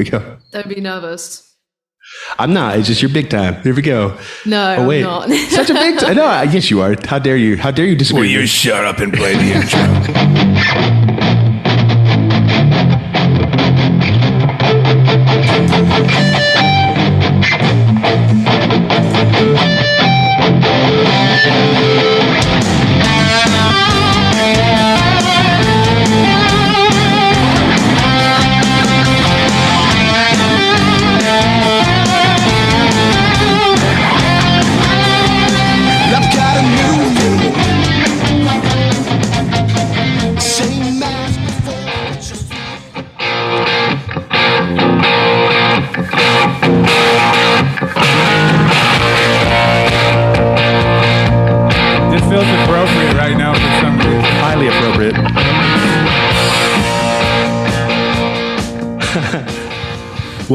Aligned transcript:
we 0.00 0.10
go. 0.10 0.38
Don't 0.52 0.68
be 0.68 0.80
nervous. 0.80 1.46
I'm 2.38 2.52
not. 2.52 2.76
It's 2.78 2.88
just 2.88 3.02
your 3.02 3.10
big 3.12 3.28
time. 3.30 3.62
Here 3.62 3.74
we 3.74 3.82
go. 3.82 4.16
No, 4.46 4.76
Oh 4.78 4.86
wait, 4.88 5.04
I'm 5.04 5.28
not. 5.30 5.30
such 5.50 5.70
a 5.70 5.74
big. 5.74 5.98
T- 5.98 6.14
no, 6.14 6.24
I 6.24 6.46
guess 6.46 6.70
you 6.70 6.80
are. 6.80 6.96
How 7.06 7.18
dare 7.18 7.36
you? 7.36 7.56
How 7.56 7.70
dare 7.70 7.86
you 7.86 7.94
disagree? 7.94 8.22
Will 8.22 8.40
you 8.40 8.46
shut 8.46 8.84
up 8.84 8.98
and 8.98 9.12
play 9.12 9.34
the 9.36 9.52
intro? 9.52 10.49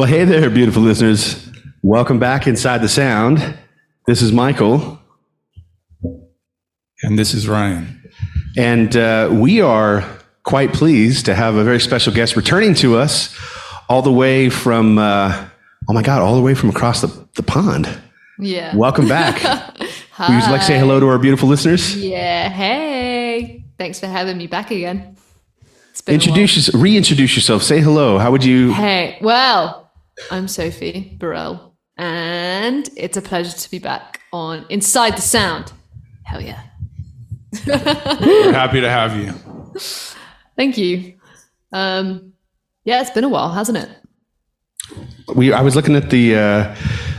Well, 0.06 0.14
hey 0.14 0.24
there, 0.24 0.52
beautiful 0.52 0.84
listeners. 0.84 1.50
Welcome 1.82 2.20
back 2.20 2.46
inside 2.46 2.84
the 2.84 2.88
sound. 2.88 3.58
This 4.06 4.22
is 4.22 4.32
Michael, 4.32 5.00
And 7.02 7.18
this 7.18 7.34
is 7.34 7.48
Ryan. 7.48 8.04
and 8.56 8.96
uh, 8.96 9.32
we 9.34 9.62
are 9.62 10.08
quite 10.44 10.74
pleased 10.74 11.26
to 11.26 11.34
have 11.34 11.56
a 11.56 11.64
very 11.64 11.80
special 11.80 12.14
guest 12.14 12.36
returning 12.36 12.76
to 12.76 12.96
us 12.98 13.36
all 13.90 14.04
the 14.04 14.12
way 14.12 14.48
from, 14.48 15.00
uh, 15.00 15.48
oh 15.90 15.94
my 15.94 16.04
God, 16.04 16.22
all 16.22 16.36
the 16.36 16.42
way 16.44 16.54
from 16.54 16.70
across 16.70 17.02
the, 17.02 17.08
the 17.36 17.42
pond. 17.42 17.90
yeah. 18.38 18.76
Welcome 18.76 19.08
back. 19.08 19.42
Would 19.80 20.30
you 20.30 20.52
like 20.52 20.62
to 20.62 20.68
say 20.68 20.78
hello 20.78 21.00
to 21.00 21.08
our 21.08 21.18
beautiful 21.18 21.50
listeners? 21.50 21.98
Yeah. 21.98 22.50
Hey. 22.50 23.66
Thanks 23.80 24.00
for 24.00 24.06
having 24.06 24.38
me 24.38 24.46
back 24.46 24.70
again. 24.70 25.18
It's 25.90 26.02
been 26.02 26.14
a 26.14 26.16
Introduce, 26.18 26.58
yourself, 26.58 26.80
reintroduce 26.84 27.36
yourself. 27.36 27.64
Say 27.64 27.82
hello. 27.82 28.20
How 28.20 28.30
would 28.30 28.46
you? 28.46 28.72
Hey. 28.72 29.18
Well, 29.20 29.85
I'm 30.32 30.48
Sophie 30.48 31.16
Burrell, 31.20 31.76
and 31.98 32.90
it's 32.96 33.18
a 33.18 33.22
pleasure 33.22 33.56
to 33.56 33.72
be 33.72 33.80
back 33.80 34.22
on 34.32 34.66
Inside 34.70 35.18
the 35.18 35.22
Sound. 35.22 35.72
Hell 36.24 36.42
yeah. 36.42 36.62
We're 37.68 38.52
happy 38.54 38.82
to 38.82 38.90
have 38.90 39.16
you. 39.18 39.34
Thank 40.58 40.78
you. 40.78 41.16
Um, 41.72 42.34
yeah, 42.84 43.02
it's 43.02 43.10
been 43.12 43.24
a 43.24 43.30
while, 43.30 43.52
hasn't 43.52 43.78
it? 43.78 43.90
We, 45.36 45.52
I 45.54 45.62
was 45.62 45.76
looking 45.76 45.96
at 45.96 46.10
the, 46.10 46.36
uh, 46.36 46.76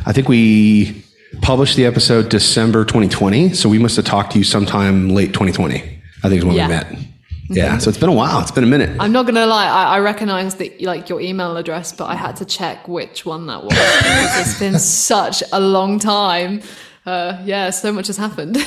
I 0.07 0.13
think 0.13 0.29
we 0.29 1.05
published 1.43 1.77
the 1.77 1.85
episode 1.85 2.29
December 2.29 2.85
2020. 2.85 3.53
So 3.55 3.69
we 3.69 3.79
must 3.79 3.97
have 3.97 4.05
talked 4.05 4.33
to 4.33 4.39
you 4.39 4.45
sometime 4.45 5.11
late 5.11 5.33
2020. 5.35 5.77
I 6.23 6.29
think 6.29 6.39
is 6.39 6.45
when 6.45 6.55
Yeah. 6.55 6.69
we 6.69 6.75
met. 6.75 7.06
Yeah. 7.49 7.79
So 7.79 7.89
it's 7.91 7.99
been 7.99 8.09
a 8.09 8.13
while. 8.15 8.41
It's 8.41 8.51
been 8.51 8.65
a 8.65 8.67
minute. 8.67 8.97
I'm 9.01 9.13
not 9.13 9.27
gonna 9.27 9.47
lie, 9.47 9.67
I, 9.67 9.97
I 9.97 9.99
recognize 10.01 10.57
that 10.57 10.81
like 10.83 11.09
your 11.09 11.21
email 11.21 11.57
address, 11.57 11.93
but 11.93 12.07
I 12.07 12.15
had 12.15 12.37
to 12.37 12.45
check 12.45 12.89
which 12.89 13.25
one 13.25 13.47
that 13.47 13.63
was. 13.63 13.73
it's 13.75 14.59
been 14.59 14.79
such 15.11 15.43
a 15.53 15.61
long 15.61 15.99
time. 15.99 16.63
Uh, 17.05 17.41
yeah, 17.45 17.71
so 17.71 17.93
much 17.93 18.09
has 18.09 18.17
happened. 18.17 18.57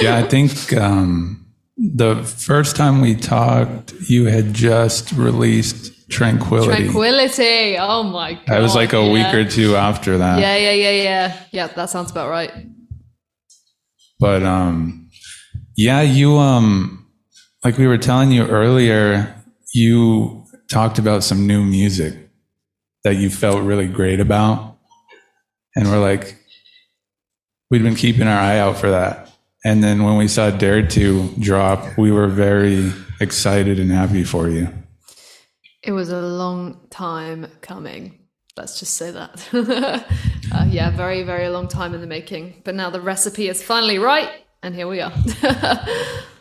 Yeah, 0.00 0.16
I 0.16 0.22
think 0.22 0.72
um, 0.72 1.44
the 1.76 2.22
first 2.24 2.74
time 2.74 3.02
we 3.02 3.14
talked, 3.16 3.92
you 4.08 4.26
had 4.26 4.54
just 4.54 5.12
released 5.12 6.00
Tranquility. 6.10 6.82
Tranquility. 6.82 7.76
Oh 7.78 8.02
my 8.02 8.34
god. 8.34 8.42
That 8.48 8.58
was 8.60 8.74
like 8.74 8.92
a 8.92 9.10
week 9.10 9.32
or 9.32 9.44
two 9.48 9.76
after 9.76 10.18
that. 10.18 10.40
Yeah, 10.40 10.56
yeah, 10.56 10.72
yeah, 10.72 11.02
yeah. 11.02 11.44
Yeah, 11.52 11.66
that 11.68 11.88
sounds 11.88 12.10
about 12.10 12.30
right. 12.30 12.52
But 14.18 14.42
um, 14.42 15.08
yeah, 15.76 16.02
you 16.02 16.36
um, 16.36 16.99
like 17.64 17.78
we 17.78 17.86
were 17.86 17.98
telling 17.98 18.30
you 18.30 18.46
earlier, 18.46 19.34
you 19.74 20.44
talked 20.70 20.98
about 20.98 21.22
some 21.22 21.46
new 21.46 21.62
music 21.62 22.14
that 23.04 23.16
you 23.16 23.30
felt 23.30 23.62
really 23.62 23.86
great 23.86 24.20
about, 24.20 24.78
and 25.74 25.88
we're 25.88 26.00
like, 26.00 26.36
we'd 27.70 27.82
been 27.82 27.94
keeping 27.94 28.26
our 28.26 28.38
eye 28.38 28.58
out 28.58 28.76
for 28.76 28.90
that. 28.90 29.30
And 29.64 29.84
then 29.84 30.04
when 30.04 30.16
we 30.16 30.26
saw 30.26 30.50
Dare 30.50 30.86
to 30.86 31.28
drop, 31.38 31.98
we 31.98 32.10
were 32.10 32.28
very 32.28 32.92
excited 33.20 33.78
and 33.78 33.90
happy 33.90 34.24
for 34.24 34.48
you. 34.48 34.68
It 35.82 35.92
was 35.92 36.10
a 36.10 36.20
long 36.20 36.80
time 36.90 37.46
coming. 37.60 38.18
Let's 38.56 38.78
just 38.78 38.94
say 38.94 39.10
that. 39.10 39.48
uh, 40.52 40.66
yeah, 40.68 40.90
very, 40.90 41.22
very 41.22 41.48
long 41.48 41.68
time 41.68 41.94
in 41.94 42.00
the 42.00 42.06
making. 42.06 42.62
But 42.64 42.74
now 42.74 42.90
the 42.90 43.00
recipe 43.00 43.48
is 43.48 43.62
finally 43.62 43.98
right, 43.98 44.30
and 44.62 44.74
here 44.74 44.88
we 44.88 45.00
are. 45.00 45.12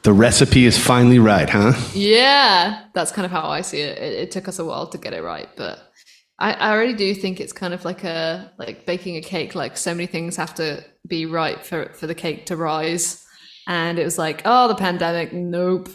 The 0.04 0.14
recipe 0.14 0.66
is 0.66 0.78
finally 0.78 1.20
right, 1.20 1.50
huh? 1.50 1.74
Yeah, 1.94 2.86
that's 2.94 3.12
kind 3.12 3.26
of 3.26 3.32
how 3.32 3.50
I 3.50 3.62
see 3.62 3.82
it. 3.82 3.98
It, 3.98 4.14
it 4.14 4.32
took 4.32 4.48
us 4.48 4.58
a 4.58 4.64
while 4.64 4.88
to 4.88 4.98
get 4.98 5.14
it 5.14 5.22
right, 5.22 5.50
but 5.58 5.92
I, 6.40 6.54
I 6.54 6.76
really 6.76 6.94
do 6.94 7.14
think 7.14 7.42
it's 7.42 7.52
kind 7.52 7.74
of 7.74 7.84
like 7.84 8.06
a 8.06 8.52
like 8.58 8.86
baking 8.86 9.18
a 9.18 9.22
cake. 9.22 9.56
Like 9.56 9.76
so 9.76 9.94
many 9.94 10.08
things 10.08 10.38
have 10.38 10.56
to 10.56 10.84
be 11.06 11.26
right 11.26 11.64
for 11.66 11.92
for 11.94 12.08
the 12.08 12.16
cake 12.16 12.46
to 12.46 12.56
rise. 12.56 13.26
And 13.68 14.00
it 14.00 14.06
was 14.06 14.18
like, 14.18 14.42
oh, 14.46 14.68
the 14.70 14.76
pandemic, 14.76 15.34
nope. 15.34 15.90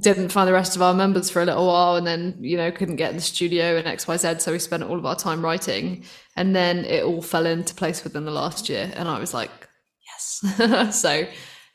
Didn't 0.00 0.28
find 0.30 0.46
the 0.46 0.52
rest 0.52 0.76
of 0.76 0.82
our 0.82 0.94
members 0.94 1.28
for 1.28 1.42
a 1.42 1.44
little 1.44 1.66
while, 1.66 1.96
and 1.96 2.06
then 2.06 2.36
you 2.40 2.56
know 2.56 2.70
couldn't 2.70 2.94
get 2.94 3.10
in 3.10 3.16
the 3.16 3.22
studio 3.22 3.76
and 3.76 3.88
X 3.88 4.06
Y 4.06 4.16
Z. 4.16 4.38
So 4.38 4.52
we 4.52 4.60
spent 4.60 4.84
all 4.84 4.96
of 4.96 5.04
our 5.04 5.16
time 5.16 5.44
writing, 5.44 6.04
and 6.36 6.54
then 6.54 6.84
it 6.84 7.02
all 7.02 7.22
fell 7.22 7.44
into 7.44 7.74
place 7.74 8.04
within 8.04 8.24
the 8.24 8.30
last 8.30 8.68
year. 8.68 8.92
And 8.94 9.08
I 9.08 9.18
was 9.18 9.34
like, 9.34 9.50
so 10.90 11.26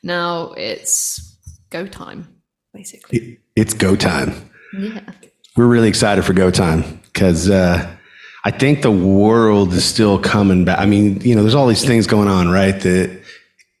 now 0.02 0.52
it's 0.56 1.38
go 1.70 1.86
time, 1.86 2.40
basically. 2.72 3.38
It's 3.54 3.74
go 3.74 3.96
time. 3.96 4.50
Yeah. 4.78 5.00
We're 5.56 5.66
really 5.66 5.88
excited 5.88 6.24
for 6.24 6.32
go 6.32 6.50
time 6.50 7.00
because 7.04 7.48
uh, 7.48 7.96
I 8.44 8.50
think 8.50 8.82
the 8.82 8.90
world 8.90 9.72
is 9.72 9.84
still 9.84 10.18
coming 10.18 10.64
back. 10.64 10.78
I 10.78 10.86
mean, 10.86 11.20
you 11.22 11.34
know, 11.34 11.42
there's 11.42 11.54
all 11.54 11.66
these 11.66 11.84
things 11.84 12.06
going 12.06 12.28
on, 12.28 12.50
right? 12.50 12.78
The 12.78 13.20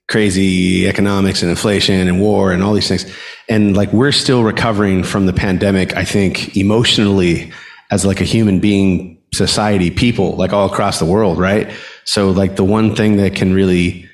crazy 0.08 0.88
economics 0.88 1.42
and 1.42 1.50
inflation 1.50 2.08
and 2.08 2.20
war 2.20 2.52
and 2.52 2.62
all 2.62 2.72
these 2.72 2.88
things. 2.88 3.06
And 3.48 3.76
like 3.76 3.92
we're 3.92 4.12
still 4.12 4.42
recovering 4.42 5.02
from 5.02 5.26
the 5.26 5.32
pandemic, 5.32 5.96
I 5.96 6.04
think, 6.04 6.56
emotionally 6.56 7.52
as 7.90 8.04
like 8.04 8.20
a 8.20 8.24
human 8.24 8.60
being, 8.60 9.18
society, 9.34 9.90
people, 9.90 10.36
like 10.36 10.52
all 10.52 10.66
across 10.72 10.98
the 10.98 11.04
world, 11.04 11.38
right? 11.38 11.70
So 12.04 12.30
like 12.30 12.56
the 12.56 12.64
one 12.64 12.94
thing 12.94 13.16
that 13.16 13.34
can 13.34 13.52
really 13.52 14.05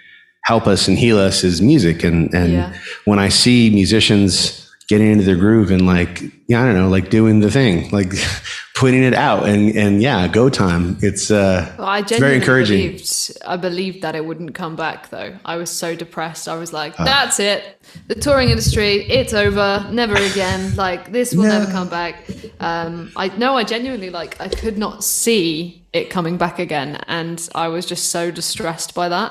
help 0.44 0.66
us 0.66 0.88
and 0.88 0.98
heal 0.98 1.18
us 1.18 1.44
is 1.44 1.60
music. 1.62 2.04
And 2.04 2.32
and 2.34 2.52
Yeah. 2.52 2.72
when 3.04 3.18
I 3.18 3.28
see 3.30 3.70
musicians 3.70 4.58
getting 4.88 5.10
into 5.10 5.24
their 5.24 5.36
groove 5.36 5.70
and 5.70 5.86
like, 5.86 6.20
yeah, 6.48 6.60
I 6.62 6.66
don't 6.66 6.74
know, 6.76 6.88
like 6.88 7.08
doing 7.08 7.40
the 7.40 7.50
thing, 7.50 7.88
like 7.90 8.12
putting 8.74 9.02
it 9.04 9.14
out 9.14 9.48
and 9.48 9.74
and 9.76 10.02
yeah, 10.02 10.26
go 10.28 10.48
time. 10.50 10.96
It's 11.00 11.30
uh 11.30 11.72
Well, 11.78 11.86
I 11.86 12.02
very 12.02 12.36
encouraging. 12.36 12.78
Believed, 12.78 13.38
I 13.46 13.56
believed 13.56 14.02
that 14.02 14.14
it 14.14 14.24
wouldn't 14.26 14.54
come 14.54 14.74
back, 14.76 15.08
though. 15.10 15.32
I 15.44 15.56
was 15.56 15.70
so 15.70 15.94
depressed. 15.94 16.48
I 16.48 16.56
was 16.56 16.72
like, 16.72 16.94
Ah. 16.98 17.04
"That's 17.04 17.38
it. 17.40 17.60
The 18.08 18.16
touring 18.16 18.48
industry, 18.50 19.06
it's 19.08 19.32
over. 19.32 19.86
Never 19.92 20.16
again. 20.16 20.74
Like 20.86 21.12
this 21.12 21.32
will 21.34 21.44
never 21.48 21.70
come 21.70 21.88
back." 21.88 22.14
Um, 22.60 23.12
I 23.16 23.28
no, 23.38 23.56
I 23.56 23.64
genuinely 23.64 24.10
like. 24.10 24.32
I 24.40 24.48
could 24.48 24.76
not 24.78 25.04
see 25.04 25.80
it 25.92 26.10
coming 26.10 26.36
back 26.38 26.58
again, 26.58 26.98
and 27.06 27.38
I 27.54 27.68
was 27.68 27.86
just 27.86 28.08
so 28.10 28.30
distressed 28.30 28.94
by 28.94 29.08
that 29.08 29.30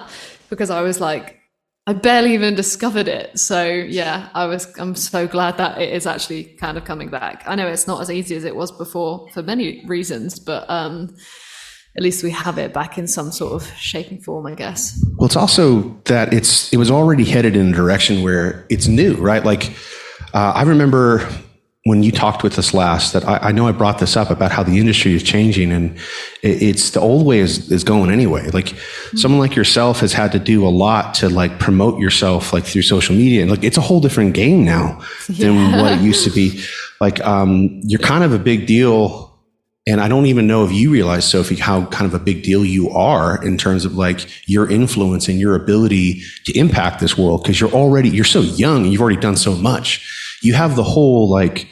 because 0.52 0.70
I 0.70 0.82
was 0.82 1.02
like, 1.02 1.40
I 1.88 1.94
barely 1.94 2.36
even 2.36 2.54
discovered 2.54 3.08
it. 3.08 3.40
So 3.40 3.66
yeah, 3.66 4.30
I 4.36 4.46
was. 4.46 4.72
I'm 4.78 4.94
so 4.94 5.28
glad 5.28 5.58
that 5.58 5.82
it 5.82 5.92
is 5.92 6.06
actually 6.06 6.44
kind 6.44 6.78
of 6.78 6.86
coming 6.86 7.10
back. 7.10 7.44
I 7.48 7.56
know 7.56 7.66
it's 7.68 7.88
not 7.88 8.00
as 8.02 8.12
easy 8.12 8.36
as 8.36 8.44
it 8.44 8.56
was 8.56 8.72
before 8.72 9.28
for 9.34 9.42
many 9.42 9.84
reasons, 9.88 10.38
but 10.38 10.70
um, 10.70 11.16
at 11.98 12.04
least 12.04 12.24
we 12.24 12.30
have 12.30 12.60
it 12.60 12.72
back 12.72 13.00
in 13.00 13.08
some 13.08 13.32
sort 13.32 13.54
of 13.54 13.68
shape 13.78 14.12
and 14.12 14.24
form, 14.24 14.46
I 14.46 14.54
guess. 14.54 15.04
Well, 15.16 15.26
it's 15.26 15.36
also 15.36 16.00
that 16.06 16.32
it's 16.32 16.72
it 16.72 16.78
was 16.78 16.92
already 16.92 17.26
headed 17.26 17.56
in 17.56 17.70
a 17.70 17.76
direction 17.76 18.22
where 18.22 18.68
it's 18.70 18.88
new, 18.88 19.16
right? 19.16 19.44
Like 19.44 19.72
uh, 20.36 20.54
I 20.56 20.62
remember 20.62 21.28
when 21.84 22.04
you 22.04 22.12
talked 22.12 22.44
with 22.44 22.60
us 22.60 22.76
last 22.76 23.14
that 23.14 23.28
I, 23.28 23.38
I 23.38 23.52
know 23.52 23.68
I 23.68 23.72
brought 23.72 23.98
this 23.98 24.16
up 24.16 24.30
about 24.30 24.52
how 24.52 24.62
the 24.62 24.78
industry 24.78 25.16
is 25.16 25.24
changing 25.24 25.72
and 25.72 25.98
it, 26.44 26.62
it's 26.62 26.92
the 26.92 27.00
old 27.00 27.26
way 27.26 27.40
is, 27.40 27.72
is 27.72 27.84
going 27.84 28.12
anyway. 28.12 28.48
Like 28.52 28.76
someone 29.16 29.40
like 29.40 29.56
yourself 29.56 30.02
has 30.02 30.14
had 30.14 30.32
to 30.34 30.40
do 30.40 30.64
a 30.64 30.70
lot 30.70 31.16
to 31.16 31.28
like 31.28 31.58
promote 31.58 32.00
yourself 32.00 32.54
like 32.54 32.66
through 32.66 32.84
social 32.84 33.16
media 33.16 33.42
and 33.42 33.50
like 33.50 33.64
it's 33.64 33.78
a 33.78 33.82
whole 33.82 34.00
different 34.00 34.36
game 34.36 34.64
now 34.64 35.02
than 35.28 35.72
what 35.82 35.94
it 35.94 36.02
used 36.02 36.24
to 36.26 36.30
be. 36.30 36.64
Like 37.00 37.20
um, 37.26 37.82
you're 37.84 38.00
kind 38.00 38.24
of 38.24 38.32
a 38.32 38.40
big 38.40 38.68
deal 38.68 39.32
And 39.88 40.00
I 40.00 40.08
don't 40.08 40.28
even 40.28 40.46
know 40.46 40.64
if 40.64 40.72
you 40.72 40.92
realize, 40.92 41.26
Sophie, 41.26 41.56
how 41.56 41.86
kind 41.88 42.06
of 42.06 42.14
a 42.14 42.24
big 42.24 42.44
deal 42.44 42.64
you 42.64 42.92
are 42.92 43.44
in 43.44 43.58
terms 43.58 43.84
of 43.84 43.96
like 43.96 44.30
your 44.48 44.70
influence 44.70 45.28
and 45.28 45.40
your 45.40 45.56
ability 45.56 46.22
to 46.46 46.56
impact 46.58 47.00
this 47.00 47.18
world 47.18 47.42
because 47.42 47.60
you're 47.60 47.72
already, 47.72 48.10
you're 48.10 48.24
so 48.24 48.42
young 48.42 48.84
and 48.84 48.92
you've 48.92 49.02
already 49.02 49.20
done 49.20 49.36
so 49.36 49.56
much. 49.56 50.08
You 50.42 50.54
have 50.54 50.76
the 50.76 50.84
whole 50.84 51.30
like 51.30 51.68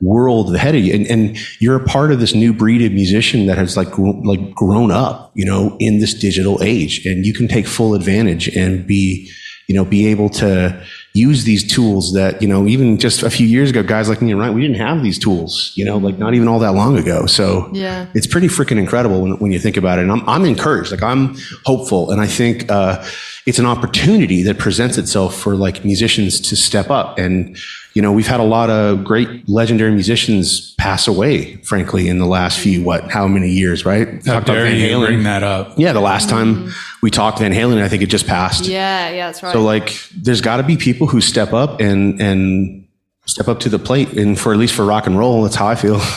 world 0.00 0.52
ahead 0.54 0.74
of 0.74 0.82
you 0.82 0.92
and, 0.92 1.06
and 1.06 1.38
you're 1.60 1.76
a 1.76 1.84
part 1.84 2.10
of 2.10 2.18
this 2.18 2.34
new 2.34 2.52
breed 2.52 2.82
of 2.82 2.92
musician 2.92 3.46
that 3.46 3.56
has 3.56 3.76
like, 3.76 3.96
like 3.98 4.52
grown 4.52 4.90
up, 4.90 5.30
you 5.34 5.44
know, 5.44 5.76
in 5.78 6.00
this 6.00 6.12
digital 6.12 6.60
age 6.62 7.06
and 7.06 7.24
you 7.24 7.32
can 7.32 7.46
take 7.46 7.66
full 7.68 7.94
advantage 7.94 8.48
and 8.56 8.84
be, 8.84 9.30
you 9.68 9.74
know, 9.76 9.84
be 9.84 10.08
able 10.08 10.28
to 10.28 10.84
use 11.14 11.44
these 11.44 11.62
tools 11.72 12.14
that, 12.14 12.42
you 12.42 12.48
know, 12.48 12.66
even 12.66 12.98
just 12.98 13.22
a 13.22 13.30
few 13.30 13.46
years 13.46 13.70
ago, 13.70 13.80
guys 13.84 14.08
like 14.08 14.20
me 14.20 14.32
and 14.32 14.40
Ryan, 14.40 14.54
we 14.54 14.62
didn't 14.62 14.78
have 14.78 15.04
these 15.04 15.20
tools, 15.20 15.72
you 15.76 15.84
know, 15.84 15.98
like 15.98 16.18
not 16.18 16.34
even 16.34 16.48
all 16.48 16.58
that 16.58 16.74
long 16.74 16.98
ago. 16.98 17.26
So 17.26 17.70
Yeah. 17.72 18.06
it's 18.12 18.26
pretty 18.26 18.48
freaking 18.48 18.78
incredible 18.78 19.20
when, 19.22 19.38
when 19.38 19.52
you 19.52 19.60
think 19.60 19.76
about 19.76 20.00
it. 20.00 20.02
And 20.02 20.10
I'm, 20.10 20.28
I'm 20.28 20.44
encouraged, 20.44 20.90
like 20.90 21.02
I'm 21.02 21.36
hopeful. 21.64 22.10
And 22.10 22.20
I 22.20 22.26
think, 22.26 22.68
uh, 22.72 23.04
it's 23.46 23.58
an 23.58 23.66
opportunity 23.66 24.42
that 24.44 24.58
presents 24.58 24.98
itself 24.98 25.36
for 25.36 25.54
like 25.54 25.84
musicians 25.84 26.40
to 26.40 26.56
step 26.56 26.90
up. 26.90 27.18
And, 27.18 27.56
you 27.94 28.02
know, 28.02 28.12
we've 28.12 28.26
had 28.26 28.40
a 28.40 28.44
lot 28.44 28.70
of 28.70 29.04
great 29.04 29.48
legendary 29.48 29.90
musicians 29.92 30.74
pass 30.74 31.06
away, 31.06 31.56
frankly, 31.56 32.08
in 32.08 32.18
the 32.18 32.26
last 32.26 32.58
few, 32.58 32.82
what, 32.82 33.10
how 33.10 33.26
many 33.28 33.50
years, 33.50 33.84
right? 33.84 34.08
How 34.26 34.34
Talked 34.34 34.48
about 34.48 34.62
Van 34.62 34.76
Halen. 34.76 35.06
bring 35.06 35.22
that 35.24 35.42
up? 35.42 35.74
Yeah, 35.78 35.92
the 35.92 36.00
last 36.00 36.28
time 36.28 36.72
we 37.02 37.10
talked 37.10 37.38
Van 37.40 37.52
Halen, 37.52 37.82
I 37.82 37.88
think 37.88 38.02
it 38.02 38.06
just 38.06 38.26
passed. 38.26 38.66
Yeah, 38.66 39.10
yeah, 39.10 39.26
that's 39.28 39.42
right. 39.42 39.52
So 39.52 39.62
like, 39.62 39.98
there's 40.16 40.40
got 40.40 40.56
to 40.58 40.62
be 40.62 40.76
people 40.76 41.06
who 41.06 41.20
step 41.20 41.52
up 41.52 41.80
and 41.80 42.20
and 42.20 42.78
step 43.26 43.46
up 43.46 43.60
to 43.60 43.68
the 43.68 43.78
plate, 43.78 44.12
and 44.14 44.38
for 44.38 44.52
at 44.52 44.58
least 44.58 44.74
for 44.74 44.84
rock 44.84 45.06
and 45.06 45.16
roll, 45.18 45.42
that's 45.44 45.54
how 45.54 45.66
I 45.66 45.74
feel. 45.76 46.00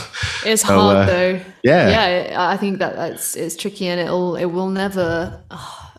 It's 0.45 0.61
So, 0.61 0.67
hard 0.79 0.97
uh, 0.97 1.05
though. 1.07 1.41
yeah. 1.63 1.89
yeah. 2.29 2.49
I 2.49 2.55
think 2.57 2.77
that 2.79 2.95
that's 2.95 3.35
it's 3.35 3.55
tricky, 3.55 3.87
and 3.87 3.99
it'll 3.99 4.35
it 4.35 4.45
will 4.45 4.69
never. 4.69 5.41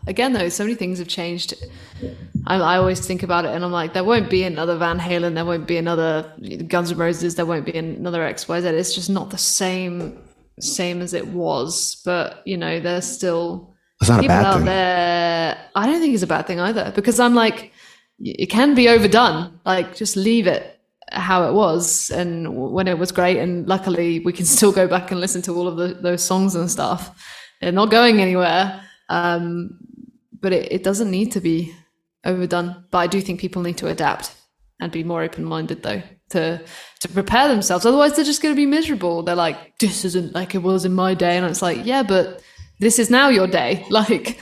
Again, 0.07 0.33
though, 0.33 0.49
so 0.49 0.63
many 0.63 0.75
things 0.75 0.99
have 0.99 1.07
changed. 1.07 1.53
I, 2.47 2.55
I 2.55 2.77
always 2.77 3.05
think 3.05 3.23
about 3.23 3.45
it, 3.45 3.51
and 3.51 3.63
I'm 3.63 3.71
like, 3.71 3.93
there 3.93 4.03
won't 4.03 4.29
be 4.29 4.43
another 4.43 4.77
Van 4.77 4.99
Halen, 4.99 5.35
there 5.35 5.45
won't 5.45 5.67
be 5.67 5.77
another 5.77 6.33
Guns 6.67 6.91
N' 6.91 6.97
Roses, 6.97 7.35
there 7.35 7.45
won't 7.45 7.65
be 7.65 7.77
another 7.77 8.23
X 8.23 8.47
Y 8.47 8.61
Z. 8.61 8.67
It's 8.67 8.95
just 8.95 9.09
not 9.09 9.29
the 9.29 9.37
same 9.37 10.19
same 10.59 11.01
as 11.01 11.13
it 11.13 11.27
was. 11.27 12.01
But 12.03 12.41
you 12.45 12.57
know, 12.57 12.79
there's 12.79 13.05
still 13.05 13.75
That's 13.99 14.09
not 14.09 14.19
a 14.19 14.21
people 14.23 14.35
bad 14.35 14.45
out 14.45 14.55
thing. 14.57 14.65
there. 14.65 15.57
I 15.75 15.85
don't 15.85 16.01
think 16.01 16.13
it's 16.13 16.23
a 16.23 16.27
bad 16.27 16.47
thing 16.47 16.59
either, 16.59 16.91
because 16.95 17.19
I'm 17.19 17.35
like, 17.35 17.71
it 18.19 18.47
can 18.47 18.73
be 18.73 18.89
overdone. 18.89 19.59
Like, 19.65 19.95
just 19.95 20.15
leave 20.15 20.47
it 20.47 20.73
how 21.09 21.47
it 21.47 21.53
was 21.53 22.09
and 22.09 22.73
when 22.73 22.87
it 22.87 22.97
was 22.97 23.11
great. 23.11 23.37
And 23.37 23.67
luckily, 23.67 24.19
we 24.21 24.33
can 24.33 24.45
still 24.57 24.71
go 24.71 24.87
back 24.87 25.11
and 25.11 25.19
listen 25.19 25.41
to 25.43 25.53
all 25.55 25.67
of 25.67 25.77
the, 25.77 25.99
those 26.01 26.23
songs 26.23 26.55
and 26.55 26.69
stuff. 26.69 27.23
They're 27.61 27.71
not 27.71 27.89
going 27.89 28.21
anywhere. 28.21 28.81
Um, 29.09 29.79
but 30.41 30.53
it, 30.53 30.71
it 30.71 30.83
doesn't 30.83 31.11
need 31.11 31.31
to 31.33 31.41
be 31.41 31.73
overdone. 32.23 32.85
But 32.91 32.97
I 32.99 33.07
do 33.07 33.21
think 33.21 33.39
people 33.39 33.61
need 33.61 33.77
to 33.77 33.87
adapt 33.87 34.35
and 34.79 34.91
be 34.91 35.03
more 35.03 35.23
open 35.23 35.45
minded, 35.45 35.83
though, 35.83 36.01
to 36.31 36.61
to 37.01 37.07
prepare 37.09 37.47
themselves. 37.47 37.85
Otherwise, 37.85 38.15
they're 38.15 38.25
just 38.25 38.41
going 38.41 38.53
to 38.53 38.59
be 38.59 38.65
miserable. 38.65 39.23
They're 39.23 39.35
like, 39.35 39.77
this 39.79 40.05
isn't 40.05 40.33
like 40.33 40.55
it 40.55 40.63
was 40.63 40.85
in 40.85 40.93
my 40.93 41.13
day, 41.13 41.37
and 41.37 41.45
it's 41.45 41.61
like, 41.61 41.85
yeah, 41.85 42.03
but 42.03 42.41
this 42.79 42.99
is 42.99 43.09
now 43.09 43.29
your 43.29 43.47
day. 43.47 43.85
Like 43.91 44.39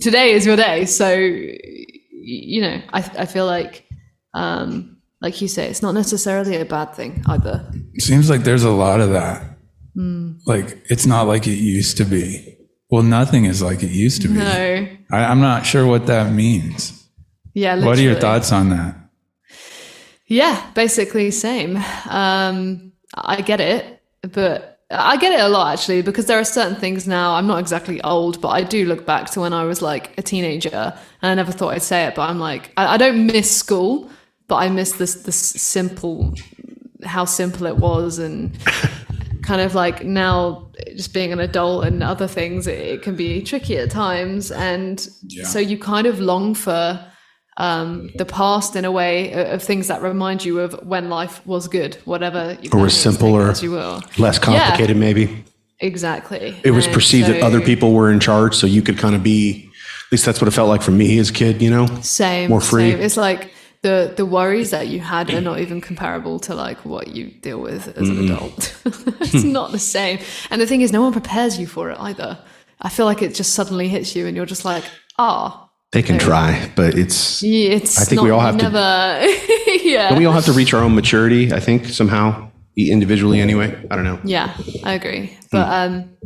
today 0.00 0.32
is 0.32 0.46
your 0.46 0.56
day. 0.56 0.86
So 0.86 1.10
you 1.12 2.60
know, 2.62 2.80
I 2.92 2.98
I 3.18 3.26
feel 3.26 3.46
like. 3.46 3.86
Um, 4.32 5.00
like 5.20 5.40
you 5.42 5.48
say, 5.48 5.68
it's 5.68 5.82
not 5.82 5.92
necessarily 5.92 6.56
a 6.56 6.64
bad 6.64 6.94
thing 6.94 7.22
either. 7.26 7.70
Seems 7.98 8.30
like 8.30 8.42
there's 8.42 8.64
a 8.64 8.70
lot 8.70 9.00
of 9.00 9.10
that. 9.10 9.58
Hmm. 9.94 10.32
Like 10.46 10.78
it's 10.88 11.06
not 11.06 11.26
like 11.26 11.46
it 11.46 11.58
used 11.58 11.96
to 11.98 12.04
be. 12.04 12.56
Well, 12.90 13.02
nothing 13.02 13.44
is 13.44 13.62
like 13.62 13.82
it 13.82 13.90
used 13.90 14.22
to 14.22 14.28
be. 14.28 14.34
No, 14.34 14.88
I, 15.12 15.24
I'm 15.24 15.40
not 15.40 15.64
sure 15.64 15.86
what 15.86 16.06
that 16.06 16.32
means. 16.32 17.06
yeah. 17.54 17.84
What 17.84 17.98
are 17.98 18.02
your 18.02 18.16
thoughts 18.16 18.52
on 18.52 18.70
that? 18.70 18.96
Yeah, 20.26 20.70
basically 20.74 21.30
same. 21.30 21.76
Um, 22.08 22.92
I 23.14 23.40
get 23.40 23.60
it, 23.60 24.02
but 24.22 24.80
I 24.90 25.16
get 25.16 25.32
it 25.32 25.40
a 25.40 25.48
lot 25.48 25.72
actually 25.72 26.02
because 26.02 26.26
there 26.26 26.38
are 26.38 26.44
certain 26.44 26.76
things 26.76 27.06
now. 27.06 27.34
I'm 27.34 27.46
not 27.46 27.58
exactly 27.58 28.00
old, 28.02 28.40
but 28.40 28.48
I 28.48 28.62
do 28.62 28.84
look 28.86 29.06
back 29.06 29.30
to 29.30 29.40
when 29.40 29.52
I 29.52 29.64
was 29.64 29.82
like 29.82 30.16
a 30.18 30.22
teenager, 30.22 30.92
and 31.22 31.30
I 31.30 31.34
never 31.34 31.52
thought 31.52 31.74
I'd 31.74 31.82
say 31.82 32.04
it, 32.06 32.14
but 32.14 32.28
I'm 32.28 32.38
like, 32.38 32.72
I, 32.76 32.94
I 32.94 32.96
don't 32.96 33.26
miss 33.26 33.50
school, 33.56 34.10
but 34.48 34.56
I 34.56 34.68
miss 34.68 34.92
this 34.92 35.14
this 35.22 35.36
simple, 35.36 36.34
how 37.04 37.24
simple 37.24 37.66
it 37.66 37.76
was, 37.76 38.18
and 38.18 38.56
kind 39.42 39.60
of 39.60 39.74
like 39.74 40.04
now 40.04 40.70
just 40.96 41.12
being 41.12 41.32
an 41.32 41.40
adult 41.40 41.84
and 41.84 42.02
other 42.02 42.26
things, 42.26 42.66
it, 42.66 42.78
it 42.78 43.02
can 43.02 43.16
be 43.16 43.42
tricky 43.42 43.76
at 43.76 43.90
times, 43.90 44.50
and 44.50 45.00
so 45.44 45.58
you 45.58 45.78
kind 45.78 46.06
of 46.06 46.20
long 46.20 46.54
for 46.54 47.04
um, 47.56 48.10
the 48.16 48.24
past 48.24 48.74
in 48.74 48.84
a 48.84 48.90
way 48.90 49.32
of, 49.32 49.62
things 49.62 49.88
that 49.88 50.00
remind 50.00 50.44
you 50.44 50.60
of 50.60 50.72
when 50.86 51.10
life 51.10 51.46
was 51.46 51.68
good, 51.68 51.96
whatever 52.06 52.56
you 52.62 52.70
Or 52.72 52.80
was 52.80 52.94
of 52.94 53.12
simple 53.12 53.28
think 53.28 53.38
or 53.38 53.50
as 53.50 53.62
you 53.62 53.70
will. 53.72 54.02
Less 54.18 54.38
complicated, 54.38 54.96
maybe. 54.96 55.44
Exactly. 55.78 56.56
It 56.64 56.70
was 56.72 56.86
And 56.86 56.94
perceived 56.94 57.28
that 57.28 57.42
other 57.42 57.60
people 57.60 57.92
were 57.92 58.10
in 58.10 58.20
charge, 58.20 58.54
so 58.54 58.66
you 58.66 58.82
could 58.82 58.98
kind 58.98 59.14
of 59.14 59.22
be. 59.22 59.66
At 60.06 60.12
least 60.12 60.26
that's 60.26 60.40
what 60.40 60.48
it 60.48 60.50
felt 60.50 60.68
like 60.68 60.82
for 60.82 60.90
me 60.90 61.18
as 61.18 61.30
a 61.30 61.32
kid. 61.32 61.62
You 61.62 61.70
know. 61.70 61.86
Same. 62.02 62.50
more 62.50 62.60
free. 62.60 62.90
Same. 62.90 63.00
It's 63.00 63.16
like 63.16 63.52
the 63.82 64.12
the 64.16 64.26
worries 64.26 64.70
that 64.70 64.88
you 64.88 65.00
had 65.00 65.30
are 65.30 65.40
not 65.40 65.58
even 65.60 65.80
comparable 65.80 66.38
to 66.40 66.54
like 66.54 66.84
what 66.84 67.08
you 67.08 67.30
deal 67.30 67.60
with 67.60 67.88
as 67.96 68.08
an 68.08 68.24
adult. 68.24 68.76
it's 69.20 69.44
not 69.44 69.72
the 69.72 69.78
same. 69.78 70.18
And 70.50 70.60
the 70.60 70.66
thing 70.66 70.82
is, 70.82 70.92
no 70.92 71.00
one 71.02 71.12
prepares 71.12 71.58
you 71.58 71.66
for 71.66 71.90
it 71.90 71.98
either. 71.98 72.38
I 72.82 72.88
feel 72.88 73.06
like 73.06 73.22
it 73.22 73.34
just 73.34 73.54
suddenly 73.54 73.88
hits 73.88 74.14
you, 74.14 74.26
and 74.26 74.36
you're 74.36 74.46
just 74.46 74.64
like, 74.64 74.84
ah. 75.18 75.68
They 75.92 76.02
can 76.02 76.18
try, 76.18 76.70
but 76.76 76.94
it's. 76.96 77.42
Yeah, 77.42 77.70
it's 77.70 78.00
I 78.00 78.04
think 78.04 78.22
we 78.22 78.30
all 78.30 78.40
have 78.40 78.56
to- 78.58 78.62
never, 78.62 79.26
yeah. 79.82 80.16
We 80.16 80.24
all 80.24 80.32
have 80.32 80.44
to 80.44 80.52
reach 80.52 80.72
our 80.72 80.82
own 80.84 80.94
maturity. 80.94 81.52
I 81.52 81.58
think 81.58 81.86
somehow, 81.86 82.50
individually, 82.76 83.40
anyway. 83.40 83.76
I 83.90 83.96
don't 83.96 84.04
know. 84.04 84.20
Yeah, 84.24 84.56
I 84.84 84.92
agree. 84.92 85.36
But 85.50 85.68
um, 85.68 86.16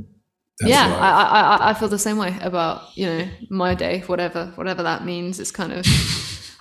That's 0.61 0.71
yeah, 0.71 0.95
I, 1.01 1.09
I 1.09 1.41
I 1.41 1.71
I 1.71 1.75
feel 1.75 1.89
the 1.89 1.99
same 1.99 2.19
way 2.19 2.37
about 2.43 2.83
you 2.95 3.07
know 3.07 3.29
my 3.49 3.75
day, 3.75 4.01
whatever 4.07 4.53
whatever 4.57 4.83
that 4.83 5.05
means. 5.05 5.41
It's 5.41 5.51
kind 5.51 5.73
of 5.73 5.87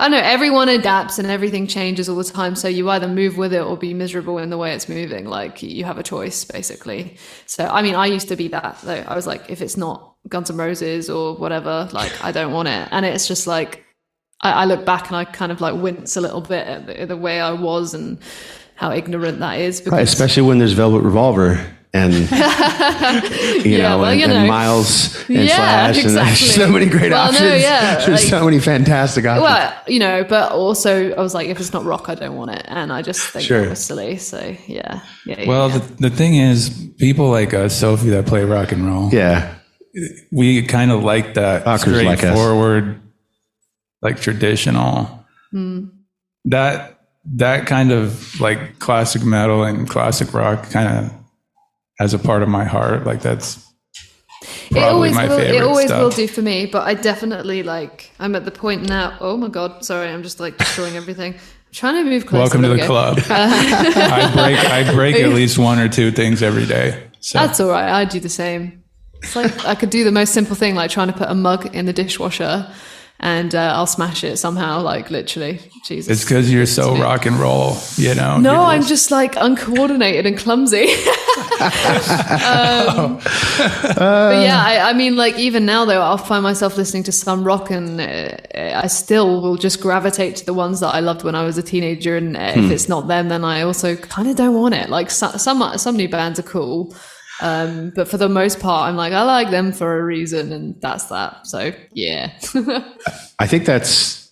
I 0.03 0.09
know. 0.09 0.17
Everyone 0.17 0.67
adapts 0.67 1.17
and 1.17 1.29
everything 1.29 1.65
changes 1.65 2.09
all 2.09 2.17
the 2.17 2.25
time. 2.25 2.57
So 2.57 2.67
you 2.67 2.89
either 2.89 3.07
move 3.07 3.37
with 3.37 3.53
it 3.53 3.61
or 3.61 3.77
be 3.77 3.93
miserable 3.93 4.37
in 4.37 4.49
the 4.49 4.57
way 4.57 4.73
it's 4.73 4.89
moving. 4.89 5.23
Like 5.23 5.63
you 5.63 5.85
have 5.85 5.97
a 5.97 6.03
choice, 6.03 6.43
basically. 6.43 7.15
So 7.45 7.65
I 7.65 7.81
mean, 7.81 7.95
I 7.95 8.07
used 8.07 8.27
to 8.27 8.35
be 8.35 8.49
that 8.49 8.79
though. 8.83 9.01
I 9.07 9.15
was 9.15 9.25
like, 9.25 9.49
if 9.49 9.61
it's 9.61 9.77
not 9.77 10.13
Guns 10.27 10.49
N' 10.51 10.57
Roses 10.57 11.09
or 11.09 11.37
whatever, 11.37 11.87
like 11.93 12.11
I 12.21 12.33
don't 12.33 12.51
want 12.51 12.67
it. 12.67 12.89
And 12.91 13.05
it's 13.05 13.29
just 13.29 13.47
like 13.47 13.85
I, 14.41 14.51
I 14.51 14.65
look 14.65 14.85
back 14.85 15.07
and 15.07 15.15
I 15.15 15.23
kind 15.23 15.53
of 15.53 15.61
like 15.61 15.75
wince 15.75 16.17
a 16.17 16.21
little 16.21 16.41
bit 16.41 16.67
at 16.67 16.85
the, 16.85 17.05
the 17.05 17.15
way 17.15 17.39
I 17.39 17.53
was 17.53 17.93
and 17.93 18.19
how 18.75 18.91
ignorant 18.91 19.39
that 19.39 19.57
is. 19.61 19.79
Because 19.79 19.93
Right, 19.93 20.03
especially 20.03 20.43
when 20.43 20.57
there's 20.57 20.73
Velvet 20.73 20.99
Revolver 20.99 21.65
and 21.95 22.13
you 22.13 22.21
Yeah, 23.71 23.89
know, 23.89 23.99
well, 23.99 24.05
and, 24.05 24.19
you 24.19 24.25
and 24.25 24.33
know. 24.33 24.47
Myles 24.47 25.15
and 25.29 25.37
Yeah, 25.37 25.91
Slash, 25.91 26.03
and 26.05 26.17
there's 26.17 26.39
so 26.55 26.67
many 26.71 26.87
great 26.87 27.11
Well, 27.11 27.31
no, 27.31 27.37
options. 27.37 27.61
yeah, 27.61 27.95
there's 27.97 28.21
like- 28.21 28.29
so 28.29 28.45
many 28.45 28.59
fantastic 28.59 29.25
options. 29.25 29.43
Well, 29.43 29.81
you 29.87 29.99
know, 29.99 30.23
but 30.23 30.51
also 30.51 31.13
I 31.13 31.21
was 31.21 31.33
like, 31.35 31.47
if 31.49 31.59
it's 31.59 31.71
not 31.73 31.83
rock, 31.85 32.09
I 32.09 32.15
don't 32.15 32.35
want 32.35 32.51
it, 32.51 32.65
and 32.67 32.91
I 32.91 33.01
just 33.03 33.21
think 33.29 33.45
Sure. 33.45 33.63
it 33.63 33.69
was 33.69 33.83
silly. 33.83 34.17
So 34.17 34.39
yeah, 34.67 35.01
yeah. 35.25 35.39
yeah, 35.39 35.47
Well, 35.47 35.69
yeah. 35.69 35.77
the, 35.77 36.09
the 36.09 36.09
thing 36.09 36.35
is, 36.35 36.69
people 36.97 37.29
like 37.29 37.53
us, 37.53 37.77
Sophie, 37.77 38.09
that 38.09 38.25
play 38.25 38.43
rock 38.43 38.71
and 38.71 38.85
roll, 38.87 39.09
yeah, 39.13 39.53
we 40.31 40.63
kind 40.63 40.89
of 40.91 41.03
like 41.03 41.35
that 41.35 41.65
Rockers 41.65 42.01
like 42.03 42.17
straightforward, 42.19 42.99
like 44.01 44.19
traditional. 44.19 45.25
Hmm. 45.51 45.85
That 46.45 46.99
that 47.35 47.67
kind 47.67 47.91
of 47.91 48.39
like 48.41 48.79
classic 48.79 49.23
metal 49.23 49.63
and 49.63 49.87
classic 49.87 50.33
rock 50.33 50.69
kind 50.71 51.05
of 51.05 51.13
has 52.03 52.13
a 52.13 52.19
part 52.19 52.43
of 52.43 52.49
my 52.49 52.65
heart. 52.65 53.05
Like 53.05 53.21
that's 53.21 53.57
it 54.43 54.73
probably 54.73 54.89
always 54.89 55.13
my 55.15 55.27
will. 55.27 55.39
It 55.39 55.61
always 55.61 55.87
stuff. 55.87 56.01
will 56.01 56.09
do 56.09 56.27
for 56.27 56.41
me. 56.41 56.65
But 56.65 56.85
I 56.85 56.93
definitely 56.93 57.63
like. 57.63 58.11
I'm 58.19 58.35
at 58.35 58.45
the 58.45 58.51
point 58.51 58.83
now. 58.83 59.17
Oh 59.19 59.37
my 59.37 59.47
god, 59.47 59.83
sorry, 59.83 60.09
I'm 60.09 60.21
just 60.21 60.39
like 60.39 60.57
destroying 60.57 60.95
everything. 60.95 61.33
I'm 61.33 61.39
trying 61.71 62.03
to 62.03 62.09
move 62.09 62.25
closer. 62.25 62.41
Welcome 62.41 62.61
to 62.63 62.67
the 62.67 62.77
go. 62.77 62.87
club. 62.87 63.19
I 63.29 64.31
break 64.33 64.59
I 64.59 64.93
break 64.93 65.15
at 65.15 65.29
least 65.39 65.57
one 65.57 65.79
or 65.79 65.89
two 65.89 66.11
things 66.11 66.43
every 66.43 66.65
day. 66.65 67.09
So 67.21 67.39
That's 67.39 67.59
all 67.59 67.69
right. 67.69 67.89
I 67.89 68.05
do 68.05 68.19
the 68.19 68.29
same. 68.29 68.83
It's 69.21 69.35
like 69.35 69.65
I 69.65 69.75
could 69.75 69.89
do 69.89 70.03
the 70.03 70.11
most 70.11 70.33
simple 70.33 70.55
thing, 70.55 70.75
like 70.75 70.91
trying 70.91 71.07
to 71.07 71.13
put 71.13 71.29
a 71.29 71.35
mug 71.35 71.73
in 71.73 71.85
the 71.85 71.93
dishwasher, 71.93 72.69
and 73.23 73.55
uh, 73.55 73.71
I'll 73.73 73.87
smash 73.87 74.25
it 74.25 74.35
somehow. 74.37 74.81
Like 74.81 75.09
literally, 75.09 75.59
Jesus. 75.85 76.11
it's 76.11 76.23
because 76.25 76.51
you're 76.51 76.65
so 76.65 76.95
rock 76.97 77.25
and 77.25 77.37
roll, 77.37 77.77
you 77.95 78.13
know. 78.13 78.37
No, 78.37 78.51
You're 78.51 78.61
I'm 78.61 78.79
just- 78.81 78.89
just 78.89 79.11
like 79.11 79.35
uncoordinated 79.37 80.25
and 80.25 80.37
clumsy. 80.37 80.83
um, 81.63 83.19
but 83.97 84.35
yeah, 84.43 84.61
I, 84.65 84.89
I 84.89 84.93
mean, 84.93 85.15
like 85.15 85.37
even 85.39 85.65
now 85.65 85.85
though, 85.85 86.01
I'll 86.01 86.17
find 86.17 86.43
myself 86.43 86.77
listening 86.77 87.03
to 87.03 87.11
some 87.11 87.43
rock, 87.45 87.71
and 87.71 87.99
uh, 88.01 88.37
I 88.53 88.87
still 88.87 89.41
will 89.41 89.55
just 89.55 89.79
gravitate 89.81 90.35
to 90.37 90.45
the 90.45 90.53
ones 90.53 90.79
that 90.81 90.93
I 90.93 90.99
loved 90.99 91.23
when 91.23 91.33
I 91.35 91.43
was 91.45 91.57
a 91.57 91.63
teenager. 91.63 92.17
And 92.17 92.35
uh, 92.35 92.51
if 92.55 92.71
it's 92.71 92.89
not 92.89 93.07
them, 93.07 93.29
then 93.29 93.43
I 93.45 93.61
also 93.61 93.95
kind 93.95 94.27
of 94.27 94.35
don't 94.35 94.53
want 94.53 94.75
it. 94.75 94.89
Like 94.89 95.09
so, 95.09 95.29
some 95.37 95.77
some 95.77 95.95
new 95.95 96.09
bands 96.09 96.39
are 96.39 96.43
cool, 96.43 96.93
Um, 97.41 97.91
but 97.95 98.07
for 98.07 98.17
the 98.17 98.29
most 98.29 98.59
part, 98.59 98.89
I'm 98.89 98.95
like, 98.95 99.13
I 99.13 99.23
like 99.23 99.49
them 99.49 99.71
for 99.71 99.99
a 99.99 100.03
reason, 100.03 100.51
and 100.51 100.79
that's 100.81 101.05
that. 101.05 101.47
So 101.47 101.73
yeah, 101.91 102.31
I 103.39 103.47
think 103.47 103.65
that's 103.65 104.31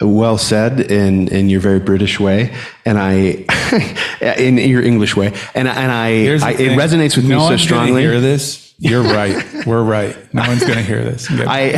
well 0.00 0.38
said 0.38 0.80
in 0.80 1.28
in 1.28 1.48
your 1.48 1.60
very 1.60 1.80
British 1.80 2.20
way, 2.20 2.54
and 2.84 2.98
I 2.98 3.44
in 4.38 4.58
your 4.58 4.82
English 4.82 5.16
way, 5.16 5.28
and 5.54 5.68
and 5.68 5.92
I, 5.92 6.06
I 6.06 6.52
it 6.52 6.78
resonates 6.78 7.16
with 7.16 7.26
no 7.26 7.36
me 7.36 7.40
so 7.40 7.44
one's 7.44 7.48
gonna 7.48 7.58
strongly. 7.58 8.02
Hear 8.02 8.20
this? 8.20 8.63
You're 8.90 9.02
right. 9.02 9.42
We're 9.66 9.82
right. 9.82 10.14
No 10.34 10.42
one's 10.46 10.60
going 10.62 10.74
to 10.74 10.82
hear 10.82 11.02
this. 11.02 11.26
I 11.30 11.72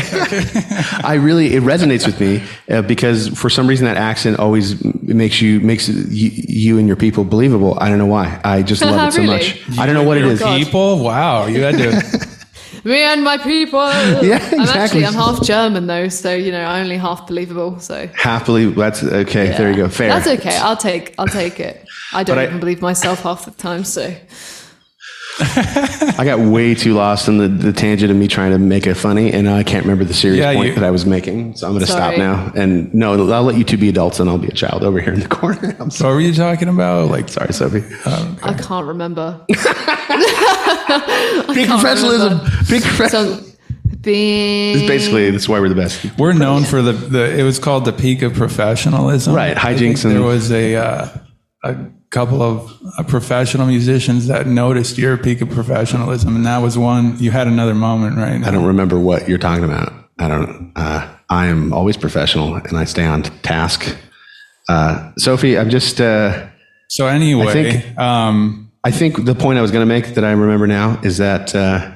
I 1.05 1.15
really 1.15 1.55
it 1.55 1.63
resonates 1.63 2.05
with 2.05 2.19
me 2.21 2.43
uh, 2.69 2.83
because 2.83 3.29
for 3.29 3.49
some 3.49 3.67
reason 3.69 3.87
that 3.87 3.97
accent 3.97 4.39
always 4.39 4.83
makes 5.05 5.41
you 5.41 5.61
makes 5.61 5.89
you, 5.89 6.31
you 6.33 6.79
and 6.79 6.87
your 6.89 6.97
people 6.97 7.23
believable. 7.25 7.79
I 7.81 7.89
don't 7.89 7.99
know 7.99 8.07
why. 8.07 8.41
I 8.45 8.63
just 8.63 8.83
love 8.83 9.09
it 9.09 9.13
so 9.13 9.21
Really? 9.23 9.37
much. 9.37 9.79
I 9.79 9.87
don't 9.87 9.95
know 9.95 10.03
what 10.03 10.19
it 10.19 10.25
is. 10.25 10.43
People. 10.43 10.99
Wow, 11.05 11.47
you 11.47 11.63
had 11.63 11.77
to. 11.79 12.29
me 12.85 13.03
and 13.03 13.23
my 13.23 13.39
people. 13.39 13.81
Yeah, 14.27 14.39
I'm 14.53 14.61
exactly. 14.61 14.81
actually 14.81 15.07
I'm 15.07 15.15
half 15.15 15.43
German 15.43 15.87
though, 15.87 16.09
so 16.09 16.35
you 16.35 16.51
know, 16.51 16.65
I'm 16.65 16.83
only 16.85 16.97
half 16.99 17.27
believable. 17.29 17.79
So 17.79 18.09
Happily, 18.15 18.67
that's 18.71 19.05
okay. 19.05 19.49
There 19.57 19.71
you 19.71 19.77
go. 19.77 19.89
Fair. 19.89 20.09
That's 20.09 20.27
okay. 20.27 20.57
I'll 20.59 20.77
take 20.77 21.15
I'll 21.19 21.29
take 21.29 21.61
it. 21.61 21.87
I 22.13 22.25
don't 22.25 22.37
But 22.37 22.43
I- 22.43 22.47
even 22.49 22.59
believe 22.61 22.83
myself 22.83 23.23
half 23.23 23.45
the 23.45 23.51
time. 23.53 23.85
So 23.85 24.13
I 25.39 26.23
got 26.25 26.39
way 26.39 26.75
too 26.75 26.95
lost 26.95 27.29
in 27.29 27.37
the, 27.39 27.49
the 27.49 27.73
tangent 27.73 28.11
of 28.11 28.17
me 28.17 28.27
trying 28.27 28.53
to 28.53 28.59
make 28.59 28.87
it 28.87 28.95
funny, 28.95 29.33
and 29.33 29.49
I 29.49 29.63
can't 29.65 29.85
remember 29.85 30.05
the 30.05 30.15
serious 30.15 30.41
Yeah, 30.41 30.55
point 30.55 30.69
you- 30.69 30.75
that 30.77 30.85
I 30.85 30.91
was 30.91 31.05
making. 31.07 31.57
So 31.57 31.67
I'm 31.67 31.73
going 31.75 31.85
to 31.85 31.91
stop 31.91 32.17
now. 32.17 32.51
And 32.55 32.93
no, 32.95 33.13
I'll 33.33 33.43
let 33.43 33.57
you 33.59 33.65
two 33.65 33.77
be 33.77 33.89
adults, 33.89 34.19
and 34.21 34.31
I'll 34.31 34.39
be 34.39 34.49
a 34.49 34.53
child 34.53 34.83
over 34.83 35.01
here 35.01 35.13
in 35.13 35.21
the 35.21 35.29
corner. 35.29 35.77
I'm 35.81 35.91
sorry, 35.91 36.11
What 36.11 36.15
were 36.17 36.21
you 36.23 36.35
talking 36.35 36.69
about? 36.69 37.11
Like, 37.11 37.29
sorry 37.29 37.53
Sophie. 37.53 37.85
I 38.07 38.55
can't 38.61 38.87
remember. 38.87 39.41
Big 39.49 39.59
professionalism. 41.69 42.41
Big 42.69 42.83
professionalism. 42.83 43.45
So 43.45 43.53
being 44.03 44.87
Basically, 44.87 45.31
that's 45.31 45.49
why 45.49 45.59
we're 45.61 45.69
the 45.69 45.75
best. 45.75 46.05
we're 46.19 46.33
known 46.33 46.65
for 46.65 46.81
the, 46.83 46.93
the. 46.93 47.39
It 47.39 47.43
was 47.43 47.59
called 47.59 47.85
the 47.85 47.93
peak 47.93 48.23
of 48.23 48.35
professionalism. 48.35 49.35
Right, 49.35 49.57
I 49.57 49.75
hijinks 49.75 50.05
and- 50.05 50.15
there 50.15 50.23
was 50.23 50.51
a 50.53 50.77
uh, 50.77 51.09
a 51.65 51.77
couple 52.17 52.41
of 52.41 52.57
uh, 52.99 53.03
professional 53.03 53.67
musicians 53.67 54.27
that 54.29 54.47
noticed 54.47 54.97
your 54.97 55.19
peak 55.19 55.43
of 55.43 55.51
professionalism, 55.51 56.35
and 56.37 56.47
that 56.47 56.59
was 56.63 56.79
one. 56.79 57.19
You 57.19 57.31
had 57.31 57.47
another 57.47 57.75
moment, 57.75 58.17
right? 58.17 58.43
I 58.43 58.51
don't 58.51 58.65
remember 58.65 58.99
what 58.99 59.29
you're 59.29 59.37
talking 59.49 59.65
about. 59.65 59.93
I 60.19 60.29
don't. 60.29 60.73
Uh, 60.75 61.07
I 61.29 61.47
am 61.47 61.73
always 61.75 61.97
professional, 61.99 62.55
and 62.55 62.79
I 62.79 62.85
stay 62.85 63.05
on 63.05 63.23
task. 63.43 63.79
Uh, 64.69 65.13
Sophie, 65.19 65.59
I'm 65.59 65.69
just. 65.71 66.01
Uh, 66.01 66.49
So 66.89 67.07
anyway, 67.07 67.47
I 67.49 67.53
think- 67.53 67.99
um, 67.99 68.71
I 68.85 68.91
think 68.93 69.25
the 69.25 69.35
point 69.35 69.59
I 69.59 69.63
was 69.63 69.71
going 69.73 69.83
to 69.89 69.95
make 69.95 70.15
that 70.15 70.25
I 70.25 70.31
remember 70.31 70.67
now 70.69 70.99
is 71.03 71.17
that 71.19 71.55
uh, 71.55 71.91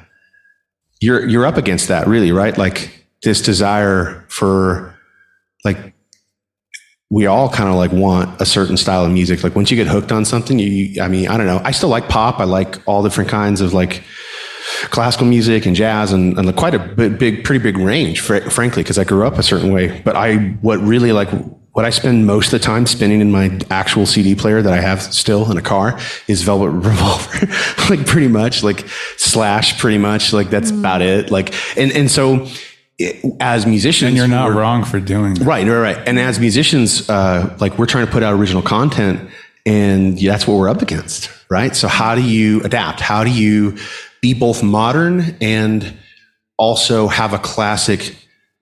you're 0.99 1.25
you're 1.27 1.45
up 1.47 1.57
against 1.57 1.87
that, 1.87 2.05
really, 2.07 2.31
right? 2.31 2.55
Like 2.57 3.05
this 3.23 3.41
desire 3.41 4.23
for, 4.27 4.93
like, 5.63 5.90
we 7.11 7.25
all 7.25 7.49
kind 7.49 7.69
of 7.69 7.75
like 7.75 7.91
want 7.91 8.39
a 8.39 8.45
certain 8.45 8.77
style 8.77 9.03
of 9.03 9.11
music. 9.11 9.43
Like 9.43 9.53
once 9.53 9.69
you 9.69 9.75
get 9.75 9.85
hooked 9.85 10.13
on 10.13 10.23
something, 10.23 10.57
you, 10.57 11.01
I 11.01 11.09
mean, 11.09 11.27
I 11.27 11.35
don't 11.35 11.45
know. 11.45 11.61
I 11.61 11.71
still 11.71 11.89
like 11.89 12.07
pop. 12.07 12.39
I 12.39 12.45
like 12.45 12.77
all 12.87 13.03
different 13.03 13.29
kinds 13.29 13.59
of 13.59 13.73
like 13.73 14.01
classical 14.85 15.27
music 15.27 15.65
and 15.65 15.75
jazz 15.75 16.13
and, 16.13 16.39
and 16.39 16.55
quite 16.55 16.73
a 16.73 16.79
big, 16.79 17.19
big, 17.19 17.43
pretty 17.43 17.61
big 17.61 17.77
range, 17.77 18.21
fr- 18.21 18.49
frankly, 18.49 18.81
because 18.81 18.97
I 18.97 19.03
grew 19.03 19.27
up 19.27 19.37
a 19.37 19.43
certain 19.43 19.73
way. 19.73 20.01
But 20.05 20.15
I, 20.15 20.37
what 20.61 20.79
really 20.79 21.11
like, 21.11 21.27
what 21.73 21.83
I 21.83 21.89
spend 21.89 22.27
most 22.27 22.53
of 22.53 22.61
the 22.61 22.65
time 22.65 22.85
spinning 22.85 23.19
in 23.19 23.29
my 23.29 23.59
actual 23.69 24.05
CD 24.05 24.33
player 24.33 24.61
that 24.61 24.71
I 24.71 24.79
have 24.79 25.01
still 25.01 25.51
in 25.51 25.57
a 25.57 25.61
car 25.61 25.99
is 26.29 26.43
Velvet 26.43 26.69
Revolver, 26.71 27.47
like 27.89 28.07
pretty 28.07 28.29
much, 28.29 28.63
like 28.63 28.87
Slash, 29.17 29.77
pretty 29.79 29.97
much, 29.97 30.31
like 30.31 30.49
that's 30.49 30.71
mm. 30.71 30.79
about 30.79 31.01
it. 31.01 31.29
Like, 31.29 31.53
and 31.77 31.91
and 31.91 32.09
so 32.09 32.47
it, 33.05 33.35
as 33.39 33.65
musicians, 33.65 34.09
and 34.09 34.17
you're 34.17 34.27
not 34.27 34.53
wrong 34.53 34.83
for 34.83 34.99
doing 34.99 35.35
that. 35.35 35.45
Right, 35.45 35.67
right, 35.67 35.95
right. 35.95 36.07
And 36.07 36.19
as 36.19 36.39
musicians, 36.39 37.09
uh, 37.09 37.55
like 37.59 37.77
we're 37.77 37.85
trying 37.85 38.05
to 38.05 38.11
put 38.11 38.23
out 38.23 38.33
original 38.33 38.61
content, 38.61 39.29
and 39.65 40.17
that's 40.17 40.47
what 40.47 40.57
we're 40.57 40.69
up 40.69 40.81
against, 40.81 41.29
right? 41.49 41.75
So 41.75 41.87
how 41.87 42.15
do 42.15 42.21
you 42.21 42.61
adapt? 42.63 42.99
How 42.99 43.23
do 43.23 43.29
you 43.29 43.77
be 44.21 44.33
both 44.33 44.63
modern 44.63 45.35
and 45.41 45.93
also 46.57 47.07
have 47.07 47.33
a 47.33 47.39
classic? 47.39 48.15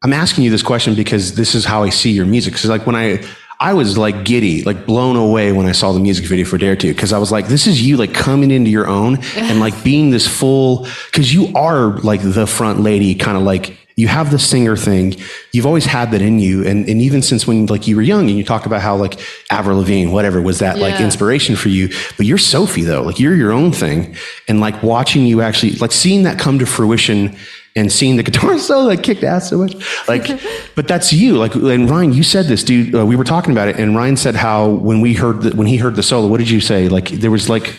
I'm 0.03 0.13
asking 0.13 0.45
you 0.45 0.49
this 0.49 0.63
question 0.63 0.95
because 0.95 1.35
this 1.35 1.55
is 1.55 1.65
how 1.65 1.83
I 1.83 1.89
see 1.89 2.11
your 2.11 2.25
music. 2.25 2.53
Because 2.53 2.69
like 2.69 2.85
when 2.85 2.95
I 2.95 3.23
I 3.61 3.73
was 3.73 3.97
like 3.97 4.23
giddy, 4.23 4.63
like 4.63 4.85
blown 4.85 5.17
away 5.17 5.51
when 5.51 5.65
I 5.65 5.73
saw 5.73 5.91
the 5.91 5.99
music 5.99 6.25
video 6.25 6.45
for 6.45 6.57
Dare 6.57 6.77
to, 6.77 6.93
because 6.93 7.11
I 7.11 7.17
was 7.17 7.29
like, 7.29 7.47
this 7.47 7.67
is 7.67 7.81
you 7.81 7.97
like 7.97 8.13
coming 8.13 8.51
into 8.51 8.71
your 8.71 8.87
own 8.87 9.17
and 9.35 9.59
like 9.59 9.83
being 9.83 10.11
this 10.11 10.25
full, 10.25 10.87
because 11.07 11.33
you 11.33 11.51
are 11.55 11.97
like 11.97 12.21
the 12.21 12.47
front 12.47 12.79
lady, 12.79 13.15
kind 13.15 13.35
of 13.35 13.43
like 13.43 13.77
you 13.99 14.07
have 14.07 14.31
the 14.31 14.39
singer 14.39 14.77
thing. 14.77 15.13
You've 15.51 15.65
always 15.65 15.85
had 15.85 16.11
that 16.11 16.21
in 16.21 16.39
you. 16.39 16.65
And, 16.65 16.87
and 16.87 17.01
even 17.01 17.21
since 17.21 17.45
when 17.45 17.65
like 17.65 17.85
you 17.85 17.97
were 17.97 18.01
young 18.01 18.29
and 18.29 18.37
you 18.37 18.45
talk 18.45 18.65
about 18.65 18.81
how 18.81 18.95
like 18.95 19.19
Avril 19.51 19.79
Lavigne, 19.79 20.09
whatever, 20.09 20.41
was 20.41 20.59
that 20.59 20.77
like 20.77 21.01
inspiration 21.01 21.57
for 21.57 21.67
you. 21.67 21.89
But 22.15 22.25
you're 22.25 22.37
Sophie 22.37 22.83
though, 22.83 23.01
like 23.01 23.19
you're 23.19 23.35
your 23.35 23.51
own 23.51 23.73
thing. 23.73 24.15
And 24.47 24.61
like 24.61 24.81
watching 24.81 25.25
you 25.25 25.41
actually, 25.41 25.73
like 25.73 25.91
seeing 25.91 26.23
that 26.23 26.39
come 26.39 26.59
to 26.59 26.65
fruition 26.65 27.35
and 27.75 27.91
seeing 27.91 28.15
the 28.15 28.23
guitar 28.23 28.57
solo 28.59 28.85
like 28.85 29.03
kicked 29.03 29.23
ass 29.23 29.49
so 29.49 29.57
much. 29.57 29.75
Like, 30.07 30.27
but 30.75 30.87
that's 30.87 31.11
you. 31.11 31.37
Like, 31.37 31.55
and 31.55 31.89
Ryan, 31.89 32.13
you 32.13 32.23
said 32.23 32.45
this, 32.45 32.63
dude. 32.63 32.95
Uh, 32.95 33.05
we 33.05 33.17
were 33.17 33.25
talking 33.25 33.51
about 33.51 33.67
it, 33.67 33.77
and 33.77 33.97
Ryan 33.97 34.15
said 34.15 34.35
how 34.35 34.69
when 34.69 35.01
we 35.01 35.13
heard 35.13 35.41
the, 35.41 35.55
when 35.55 35.67
he 35.67 35.75
heard 35.75 35.97
the 35.97 36.03
solo, 36.03 36.27
what 36.27 36.37
did 36.37 36.49
you 36.49 36.61
say? 36.61 36.87
Like, 36.87 37.09
there 37.09 37.31
was 37.31 37.49
like, 37.49 37.75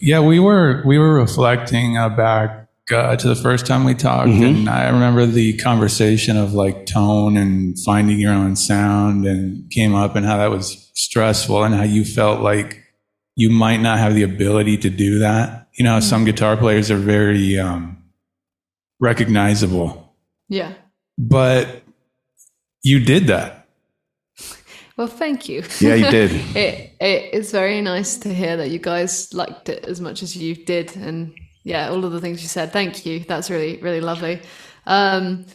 Yeah, 0.00 0.20
we 0.20 0.38
were 0.38 0.82
we 0.84 0.98
were 0.98 1.14
reflecting 1.14 1.96
uh, 1.96 2.10
back 2.10 2.61
uh, 2.92 3.16
to 3.16 3.28
the 3.28 3.34
first 3.34 3.66
time 3.66 3.84
we 3.84 3.94
talked, 3.94 4.28
Mm-hmm. 4.28 4.44
and 4.44 4.68
I 4.68 4.88
remember 4.88 5.26
the 5.26 5.56
conversation 5.58 6.36
of 6.36 6.52
like 6.54 6.86
tone 6.86 7.36
and 7.36 7.78
finding 7.84 8.18
your 8.20 8.32
own 8.32 8.56
sound, 8.56 9.26
and 9.26 9.70
came 9.70 9.94
up 9.94 10.16
and 10.16 10.26
how 10.26 10.36
that 10.38 10.50
was 10.50 10.90
stressful, 10.94 11.64
and 11.64 11.74
how 11.74 11.82
you 11.84 12.04
felt 12.04 12.40
like 12.40 12.78
you 13.36 13.50
might 13.50 13.80
not 13.80 13.98
have 13.98 14.14
the 14.14 14.22
ability 14.22 14.76
to 14.78 14.90
do 14.90 15.18
that. 15.20 15.68
You 15.74 15.84
know, 15.84 16.00
some 16.00 16.24
guitar 16.24 16.56
players 16.56 16.90
are 16.90 16.98
very 16.98 17.58
um, 17.58 18.02
recognizable, 19.00 20.14
yeah. 20.48 20.74
but 21.18 21.82
you 22.82 23.00
did 23.00 23.26
that. 23.28 23.66
Well, 24.96 25.06
thank 25.06 25.48
you. 25.48 25.62
yeah, 25.80 25.94
you 25.94 26.10
did. 26.10 26.30
it 26.56 26.92
it 27.00 27.34
is 27.34 27.50
very 27.50 27.80
nice 27.80 28.16
to 28.18 28.32
hear 28.34 28.56
that 28.58 28.70
you 28.70 28.78
guys 28.78 29.32
liked 29.32 29.68
it 29.68 29.84
as 29.86 30.00
much 30.00 30.22
as 30.22 30.36
you 30.36 30.54
did 30.54 30.94
and 30.96 31.32
yeah 31.64 31.88
all 31.88 32.04
of 32.04 32.12
the 32.12 32.20
things 32.20 32.42
you 32.42 32.48
said. 32.48 32.72
Thank 32.72 33.06
you. 33.06 33.20
That's 33.20 33.50
really 33.50 33.78
really 33.78 34.00
lovely. 34.00 34.40
Um 34.86 35.46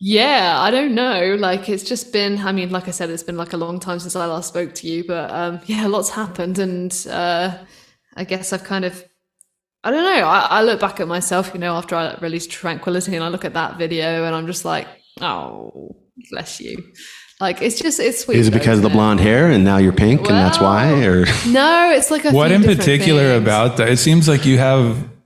yeah 0.00 0.60
i 0.60 0.70
don't 0.70 0.94
know. 0.94 1.36
Like 1.38 1.68
it's 1.68 1.84
just 1.84 2.12
been 2.12 2.38
i 2.38 2.52
mean 2.52 2.70
like 2.70 2.88
i 2.88 2.90
said 2.90 3.10
it's 3.10 3.22
been 3.22 3.36
like 3.36 3.52
a 3.52 3.56
long 3.56 3.78
time 3.80 3.98
since 4.00 4.16
i 4.16 4.26
last 4.26 4.48
spoke 4.48 4.74
to 4.74 4.88
you 4.88 5.04
but 5.06 5.30
um 5.30 5.60
yeah 5.66 5.86
lots 5.86 6.10
happened 6.10 6.58
and 6.58 7.06
uh 7.10 7.56
i 8.16 8.24
guess 8.24 8.52
i've 8.52 8.64
kind 8.64 8.84
of 8.84 9.04
i 9.84 9.90
don't 9.90 10.04
know. 10.04 10.26
I, 10.26 10.40
I 10.58 10.62
look 10.62 10.80
back 10.80 11.00
at 11.00 11.08
myself 11.08 11.52
you 11.54 11.60
know 11.60 11.74
after 11.74 11.94
i 11.94 12.16
released 12.20 12.50
tranquility 12.50 13.14
and 13.14 13.24
i 13.24 13.28
look 13.28 13.44
at 13.44 13.54
that 13.54 13.78
video 13.78 14.24
and 14.24 14.34
i'm 14.34 14.46
just 14.46 14.64
like 14.64 14.86
oh 15.20 15.96
bless 16.30 16.60
you 16.60 16.92
like 17.46 17.60
it's 17.62 17.78
just 17.78 18.00
it's 18.00 18.20
sweet 18.24 18.38
Is 18.38 18.48
it 18.48 18.50
though, 18.52 18.58
because 18.58 18.78
of 18.78 18.82
the 18.82 18.88
isn't 18.88 18.98
it? 18.98 19.00
blonde 19.00 19.20
hair 19.20 19.50
and 19.50 19.62
now 19.64 19.76
you're 19.78 19.92
pink 19.92 20.20
and 20.28 20.36
that's 20.44 20.58
why? 20.60 20.90
Or 21.06 21.24
No, 21.46 21.92
it's 21.96 22.10
like 22.10 22.24
a 22.24 22.32
What 22.32 22.48
few 22.48 22.56
in 22.56 22.62
particular 22.62 23.26
things. 23.32 23.42
about 23.42 23.76
that? 23.78 23.88
It 23.88 23.98
seems 23.98 24.28
like 24.28 24.44
you 24.44 24.58
have 24.58 24.82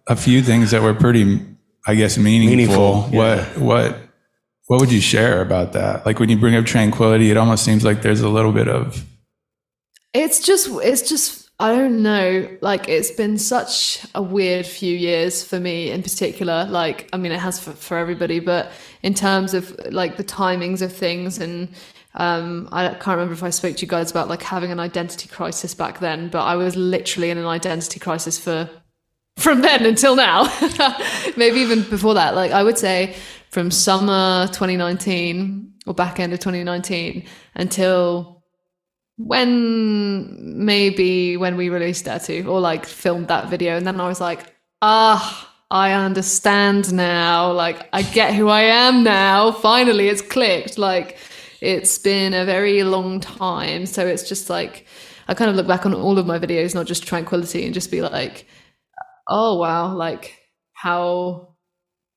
a 0.08 0.16
few 0.16 0.42
things 0.42 0.70
that 0.72 0.82
were 0.82 0.94
pretty, 0.94 1.40
I 1.86 1.94
guess, 1.94 2.18
meaningful. 2.18 3.08
Meaningful, 3.08 3.08
yeah. 3.12 3.18
What 3.18 3.58
what 3.58 3.98
what 4.66 4.80
would 4.80 4.92
you 4.92 5.00
share 5.00 5.40
about 5.40 5.72
that? 5.72 6.04
Like 6.06 6.18
when 6.20 6.28
you 6.28 6.36
bring 6.38 6.54
up 6.56 6.66
tranquility, 6.66 7.30
it 7.30 7.36
almost 7.38 7.64
seems 7.64 7.84
like 7.84 8.02
there's 8.02 8.20
a 8.20 8.28
little 8.28 8.52
bit 8.52 8.68
of 8.68 9.04
It's 10.14 10.40
just 10.40 10.68
it's 10.82 11.08
just 11.08 11.48
I 11.60 11.74
don't 11.74 12.02
know. 12.02 12.48
Like 12.60 12.88
it's 12.88 13.10
been 13.10 13.36
such 13.38 14.04
a 14.14 14.22
weird 14.22 14.64
few 14.66 14.94
years 14.96 15.42
for 15.42 15.58
me 15.58 15.90
in 15.90 16.02
particular. 16.02 16.66
Like 16.66 17.08
I 17.12 17.16
mean 17.16 17.32
it 17.32 17.40
has 17.40 17.58
for, 17.58 17.72
for 17.72 17.98
everybody, 17.98 18.40
but 18.40 18.70
in 19.02 19.14
terms 19.14 19.54
of 19.54 19.64
like 19.92 20.16
the 20.16 20.24
timings 20.24 20.82
of 20.82 20.92
things 20.92 21.38
and 21.38 21.68
um 22.14 22.68
I 22.72 22.88
can't 22.88 23.16
remember 23.16 23.34
if 23.34 23.42
I 23.42 23.50
spoke 23.50 23.76
to 23.76 23.82
you 23.82 23.88
guys 23.88 24.10
about 24.10 24.28
like 24.28 24.42
having 24.42 24.70
an 24.70 24.80
identity 24.80 25.28
crisis 25.28 25.74
back 25.74 26.00
then, 26.00 26.28
but 26.28 26.44
I 26.44 26.56
was 26.56 26.76
literally 26.76 27.30
in 27.30 27.38
an 27.38 27.46
identity 27.46 28.00
crisis 28.00 28.38
for 28.38 28.68
from 29.36 29.62
then 29.62 29.86
until 29.86 30.16
now. 30.16 30.44
Maybe 31.36 31.60
even 31.60 31.82
before 31.82 32.14
that. 32.14 32.34
Like 32.34 32.50
I 32.50 32.62
would 32.62 32.78
say 32.78 33.16
from 33.50 33.70
summer 33.70 34.46
2019 34.48 35.74
or 35.86 35.94
back 35.94 36.20
end 36.20 36.32
of 36.32 36.40
2019 36.40 37.24
until 37.54 38.42
when 39.16 40.64
maybe 40.64 41.36
when 41.36 41.56
we 41.56 41.70
released 41.70 42.04
Dare 42.04 42.20
to 42.20 42.42
or 42.44 42.60
like 42.60 42.86
filmed 42.86 43.28
that 43.28 43.48
video 43.48 43.76
and 43.76 43.86
then 43.86 44.00
I 44.00 44.06
was 44.06 44.20
like, 44.20 44.54
ah, 44.80 45.52
I 45.70 45.92
understand 45.92 46.92
now. 46.92 47.52
Like 47.52 47.88
I 47.92 48.02
get 48.02 48.34
who 48.34 48.48
I 48.48 48.62
am 48.62 49.02
now. 49.02 49.50
Finally 49.52 50.08
it's 50.08 50.22
clicked. 50.22 50.78
Like 50.78 51.18
it's 51.60 51.98
been 51.98 52.34
a 52.34 52.44
very 52.44 52.82
long 52.82 53.20
time. 53.20 53.86
So 53.86 54.06
it's 54.06 54.28
just 54.28 54.48
like 54.50 54.86
I 55.28 55.34
kind 55.34 55.50
of 55.50 55.56
look 55.56 55.66
back 55.66 55.84
on 55.84 55.94
all 55.94 56.18
of 56.18 56.26
my 56.26 56.38
videos, 56.38 56.74
not 56.74 56.86
just 56.86 57.06
tranquility, 57.06 57.64
and 57.64 57.74
just 57.74 57.90
be 57.90 58.00
like, 58.00 58.46
oh 59.28 59.58
wow, 59.58 59.94
like 59.94 60.38
how 60.72 61.54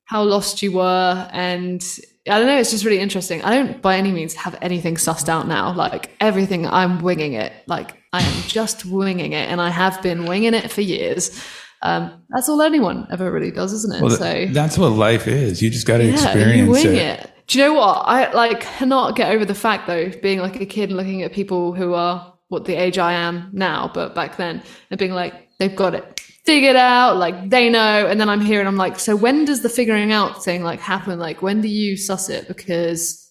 how 0.04 0.22
lost 0.22 0.62
you 0.62 0.72
were, 0.72 1.28
and 1.32 1.82
I 2.28 2.38
don't 2.38 2.46
know. 2.46 2.58
It's 2.58 2.70
just 2.70 2.84
really 2.84 3.00
interesting. 3.00 3.42
I 3.42 3.50
don't 3.50 3.82
by 3.82 3.96
any 3.96 4.12
means 4.12 4.34
have 4.34 4.56
anything 4.62 4.94
sussed 4.94 5.28
out 5.28 5.46
now. 5.46 5.72
Like 5.74 6.10
everything, 6.20 6.66
I'm 6.66 7.00
winging 7.00 7.34
it. 7.34 7.52
Like 7.66 7.96
I 8.12 8.22
am 8.22 8.42
just 8.46 8.84
winging 8.84 9.32
it, 9.32 9.48
and 9.48 9.60
I 9.60 9.70
have 9.70 10.00
been 10.02 10.24
winging 10.24 10.54
it 10.54 10.70
for 10.70 10.80
years. 10.80 11.42
Um, 11.82 12.22
that's 12.28 12.48
all 12.48 12.62
anyone 12.62 13.08
ever 13.10 13.30
really 13.30 13.50
does, 13.50 13.72
isn't 13.72 13.94
it? 13.94 14.02
Well, 14.02 14.10
so 14.16 14.46
that's 14.50 14.78
what 14.78 14.90
life 14.90 15.26
is. 15.26 15.60
You 15.60 15.68
just 15.68 15.86
got 15.86 15.98
to 15.98 16.04
yeah, 16.04 16.12
experience 16.12 16.84
it. 16.84 16.94
it. 16.94 17.31
Do 17.46 17.58
you 17.58 17.64
know 17.64 17.74
what? 17.74 18.02
I 18.06 18.32
like 18.32 18.60
cannot 18.60 19.16
get 19.16 19.34
over 19.34 19.44
the 19.44 19.54
fact 19.54 19.86
though, 19.86 20.10
being 20.22 20.38
like 20.38 20.60
a 20.60 20.66
kid 20.66 20.90
and 20.90 20.96
looking 20.96 21.22
at 21.22 21.32
people 21.32 21.72
who 21.72 21.94
are 21.94 22.32
what 22.48 22.64
the 22.64 22.74
age 22.74 22.98
I 22.98 23.14
am 23.14 23.50
now, 23.52 23.90
but 23.92 24.14
back 24.14 24.36
then, 24.36 24.62
and 24.90 24.98
being 24.98 25.12
like, 25.12 25.48
they've 25.58 25.74
got 25.74 25.94
it 25.94 26.20
figured 26.44 26.76
out, 26.76 27.16
like 27.16 27.50
they 27.50 27.70
know. 27.70 28.06
And 28.06 28.20
then 28.20 28.28
I'm 28.28 28.40
here 28.40 28.60
and 28.60 28.68
I'm 28.68 28.76
like, 28.76 28.98
so 28.98 29.16
when 29.16 29.44
does 29.44 29.62
the 29.62 29.68
figuring 29.68 30.12
out 30.12 30.44
thing 30.44 30.62
like 30.62 30.80
happen? 30.80 31.18
Like 31.18 31.42
when 31.42 31.60
do 31.60 31.68
you 31.68 31.96
suss 31.96 32.28
it? 32.28 32.48
Because 32.48 33.30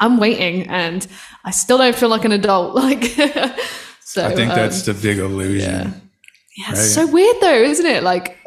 I'm 0.00 0.18
waiting 0.18 0.68
and 0.68 1.06
I 1.44 1.50
still 1.50 1.78
don't 1.78 1.94
feel 1.94 2.08
like 2.08 2.24
an 2.24 2.32
adult. 2.32 2.74
Like 2.88 3.04
so 4.00 4.24
I 4.24 4.34
think 4.34 4.50
um, 4.50 4.56
that's 4.56 4.82
the 4.86 4.94
big 4.94 5.18
illusion. 5.18 6.10
yeah, 6.56 6.70
it's 6.70 6.94
so 6.94 7.06
weird 7.06 7.36
though, 7.42 7.62
isn't 7.62 7.84
it? 7.84 8.02
Like 8.02 8.38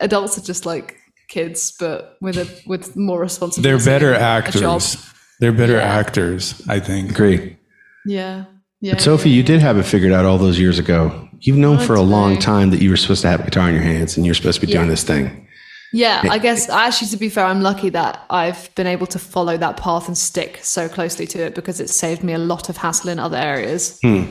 adults 0.00 0.38
are 0.38 0.42
just 0.42 0.64
like 0.64 0.96
kids, 1.30 1.72
but 1.78 2.16
with 2.20 2.36
a 2.36 2.46
with 2.66 2.96
more 2.96 3.20
responsibility. 3.20 3.82
They're 3.82 3.92
better 3.92 4.12
and 4.12 4.46
a 4.46 4.52
job. 4.52 4.76
actors. 4.76 4.96
They're 5.40 5.52
better 5.52 5.78
Yeah. 5.78 5.98
actors, 5.98 6.60
I 6.68 6.80
think. 6.80 7.10
Agree. 7.10 7.56
Yeah. 8.04 8.44
Yeah. 8.82 8.94
But 8.94 9.02
Sophie, 9.02 9.30
you 9.30 9.42
did 9.42 9.60
have 9.60 9.78
it 9.78 9.84
figured 9.84 10.12
out 10.12 10.26
all 10.26 10.38
those 10.38 10.58
years 10.58 10.78
ago. 10.78 11.28
You've 11.40 11.56
known 11.56 11.78
oh, 11.78 11.86
for 11.86 11.94
a 11.94 12.02
long 12.02 12.34
do. 12.34 12.40
time 12.40 12.70
that 12.70 12.82
you 12.82 12.90
were 12.90 12.96
supposed 12.98 13.22
to 13.22 13.28
have 13.28 13.40
a 13.40 13.44
guitar 13.44 13.68
in 13.68 13.74
your 13.74 13.84
hands 13.84 14.16
and 14.16 14.26
you're 14.26 14.34
supposed 14.34 14.60
to 14.60 14.66
be 14.66 14.72
doing 14.72 14.88
this 14.88 15.02
thing. 15.02 15.46
Yeah, 15.92 16.22
I 16.30 16.38
guess 16.38 16.68
actually, 16.68 17.08
to 17.08 17.16
be 17.16 17.28
fair, 17.28 17.44
I'm 17.44 17.62
lucky 17.62 17.90
that 17.90 18.24
I've 18.30 18.72
been 18.76 18.86
able 18.86 19.06
to 19.08 19.18
follow 19.18 19.56
that 19.56 19.76
path 19.76 20.06
and 20.06 20.16
stick 20.16 20.60
so 20.62 20.88
closely 20.88 21.26
to 21.28 21.38
it 21.46 21.54
because 21.54 21.80
it 21.80 21.90
saved 21.90 22.22
me 22.22 22.32
a 22.32 22.38
lot 22.38 22.68
of 22.68 22.76
hassle 22.76 23.10
in 23.10 23.18
other 23.18 23.36
areas. 23.36 23.98
Hmm. 24.02 24.24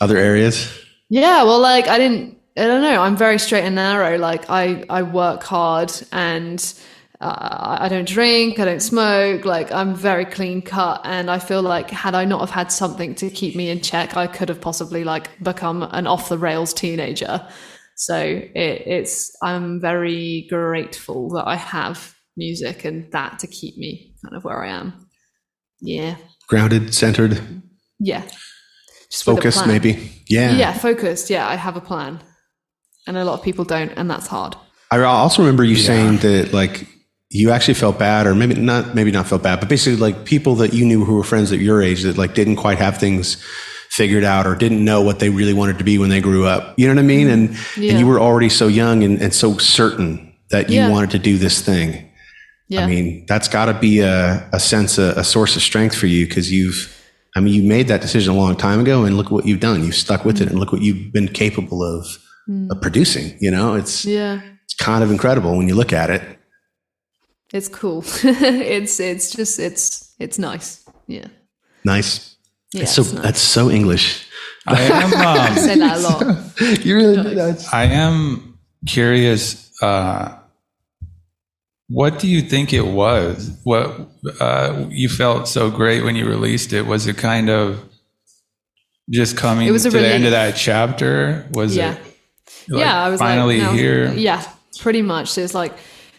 Other 0.00 0.16
areas? 0.16 0.70
Yeah, 1.10 1.42
well, 1.42 1.60
like 1.60 1.86
I 1.88 1.98
didn't, 1.98 2.37
I 2.58 2.66
don't 2.66 2.82
know. 2.82 3.02
I'm 3.02 3.16
very 3.16 3.38
straight 3.38 3.64
and 3.64 3.76
narrow. 3.76 4.18
Like 4.18 4.50
I, 4.50 4.84
I 4.90 5.02
work 5.02 5.42
hard 5.44 5.92
and 6.12 6.60
uh, 7.20 7.76
I 7.80 7.88
don't 7.88 8.06
drink, 8.06 8.58
I 8.58 8.64
don't 8.64 8.82
smoke. 8.82 9.44
Like 9.44 9.72
I'm 9.72 9.94
very 9.94 10.24
clean 10.24 10.62
cut, 10.62 11.00
and 11.04 11.30
I 11.30 11.38
feel 11.38 11.62
like 11.62 11.90
had 11.90 12.14
I 12.14 12.24
not 12.24 12.40
have 12.40 12.50
had 12.50 12.70
something 12.70 13.14
to 13.16 13.30
keep 13.30 13.56
me 13.56 13.70
in 13.70 13.80
check, 13.80 14.16
I 14.16 14.26
could 14.26 14.48
have 14.48 14.60
possibly 14.60 15.04
like 15.04 15.42
become 15.42 15.82
an 15.82 16.06
off 16.06 16.28
the 16.28 16.38
rails 16.38 16.72
teenager. 16.72 17.46
So 17.96 18.16
it, 18.16 18.52
it's 18.54 19.36
I'm 19.42 19.80
very 19.80 20.46
grateful 20.48 21.30
that 21.30 21.48
I 21.48 21.56
have 21.56 22.14
music 22.36 22.84
and 22.84 23.10
that 23.10 23.40
to 23.40 23.48
keep 23.48 23.76
me 23.76 24.14
kind 24.24 24.36
of 24.36 24.44
where 24.44 24.64
I 24.64 24.70
am. 24.70 25.08
Yeah, 25.80 26.16
Grounded, 26.48 26.94
centered, 26.94 27.40
yeah. 27.98 28.22
Just 29.10 29.24
focused, 29.24 29.66
maybe? 29.66 30.22
Yeah. 30.28 30.54
Yeah, 30.54 30.72
focused. 30.72 31.30
Yeah, 31.30 31.48
I 31.48 31.56
have 31.56 31.76
a 31.76 31.80
plan. 31.80 32.20
And 33.08 33.16
a 33.16 33.24
lot 33.24 33.34
of 33.38 33.42
people 33.42 33.64
don't, 33.64 33.90
and 33.96 34.08
that's 34.08 34.26
hard. 34.26 34.54
I 34.90 35.02
also 35.02 35.42
remember 35.42 35.64
you 35.64 35.76
saying 35.76 36.18
that 36.18 36.52
like 36.52 36.86
you 37.30 37.50
actually 37.50 37.74
felt 37.74 37.98
bad, 37.98 38.26
or 38.26 38.34
maybe 38.34 38.54
not, 38.54 38.94
maybe 38.94 39.10
not 39.10 39.26
felt 39.26 39.42
bad, 39.42 39.60
but 39.60 39.68
basically 39.68 39.96
like 39.98 40.24
people 40.24 40.54
that 40.56 40.72
you 40.72 40.84
knew 40.86 41.04
who 41.04 41.16
were 41.16 41.24
friends 41.24 41.50
at 41.52 41.58
your 41.58 41.82
age 41.82 42.02
that 42.02 42.16
like 42.16 42.34
didn't 42.34 42.56
quite 42.56 42.78
have 42.78 42.98
things 42.98 43.42
figured 43.90 44.24
out 44.24 44.46
or 44.46 44.54
didn't 44.54 44.84
know 44.84 45.02
what 45.02 45.18
they 45.18 45.30
really 45.30 45.54
wanted 45.54 45.78
to 45.78 45.84
be 45.84 45.98
when 45.98 46.10
they 46.10 46.20
grew 46.20 46.46
up. 46.46 46.74
You 46.78 46.86
know 46.86 46.94
what 46.94 47.00
I 47.00 47.06
mean? 47.06 47.28
Mm-hmm. 47.28 47.54
And 47.76 47.84
Yeah. 47.84 47.90
and 47.90 47.98
you 48.00 48.06
were 48.06 48.20
already 48.20 48.48
so 48.50 48.68
young 48.68 49.02
and, 49.02 49.20
and 49.20 49.32
so 49.34 49.56
certain 49.58 50.34
that 50.50 50.68
you 50.70 50.76
Yeah. 50.76 50.90
wanted 50.90 51.10
to 51.10 51.18
do 51.18 51.38
this 51.38 51.60
thing. 51.60 52.04
Yeah. 52.68 52.84
I 52.84 52.86
mean, 52.86 53.24
that's 53.26 53.48
got 53.48 53.66
to 53.66 53.74
be 53.74 54.00
a, 54.00 54.46
a 54.52 54.60
sense, 54.60 54.98
a, 54.98 55.14
a 55.16 55.24
source 55.24 55.56
of 55.56 55.62
strength 55.62 55.96
for 55.96 56.06
you 56.06 56.26
because 56.26 56.52
you've, 56.52 56.94
I 57.34 57.40
mean, 57.40 57.54
you 57.54 57.62
made 57.62 57.88
that 57.88 58.02
decision 58.02 58.34
a 58.34 58.36
long 58.36 58.56
time 58.56 58.80
ago, 58.80 59.04
and 59.04 59.16
look 59.16 59.30
what 59.30 59.46
you've 59.46 59.60
done. 59.60 59.84
You've 59.84 59.94
stuck 59.94 60.24
with 60.26 60.36
it, 60.36 60.44
mm-hmm. 60.44 60.50
and 60.50 60.58
look 60.60 60.72
what 60.72 60.82
you've 60.82 61.10
been 61.12 61.28
capable 61.28 61.82
of, 61.82 62.06
of 62.48 62.80
producing. 62.80 63.36
You 63.40 63.50
know, 63.50 63.74
it's 63.74 64.04
yeah. 64.04 64.40
it's 64.64 64.74
kind 64.74 65.04
of 65.04 65.10
incredible 65.10 65.56
when 65.56 65.68
you 65.68 65.74
look 65.74 65.92
at 65.92 66.10
it. 66.10 66.22
It's 67.52 67.68
cool. 67.68 68.04
it's 68.24 69.00
it's 69.00 69.30
just 69.30 69.58
it's 69.58 70.14
it's 70.18 70.38
nice. 70.38 70.84
Yeah. 71.06 71.28
Nice. 71.84 72.36
Yeah. 72.72 72.82
It's 72.82 72.92
so 72.92 73.02
it's 73.02 73.12
nice. 73.12 73.22
that's 73.22 73.40
so 73.40 73.70
English. 73.70 74.26
I 74.66 74.80
am 74.82 75.14
I 75.16 75.48
um, 75.48 75.56
say 75.56 75.78
that 75.78 75.96
a 75.96 76.00
lot. 76.00 76.84
You 76.84 76.96
really 76.96 77.22
do 77.22 77.34
that. 77.34 77.64
I 77.72 77.84
am 77.84 78.58
curious 78.86 79.70
uh 79.82 80.34
what 81.90 82.18
do 82.18 82.28
you 82.28 82.42
think 82.42 82.72
it 82.74 82.86
was? 82.86 83.50
What 83.64 84.08
uh 84.40 84.86
you 84.90 85.08
felt 85.08 85.48
so 85.48 85.70
great 85.70 86.04
when 86.04 86.16
you 86.16 86.26
released 86.26 86.72
it? 86.72 86.82
Was 86.82 87.06
it 87.06 87.16
kind 87.16 87.48
of 87.48 87.82
just 89.08 89.38
coming 89.38 89.66
It 89.66 89.70
was 89.70 89.84
to 89.84 89.88
a 89.88 89.92
the 89.92 90.06
end 90.06 90.26
of 90.26 90.32
that 90.32 90.54
chapter? 90.56 91.46
Was 91.52 91.74
Yeah. 91.74 91.94
it 91.94 92.07
yeah, 92.68 93.02
I 93.02 93.08
was 93.08 93.20
finally 93.20 93.60
like, 93.60 93.76
here? 93.76 94.12
Yeah, 94.12 94.44
pretty 94.78 95.02
much. 95.02 95.34
There's 95.34 95.54
like 95.54 95.72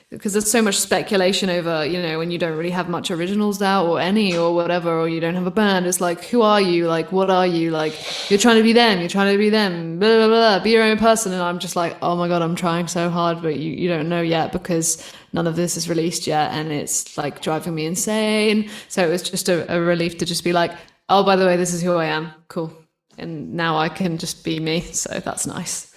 because 0.10 0.34
there's 0.34 0.50
so 0.50 0.62
much 0.62 0.76
speculation 0.76 1.52
over, 1.52 1.86
you 1.86 2.02
know, 2.02 2.18
when 2.18 2.32
you 2.32 2.40
don't 2.40 2.58
really 2.58 2.72
have 2.72 2.90
much 2.90 3.12
originals 3.12 3.62
out 3.62 3.86
or 3.86 4.00
any 4.00 4.36
or 4.36 4.56
whatever, 4.56 4.92
or 4.92 5.08
you 5.08 5.20
don't 5.20 5.36
have 5.36 5.46
a 5.46 5.52
band. 5.52 5.86
It's 5.86 6.02
like, 6.02 6.24
who 6.26 6.42
are 6.42 6.60
you? 6.60 6.88
Like, 6.88 7.12
what 7.12 7.30
are 7.30 7.46
you? 7.46 7.70
Like, 7.70 7.94
you're 8.30 8.40
trying 8.40 8.58
to 8.58 8.64
be 8.64 8.74
them. 8.74 9.00
You're 9.00 9.10
trying 9.10 9.32
to 9.32 9.38
be 9.38 9.52
them. 9.52 10.00
Blah 10.00 10.18
blah 10.18 10.28
blah. 10.28 10.60
Be 10.64 10.72
your 10.72 10.84
own 10.84 10.98
person. 10.98 11.32
And 11.32 11.42
I'm 11.42 11.60
just 11.60 11.76
like, 11.76 11.96
oh 12.02 12.16
my 12.16 12.28
god, 12.28 12.42
I'm 12.42 12.56
trying 12.56 12.88
so 12.88 13.10
hard, 13.10 13.42
but 13.44 13.58
you 13.58 13.72
you 13.72 13.88
don't 13.88 14.10
know 14.10 14.22
yet 14.22 14.52
because 14.52 15.04
none 15.32 15.46
of 15.46 15.56
this 15.56 15.78
is 15.78 15.88
released 15.88 16.26
yet, 16.26 16.52
and 16.52 16.72
it's 16.72 17.16
like 17.18 17.42
driving 17.42 17.76
me 17.76 17.86
insane. 17.86 18.70
So 18.88 19.06
it 19.06 19.12
was 19.12 19.22
just 19.22 19.48
a, 19.48 19.72
a 19.72 19.80
relief 19.80 20.18
to 20.18 20.26
just 20.26 20.44
be 20.44 20.54
like, 20.54 20.72
oh, 21.10 21.24
by 21.24 21.36
the 21.36 21.46
way, 21.46 21.56
this 21.56 21.74
is 21.74 21.84
who 21.84 21.94
I 21.94 22.06
am. 22.06 22.32
Cool. 22.48 22.74
And 23.20 23.54
now 23.54 23.78
I 23.78 23.90
can 23.90 24.18
just 24.18 24.44
be 24.44 24.60
me. 24.60 24.82
So 24.82 25.20
that's 25.20 25.46
nice. 25.46 25.89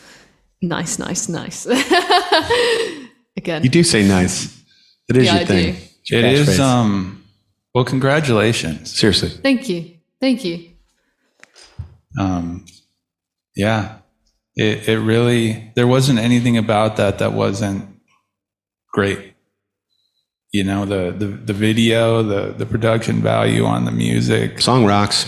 Nice, 0.63 0.99
nice, 0.99 1.29
nice. 1.29 1.67
Again. 3.37 3.63
You 3.65 3.69
do 3.69 3.83
say 3.83 4.07
nice. 4.07 4.63
It 5.09 5.17
is 5.17 5.27
Yeah, 5.27 5.33
your 5.35 5.43
I 5.43 5.45
thing. 5.47 5.73
do. 5.75 5.79
It's 6.01 6.11
your 6.11 6.21
It 6.21 6.33
is 6.33 6.49
catchphrase. 6.49 6.61
um 6.61 7.25
well 7.75 7.85
congratulations. 7.85 8.97
seriously. 8.99 9.31
Thank 9.31 9.69
you. 9.69 9.97
Thank 10.21 10.45
you. 10.45 10.71
Um 12.19 12.65
yeah. 13.57 13.97
It 14.55 14.89
it 14.89 14.99
really 15.01 15.73
there 15.75 15.87
wasn't 15.87 16.19
anything 16.19 16.57
about 16.59 16.97
that 16.97 17.19
that 17.19 17.33
wasn't 17.33 17.85
great. 18.93 19.33
You 20.53 20.65
know, 20.65 20.85
the 20.85 21.11
the 21.17 21.27
the 21.27 21.53
video, 21.55 22.23
the 22.23 22.53
the 22.53 22.67
production 22.67 23.23
value 23.23 23.65
on 23.65 23.85
the 23.87 23.91
music. 23.93 24.61
Song 24.61 24.85
rocks. 24.85 25.27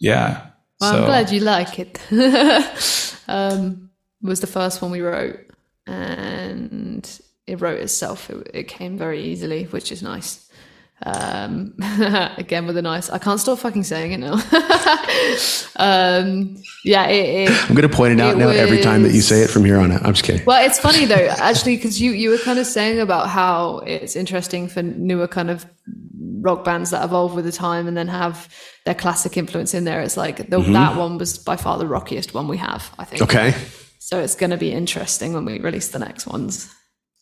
Yeah. 0.00 0.46
Well, 0.80 0.92
so 0.92 0.98
I'm 1.00 1.04
glad 1.06 1.30
you 1.32 1.40
like 1.40 1.78
it. 1.80 1.98
um, 3.28 3.62
it 3.64 3.83
was 4.24 4.40
the 4.40 4.46
first 4.46 4.82
one 4.82 4.90
we 4.90 5.00
wrote, 5.00 5.38
and 5.86 7.20
it 7.46 7.60
wrote 7.60 7.80
itself. 7.80 8.30
It, 8.30 8.50
it 8.54 8.64
came 8.64 8.96
very 8.96 9.22
easily, 9.22 9.64
which 9.64 9.92
is 9.92 10.02
nice. 10.02 10.40
Um, 11.02 11.74
again 12.38 12.66
with 12.66 12.76
a 12.76 12.82
nice. 12.82 13.10
I 13.10 13.18
can't 13.18 13.38
stop 13.38 13.58
fucking 13.58 13.82
saying 13.82 14.12
it 14.12 14.18
now. 14.18 14.34
um, 15.76 16.56
yeah, 16.84 17.06
it, 17.08 17.50
it, 17.50 17.68
I'm 17.68 17.74
going 17.74 17.88
to 17.88 17.94
point 17.94 18.14
it 18.14 18.20
out 18.20 18.34
It 18.34 18.38
now 18.38 18.48
every 18.48 18.80
time 18.80 19.02
that 19.02 19.12
you 19.12 19.20
say 19.20 19.42
it 19.42 19.50
from 19.50 19.64
here 19.64 19.78
on 19.78 19.92
out. 19.92 20.04
I'm 20.04 20.14
just 20.14 20.24
kidding. 20.24 20.44
Well, 20.46 20.64
it's 20.64 20.78
funny 20.78 21.04
though, 21.04 21.26
actually, 21.38 21.76
because 21.76 22.00
you 22.00 22.12
you 22.12 22.30
were 22.30 22.38
kind 22.38 22.58
of 22.58 22.66
saying 22.66 23.00
about 23.00 23.28
how 23.28 23.78
it's 23.80 24.16
interesting 24.16 24.68
for 24.68 24.82
newer 24.82 25.28
kind 25.28 25.50
of 25.50 25.66
rock 26.40 26.64
bands 26.64 26.90
that 26.90 27.04
evolve 27.04 27.34
with 27.34 27.44
the 27.44 27.52
time 27.52 27.88
and 27.88 27.96
then 27.96 28.06
have 28.08 28.48
their 28.84 28.94
classic 28.94 29.36
influence 29.36 29.74
in 29.74 29.84
there. 29.84 30.00
It's 30.00 30.16
like 30.16 30.48
the, 30.48 30.60
that 30.60 30.96
one 30.96 31.18
was 31.18 31.38
by 31.38 31.56
far 31.56 31.78
the 31.78 31.86
rockiest 31.86 32.34
one 32.34 32.48
we 32.48 32.58
have, 32.58 32.94
I 32.98 33.04
think. 33.04 33.22
Okay. 33.22 33.54
So 34.04 34.20
it's 34.20 34.34
going 34.34 34.50
to 34.50 34.58
be 34.58 34.70
interesting 34.70 35.32
when 35.32 35.46
we 35.46 35.58
release 35.60 35.88
the 35.88 35.98
next 35.98 36.26
ones. 36.26 36.68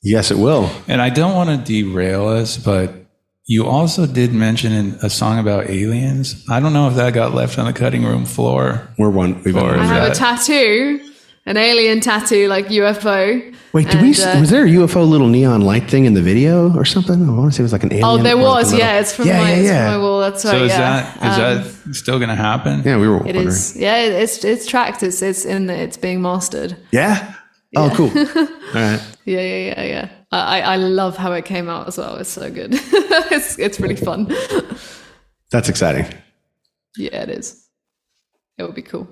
Yes, 0.03 0.33
it 0.33 0.37
will. 0.38 0.68
and 0.88 1.01
I 1.01 1.11
don't 1.11 1.37
want 1.37 1.49
to 1.51 1.57
derail 1.57 2.27
us, 2.27 2.59
but 2.59 2.92
you 3.47 3.66
also 3.66 4.05
did 4.05 4.33
mention 4.33 4.73
in 4.73 4.95
a 5.01 5.09
song 5.09 5.38
about 5.38 5.71
aliens. 5.71 6.45
I 6.51 6.59
don't 6.59 6.73
know 6.73 6.88
if 6.88 6.97
that 6.97 7.14
got 7.14 7.35
left 7.35 7.57
on 7.57 7.66
the 7.66 7.73
cutting 7.73 8.05
room 8.05 8.25
floor. 8.25 8.88
We're 8.99 9.11
one. 9.11 9.40
We've 9.45 9.57
Or- 9.57 9.77
I 9.77 9.85
Is 9.85 9.90
have 9.90 10.11
a 10.12 10.14
tattoo, 10.16 11.12
an 11.47 11.57
alien 11.57 12.01
tattoo 12.01 12.49
like 12.49 12.67
UFO. 12.69 13.55
Wait, 13.73 13.89
did 13.89 14.03
we? 14.03 14.11
Uh, 14.23 14.39
was 14.41 14.51
there 14.51 14.65
a 14.65 14.69
UFO 14.69 15.09
little 15.09 15.29
neon 15.29 15.63
light 15.63 15.91
thing 15.91 16.05
in 16.05 16.15
the 16.15 16.21
video 16.23 16.75
or 16.77 16.85
something? 16.85 17.27
I 17.29 17.33
want 17.33 17.51
to 17.53 17.57
say 17.57 17.63
it 17.63 17.65
was 17.65 17.73
like 17.73 17.83
an 17.85 17.93
alien. 17.93 18.05
Oh, 18.21 18.23
there 18.23 18.35
or 18.37 18.43
like 18.43 18.45
was. 18.57 18.73
little- 18.73 18.87
Yeah, 18.87 19.01
it's 19.01 19.13
from 19.15 19.27
yeah, 19.27 19.39
my, 19.41 19.51
yeah, 19.51 19.57
it's 19.57 19.67
yeah. 19.69 19.91
from 19.93 20.01
my 20.01 20.07
wall. 20.07 20.21
That's 20.21 20.45
right. 20.45 20.51
So 20.53 20.65
is 20.65 20.71
yeah. 20.71 20.79
that 20.79 21.17
is 21.17 21.23
Um, 21.23 21.85
that 21.87 21.95
still 21.95 22.19
going 22.19 22.29
to 22.29 22.35
happen? 22.37 22.83
Yeah, 22.85 22.99
we 22.99 23.09
were 23.09 23.17
It 23.17 23.25
wondering. 23.25 23.49
is. 23.49 23.77
Yeah, 23.77 23.97
it's 24.03 24.45
it's 24.45 24.67
tracked. 24.67 25.03
It's 25.03 25.23
it's 25.23 25.45
in. 25.45 25.67
The, 25.67 25.75
it's 25.75 25.97
being 25.97 26.21
mastered. 26.21 26.77
Yeah. 26.91 27.35
Oh, 27.75 27.91
cool. 27.97 28.09
All 28.19 28.45
right. 28.75 29.01
Yeah, 29.25 29.41
yeah, 29.41 29.57
yeah, 29.75 29.83
yeah. 29.85 30.09
I, 30.31 30.61
I 30.61 30.75
I 30.75 30.77
love 30.77 31.17
how 31.17 31.33
it 31.33 31.47
came 31.47 31.71
out 31.71 31.89
as 31.89 31.97
well. 31.97 32.17
It's 32.17 32.29
so 32.29 32.51
good. 32.51 32.75
it's 33.33 33.59
it's 33.59 33.81
really 33.81 33.97
fun. 33.97 34.27
That's 35.51 35.69
exciting. 35.71 36.07
yeah, 36.99 37.23
it 37.23 37.31
is. 37.31 37.67
It 38.59 38.65
would 38.65 38.75
be 38.75 38.83
cool. 38.83 39.09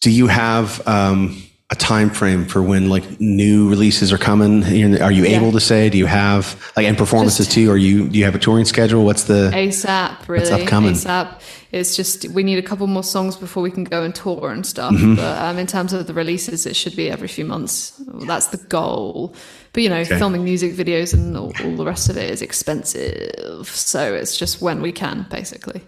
Do 0.00 0.10
you 0.10 0.28
have 0.28 0.86
um, 0.88 1.42
a 1.70 1.76
time 1.76 2.10
frame 2.10 2.46
for 2.46 2.62
when 2.62 2.88
like 2.88 3.20
new 3.20 3.68
releases 3.68 4.12
are 4.12 4.18
coming? 4.18 4.64
Are 5.00 5.12
you 5.12 5.24
able 5.24 5.52
to 5.52 5.60
say? 5.60 5.88
Do 5.88 5.98
you 5.98 6.06
have 6.06 6.72
like 6.76 6.86
and 6.86 6.98
performances 6.98 7.46
too? 7.46 7.70
Are 7.70 7.76
you 7.76 8.08
do 8.08 8.18
you 8.18 8.24
have 8.24 8.34
a 8.34 8.38
touring 8.38 8.64
schedule? 8.64 9.04
What's 9.04 9.24
the 9.24 9.50
ASAP, 9.54 10.26
really. 10.26 10.50
upcoming? 10.50 10.94
ASAP. 10.94 11.40
It's 11.70 11.94
just 11.94 12.28
we 12.30 12.42
need 12.42 12.58
a 12.58 12.62
couple 12.62 12.86
more 12.88 13.04
songs 13.04 13.36
before 13.36 13.62
we 13.62 13.70
can 13.70 13.84
go 13.84 14.02
and 14.02 14.12
tour 14.12 14.50
and 14.50 14.66
stuff. 14.66 14.92
Mm-hmm. 14.92 15.16
But 15.16 15.38
um, 15.42 15.58
in 15.58 15.68
terms 15.68 15.92
of 15.92 16.08
the 16.08 16.14
releases, 16.14 16.66
it 16.66 16.74
should 16.74 16.96
be 16.96 17.08
every 17.08 17.28
few 17.28 17.44
months. 17.44 18.02
That's 18.26 18.48
the 18.48 18.56
goal. 18.56 19.36
But 19.72 19.84
you 19.84 19.88
know, 19.88 20.04
filming 20.04 20.42
music 20.42 20.72
videos 20.72 21.14
and 21.14 21.36
all, 21.36 21.52
all 21.62 21.76
the 21.76 21.84
rest 21.84 22.08
of 22.08 22.16
it 22.16 22.28
is 22.30 22.42
expensive. 22.42 23.68
So 23.68 24.14
it's 24.14 24.36
just 24.36 24.60
when 24.60 24.82
we 24.82 24.90
can, 24.90 25.26
basically. 25.30 25.82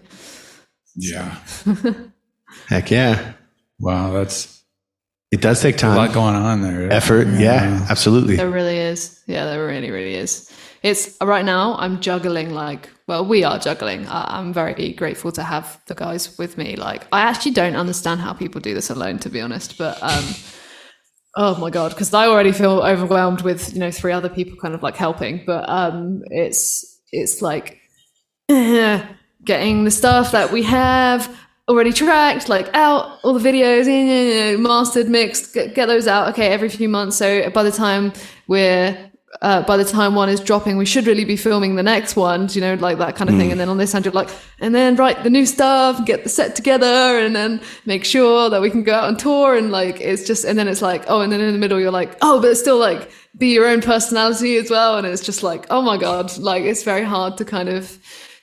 Yeah. 0.95 1.35
heck 2.69 2.91
yeah? 2.91 3.33
Wow, 3.83 4.11
that's 4.13 4.63
It 5.31 5.41
does 5.41 5.61
take 5.61 5.77
time. 5.77 5.93
a 5.93 5.95
lot 5.95 6.13
going 6.13 6.35
on 6.35 6.61
there. 6.61 6.91
effort. 6.91 7.27
Yeah, 7.27 7.85
absolutely. 7.89 8.35
There 8.37 8.49
really 8.49 8.77
is. 8.77 9.21
Yeah, 9.27 9.45
there 9.45 9.65
really, 9.65 9.91
really 9.91 10.15
is. 10.15 10.49
It's 10.83 11.17
right 11.21 11.45
now. 11.45 11.75
I'm 11.77 11.99
juggling 12.01 12.49
like, 12.51 12.89
well, 13.07 13.25
we 13.25 13.43
are 13.43 13.57
juggling. 13.57 14.05
I, 14.07 14.37
I'm 14.39 14.53
very 14.53 14.93
grateful 14.93 15.31
to 15.33 15.43
have 15.43 15.79
the 15.87 15.95
guys 15.95 16.37
with 16.37 16.57
me. 16.57 16.75
Like, 16.75 17.07
I 17.11 17.21
actually 17.21 17.53
don't 17.53 17.75
understand 17.75 18.19
how 18.21 18.33
people 18.33 18.61
do 18.61 18.73
this 18.73 18.89
alone, 18.89 19.17
to 19.19 19.29
be 19.29 19.41
honest. 19.41 19.77
But 19.77 20.01
um, 20.03 20.23
oh 21.35 21.55
my 21.57 21.69
god, 21.69 21.89
because 21.91 22.13
I 22.13 22.27
already 22.27 22.51
feel 22.51 22.81
overwhelmed 22.81 23.41
with 23.41 23.73
you 23.73 23.79
know 23.79 23.91
three 23.91 24.11
other 24.11 24.29
people 24.29 24.57
kind 24.61 24.75
of 24.75 24.83
like 24.83 24.95
helping. 24.97 25.43
But 25.45 25.67
um, 25.69 26.21
it's 26.27 26.99
it's 27.11 27.41
like 27.41 27.79
getting 28.47 29.83
the 29.83 29.91
stuff 29.91 30.31
that 30.31 30.51
we 30.51 30.63
have 30.63 31.29
already 31.67 31.93
tracked, 31.93 32.49
like 32.49 32.69
out, 32.73 33.19
all 33.23 33.33
the 33.33 33.49
videos, 33.49 33.85
you 33.85 34.57
know, 34.57 34.57
mastered, 34.57 35.09
mixed, 35.09 35.53
get, 35.53 35.73
get 35.73 35.85
those 35.85 36.07
out. 36.07 36.29
Okay, 36.29 36.47
every 36.47 36.69
few 36.69 36.89
months. 36.89 37.17
So 37.17 37.49
by 37.51 37.63
the 37.63 37.71
time 37.71 38.13
we're 38.47 39.11
uh, 39.41 39.61
by 39.63 39.75
the 39.77 39.83
time 39.83 40.15
one 40.15 40.29
is 40.29 40.39
dropping, 40.39 40.77
we 40.77 40.85
should 40.85 41.07
really 41.07 41.25
be 41.25 41.35
filming 41.35 41.75
the 41.75 41.83
next 41.83 42.15
one, 42.15 42.47
you 42.51 42.61
know, 42.61 42.75
like 42.75 42.97
that 42.99 43.15
kind 43.15 43.29
of 43.29 43.35
thing. 43.35 43.51
And 43.51 43.59
then 43.59 43.67
on 43.67 43.77
this 43.77 43.93
end, 43.95 44.05
you're 44.05 44.13
like, 44.13 44.29
and 44.59 44.73
then 44.75 44.95
write 44.95 45.23
the 45.23 45.29
new 45.29 45.45
stuff, 45.45 46.05
get 46.05 46.23
the 46.23 46.29
set 46.29 46.55
together, 46.55 46.85
and 47.19 47.35
then 47.35 47.59
make 47.85 48.05
sure 48.05 48.49
that 48.49 48.61
we 48.61 48.69
can 48.69 48.83
go 48.83 48.93
out 48.93 49.05
on 49.05 49.17
tour. 49.17 49.57
And 49.57 49.71
like, 49.71 49.99
it's 49.99 50.25
just, 50.25 50.45
and 50.45 50.57
then 50.57 50.67
it's 50.67 50.81
like, 50.81 51.03
oh, 51.07 51.21
and 51.21 51.33
then 51.33 51.41
in 51.41 51.51
the 51.51 51.59
middle, 51.59 51.79
you're 51.79 51.91
like, 51.91 52.15
oh, 52.21 52.39
but 52.39 52.51
it's 52.51 52.59
still 52.59 52.77
like 52.77 53.11
be 53.37 53.53
your 53.53 53.67
own 53.67 53.81
personality 53.81 54.55
as 54.57 54.69
well. 54.69 54.97
And 54.97 55.07
it's 55.07 55.25
just 55.25 55.41
like, 55.41 55.65
oh 55.71 55.81
my 55.81 55.97
God, 55.97 56.37
like 56.37 56.63
it's 56.63 56.83
very 56.83 57.03
hard 57.03 57.37
to 57.37 57.45
kind 57.45 57.69
of, 57.69 57.97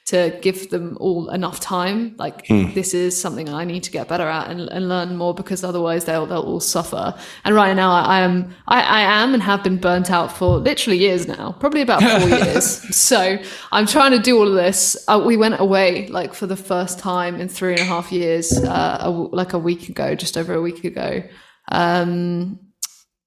to 0.06 0.36
give 0.42 0.70
them 0.70 0.96
all 1.00 1.30
enough 1.30 1.60
time. 1.60 2.16
Like 2.18 2.46
this 2.48 2.94
is 2.94 3.20
something 3.20 3.48
I 3.48 3.64
need 3.64 3.84
to 3.84 3.92
get 3.92 4.08
better 4.08 4.26
at 4.28 4.50
and, 4.50 4.62
and 4.62 4.88
learn 4.88 5.16
more 5.16 5.34
because 5.34 5.62
otherwise 5.62 6.04
they'll 6.04 6.26
they'll 6.26 6.42
all 6.42 6.58
suffer. 6.60 7.14
And 7.44 7.54
right 7.54 7.74
now 7.74 7.92
I, 7.92 8.02
I 8.02 8.20
am 8.20 8.54
I, 8.66 8.80
I 8.82 9.00
am 9.22 9.34
and 9.34 9.42
have 9.42 9.62
been 9.62 9.76
burnt 9.76 10.10
out 10.10 10.36
for 10.36 10.58
literally 10.58 10.98
years 10.98 11.28
now, 11.28 11.52
probably 11.60 11.82
about 11.82 12.02
four 12.02 12.28
years. 12.44 12.66
So 12.96 13.38
I'm 13.70 13.86
trying 13.86 14.10
to 14.10 14.18
do 14.18 14.36
all 14.36 14.48
of 14.48 14.54
this. 14.54 14.96
Uh, 15.06 15.22
we 15.24 15.36
went 15.36 15.60
away 15.60 16.08
like 16.08 16.34
for 16.34 16.46
the 16.46 16.56
first 16.56 16.98
time 16.98 17.40
in 17.40 17.48
three 17.48 17.72
and 17.72 17.80
a 17.80 17.84
half 17.84 18.10
years, 18.10 18.52
uh, 18.52 18.98
a 19.00 19.10
like 19.10 19.52
a 19.52 19.58
week 19.58 19.88
ago, 19.88 20.16
just 20.16 20.36
over 20.36 20.54
a 20.54 20.62
week 20.62 20.84
ago. 20.84 21.22
Um, 21.70 22.58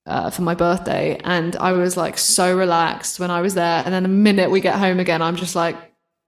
uh, 0.05 0.29
for 0.29 0.41
my 0.41 0.53
birthday, 0.53 1.17
and 1.23 1.55
I 1.55 1.71
was 1.71 1.95
like 1.95 2.17
so 2.17 2.57
relaxed 2.57 3.21
when 3.21 3.31
I 3.31 3.39
was 3.39 3.53
there. 3.53 3.83
And 3.85 3.93
then 3.93 4.03
the 4.03 4.09
minute 4.09 4.51
we 4.51 4.59
get 4.59 4.75
home 4.75 4.99
again, 4.99 5.21
I'm 5.21 5.37
just 5.37 5.55
like, 5.55 5.77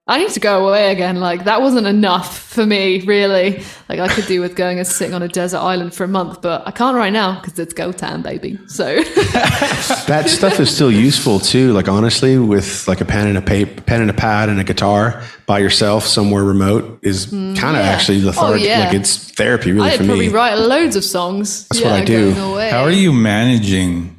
I 0.08 0.18
need 0.18 0.30
to 0.30 0.40
go 0.40 0.68
away 0.68 0.92
again. 0.92 1.16
Like 1.16 1.44
that 1.44 1.60
wasn't 1.60 1.88
enough 1.88 2.38
for 2.38 2.64
me, 2.64 3.00
really. 3.00 3.64
Like 3.88 3.98
I 3.98 4.06
could 4.06 4.26
do 4.26 4.40
with 4.40 4.54
going 4.54 4.78
and 4.78 4.86
sitting 4.86 5.14
on 5.14 5.22
a 5.22 5.26
desert 5.26 5.58
island 5.58 5.94
for 5.94 6.04
a 6.04 6.08
month, 6.08 6.42
but 6.42 6.62
I 6.64 6.70
can't 6.70 6.96
right 6.96 7.12
now 7.12 7.40
because 7.40 7.58
it's 7.58 7.74
go 7.74 7.90
time, 7.90 8.22
baby. 8.22 8.56
So 8.68 9.02
that 9.02 10.26
stuff 10.28 10.60
is 10.60 10.72
still 10.72 10.92
useful 10.92 11.40
too. 11.40 11.72
Like 11.72 11.88
honestly, 11.88 12.38
with 12.38 12.86
like 12.86 13.00
a 13.00 13.04
pen 13.04 13.26
and 13.26 13.36
a 13.36 13.42
paper, 13.42 13.82
pen 13.82 14.00
and 14.00 14.08
a 14.08 14.14
pad 14.14 14.48
and 14.48 14.60
a 14.60 14.64
guitar 14.64 15.24
by 15.44 15.58
yourself 15.58 16.04
somewhere 16.04 16.44
remote 16.44 17.00
is 17.02 17.26
kind 17.26 17.76
of 17.76 17.84
yeah. 17.84 17.90
actually 17.90 18.22
lethargic. 18.22 18.62
Oh, 18.62 18.64
yeah. 18.64 18.84
Like 18.84 18.94
it's 18.94 19.32
therapy 19.32 19.72
really 19.72 19.90
I'd 19.90 19.98
for 19.98 20.04
probably 20.04 20.28
me. 20.28 20.32
write 20.32 20.54
loads 20.54 20.94
of 20.94 21.04
songs. 21.04 21.66
That's 21.66 21.82
what 21.82 21.92
I 21.92 22.04
do. 22.04 22.32
How 22.32 22.84
are 22.84 22.92
you 22.92 23.12
managing? 23.12 24.12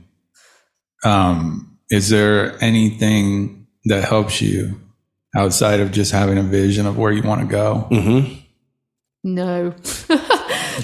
Um, 1.06 1.78
is 1.89 2.10
there 2.10 2.62
anything 2.62 3.67
that 3.86 4.04
helps 4.04 4.41
you 4.41 4.82
outside 5.35 5.79
of 5.79 5.91
just 5.91 6.11
having 6.11 6.37
a 6.37 6.43
vision 6.43 6.85
of 6.85 6.97
where 6.97 7.11
you 7.11 7.23
want 7.23 7.41
to 7.41 7.47
go? 7.47 7.87
No. 9.23 9.71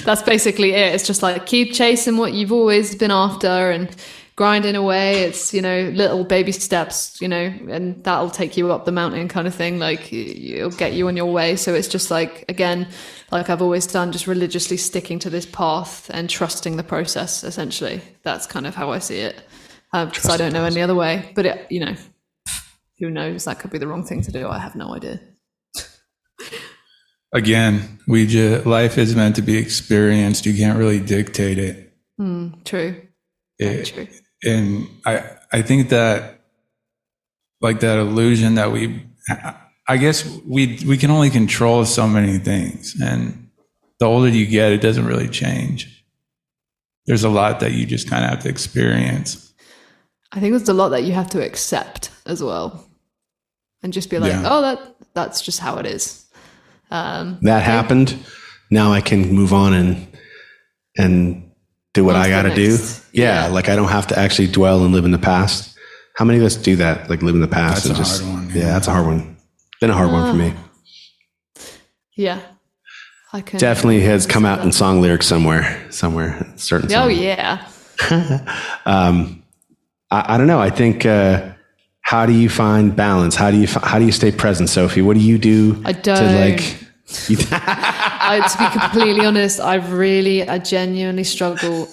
That's 0.06 0.24
basically 0.24 0.72
it. 0.72 0.96
It's 0.96 1.06
just 1.06 1.22
like 1.24 1.46
keep 1.46 1.74
chasing 1.74 2.18
what 2.18 2.34
you've 2.34 2.52
always 2.52 2.96
been 2.96 3.12
after 3.12 3.72
and 3.72 3.96
grinding 4.36 4.76
away. 4.76 5.22
It's, 5.24 5.54
you 5.54 5.62
know, 5.62 5.92
little 5.94 6.24
baby 6.24 6.52
steps, 6.52 7.22
you 7.22 7.28
know, 7.28 7.54
and 7.70 8.04
that'll 8.04 8.32
take 8.32 8.58
you 8.58 8.72
up 8.72 8.86
the 8.86 8.92
mountain 8.92 9.28
kind 9.28 9.48
of 9.48 9.54
thing. 9.54 9.80
Like 9.80 10.12
it'll 10.12 10.72
get 10.72 10.94
you 10.94 11.08
on 11.08 11.16
your 11.16 11.32
way. 11.32 11.56
So 11.56 11.74
it's 11.74 11.88
just 11.88 12.10
like, 12.10 12.46
again, 12.50 12.88
like 13.32 13.50
I've 13.50 13.62
always 13.62 13.86
done, 13.86 14.12
just 14.12 14.28
religiously 14.28 14.78
sticking 14.78 15.20
to 15.20 15.30
this 15.30 15.46
path 15.46 16.10
and 16.14 16.30
trusting 16.30 16.76
the 16.76 16.84
process, 16.84 17.44
essentially. 17.44 18.02
That's 18.24 18.48
kind 18.48 18.66
of 18.66 18.76
how 18.76 18.92
I 18.92 19.00
see 19.00 19.20
it. 19.20 19.42
Uh, 19.94 20.06
because 20.06 20.28
I 20.28 20.38
don't 20.38 20.54
know 20.54 20.66
any 20.66 20.82
other 20.82 20.96
way. 20.96 21.32
But, 21.36 21.46
it, 21.46 21.72
you 21.72 21.80
know, 21.86 21.96
who 23.04 23.12
knows? 23.12 23.44
That 23.44 23.60
could 23.60 23.70
be 23.72 23.78
the 23.78 23.88
wrong 23.88 24.06
thing 24.06 24.22
to 24.22 24.32
do. 24.32 24.48
I 24.48 24.60
have 24.60 24.76
no 24.76 24.96
idea. 24.96 25.20
Again, 27.34 28.00
we 28.08 28.28
just 28.28 28.66
life 28.66 28.98
is 28.98 29.16
meant 29.16 29.36
to 29.38 29.42
be 29.42 29.58
experienced. 29.58 30.46
You 30.46 30.54
can't 30.54 30.78
really 30.78 31.00
dictate 31.00 31.58
it. 31.58 31.94
Hmm, 32.18 32.50
true. 32.64 33.02
It- 33.60 33.86
True. 33.86 34.08
and 34.44 34.88
I 35.06 35.24
I 35.52 35.62
think 35.62 35.90
that 35.90 36.42
like 37.62 37.80
that 37.82 38.00
illusion 38.00 38.56
that 38.56 38.72
we 38.72 39.06
I 39.88 39.98
guess 39.98 40.24
we 40.46 40.80
we 40.88 40.98
can 40.98 41.12
only 41.12 41.30
control 41.30 41.86
so 41.86 42.08
many 42.08 42.38
things 42.38 42.96
and 43.02 43.50
the 44.00 44.06
older 44.06 44.30
you 44.30 44.46
get 44.48 44.72
it 44.72 44.82
doesn't 44.82 45.06
really 45.06 45.28
change. 45.30 46.06
There's 47.06 47.24
a 47.24 47.30
lot 47.30 47.60
that 47.60 47.74
you 47.74 47.86
just 47.86 48.10
kind 48.10 48.24
of 48.24 48.30
have 48.32 48.40
to 48.44 48.50
experience. 48.50 49.54
I 50.32 50.40
think 50.40 50.52
there's 50.54 50.70
a 50.70 50.74
lot 50.74 50.90
that 50.90 51.04
you 51.04 51.14
have 51.14 51.30
to 51.32 51.46
accept 51.46 52.10
as 52.26 52.42
well, 52.44 52.86
and 53.84 53.94
just 53.94 54.10
be 54.10 54.18
like, 54.20 54.32
Yeah. 54.32 54.44
"Oh, 54.46 54.62
that 54.62 54.96
that's 55.14 55.42
just 55.42 55.60
how 55.60 55.78
it 55.78 55.86
is." 55.86 56.26
Um, 56.92 57.38
that 57.42 57.64
happened. 57.64 58.16
Now 58.72 58.92
I 58.94 59.02
can 59.02 59.32
move 59.34 59.54
on 59.54 59.74
and 59.74 60.08
and 60.98 61.52
do 61.94 62.04
what 62.04 62.16
On 62.16 62.22
I 62.22 62.30
got 62.30 62.44
to 62.44 62.56
do. 62.56 62.78
Yeah, 63.12 63.46
Yeah. 63.46 63.48
like 63.48 63.70
I 63.70 63.76
don't 63.76 63.90
have 63.90 64.08
to 64.08 64.18
actually 64.18 64.48
dwell 64.48 64.84
and 64.84 64.94
live 64.94 65.06
in 65.06 65.12
the 65.12 65.20
past. 65.20 65.78
How 66.16 66.26
many 66.26 66.40
of 66.40 66.46
us 66.46 66.56
do 66.56 66.76
that? 66.78 67.10
Like 67.10 67.22
live 67.24 67.36
in 67.36 67.42
the 67.42 67.48
past 67.48 67.84
That's 67.84 67.86
and 67.88 67.96
a 67.96 67.98
just 67.98 68.22
hard 68.24 68.34
one, 68.36 68.50
yeah. 68.50 68.56
yeah. 68.62 68.66
that's 68.74 68.88
a 68.88 68.92
hard 68.92 69.06
one. 69.08 69.38
Been 69.82 69.90
a 69.90 69.94
hard 69.94 70.12
one 70.12 70.32
for 70.32 70.38
me. 70.38 70.54
yeah, 72.16 72.40
I 73.34 73.42
can 73.42 73.60
Definitely 73.60 74.02
has 74.02 74.26
come 74.28 74.46
out 74.46 74.62
in 74.64 74.72
song 74.72 75.02
lyrics 75.02 75.26
somewhere, 75.28 75.86
somewhere. 75.92 76.46
Certain. 76.56 76.88
Oh 76.94 77.10
song. 77.10 77.12
yeah, 77.12 77.68
Um, 78.86 79.44
I, 80.12 80.36
I 80.36 80.38
don't 80.38 80.48
know. 80.48 80.60
I 80.60 80.70
think. 80.70 81.06
Uh, 81.06 81.53
how 82.04 82.26
do 82.26 82.34
you 82.34 82.50
find 82.50 82.96
balance? 82.96 83.36
How 83.36 83.50
do 83.50 83.58
you 83.58 83.68
how 83.68 83.98
do 83.98 84.06
you 84.06 84.12
stay 84.12 84.32
present, 84.32 84.70
Sophie? 84.70 85.02
What 85.02 85.16
do 85.16 85.22
you 85.22 85.38
do 85.38 85.82
I 85.84 85.94
to 85.94 86.02
don't. 86.02 86.36
like? 86.36 86.78
I, 87.52 88.48
to 88.48 88.58
be 88.58 88.80
completely 88.80 89.26
honest, 89.26 89.60
I 89.60 89.76
really, 89.76 90.48
I 90.48 90.58
genuinely 90.60 91.24
struggle 91.24 91.88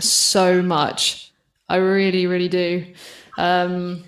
so 0.00 0.62
much. 0.62 1.32
I 1.68 1.76
really, 1.76 2.26
really 2.26 2.48
do. 2.48 2.94
Um, 3.36 4.04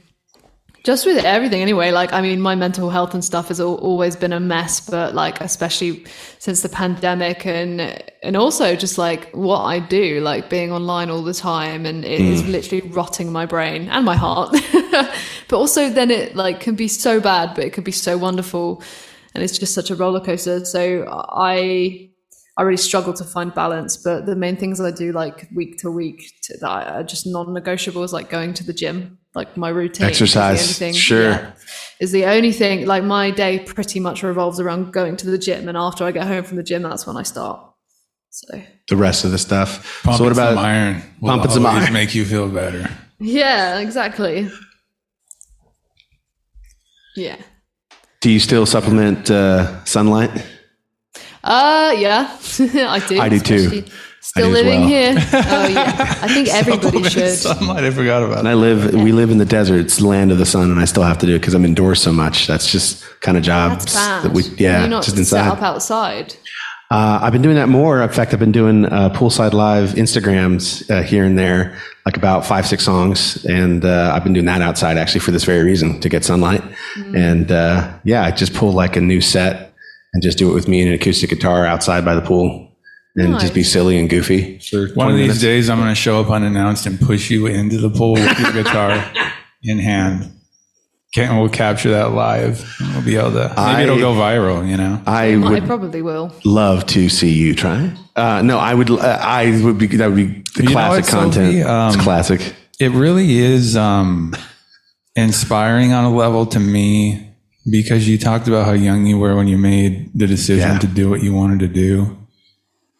just 0.86 1.04
with 1.04 1.24
everything 1.24 1.60
anyway 1.62 1.90
like 1.90 2.12
i 2.12 2.20
mean 2.20 2.40
my 2.40 2.54
mental 2.54 2.90
health 2.90 3.12
and 3.12 3.24
stuff 3.24 3.48
has 3.48 3.60
al- 3.60 3.74
always 3.88 4.14
been 4.14 4.32
a 4.32 4.38
mess 4.38 4.78
but 4.78 5.16
like 5.16 5.40
especially 5.40 6.04
since 6.38 6.62
the 6.62 6.68
pandemic 6.68 7.44
and 7.44 7.80
and 8.22 8.36
also 8.36 8.76
just 8.76 8.96
like 8.96 9.28
what 9.32 9.62
i 9.62 9.80
do 9.80 10.20
like 10.20 10.48
being 10.48 10.70
online 10.70 11.10
all 11.10 11.24
the 11.24 11.34
time 11.34 11.84
and 11.84 12.04
it 12.04 12.20
is 12.20 12.44
mm. 12.44 12.52
literally 12.52 12.88
rotting 12.92 13.32
my 13.32 13.44
brain 13.44 13.88
and 13.88 14.04
my 14.04 14.16
heart. 14.16 14.56
But 15.48 15.58
also 15.58 15.88
then 15.88 16.10
it 16.10 16.34
like 16.34 16.58
can 16.60 16.74
be 16.74 16.88
so 16.88 17.20
bad 17.20 17.54
but 17.54 17.64
it 17.64 17.72
can 17.72 17.84
be 17.84 17.92
so 17.92 18.18
wonderful 18.18 18.82
and 19.34 19.44
it's 19.44 19.58
just 19.58 19.74
such 19.74 19.90
a 19.90 19.94
roller 19.94 20.20
coaster. 20.20 20.64
So 20.64 21.04
i 21.08 22.10
I 22.58 22.62
really 22.62 22.78
struggle 22.78 23.12
to 23.12 23.24
find 23.24 23.52
balance, 23.52 23.98
but 23.98 24.24
the 24.24 24.34
main 24.34 24.56
things 24.56 24.78
that 24.78 24.86
I 24.86 24.90
do 24.90 25.12
like 25.12 25.46
week 25.54 25.76
to 25.80 25.90
week 25.90 26.32
to, 26.44 26.56
that 26.62 26.86
are 26.88 27.02
just 27.02 27.26
non-negotiables, 27.26 28.12
like 28.12 28.30
going 28.30 28.54
to 28.54 28.64
the 28.64 28.72
gym, 28.72 29.18
like 29.36 29.56
my 29.56 29.68
routine. 29.68 29.92
is 29.92 29.98
the 29.98 30.06
Exercise, 30.24 30.62
only 30.62 30.72
thing- 30.74 30.94
sure. 30.94 31.30
yeah, 31.30 31.52
is 32.00 32.10
the 32.10 32.24
only 32.24 32.50
thing. 32.52 32.86
Like 32.86 33.04
my 33.04 33.30
day 33.30 33.60
pretty 33.60 34.00
much 34.00 34.22
revolves 34.24 34.58
around 34.58 34.92
going 34.92 35.16
to 35.18 35.26
the 35.30 35.38
gym, 35.38 35.68
and 35.68 35.76
after 35.78 36.04
I 36.04 36.10
get 36.10 36.26
home 36.26 36.42
from 36.42 36.56
the 36.56 36.62
gym, 36.64 36.82
that's 36.82 37.06
when 37.06 37.16
I 37.16 37.22
start. 37.22 37.60
So 38.30 38.60
the 38.88 38.96
rest 38.96 39.24
of 39.24 39.30
the 39.30 39.38
stuff. 39.38 40.02
Pumping 40.02 40.18
so 40.18 40.24
what 40.24 40.32
about 40.32 40.54
some 40.56 40.64
iron? 40.64 41.02
Will 41.20 41.30
pumping 41.30 41.50
some 41.52 41.66
always 41.66 41.84
iron. 41.84 41.92
make 41.92 42.14
you 42.14 42.24
feel 42.24 42.48
better. 42.48 42.88
yeah, 43.20 43.78
exactly. 43.78 44.50
Yeah. 47.16 47.36
Do 48.20 48.30
you 48.30 48.40
still 48.40 48.66
supplement 48.66 49.30
uh, 49.30 49.84
sunlight? 49.84 50.30
Uh 51.44 51.94
yeah, 51.96 52.36
I 52.58 53.02
do. 53.08 53.20
I 53.20 53.28
do 53.28 53.38
too. 53.38 53.84
Especially 54.36 54.42
Still 54.42 54.50
living 54.64 54.80
well. 54.80 54.88
here? 54.88 55.14
Oh 55.48 55.66
yeah, 55.68 56.18
I 56.22 56.28
think 56.28 56.48
everybody 56.54 57.02
should. 57.08 57.30
Sunlight, 57.36 57.84
I 57.84 57.90
forgot 57.90 58.22
about 58.22 58.32
it. 58.32 58.38
And 58.38 58.46
that. 58.46 58.50
I 58.50 58.54
live, 58.54 58.94
we 58.94 59.12
live 59.12 59.30
in 59.30 59.38
the 59.38 59.44
desert. 59.44 59.80
It's 59.80 59.96
the 59.98 60.06
land 60.06 60.32
of 60.32 60.38
the 60.38 60.46
sun, 60.46 60.70
and 60.70 60.80
I 60.80 60.84
still 60.84 61.02
have 61.02 61.18
to 61.18 61.26
do 61.26 61.34
it 61.34 61.40
because 61.40 61.54
I'm 61.54 61.64
indoors 61.64 62.00
so 62.00 62.12
much. 62.12 62.46
That's 62.46 62.70
just 62.70 63.04
kind 63.20 63.36
of 63.36 63.42
jobs 63.42 63.84
That's 63.84 63.94
bad. 63.94 64.22
that 64.24 64.32
we, 64.32 64.42
yeah, 64.58 64.80
You're 64.80 64.88
not 64.88 65.04
just 65.04 65.16
set 65.16 65.20
inside. 65.20 65.48
up 65.48 65.62
outside. 65.62 66.34
Uh, 66.88 67.18
I've 67.20 67.32
been 67.32 67.42
doing 67.42 67.56
that 67.56 67.68
more. 67.68 68.00
In 68.00 68.08
fact, 68.10 68.32
I've 68.32 68.38
been 68.38 68.52
doing 68.52 68.84
uh, 68.86 69.10
poolside 69.10 69.52
live 69.52 69.90
Instagrams 69.94 70.88
uh, 70.88 71.02
here 71.02 71.24
and 71.24 71.36
there, 71.36 71.76
like 72.04 72.16
about 72.16 72.46
five, 72.46 72.64
six 72.64 72.84
songs, 72.84 73.44
and 73.44 73.84
uh, 73.84 74.12
I've 74.14 74.22
been 74.22 74.34
doing 74.34 74.46
that 74.46 74.62
outside 74.62 74.96
actually 74.96 75.20
for 75.20 75.32
this 75.32 75.42
very 75.42 75.64
reason 75.64 75.98
to 76.00 76.08
get 76.08 76.24
sunlight. 76.24 76.62
And 77.14 77.50
uh, 77.50 77.98
yeah, 78.04 78.22
I 78.24 78.30
just 78.30 78.54
pull 78.54 78.70
like 78.72 78.94
a 78.96 79.00
new 79.00 79.20
set 79.20 79.74
and 80.14 80.22
just 80.22 80.38
do 80.38 80.48
it 80.50 80.54
with 80.54 80.68
me 80.68 80.80
and 80.80 80.88
an 80.90 80.94
acoustic 80.94 81.28
guitar 81.30 81.66
outside 81.66 82.04
by 82.04 82.14
the 82.14 82.22
pool, 82.22 82.65
and 83.16 83.38
just 83.40 83.54
be 83.54 83.62
silly 83.62 83.98
and 83.98 84.08
goofy. 84.10 84.58
For 84.58 84.88
One 84.94 85.08
of 85.08 85.12
20 85.12 85.16
these 85.16 85.22
minutes. 85.28 85.40
days, 85.40 85.70
I'm 85.70 85.78
going 85.78 85.88
to 85.90 85.94
show 85.94 86.20
up 86.20 86.30
unannounced 86.30 86.86
and 86.86 87.00
push 87.00 87.30
you 87.30 87.46
into 87.46 87.78
the 87.78 87.90
pool 87.90 88.12
with 88.14 88.38
your 88.40 88.52
guitar 88.52 89.04
in 89.62 89.78
hand. 89.78 90.32
Can't, 91.14 91.40
we'll 91.40 91.48
capture 91.48 91.90
that 91.92 92.12
live. 92.12 92.68
We'll 92.92 93.02
be 93.04 93.16
able 93.16 93.30
to. 93.32 93.48
Maybe 93.48 93.58
I- 93.58 93.82
it'll 93.84 93.98
go 93.98 94.12
viral. 94.12 94.68
You 94.68 94.76
know. 94.76 95.00
I 95.06 95.32
I 95.32 95.36
would 95.36 95.64
probably 95.64 96.02
will. 96.02 96.30
love 96.44 96.84
to 96.88 97.08
see 97.08 97.32
you 97.32 97.54
try. 97.54 97.90
Uh, 98.14 98.42
no, 98.42 98.58
I 98.58 98.74
would. 98.74 98.90
Uh, 98.90 99.18
I 99.22 99.62
would 99.62 99.78
be. 99.78 99.86
That 99.86 100.08
would 100.08 100.16
be 100.16 100.42
the 100.56 100.64
You 100.64 100.68
classic 100.70 101.04
what, 101.04 101.10
content. 101.22 101.52
Sophie? 101.54 101.62
Um, 101.62 101.88
it's 101.94 102.02
classic. 102.02 102.54
It 102.78 102.90
really 102.90 103.38
is 103.38 103.76
um, 103.78 104.34
inspiring 105.14 105.92
on 105.92 106.04
a 106.04 106.14
level 106.14 106.44
to 106.46 106.60
me 106.60 107.30
because 107.70 108.08
you 108.08 108.18
talked 108.18 108.46
about 108.48 108.66
how 108.66 108.72
young 108.72 109.06
you 109.06 109.18
were 109.18 109.34
when 109.36 109.48
you 109.48 109.56
made 109.58 110.10
the 110.14 110.26
decision 110.26 110.72
Yeah. 110.72 110.78
to 110.80 110.86
do 110.86 111.08
what 111.08 111.22
you 111.22 111.32
wanted 111.34 111.60
to 111.60 111.68
do, 111.68 112.16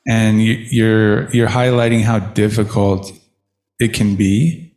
and 0.07 0.43
you, 0.43 0.53
you're 0.53 1.31
you're 1.31 1.49
highlighting 1.49 2.03
how 2.03 2.19
difficult 2.19 3.13
it 3.79 3.93
can 3.93 4.17
be, 4.17 4.75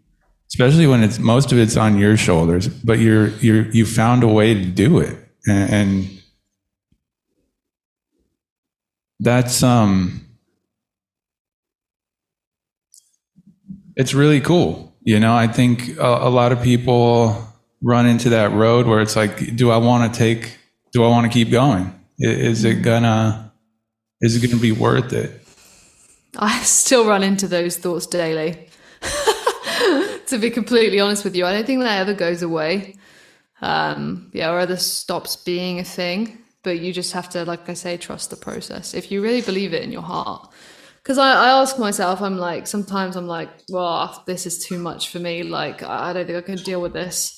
especially 0.52 0.88
when 0.88 1.04
it's 1.04 1.20
most 1.20 1.52
of 1.52 1.58
it's 1.58 1.78
on 1.78 1.98
your 1.98 2.18
shoulders. 2.18 2.68
But 2.68 3.00
you're 3.00 3.28
you're 3.38 3.70
you 3.72 3.86
found 3.86 4.24
a 4.24 4.28
way 4.28 4.54
to 4.54 4.66
do 4.66 5.00
it, 5.00 5.18
and, 5.48 5.74
and 5.74 6.22
that's 9.20 9.64
um 9.64 10.26
it's 13.96 14.14
really 14.14 14.40
cool. 14.40 14.96
You 15.04 15.20
know, 15.20 15.36
I 15.36 15.48
think 15.48 15.98
a, 15.98 16.02
a 16.02 16.30
lot 16.30 16.52
of 16.52 16.62
people 16.62 17.46
run 17.82 18.06
into 18.06 18.30
that 18.30 18.52
road 18.52 18.88
where 18.88 19.02
it's 19.02 19.16
like, 19.16 19.56
do 19.56 19.72
I 19.72 19.78
want 19.78 20.14
to 20.14 20.18
take, 20.18 20.58
do 20.92 21.04
I 21.04 21.08
want 21.08 21.26
to 21.26 21.34
keep 21.34 21.52
going? 21.52 21.94
Is 22.18 22.64
it 22.64 22.82
gonna, 22.82 23.49
is 24.22 24.36
it 24.36 24.48
gonna 24.48 24.62
be 24.62 24.72
worth 24.72 25.14
it? 25.14 25.46
I 26.38 26.62
still 26.62 27.08
run 27.08 27.24
into 27.24 27.48
those 27.48 27.78
thoughts 27.78 28.06
daily. 28.06 28.68
to 30.28 30.38
be 30.38 30.50
completely 30.50 31.00
honest 31.00 31.24
with 31.24 31.36
you, 31.36 31.46
I 31.46 31.54
don't 31.54 31.66
think 31.66 31.82
that 31.82 32.02
ever 32.02 32.14
goes 32.14 32.42
away. 32.42 32.96
Um, 33.62 34.30
yeah, 34.34 34.52
or 34.52 34.60
ever 34.60 34.78
stops 34.78 35.36
being 35.36 35.80
a 35.80 35.84
thing. 35.84 36.38
But 36.64 36.80
you 36.80 36.92
just 36.92 37.14
have 37.14 37.30
to, 37.30 37.46
like 37.46 37.70
I 37.70 37.74
say, 37.74 37.98
trust 37.98 38.30
the 38.30 38.36
process. 38.36 38.94
If 38.94 39.12
you 39.12 39.22
really 39.22 39.42
believe 39.42 39.74
it 39.74 39.84
in 39.84 39.92
your 39.92 40.02
heart. 40.02 40.50
Because 40.98 41.18
I, 41.18 41.32
I 41.32 41.62
ask 41.62 41.80
myself, 41.80 42.22
I'm 42.22 42.38
like, 42.38 42.68
sometimes 42.68 43.16
I'm 43.16 43.28
like, 43.28 43.50
well, 43.70 44.24
this 44.28 44.46
is 44.46 44.66
too 44.66 44.78
much 44.78 45.10
for 45.10 45.20
me. 45.20 45.44
Like, 45.44 45.82
I 45.82 46.12
don't 46.12 46.26
think 46.28 46.38
I 46.38 46.42
can 46.42 46.58
deal 46.58 46.82
with 46.82 46.94
this. 46.94 47.36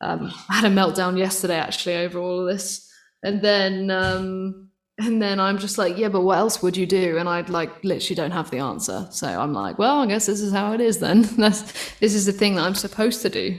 Um, 0.00 0.32
I 0.48 0.56
had 0.56 0.70
a 0.70 0.74
meltdown 0.74 1.18
yesterday, 1.18 1.58
actually, 1.58 1.96
over 1.96 2.18
all 2.18 2.40
of 2.40 2.46
this. 2.46 2.86
And 3.22 3.40
then, 3.40 3.90
um, 3.90 4.67
and 4.98 5.22
then 5.22 5.38
I'm 5.40 5.58
just 5.58 5.78
like, 5.78 5.96
yeah, 5.96 6.08
but 6.08 6.22
what 6.22 6.38
else 6.38 6.62
would 6.62 6.76
you 6.76 6.86
do? 6.86 7.18
And 7.18 7.28
I'd 7.28 7.48
like 7.48 7.84
literally 7.84 8.14
don't 8.16 8.32
have 8.32 8.50
the 8.50 8.58
answer. 8.58 9.06
So 9.10 9.26
I'm 9.26 9.52
like, 9.52 9.78
well, 9.78 10.00
I 10.00 10.06
guess 10.06 10.26
this 10.26 10.40
is 10.40 10.52
how 10.52 10.72
it 10.72 10.80
is 10.80 10.98
then. 10.98 11.22
That's 11.36 11.62
this 11.98 12.14
is 12.14 12.26
the 12.26 12.32
thing 12.32 12.56
that 12.56 12.62
I'm 12.64 12.74
supposed 12.74 13.22
to 13.22 13.28
do 13.28 13.56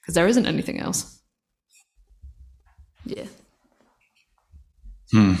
because 0.00 0.14
there 0.14 0.26
isn't 0.26 0.46
anything 0.46 0.80
else. 0.80 1.20
Yeah. 3.04 3.26
Hmm. 5.12 5.34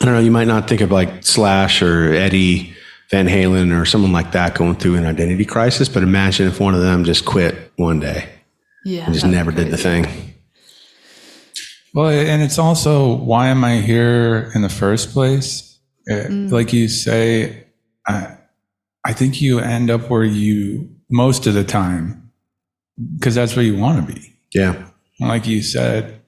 I 0.00 0.04
don't 0.04 0.14
know. 0.14 0.20
You 0.20 0.30
might 0.30 0.46
not 0.48 0.68
think 0.68 0.80
of 0.80 0.90
like 0.90 1.24
Slash 1.24 1.80
or 1.82 2.12
Eddie 2.12 2.74
Van 3.10 3.26
Halen 3.26 3.78
or 3.78 3.84
someone 3.84 4.12
like 4.12 4.32
that 4.32 4.54
going 4.54 4.74
through 4.76 4.96
an 4.96 5.06
identity 5.06 5.44
crisis, 5.44 5.88
but 5.88 6.02
imagine 6.02 6.48
if 6.48 6.60
one 6.60 6.74
of 6.74 6.80
them 6.80 7.04
just 7.04 7.24
quit 7.24 7.72
one 7.76 8.00
day 8.00 8.28
Yeah. 8.84 9.04
and 9.04 9.14
just 9.14 9.26
never 9.26 9.50
did 9.52 9.66
the 9.70 9.78
crazy. 9.78 10.02
thing. 10.02 10.21
Well, 11.94 12.08
and 12.08 12.42
it's 12.42 12.58
also 12.58 13.14
why 13.16 13.48
am 13.48 13.64
I 13.64 13.76
here 13.80 14.50
in 14.54 14.62
the 14.62 14.68
first 14.68 15.12
place? 15.12 15.78
Uh, 16.10 16.24
Like 16.28 16.72
you 16.72 16.88
say, 16.88 17.66
I, 18.06 18.36
I 19.04 19.12
think 19.12 19.40
you 19.40 19.58
end 19.58 19.90
up 19.90 20.08
where 20.08 20.24
you 20.24 20.88
most 21.10 21.46
of 21.46 21.54
the 21.54 21.64
time 21.64 22.32
because 23.18 23.34
that's 23.34 23.54
where 23.56 23.64
you 23.64 23.76
want 23.76 24.06
to 24.06 24.14
be. 24.14 24.34
Yeah. 24.54 24.88
Like 25.20 25.46
you 25.46 25.62
said, 25.62 26.20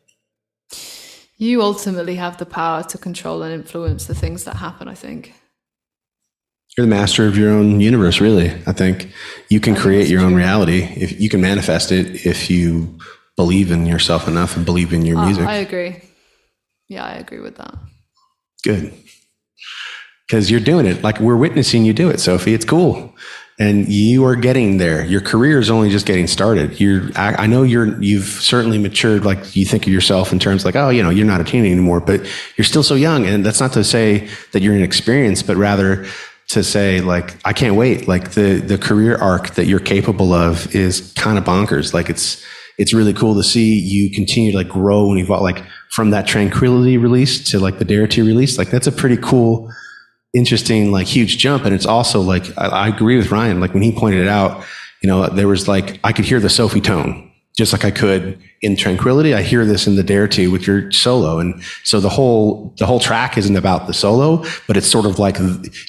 You 1.37 1.63
ultimately 1.63 2.17
have 2.17 2.37
the 2.37 2.47
power 2.47 2.83
to 2.85 2.99
control 2.99 3.43
and 3.43 3.53
influence 3.53 4.07
the 4.07 4.15
things 4.15 4.45
that 4.45 4.57
happen, 4.57 4.89
I 4.89 4.95
think. 4.95 5.35
You're 6.77 6.87
the 6.87 6.95
master 6.95 7.27
of 7.27 7.37
your 7.37 7.51
own 7.51 7.81
universe, 7.81 8.21
really. 8.21 8.51
I 8.67 8.73
think 8.73 9.13
you 9.49 9.61
can 9.61 9.75
create 9.75 10.09
your 10.09 10.23
own 10.23 10.35
reality 10.35 10.83
if 10.97 11.21
you 11.21 11.29
can 11.29 11.41
manifest 11.41 11.93
it 11.93 12.27
if 12.27 12.51
you 12.51 12.99
believe 13.37 13.71
in 13.71 13.87
yourself 13.87 14.29
enough 14.29 14.57
and 14.57 14.65
believe 14.65 14.93
in 14.93 15.05
your 15.05 15.19
Uh, 15.19 15.27
music. 15.27 15.47
I 15.47 15.57
agree. 15.57 16.01
Yeah, 16.89 17.05
I 17.05 17.15
agree 17.15 17.41
with 17.41 17.57
that. 17.57 17.75
Good. 18.63 18.93
Because 20.27 20.51
you're 20.51 20.61
doing 20.61 20.87
it. 20.87 21.03
Like 21.03 21.21
we're 21.21 21.37
witnessing 21.37 21.85
you 21.85 21.93
do 21.93 22.09
it, 22.11 22.21
Sophie. 22.21 22.55
It's 22.55 22.65
cool. 22.65 23.15
And 23.59 23.89
you 23.89 24.25
are 24.25 24.35
getting 24.35 24.79
there. 24.79 25.05
Your 25.05 25.21
career 25.21 25.61
is 25.61 25.71
only 25.71 25.89
just 25.89 26.07
getting 26.07 26.27
started. 26.27 26.81
You're, 26.81 27.11
I, 27.15 27.45
I 27.45 27.47
know 27.47 27.63
you're, 27.63 28.01
you've 28.03 28.25
certainly 28.25 28.79
matured. 28.79 29.25
Like 29.25 29.55
you 29.55 29.65
think 29.65 29.87
of 29.87 29.93
yourself 29.93 30.33
in 30.33 30.41
terms 30.41 30.65
like, 30.65 30.75
oh, 30.75 30.89
you 30.89 31.03
know, 31.05 31.11
you're 31.11 31.27
not 31.27 31.41
a 31.41 31.45
teen 31.45 31.65
anymore, 31.65 32.01
but 32.01 32.21
you're 32.57 32.65
still 32.65 32.83
so 32.83 32.97
young. 32.97 33.27
And 33.27 33.47
that's 33.47 33.61
not 33.61 33.73
to 33.75 33.85
say 33.85 34.29
that 34.53 34.63
you're 34.63 34.75
inexperienced, 34.75 35.47
but 35.47 35.57
rather 35.57 36.05
to 36.49 36.65
say 36.65 37.01
like, 37.01 37.37
I 37.45 37.53
can't 37.53 37.77
wait. 37.77 38.09
Like 38.09 38.33
the, 38.33 38.57
the 38.61 38.77
career 38.77 39.17
arc 39.19 39.51
that 39.55 39.67
you're 39.67 39.79
capable 39.79 40.33
of 40.33 40.75
is 40.75 41.13
kind 41.15 41.39
of 41.39 41.45
bonkers. 41.45 41.95
Like 41.95 42.11
it's, 42.11 42.45
it's 42.79 42.93
really 42.93 43.13
cool 43.13 43.35
to 43.35 43.43
see 43.43 43.79
you 43.79 44.11
continue 44.11 44.53
to 44.53 44.57
like 44.57 44.69
grow 44.69 45.11
and 45.11 45.19
evolve, 45.21 45.43
like 45.43 45.65
from 45.91 46.11
that 46.11 46.27
tranquility 46.27 46.97
release 46.97 47.51
to 47.51 47.59
like 47.59 47.79
the 47.79 47.85
Dare 47.85 48.07
to 48.09 48.25
release. 48.25 48.59
Like 48.59 48.71
that's 48.71 48.87
a 48.87 48.93
pretty 48.93 49.17
cool, 49.17 49.71
interesting, 50.33 50.91
like 50.91 51.07
huge 51.07 51.39
jump. 51.39 51.65
And 51.65 51.75
it's 51.75 51.87
also 51.87 52.21
like, 52.21 52.47
I, 52.59 52.67
I 52.67 52.89
agree 52.89 53.17
with 53.17 53.31
Ryan. 53.31 53.61
Like 53.61 53.75
when 53.75 53.83
he 53.83 53.93
pointed 53.93 54.23
it 54.23 54.29
out, 54.29 54.65
you 55.03 55.09
know, 55.09 55.27
there 55.29 55.49
was 55.49 55.69
like, 55.69 56.01
I 56.03 56.13
could 56.13 56.25
hear 56.25 56.41
the 56.41 56.49
Sophie 56.49 56.81
tone 56.81 57.31
just 57.57 57.73
like 57.73 57.85
I 57.85 57.93
could 57.93 58.39
in 58.63 58.77
tranquility. 58.77 59.33
I 59.33 59.43
hear 59.43 59.65
this 59.65 59.87
in 59.87 59.95
the 59.95 60.03
Dare 60.03 60.27
to 60.27 60.51
with 60.51 60.67
your 60.67 60.91
solo. 60.91 61.39
And 61.39 61.63
so 61.85 62.01
the 62.01 62.09
whole, 62.09 62.75
the 62.79 62.87
whole 62.87 62.99
track 62.99 63.39
isn't 63.39 63.55
about 63.55 63.87
the 63.87 63.95
solo, 63.95 64.45
but 64.67 64.77
it's 64.77 64.89
sort 64.89 65.07
of 65.07 65.21
like 65.21 65.37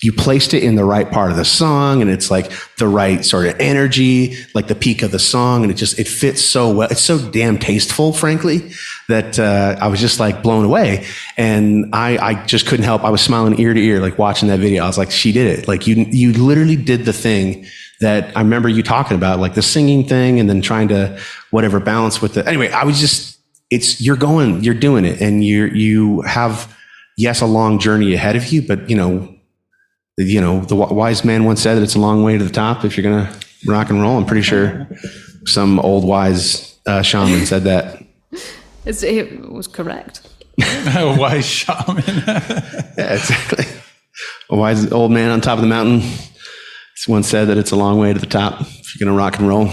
you 0.04 0.14
placed 0.14 0.54
it 0.54 0.62
in 0.62 0.76
the 0.76 0.84
right 0.84 1.10
part 1.10 1.32
of 1.32 1.38
the 1.38 1.46
song 1.46 2.02
and 2.02 2.12
it's 2.12 2.30
like 2.30 2.52
the 2.78 2.88
right 2.88 3.26
sort 3.26 3.48
of 3.48 3.56
energy, 3.60 4.36
like 4.54 4.68
the 4.68 4.76
peak 4.76 5.02
of 5.02 5.12
the 5.12 5.20
song. 5.20 5.64
And 5.64 5.72
it 5.72 5.76
just, 5.76 5.98
it 5.98 6.08
fits 6.08 6.42
so 6.42 6.72
well. 6.72 6.90
It's 6.92 7.02
so 7.02 7.18
damn 7.32 7.58
tasteful, 7.58 8.14
frankly, 8.14 8.72
that, 9.08 9.40
uh, 9.40 9.78
I 9.82 9.88
was 9.88 10.00
just 10.00 10.20
like 10.20 10.44
blown 10.44 10.66
away. 10.66 11.08
And 11.36 11.96
I, 11.96 12.18
I 12.18 12.46
just 12.46 12.68
couldn't 12.68 12.86
help. 12.86 13.04
I 13.04 13.10
was 13.10 13.22
smiling 13.22 13.60
ear 13.60 13.74
to 13.74 13.82
ear, 13.82 14.02
like 14.02 14.20
watching 14.20 14.50
that 14.50 14.60
video. 14.60 14.84
I 14.84 14.88
was 14.88 15.00
like, 15.00 15.10
she 15.10 15.32
did 15.32 15.60
it. 15.60 15.68
Like 15.68 15.88
you, 15.88 15.96
you 15.96 16.34
literally 16.34 16.76
did 16.76 17.06
the 17.06 17.14
thing 17.14 17.66
that 18.02 18.36
I 18.36 18.42
remember 18.42 18.70
you 18.70 18.84
talking 18.84 19.16
about, 19.16 19.40
like 19.40 19.54
the 19.54 19.62
singing 19.62 20.08
thing 20.08 20.40
and 20.40 20.50
then 20.50 20.62
trying 20.62 20.88
to 20.90 21.20
whatever 21.52 21.80
balance 21.80 22.22
with 22.22 22.34
the, 22.34 22.48
anyway, 22.48 22.70
I 22.72 22.84
was 22.84 23.00
just, 23.00 23.40
it's, 23.70 24.02
you're 24.02 24.18
going, 24.18 24.64
you're 24.64 24.74
doing 24.74 25.06
it 25.06 25.22
and 25.22 25.44
you 25.44 25.66
you 25.68 26.22
have, 26.22 26.76
yes, 27.18 27.42
a 27.42 27.46
long 27.46 27.80
journey 27.80 28.14
ahead 28.14 28.36
of 28.36 28.52
you, 28.52 28.62
but 28.62 28.90
you 28.90 28.96
know, 28.96 29.34
you 30.18 30.40
know, 30.40 30.62
the 30.62 30.76
wise 30.76 31.26
man 31.26 31.46
once 31.46 31.62
said 31.62 31.76
that 31.76 31.84
it's 31.84 31.96
a 31.96 32.00
long 32.00 32.24
way 32.24 32.38
to 32.38 32.44
the 32.44 32.50
top 32.50 32.86
if 32.86 32.96
you're 32.96 33.04
going 33.04 33.26
to 33.26 33.46
rock 33.68 33.90
and 33.90 34.02
roll. 34.02 34.18
I'm 34.18 34.26
pretty 34.26 34.44
sure 34.44 34.88
some 35.46 35.80
old 35.80 36.06
wise 36.06 36.78
uh, 36.86 37.02
shaman 37.02 37.46
said 37.46 37.64
that. 37.64 38.04
It's, 38.86 39.04
it 39.04 39.50
was 39.50 39.68
correct. 39.68 40.22
a 40.62 41.16
wise 41.18 41.46
shaman? 41.46 42.04
Yeah, 42.98 43.16
exactly. 43.16 43.66
A 44.50 44.56
wise 44.56 44.90
old 44.92 45.12
man 45.12 45.32
on 45.32 45.42
top 45.42 45.58
of 45.58 45.62
the 45.62 45.68
mountain 45.68 46.02
once 47.08 47.28
said 47.28 47.46
that 47.46 47.58
it's 47.58 47.72
a 47.72 47.76
long 47.76 48.00
way 48.00 48.14
to 48.14 48.20
the 48.20 48.26
top 48.26 48.62
if 48.62 48.96
you're 49.00 49.06
going 49.08 49.16
to 49.16 49.18
rock 49.18 49.40
and 49.40 49.48
roll. 49.48 49.70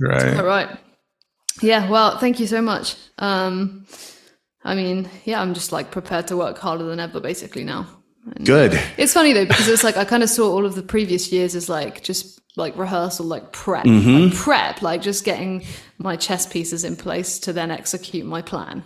right. 0.00 0.36
All 0.36 0.44
right. 0.44 0.68
Yeah, 1.60 1.88
well, 1.90 2.18
thank 2.18 2.38
you 2.40 2.46
so 2.46 2.62
much. 2.62 2.94
Um, 3.18 3.86
I 4.64 4.74
mean, 4.74 5.08
yeah, 5.24 5.40
I'm 5.40 5.54
just 5.54 5.72
like 5.72 5.90
prepared 5.90 6.28
to 6.28 6.36
work 6.36 6.58
harder 6.58 6.84
than 6.84 7.00
ever 7.00 7.20
basically 7.20 7.64
now. 7.64 7.86
And 8.36 8.46
Good. 8.46 8.80
It's 8.96 9.12
funny 9.14 9.32
though, 9.32 9.46
because 9.46 9.68
it's 9.68 9.82
like 9.84 9.96
I 9.96 10.04
kind 10.04 10.22
of 10.22 10.28
saw 10.30 10.50
all 10.52 10.64
of 10.66 10.74
the 10.74 10.82
previous 10.82 11.32
years 11.32 11.54
as 11.54 11.68
like 11.68 12.02
just 12.02 12.40
like 12.56 12.76
rehearsal, 12.76 13.26
like 13.26 13.52
prep, 13.52 13.84
Mm-hmm. 13.86 14.24
like 14.26 14.34
prep, 14.34 14.82
like 14.82 15.02
just 15.02 15.24
getting 15.24 15.64
my 15.98 16.16
chess 16.16 16.46
pieces 16.46 16.84
in 16.84 16.96
place 16.96 17.38
to 17.40 17.52
then 17.52 17.70
execute 17.70 18.26
my 18.26 18.42
plan, 18.42 18.82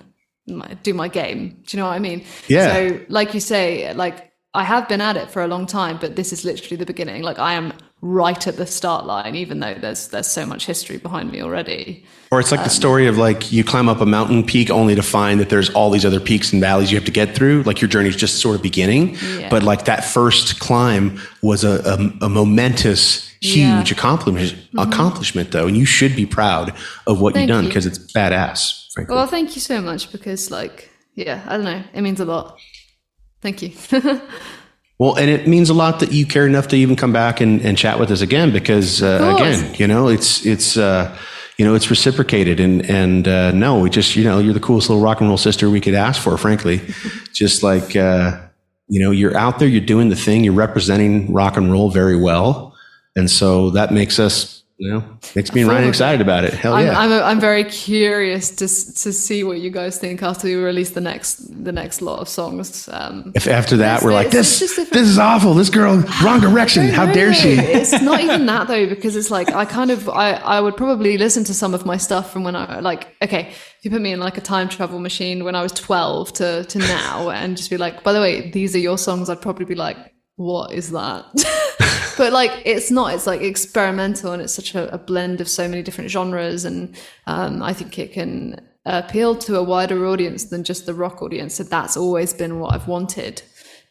my, 0.47 0.75
do 0.83 0.95
my 0.95 1.09
game. 1.09 1.63
Do 1.67 1.77
you 1.77 1.83
know 1.83 1.89
what 1.89 1.95
I 1.95 1.99
mean? 1.99 2.25
Yeah. 2.49 2.73
So, 2.73 3.01
like 3.09 3.35
you 3.35 3.41
say, 3.41 3.93
like 3.95 4.32
I 4.55 4.65
have 4.65 4.87
been 4.89 5.01
at 5.01 5.17
it 5.17 5.31
for 5.31 5.43
a 5.43 5.47
long 5.49 5.67
time, 5.67 5.97
but 5.99 6.15
this 6.17 6.33
is 6.33 6.45
literally 6.45 6.77
the 6.77 6.85
beginning. 6.85 7.23
Like 7.23 7.39
I 7.39 7.55
am 7.55 7.73
right 8.03 8.47
at 8.47 8.57
the 8.57 8.67
start 8.67 9.07
line, 9.07 9.35
even 9.35 9.61
though 9.61 9.75
there's 9.75 10.09
there's 10.09 10.27
so 10.27 10.45
much 10.45 10.67
history 10.67 10.99
behind 10.99 11.33
me 11.33 11.41
already. 11.43 12.05
Or 12.31 12.39
it's 12.41 12.51
like 12.51 12.63
the 12.65 12.71
story 12.71 13.07
of 13.07 13.17
like 13.17 13.51
you 13.51 13.65
climb 13.65 13.89
up 13.89 14.01
a 14.03 14.07
mountain 14.07 14.45
peak 14.45 14.71
only 14.71 14.95
to 14.95 15.03
find 15.03 15.41
that 15.41 15.49
there's 15.49 15.71
all 15.71 15.91
these 15.91 16.05
other 16.05 16.21
peaks 16.21 16.53
and 16.53 16.61
valleys 16.61 16.91
you 16.93 16.99
have 16.99 17.05
to 17.07 17.13
get 17.13 17.35
through. 17.35 17.63
Like 17.63 17.81
your 17.81 17.89
journey's 17.89 18.17
just 18.17 18.41
sort 18.41 18.57
of 18.57 18.63
beginning. 18.63 19.17
Yeah. 19.39 19.49
But 19.49 19.63
like 19.63 19.87
that 19.87 20.05
first 20.05 20.59
climb 20.61 21.19
was 21.43 21.65
a, 21.65 21.81
a, 22.21 22.27
a 22.27 22.29
momentous, 22.29 23.27
huge 23.41 23.57
Yeah. 23.57 23.83
Mm-hmm. 23.83 23.93
accomplishment, 23.93 24.69
accomplishment 24.77 25.51
though. 25.53 25.67
And 25.67 25.77
you 25.77 25.87
should 25.87 26.15
be 26.15 26.27
proud 26.27 26.75
of 27.07 27.21
what 27.23 27.33
Thank 27.35 27.49
you've 27.49 27.55
done 27.57 27.65
you. 27.65 27.71
because 27.71 27.87
it's 27.87 27.99
badass, 27.99 28.93
frankly. 28.93 29.15
Well, 29.15 29.27
thank 29.27 29.55
you 29.55 29.61
so 29.63 29.81
much 29.81 30.13
because, 30.13 30.51
like, 30.51 30.91
yeah, 31.15 31.43
I 31.47 31.57
don't 31.57 31.65
know, 31.65 31.83
it 31.95 32.03
means 32.03 32.21
a 32.21 32.25
lot. 32.27 32.59
Thank 33.43 33.63
you. 33.63 33.73
Well, 35.03 35.17
and 35.17 35.29
it 35.29 35.49
means 35.49 35.69
a 35.69 35.75
lot 35.75 35.99
that 35.99 36.13
you 36.13 36.25
care 36.25 36.47
enough 36.47 36.69
to 36.69 36.77
even 36.77 36.95
come 36.95 37.13
back 37.13 37.41
and, 37.41 37.61
and 37.63 37.77
chat 37.77 37.99
with 37.99 38.13
us 38.13 38.21
again 38.21 38.53
because 38.53 39.03
uh, 39.03 39.35
again, 39.35 39.75
you 39.75 39.89
know, 39.89 40.07
it's 40.07 40.47
it's 40.47 40.77
uh, 40.77 41.19
you 41.57 41.65
know 41.65 41.75
it's 41.75 41.91
reciprocated 41.91 42.61
and 42.61 42.89
and 42.89 43.27
uh, 43.27 43.51
no, 43.51 43.81
we 43.81 43.91
just 43.91 44.15
you 44.15 44.23
know 44.23 44.39
you're 44.39 44.55
the 44.55 44.61
coolest 44.61 44.89
little 44.89 45.03
rock 45.03 45.21
and 45.21 45.29
roll 45.29 45.37
sister 45.37 45.69
we 45.69 45.81
could 45.81 45.95
ask 45.95 46.23
for, 46.23 46.39
frankly. 46.39 46.83
just 47.33 47.65
like 47.65 47.97
uh, 47.97 48.41
you 48.87 49.01
know, 49.01 49.11
you're 49.11 49.37
out 49.37 49.59
there, 49.59 49.67
you're 49.67 49.81
doing 49.81 50.09
the 50.09 50.15
thing, 50.15 50.45
you're 50.45 50.55
representing 50.55 51.33
rock 51.33 51.57
and 51.57 51.73
roll 51.73 51.91
very 51.91 52.17
well, 52.17 52.73
and 53.17 53.29
so 53.29 53.71
that 53.71 53.93
makes 53.93 54.21
us 54.21 54.62
you 54.83 54.91
know 54.91 55.05
makes 55.37 55.55
me 55.55 55.61
and 55.61 55.71
Ryan 55.71 55.89
excited 55.89 56.21
about 56.21 56.43
it. 56.43 56.53
Hell 56.55 56.75
I'm, 56.75 56.87
yeah! 56.87 56.99
I'm, 56.99 57.13
I'm 57.13 57.41
very 57.41 57.63
curious 57.63 58.51
to 58.51 58.67
to 58.67 59.13
see 59.13 59.45
what 59.45 59.61
you 59.61 59.71
guys 59.71 59.97
think 59.97 60.25
after 60.25 60.49
we 60.49 60.57
release 60.57 60.91
the 60.91 61.01
next 61.01 61.37
the 61.65 61.71
next 61.71 62.03
lot 62.03 62.19
of 62.19 62.29
songs. 62.29 62.89
Um, 62.93 63.31
if 63.37 63.47
after 63.47 63.77
that 63.77 64.03
we're 64.03 64.13
like 64.13 64.33
this, 64.33 64.59
this 64.59 64.79
is 64.79 65.21
awful. 65.21 65.55
This 65.55 65.71
girl, 65.71 66.03
wrong 66.25 66.41
direction. 66.49 66.89
How 66.89 67.07
dare 67.07 67.33
she? 67.33 67.51
it's 67.51 68.03
not 68.03 68.21
even 68.21 68.45
that 68.47 68.67
though, 68.67 68.89
because 68.89 69.15
it's 69.15 69.31
like 69.31 69.53
I 69.53 69.67
kind 69.67 69.93
of 69.93 70.09
I, 70.09 70.33
I 70.33 70.61
would 70.61 70.77
probably 70.77 71.17
listen 71.17 71.45
to 71.45 71.55
some 71.55 71.75
of 71.75 71.87
my 71.87 71.97
stuff 71.97 72.33
from 72.33 72.43
when 72.43 72.57
I 72.57 72.81
like 72.81 73.07
okay, 73.23 73.51
if 73.51 73.85
you 73.85 73.91
put 73.93 74.03
me 74.03 74.11
in 74.11 74.19
like 74.19 74.37
a 74.37 74.41
time 74.41 74.69
travel 74.69 74.99
machine 74.99 75.45
when 75.45 75.55
I 75.55 75.63
was 75.63 75.71
twelve 75.71 76.33
to 76.35 76.65
to 76.65 76.79
now 76.81 77.31
and 77.31 77.57
just 77.57 77.71
be 77.71 77.77
like, 77.77 78.03
by 78.03 78.13
the 78.13 78.21
way, 78.21 78.51
these 78.51 78.75
are 78.75 78.81
your 78.81 78.99
songs, 78.99 79.31
I'd 79.31 79.41
probably 79.41 79.65
be 79.65 79.77
like, 79.77 79.97
what 80.43 80.73
is 80.73 80.91
that? 80.91 81.25
but 82.19 82.33
like 82.33 82.51
it's 82.65 82.91
not, 82.91 83.15
it's 83.15 83.27
like 83.27 83.41
experimental 83.41 84.33
and 84.33 84.43
it's 84.43 84.55
such 84.55 84.75
a, 84.75 84.93
a 84.93 84.99
blend 84.99 85.41
of 85.41 85.49
so 85.49 85.69
many 85.69 85.83
different 85.83 86.11
genres 86.11 86.65
and 86.65 86.97
um, 87.27 87.63
I 87.63 87.73
think 87.73 87.99
it 87.99 88.13
can 88.13 88.61
appeal 88.85 89.37
to 89.37 89.57
a 89.57 89.63
wider 89.63 90.07
audience 90.07 90.47
than 90.47 90.65
just 90.65 90.87
the 90.87 90.95
rock 90.95 91.23
audience. 91.23 91.55
So 91.55 91.65
that's 91.65 91.97
always 91.97 92.33
been 92.33 92.59
what 92.59 92.75
I've 92.75 92.89
wanted 92.89 93.43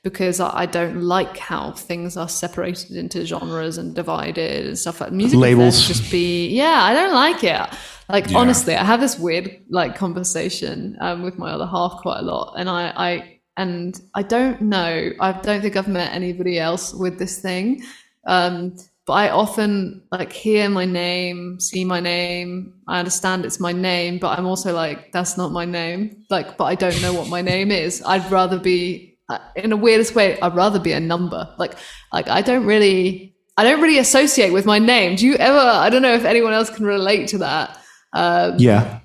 because 0.04 0.40
I 0.40 0.62
I 0.62 0.66
don't 0.66 1.02
like 1.02 1.38
how 1.38 1.72
things 1.72 2.18
are 2.18 2.28
separated 2.30 2.96
into 2.98 3.26
genres 3.26 3.78
and 3.78 3.96
divided 3.96 4.68
and 4.68 4.78
stuff 4.78 5.02
like 5.02 5.12
music. 5.12 5.36
is 5.36 5.42
there 5.42 5.50
to 5.52 5.58
Labels. 5.58 5.88
Just 5.88 6.12
be 6.12 6.48
yeah, 6.50 6.80
I 6.84 6.94
don't 6.94 7.14
like 7.14 7.44
it. 7.44 7.70
Like 8.10 8.30
Yeah. 8.30 8.40
honestly, 8.40 8.76
I 8.76 8.84
have 8.84 9.00
this 9.00 9.18
weird 9.18 9.64
like 9.70 9.96
conversation 9.96 10.98
um, 11.00 11.24
with 11.24 11.38
my 11.38 11.52
other 11.52 11.68
half 11.68 12.02
quite 12.02 12.20
a 12.20 12.24
lot, 12.24 12.56
and 12.58 12.70
I, 12.70 12.92
I 12.96 13.41
and 13.62 14.02
I 14.16 14.24
don't 14.24 14.62
know. 14.62 15.12
I 15.20 15.32
don't 15.34 15.62
think 15.62 15.76
I've 15.76 15.88
met 15.88 16.14
anybody 16.14 16.58
else 16.58 16.94
with 16.94 17.20
this 17.20 17.40
thing. 17.40 17.84
Um, 18.26 18.76
but 19.06 19.14
I 19.14 19.30
often 19.30 20.04
like 20.12 20.32
hear 20.32 20.70
my 20.70 20.86
name, 20.86 21.60
see 21.60 21.84
my 21.86 22.00
name. 22.00 22.74
I 22.88 23.00
understand 23.00 23.46
it's 23.46 23.60
my 23.60 23.72
name, 23.72 24.20
but 24.20 24.38
I'm 24.38 24.46
also 24.46 24.74
like, 24.74 25.12
that's 25.12 25.38
not 25.38 25.52
my 25.52 25.66
name. 25.66 26.26
Like, 26.30 26.58
but 26.58 26.66
I 26.66 26.76
don't 26.76 27.02
know 27.02 27.14
what 27.14 27.28
my 27.28 27.42
name 27.42 27.72
is. 27.72 28.02
I'd 28.06 28.30
rather 28.32 28.60
be, 28.60 29.18
uh, 29.30 29.40
in 29.56 29.72
a 29.72 29.78
weirdest 29.78 30.16
way, 30.16 30.40
I'd 30.40 30.56
rather 30.56 30.80
be 30.80 30.92
a 30.92 31.00
number. 31.00 31.54
Like, 31.58 31.76
like 32.14 32.30
I 32.30 32.42
don't 32.42 32.66
really, 32.66 33.36
I 33.58 33.64
don't 33.64 33.82
really 33.82 33.98
associate 33.98 34.54
with 34.54 34.66
my 34.66 34.80
name. 34.80 35.16
Do 35.16 35.26
you 35.26 35.36
ever? 35.36 35.60
I 35.86 35.90
don't 35.90 36.02
know 36.02 36.14
if 36.14 36.26
anyone 36.26 36.54
else 36.54 36.70
can 36.70 36.86
relate 36.86 37.28
to 37.30 37.38
that. 37.40 37.78
Um, 38.14 38.56
Yeah. 38.58 39.00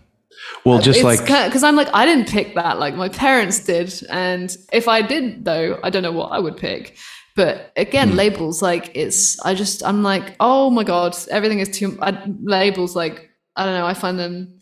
Well, 0.64 0.80
just 0.80 1.02
like 1.04 1.20
because 1.20 1.62
I'm 1.62 1.76
like 1.76 1.88
I 1.94 2.04
didn't 2.06 2.28
pick 2.28 2.54
that. 2.56 2.78
Like 2.78 2.94
my 2.96 3.08
parents 3.08 3.60
did, 3.60 3.92
and 4.10 4.54
if 4.72 4.88
I 4.88 5.02
did 5.02 5.44
though, 5.44 5.78
I 5.84 5.90
don't 5.90 6.02
know 6.02 6.12
what 6.12 6.32
I 6.32 6.38
would 6.38 6.56
pick. 6.56 6.96
But 7.36 7.72
again, 7.76 8.10
Hmm. 8.10 8.16
labels 8.16 8.62
like 8.62 8.90
it's. 8.94 9.38
I 9.44 9.54
just 9.54 9.84
I'm 9.84 10.02
like, 10.02 10.34
oh 10.40 10.70
my 10.70 10.84
god, 10.84 11.14
everything 11.30 11.60
is 11.60 11.68
too. 11.68 11.98
I, 12.00 12.18
labels 12.42 12.96
like 12.96 13.30
I 13.54 13.64
don't 13.64 13.74
know. 13.74 13.86
I 13.86 13.94
find 13.94 14.18
them. 14.18 14.54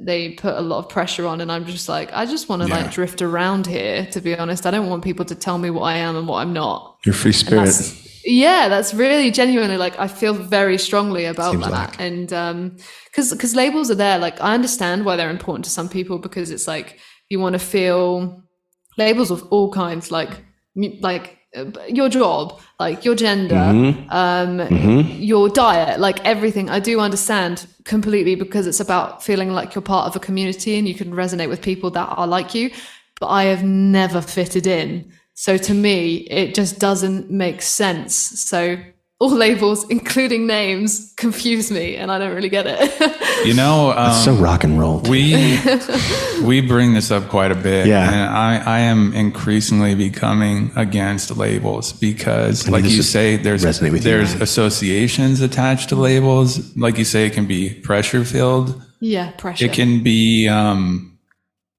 They 0.00 0.30
put 0.32 0.54
a 0.56 0.60
lot 0.60 0.78
of 0.78 0.88
pressure 0.88 1.26
on, 1.26 1.40
and 1.40 1.50
I'm 1.52 1.66
just 1.66 1.88
like, 1.88 2.10
I 2.12 2.24
just 2.26 2.48
want 2.48 2.62
to 2.62 2.68
Yeah. 2.68 2.76
like 2.82 2.90
drift 2.92 3.20
around 3.22 3.66
here. 3.66 4.06
To 4.12 4.20
be 4.20 4.36
honest, 4.36 4.64
I 4.66 4.70
don't 4.70 4.88
want 4.88 5.04
people 5.04 5.24
to 5.26 5.34
tell 5.34 5.58
me 5.58 5.70
what 5.70 5.82
I 5.82 5.96
am 5.98 6.16
and 6.16 6.26
what 6.28 6.36
I'm 6.36 6.52
not. 6.52 6.98
your 7.04 7.14
free 7.14 7.32
spirit. 7.32 7.68
Yeah, 8.24 8.68
that's 8.68 8.92
really 8.92 9.30
genuinely 9.30 9.76
like 9.76 9.98
I 9.98 10.08
feel 10.08 10.34
very 10.34 10.78
strongly 10.78 11.24
about 11.24 11.52
Seems 11.52 11.64
that, 11.64 11.72
like. 11.72 12.00
and 12.00 12.32
um, 12.32 12.76
because 13.06 13.32
because 13.32 13.54
labels 13.54 13.90
are 13.90 13.94
there. 13.94 14.18
Like 14.18 14.40
I 14.40 14.54
understand 14.54 15.04
why 15.04 15.16
they're 15.16 15.30
important 15.30 15.64
to 15.64 15.70
some 15.70 15.88
people 15.88 16.18
because 16.18 16.50
it's 16.50 16.68
like 16.68 16.98
you 17.28 17.40
want 17.40 17.54
to 17.54 17.58
feel 17.58 18.42
labels 18.98 19.30
of 19.30 19.42
all 19.50 19.72
kinds, 19.72 20.10
like 20.10 20.30
like 21.00 21.38
uh, 21.56 21.64
your 21.88 22.08
job, 22.08 22.60
like 22.78 23.04
your 23.04 23.14
gender, 23.14 23.56
um, 24.10 24.60
your 25.18 25.48
diet, 25.48 25.98
like 25.98 26.24
everything. 26.24 26.70
I 26.70 26.78
do 26.78 27.00
understand 27.00 27.66
completely 27.84 28.34
because 28.36 28.66
it's 28.66 28.80
about 28.80 29.22
feeling 29.22 29.50
like 29.50 29.74
you're 29.74 29.82
part 29.82 30.06
of 30.06 30.14
a 30.14 30.20
community 30.20 30.78
and 30.78 30.86
you 30.86 30.94
can 30.94 31.12
resonate 31.12 31.48
with 31.48 31.62
people 31.62 31.90
that 31.90 32.06
are 32.06 32.26
like 32.26 32.54
you. 32.54 32.70
But 33.18 33.28
I 33.28 33.44
have 33.44 33.64
never 33.64 34.20
fitted 34.20 34.66
in. 34.66 35.12
So 35.34 35.56
to 35.56 35.74
me, 35.74 36.16
it 36.16 36.54
just 36.54 36.78
doesn't 36.78 37.30
make 37.30 37.62
sense. 37.62 38.14
So 38.14 38.76
all 39.18 39.30
labels, 39.30 39.84
including 39.90 40.46
names, 40.46 41.12
confuse 41.16 41.70
me 41.70 41.96
and 41.96 42.10
I 42.10 42.18
don't 42.18 42.34
really 42.34 42.48
get 42.48 42.66
it. 42.66 43.16
You 43.40 43.54
know, 43.54 43.92
um, 43.96 44.12
so 44.12 44.34
rock 44.34 44.64
and 44.64 44.78
roll. 44.78 44.98
we 45.00 45.58
we 46.44 46.60
bring 46.60 46.92
this 46.92 47.10
up 47.10 47.30
quite 47.30 47.50
a 47.50 47.54
bit. 47.54 47.86
Yeah. 47.86 48.12
and 48.12 48.36
I, 48.36 48.58
I 48.58 48.78
am 48.80 49.14
increasingly 49.14 49.94
becoming 49.94 50.70
against 50.76 51.34
labels 51.34 51.94
because, 51.94 52.68
like 52.68 52.84
you 52.84 53.00
say, 53.00 53.36
there's 53.38 53.64
resonate 53.64 53.92
with 53.92 54.04
you, 54.04 54.10
there's 54.10 54.34
associations 54.34 55.40
attached 55.40 55.88
to 55.88 55.96
labels. 55.96 56.76
Like 56.76 56.98
you 56.98 57.06
say, 57.06 57.24
it 57.28 57.32
can 57.32 57.46
be 57.46 57.72
pressure 57.72 58.26
filled. 58.26 58.78
yeah, 59.00 59.30
pressure. 59.38 59.64
It 59.64 59.72
can 59.72 60.02
be 60.02 60.46
um, 60.46 61.09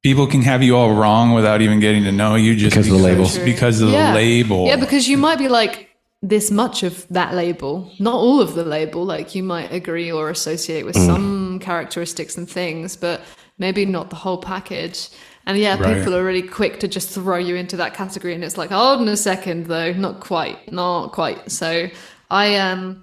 people 0.03 0.27
can 0.27 0.41
have 0.41 0.63
you 0.63 0.75
all 0.75 0.93
wrong 0.93 1.33
without 1.33 1.61
even 1.61 1.79
getting 1.79 2.03
to 2.03 2.11
know 2.11 2.35
you 2.35 2.55
just 2.55 2.75
Because 2.75 2.87
of 2.87 2.93
the 2.97 3.03
label. 3.03 3.29
Because 3.45 3.81
of 3.81 3.89
Yeah. 3.89 4.11
the 4.11 4.15
label. 4.15 4.65
Yeah, 4.67 4.77
because 4.77 5.07
you 5.07 5.17
might 5.17 5.37
be 5.37 5.47
like 5.47 5.89
this 6.23 6.51
much 6.51 6.83
of 6.83 7.05
that 7.09 7.33
label, 7.33 7.91
not 7.99 8.15
all 8.15 8.41
of 8.41 8.53
the 8.55 8.63
label. 8.63 9.03
Like 9.05 9.33
you 9.35 9.43
might 9.43 9.71
agree 9.71 10.11
or 10.11 10.29
associate 10.29 10.83
Mm. 10.83 10.85
with 10.85 10.95
some 10.97 11.59
characteristics 11.59 12.37
and 12.37 12.49
things, 12.49 12.95
but 12.95 13.21
maybe 13.57 13.85
not 13.85 14.09
the 14.09 14.15
whole 14.15 14.37
package. 14.37 15.09
And 15.47 15.57
yeah, 15.57 15.77
Right. 15.79 15.97
people 15.97 16.15
are 16.15 16.23
really 16.23 16.43
quick 16.43 16.79
to 16.81 16.87
just 16.87 17.09
throw 17.09 17.37
you 17.37 17.55
into 17.55 17.75
that 17.77 17.95
category, 17.95 18.33
and 18.35 18.43
it's 18.43 18.57
like, 18.57 18.69
hold 18.69 19.01
on 19.01 19.07
a 19.07 19.17
second, 19.17 19.65
though, 19.65 19.91
not 19.93 20.19
quite, 20.19 20.71
not 20.71 21.11
quite. 21.11 21.51
So 21.51 21.87
I 22.29 22.55
um, 22.57 23.01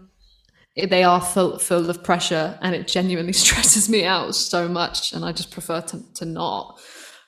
they 0.87 1.05
are 1.05 1.21
full 1.21 1.59
full 1.59 1.89
of 1.91 2.03
pressure, 2.03 2.59
and 2.63 2.75
it 2.75 2.89
genuinely 2.89 3.33
stresses 3.45 3.89
me 3.89 4.05
out 4.05 4.35
so 4.35 4.69
much, 4.69 5.13
and 5.13 5.25
I 5.25 5.33
just 5.33 5.51
prefer 5.51 5.81
to 5.83 6.15
to 6.15 6.25
not 6.25 6.81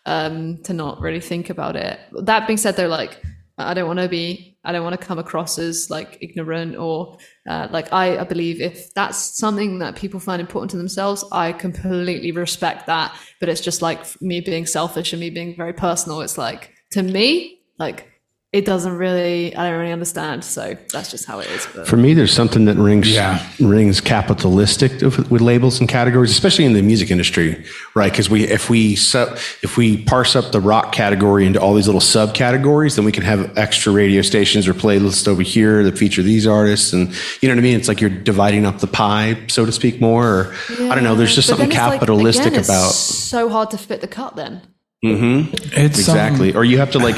um, 0.06 0.62
to 0.64 0.72
not 0.72 1.00
really 1.00 1.20
think 1.20 1.50
about 1.50 1.76
it. 1.76 1.98
That 2.22 2.46
being 2.46 2.56
said, 2.56 2.76
they're 2.76 2.88
like 2.88 3.22
I 3.60 3.74
don't 3.74 3.86
want 3.86 4.00
to 4.00 4.08
be, 4.08 4.56
I 4.64 4.72
don't 4.72 4.84
want 4.84 4.98
to 4.98 5.06
come 5.06 5.18
across 5.18 5.58
as 5.58 5.90
like 5.90 6.18
ignorant 6.20 6.76
or 6.76 7.18
uh, 7.48 7.68
like 7.70 7.92
I, 7.92 8.18
I 8.18 8.24
believe 8.24 8.60
if 8.60 8.92
that's 8.94 9.38
something 9.38 9.78
that 9.80 9.96
people 9.96 10.20
find 10.20 10.40
important 10.40 10.70
to 10.72 10.76
themselves, 10.76 11.24
I 11.32 11.52
completely 11.52 12.32
respect 12.32 12.86
that. 12.86 13.16
But 13.38 13.48
it's 13.48 13.60
just 13.60 13.82
like 13.82 14.20
me 14.20 14.40
being 14.40 14.66
selfish 14.66 15.12
and 15.12 15.20
me 15.20 15.30
being 15.30 15.56
very 15.56 15.72
personal. 15.72 16.20
It's 16.20 16.38
like 16.38 16.74
to 16.92 17.02
me, 17.02 17.60
like 17.78 18.08
it 18.52 18.64
doesn't 18.64 18.96
really, 18.96 19.54
I 19.54 19.70
don't 19.70 19.78
really 19.78 19.92
understand. 19.92 20.42
So 20.42 20.76
that's 20.92 21.08
just 21.08 21.24
how 21.24 21.38
it 21.38 21.46
is. 21.50 21.68
But. 21.72 21.86
For 21.86 21.96
me, 21.96 22.14
there's 22.14 22.32
something 22.32 22.64
that 22.64 22.76
rings 22.76 23.08
Yeah. 23.08 23.40
rings 23.60 24.00
capitalistic 24.00 25.00
with, 25.02 25.30
with 25.30 25.40
labels 25.40 25.78
and 25.78 25.88
categories, 25.88 26.32
especially 26.32 26.64
in 26.64 26.72
the 26.72 26.82
music 26.82 27.12
industry, 27.12 27.64
right? 27.94 28.10
Because 28.10 28.28
we, 28.28 28.42
if 28.48 28.68
we 28.68 28.96
su- 28.96 29.28
if 29.62 29.76
we 29.76 29.98
parse 30.02 30.34
up 30.34 30.50
the 30.50 30.58
rock 30.60 30.90
category 30.90 31.46
into 31.46 31.60
all 31.60 31.74
these 31.74 31.86
little 31.86 32.00
subcategories, 32.00 32.96
then 32.96 33.04
we 33.04 33.12
can 33.12 33.22
have 33.22 33.56
extra 33.56 33.92
radio 33.92 34.20
stations 34.20 34.66
or 34.66 34.74
playlists 34.74 35.28
over 35.28 35.42
here 35.42 35.84
that 35.84 35.96
feature 35.96 36.22
these 36.22 36.44
artists, 36.44 36.92
and 36.92 37.08
you 37.40 37.48
know 37.48 37.54
what 37.54 37.60
I 37.60 37.62
mean. 37.62 37.76
It's 37.78 37.86
like 37.86 38.00
you're 38.00 38.10
dividing 38.10 38.66
up 38.66 38.80
the 38.80 38.88
pie, 38.88 39.38
so 39.46 39.64
to 39.64 39.70
speak, 39.70 40.00
more. 40.00 40.26
Or 40.26 40.54
I 40.80 40.96
don't 40.96 41.04
know. 41.04 41.14
There's 41.14 41.36
just 41.36 41.48
But 41.48 41.58
something 41.58 41.68
then 41.68 41.78
it's 41.78 41.86
like, 41.88 42.00
capitalistic 42.00 42.46
again, 42.48 42.58
it's 42.60 42.68
about 42.68 42.90
so 42.94 43.48
hard 43.48 43.70
to 43.70 43.78
fit 43.78 44.00
the 44.00 44.08
cut 44.08 44.34
then. 44.34 44.62
Mm-hmm. 45.02 45.54
it's 45.54 45.76
um, 45.76 46.16
exactly, 46.16 46.52
or 46.54 46.62
you 46.62 46.76
have 46.78 46.90
to 46.90 46.98
like 46.98 47.16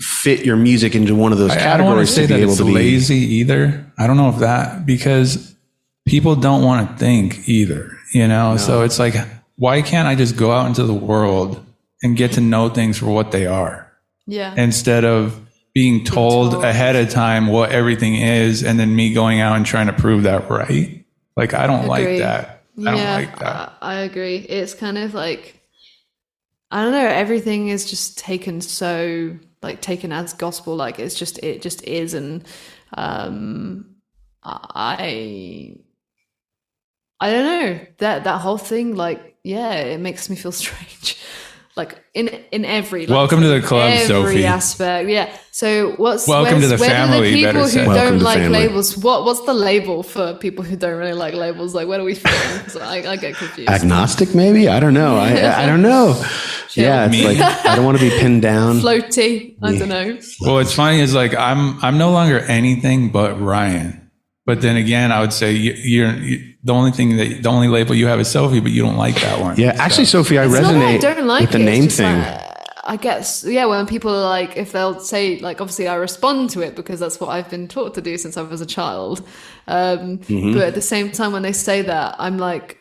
fit 0.00 0.44
your 0.44 0.56
music 0.56 0.94
into 0.94 1.14
one 1.14 1.32
of 1.32 1.38
those 1.38 1.50
I, 1.50 1.74
I 1.74 1.76
don't 1.76 1.86
want 1.86 2.06
to 2.06 2.12
categories 2.12 2.14
say 2.14 2.22
to 2.22 2.28
be 2.28 2.34
that 2.34 2.40
able 2.40 2.50
it's 2.52 2.58
to 2.60 2.64
be. 2.66 2.72
lazy 2.72 3.16
either. 3.16 3.92
I 3.98 4.06
don't 4.06 4.16
know 4.16 4.30
if 4.30 4.38
that 4.38 4.86
because 4.86 5.54
people 6.06 6.36
don't 6.36 6.62
want 6.64 6.88
to 6.90 6.96
think 6.96 7.48
either, 7.48 7.92
you 8.14 8.26
know? 8.26 8.56
So 8.56 8.82
it's 8.82 8.98
like, 8.98 9.14
why 9.56 9.82
can't 9.82 10.08
I 10.08 10.14
just 10.14 10.36
go 10.36 10.52
out 10.52 10.66
into 10.66 10.84
the 10.84 10.94
world 10.94 11.64
and 12.02 12.16
get 12.16 12.32
to 12.32 12.40
know 12.40 12.68
things 12.70 12.96
for 12.98 13.06
what 13.06 13.30
they 13.30 13.46
are 13.46 13.92
Yeah. 14.26 14.54
instead 14.56 15.04
of 15.04 15.38
being 15.74 16.02
told, 16.04 16.52
told. 16.52 16.64
ahead 16.64 16.96
of 16.96 17.10
time 17.10 17.46
what 17.48 17.70
everything 17.70 18.14
is 18.16 18.64
and 18.64 18.80
then 18.80 18.96
me 18.96 19.12
going 19.12 19.40
out 19.40 19.56
and 19.56 19.66
trying 19.66 19.86
to 19.86 19.92
prove 19.92 20.22
that 20.24 20.48
right. 20.50 21.04
Like 21.36 21.52
I 21.54 21.66
don't 21.66 21.86
like 21.86 22.18
that. 22.18 22.62
I 22.78 22.82
don't 22.84 22.94
like 23.04 23.38
that. 23.40 23.74
I, 23.82 23.94
I 23.96 24.00
agree. 24.00 24.36
It's 24.38 24.72
kind 24.74 24.96
of 24.98 25.12
like 25.14 25.59
I 26.70 26.82
don't 26.82 26.92
know. 26.92 27.06
Everything 27.06 27.68
is 27.68 27.88
just 27.90 28.18
taken 28.18 28.60
so 28.60 29.36
like 29.62 29.80
taken 29.80 30.12
as 30.12 30.32
gospel. 30.32 30.76
Like 30.76 30.98
it's 30.98 31.14
just 31.16 31.38
it 31.38 31.62
just 31.62 31.82
is, 31.82 32.14
and 32.14 32.46
um, 32.94 33.96
I 34.42 35.76
I 37.20 37.30
don't 37.30 37.44
know 37.44 37.86
that 37.98 38.24
that 38.24 38.40
whole 38.40 38.58
thing. 38.58 38.94
Like 38.94 39.36
yeah, 39.42 39.72
it 39.72 40.00
makes 40.00 40.30
me 40.30 40.36
feel 40.36 40.52
strange. 40.64 41.16
Like 41.80 41.98
in 42.12 42.28
in 42.52 42.64
every 42.64 43.06
like, 43.06 43.16
Welcome 43.16 43.40
to 43.40 43.48
the 43.48 43.62
club, 43.70 43.90
every 43.92 44.06
Sophie. 44.06 44.44
aspect. 44.44 45.08
Yeah. 45.08 45.26
So 45.50 45.92
what's 46.02 46.28
Welcome 46.28 46.60
to 46.60 46.68
the 46.68 46.76
where 46.76 46.90
do 46.90 46.94
family, 46.94 47.30
The 47.30 47.38
you 47.38 47.46
better 47.46 47.64
people 47.64 47.68
who 47.84 47.88
Welcome 47.88 48.10
don't 48.18 48.22
like 48.30 48.38
family. 48.38 48.58
labels. 48.58 48.88
What 48.98 49.24
what's 49.24 49.42
the 49.46 49.54
label 49.54 50.02
for 50.02 50.34
people 50.34 50.62
who 50.68 50.76
don't 50.76 50.98
really 50.98 51.14
like 51.24 51.34
labels? 51.34 51.74
Like 51.74 51.88
where 51.88 51.98
do 51.98 52.04
we 52.04 52.14
fit 52.14 52.32
in? 52.32 52.60
'Cause 52.64 52.76
I, 52.76 52.96
I 53.12 53.16
get 53.16 53.34
confused. 53.36 53.70
Agnostic, 53.70 54.34
maybe? 54.34 54.68
I 54.68 54.78
don't 54.78 54.92
know. 54.94 55.16
I, 55.16 55.62
I 55.62 55.66
don't 55.66 55.82
know. 55.82 56.06
Yeah, 56.74 57.08
it's 57.10 57.24
like 57.24 57.40
I 57.66 57.74
don't 57.74 57.84
want 57.84 57.98
to 57.98 58.04
be 58.08 58.10
pinned 58.20 58.42
down. 58.42 58.78
Floaty. 58.80 59.56
I 59.60 59.76
don't 59.76 59.88
know. 59.88 60.18
Well, 60.40 60.54
what's 60.54 60.72
funny 60.72 61.00
is 61.00 61.12
like 61.14 61.34
I'm 61.34 61.82
I'm 61.82 61.98
no 61.98 62.12
longer 62.12 62.38
anything 62.38 63.10
but 63.10 63.40
Ryan. 63.40 64.08
But 64.46 64.60
then 64.62 64.76
again, 64.76 65.10
I 65.10 65.20
would 65.20 65.32
say 65.32 65.50
you, 65.52 65.72
you're 65.72 66.14
you, 66.14 66.49
the 66.62 66.72
only 66.74 66.90
thing 66.92 67.16
that 67.16 67.42
the 67.42 67.48
only 67.48 67.68
label 67.68 67.94
you 67.94 68.06
have 68.06 68.20
is 68.20 68.30
Sophie, 68.30 68.60
but 68.60 68.72
you 68.72 68.82
don't 68.82 68.96
like 68.96 69.14
that 69.16 69.40
one. 69.40 69.58
Yeah, 69.58 69.74
actually, 69.78 70.04
Sophie, 70.04 70.38
I 70.38 70.44
It's 70.44 70.54
not 70.54 70.62
that 70.62 70.74
resonate 70.74 70.94
I 70.94 70.98
don't 70.98 71.26
like 71.26 71.40
with 71.42 71.52
the 71.52 71.58
it, 71.60 71.68
it's 71.68 71.80
name 71.80 71.88
thing. 71.88 72.18
like, 72.18 72.46
I 72.84 72.96
guess, 72.96 73.44
yeah, 73.44 73.66
when 73.66 73.86
people 73.86 74.10
are 74.10 74.28
like, 74.28 74.56
if 74.56 74.72
they'll 74.72 74.98
say, 75.00 75.38
like, 75.38 75.60
obviously 75.60 75.86
I 75.86 75.94
respond 75.94 76.50
to 76.50 76.60
it 76.62 76.74
because 76.74 76.98
that's 76.98 77.20
what 77.20 77.28
I've 77.28 77.48
been 77.48 77.68
taught 77.68 77.94
to 77.94 78.00
do 78.00 78.16
since 78.18 78.36
I 78.36 78.42
was 78.42 78.60
a 78.60 78.66
child. 78.66 79.26
Um, 79.68 80.18
Mm-hmm. 80.18 80.54
But 80.54 80.62
at 80.62 80.74
the 80.74 80.80
same 80.82 81.12
time, 81.12 81.32
when 81.32 81.42
they 81.42 81.52
say 81.52 81.82
that, 81.82 82.16
I'm 82.18 82.38
like, 82.38 82.78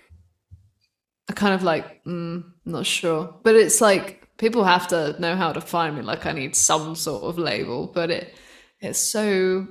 I 1.29 1.33
kind 1.33 1.53
of 1.53 1.63
like, 1.63 2.03
mm, 2.05 2.43
not 2.65 2.85
sure. 2.85 3.35
But 3.43 3.55
it's 3.55 3.81
like, 3.81 4.27
people 4.37 4.63
have 4.63 4.87
to 4.87 5.15
know 5.19 5.35
how 5.35 5.51
to 5.53 5.61
find 5.61 5.95
me. 5.95 6.01
Like, 6.01 6.25
I 6.25 6.31
need 6.31 6.55
some 6.55 6.95
sort 6.95 7.23
of 7.23 7.37
label, 7.37 7.87
but 7.87 8.09
it, 8.09 8.33
it's 8.79 8.99
so, 8.99 9.67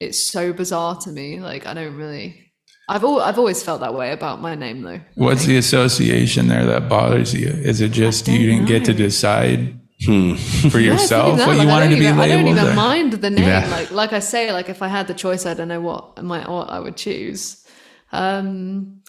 it's 0.00 0.22
so 0.24 0.52
bizarre 0.52 0.96
to 1.00 1.10
me. 1.10 1.40
Like, 1.40 1.66
I 1.66 1.74
don't 1.74 1.96
really, 1.96 2.51
I've, 2.94 3.04
al- 3.04 3.20
I've 3.20 3.38
always 3.38 3.62
felt 3.62 3.80
that 3.80 3.94
way 3.94 4.12
about 4.12 4.40
my 4.40 4.54
name 4.54 4.82
though. 4.82 5.00
What's 5.14 5.44
the 5.46 5.56
association 5.56 6.48
there 6.48 6.66
that 6.66 6.88
bothers 6.88 7.32
you? 7.34 7.48
Is 7.48 7.80
it 7.80 7.90
just 7.92 8.28
you 8.28 8.38
don't 8.38 8.46
didn't 8.66 8.68
get 8.68 8.84
to 8.86 8.94
decide 8.94 9.60
Hmm. 10.04 10.34
for 10.72 10.78
Yeah, 10.80 10.92
yourself 10.92 11.26
even 11.28 11.38
that, 11.38 11.46
what 11.48 11.56
you 11.56 11.62
I 11.62 11.66
wanted 11.66 11.84
don't 11.90 11.94
to 11.94 12.00
be 12.00 12.06
even- 12.06 12.18
I 12.18 12.28
don't 12.28 12.46
even 12.48 12.66
or- 12.68 12.74
mind 12.74 13.12
the 13.24 13.30
name. 13.30 13.46
Yeah. 13.46 13.68
Like, 13.70 13.90
like 13.92 14.12
I 14.12 14.18
say, 14.18 14.52
like 14.52 14.68
if 14.68 14.82
I 14.82 14.88
had 14.88 15.06
the 15.06 15.14
choice, 15.14 15.46
I 15.46 15.54
don't 15.54 15.68
know 15.68 15.80
what 15.80 16.22
my 16.22 16.40
what 16.50 16.70
I 16.70 16.78
would 16.80 16.96
choose. 16.96 17.64
Um, 18.10 19.00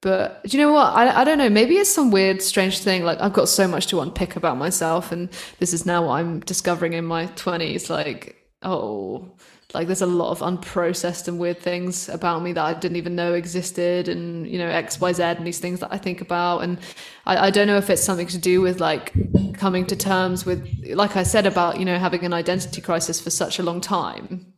but 0.00 0.42
do 0.44 0.56
you 0.56 0.62
know 0.64 0.72
what? 0.72 0.94
I 0.94 1.20
I 1.20 1.24
don't 1.24 1.38
know. 1.38 1.50
Maybe 1.50 1.74
it's 1.76 1.92
some 1.92 2.10
weird, 2.10 2.40
strange 2.40 2.78
thing. 2.80 3.04
Like 3.04 3.20
I've 3.20 3.32
got 3.34 3.48
so 3.48 3.68
much 3.68 3.88
to 3.88 4.00
unpick 4.00 4.36
about 4.36 4.56
myself, 4.56 5.12
and 5.12 5.28
this 5.58 5.72
is 5.72 5.84
now 5.84 6.06
what 6.06 6.14
I'm 6.14 6.40
discovering 6.40 6.92
in 6.94 7.04
my 7.04 7.26
twenties. 7.36 7.90
Like, 7.90 8.36
oh. 8.62 9.32
Like 9.74 9.86
there's 9.86 10.00
a 10.00 10.06
lot 10.06 10.30
of 10.30 10.38
unprocessed 10.38 11.28
and 11.28 11.38
weird 11.38 11.58
things 11.58 12.08
about 12.08 12.42
me 12.42 12.52
that 12.54 12.64
I 12.64 12.72
didn't 12.72 12.96
even 12.96 13.14
know 13.14 13.34
existed, 13.34 14.08
and 14.08 14.48
you 14.48 14.58
know 14.58 14.66
X, 14.68 14.98
Y, 14.98 15.12
Z, 15.12 15.22
and 15.22 15.46
these 15.46 15.58
things 15.58 15.80
that 15.80 15.92
I 15.92 15.98
think 15.98 16.22
about, 16.22 16.60
and 16.60 16.78
I, 17.26 17.48
I 17.48 17.50
don't 17.50 17.66
know 17.66 17.76
if 17.76 17.90
it's 17.90 18.02
something 18.02 18.28
to 18.28 18.38
do 18.38 18.62
with 18.62 18.80
like 18.80 19.12
coming 19.52 19.84
to 19.86 19.96
terms 19.96 20.46
with, 20.46 20.66
like 20.94 21.16
I 21.16 21.22
said 21.22 21.44
about 21.44 21.78
you 21.78 21.84
know 21.84 21.98
having 21.98 22.24
an 22.24 22.32
identity 22.32 22.80
crisis 22.80 23.20
for 23.20 23.28
such 23.28 23.58
a 23.58 23.62
long 23.62 23.82
time, 23.82 24.54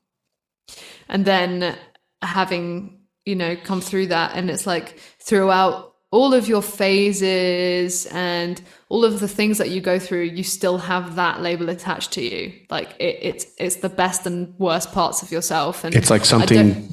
and 1.08 1.24
then 1.24 1.76
having 2.22 3.00
you 3.24 3.34
know 3.34 3.56
come 3.56 3.80
through 3.80 4.06
that, 4.08 4.36
and 4.36 4.48
it's 4.48 4.64
like 4.64 4.96
throughout 5.18 5.96
all 6.12 6.34
of 6.34 6.46
your 6.46 6.62
phases 6.62 8.06
and 8.06 8.62
all 8.90 9.04
of 9.04 9.20
the 9.20 9.28
things 9.28 9.56
that 9.58 9.70
you 9.70 9.80
go 9.80 9.98
through, 9.98 10.24
you 10.24 10.42
still 10.42 10.76
have 10.78 11.14
that 11.14 11.40
label 11.40 11.68
attached 11.70 12.10
to 12.12 12.22
you. 12.22 12.52
Like 12.70 12.90
it, 12.98 13.16
it's 13.22 13.46
it's 13.56 13.76
the 13.76 13.88
best 13.88 14.26
and 14.26 14.52
worst 14.58 14.92
parts 14.92 15.22
of 15.22 15.30
yourself, 15.32 15.84
and 15.84 15.94
It's 15.94 16.10
like 16.10 16.24
something 16.26 16.88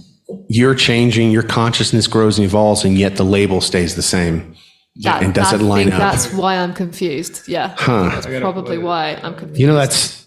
you're 0.47 0.75
changing, 0.75 1.31
your 1.31 1.43
consciousness 1.43 2.05
grows 2.07 2.37
and 2.37 2.45
evolves, 2.45 2.85
and 2.85 2.97
yet 2.97 3.15
the 3.17 3.23
label 3.25 3.59
stays 3.61 3.95
the 3.95 4.01
same. 4.03 4.55
that, 5.01 5.23
and 5.23 5.33
doesn't 5.33 5.61
I 5.61 5.63
line 5.63 5.83
think 5.89 5.95
up. 5.95 6.11
That's 6.13 6.31
why 6.33 6.55
I'm 6.57 6.73
confused. 6.73 7.47
Yeah, 7.47 7.75
Huh. 7.77 8.09
that's 8.09 8.27
probably 8.39 8.77
why 8.77 9.15
I'm 9.23 9.35
confused. 9.35 9.59
You 9.59 9.67
know, 9.67 9.75
that's. 9.75 10.25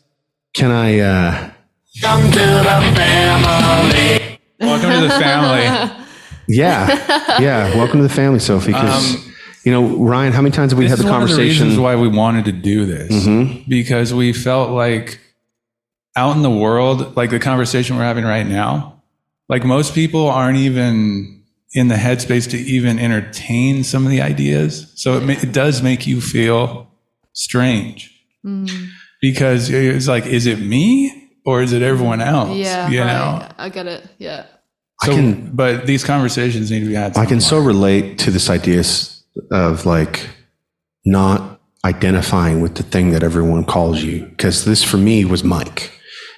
Can 0.52 0.70
I? 0.72 0.98
uh 0.98 1.50
Come 2.02 2.22
to 2.32 2.38
the 2.38 2.64
family. 2.96 4.38
Welcome 4.60 4.90
to 4.90 5.00
the 5.02 5.10
family. 5.10 5.96
Yeah, 6.52 6.88
yeah. 7.40 7.76
Welcome 7.76 8.00
to 8.00 8.02
the 8.02 8.14
family, 8.22 8.40
Sophie. 8.40 8.72
Because 8.72 9.24
you 9.64 9.72
know, 9.72 9.86
Ryan, 10.04 10.32
how 10.32 10.42
many 10.42 10.54
times 10.54 10.72
have 10.72 10.78
we 10.78 10.84
This 10.84 10.92
had 10.92 10.98
is 11.00 11.04
the 11.04 11.10
one 11.10 11.22
of 11.22 11.28
the 11.28 11.34
conversation? 11.34 11.66
reasons 11.66 11.80
why 11.80 11.96
we 11.96 12.08
wanted 12.08 12.46
to 12.46 12.52
do 12.52 12.86
this 12.86 13.10
mm-hmm. 13.12 13.68
because 13.68 14.14
we 14.14 14.32
felt 14.32 14.70
like 14.70 15.20
out 16.16 16.36
in 16.36 16.42
the 16.42 16.50
world, 16.50 17.16
like 17.16 17.30
the 17.30 17.38
conversation 17.38 17.96
we're 17.96 18.02
having 18.04 18.24
right 18.24 18.46
now, 18.46 19.02
like 19.48 19.64
most 19.64 19.94
people 19.94 20.28
aren't 20.28 20.58
even 20.58 21.44
in 21.72 21.88
the 21.88 21.94
headspace 21.94 22.50
to 22.50 22.56
even 22.58 22.98
entertain 22.98 23.84
some 23.84 24.04
of 24.04 24.10
the 24.10 24.20
ideas. 24.20 24.92
So 24.96 25.18
it, 25.18 25.20
ma- 25.22 25.32
it 25.34 25.52
does 25.52 25.82
make 25.82 26.06
you 26.06 26.20
feel 26.20 26.90
strange 27.32 28.10
mm. 28.44 28.88
because 29.20 29.70
it's 29.70 30.08
like, 30.08 30.26
is 30.26 30.46
it 30.46 30.58
me 30.58 31.30
or 31.44 31.62
is 31.62 31.72
it 31.72 31.82
everyone 31.82 32.20
else? 32.20 32.56
Yeah, 32.56 32.88
you 32.88 33.00
right. 33.00 33.06
know. 33.06 33.48
I 33.56 33.68
get 33.68 33.86
it. 33.86 34.04
Yeah. 34.18 34.46
So, 35.02 35.12
can- 35.12 35.54
but 35.54 35.86
these 35.86 36.04
conversations 36.04 36.70
need 36.70 36.80
to 36.80 36.86
be 36.86 36.94
had. 36.94 37.16
I 37.16 37.24
can 37.26 37.40
so 37.40 37.58
relate 37.58 38.18
to 38.20 38.30
this 38.30 38.50
idea 38.50 38.80
s- 38.80 39.19
of 39.50 39.86
like 39.86 40.28
not 41.04 41.60
identifying 41.84 42.60
with 42.60 42.74
the 42.74 42.82
thing 42.82 43.10
that 43.10 43.22
everyone 43.22 43.64
calls 43.64 44.02
you. 44.02 44.26
Because 44.26 44.64
this 44.64 44.82
for 44.82 44.96
me 44.96 45.24
was 45.24 45.42
Mike. 45.42 45.92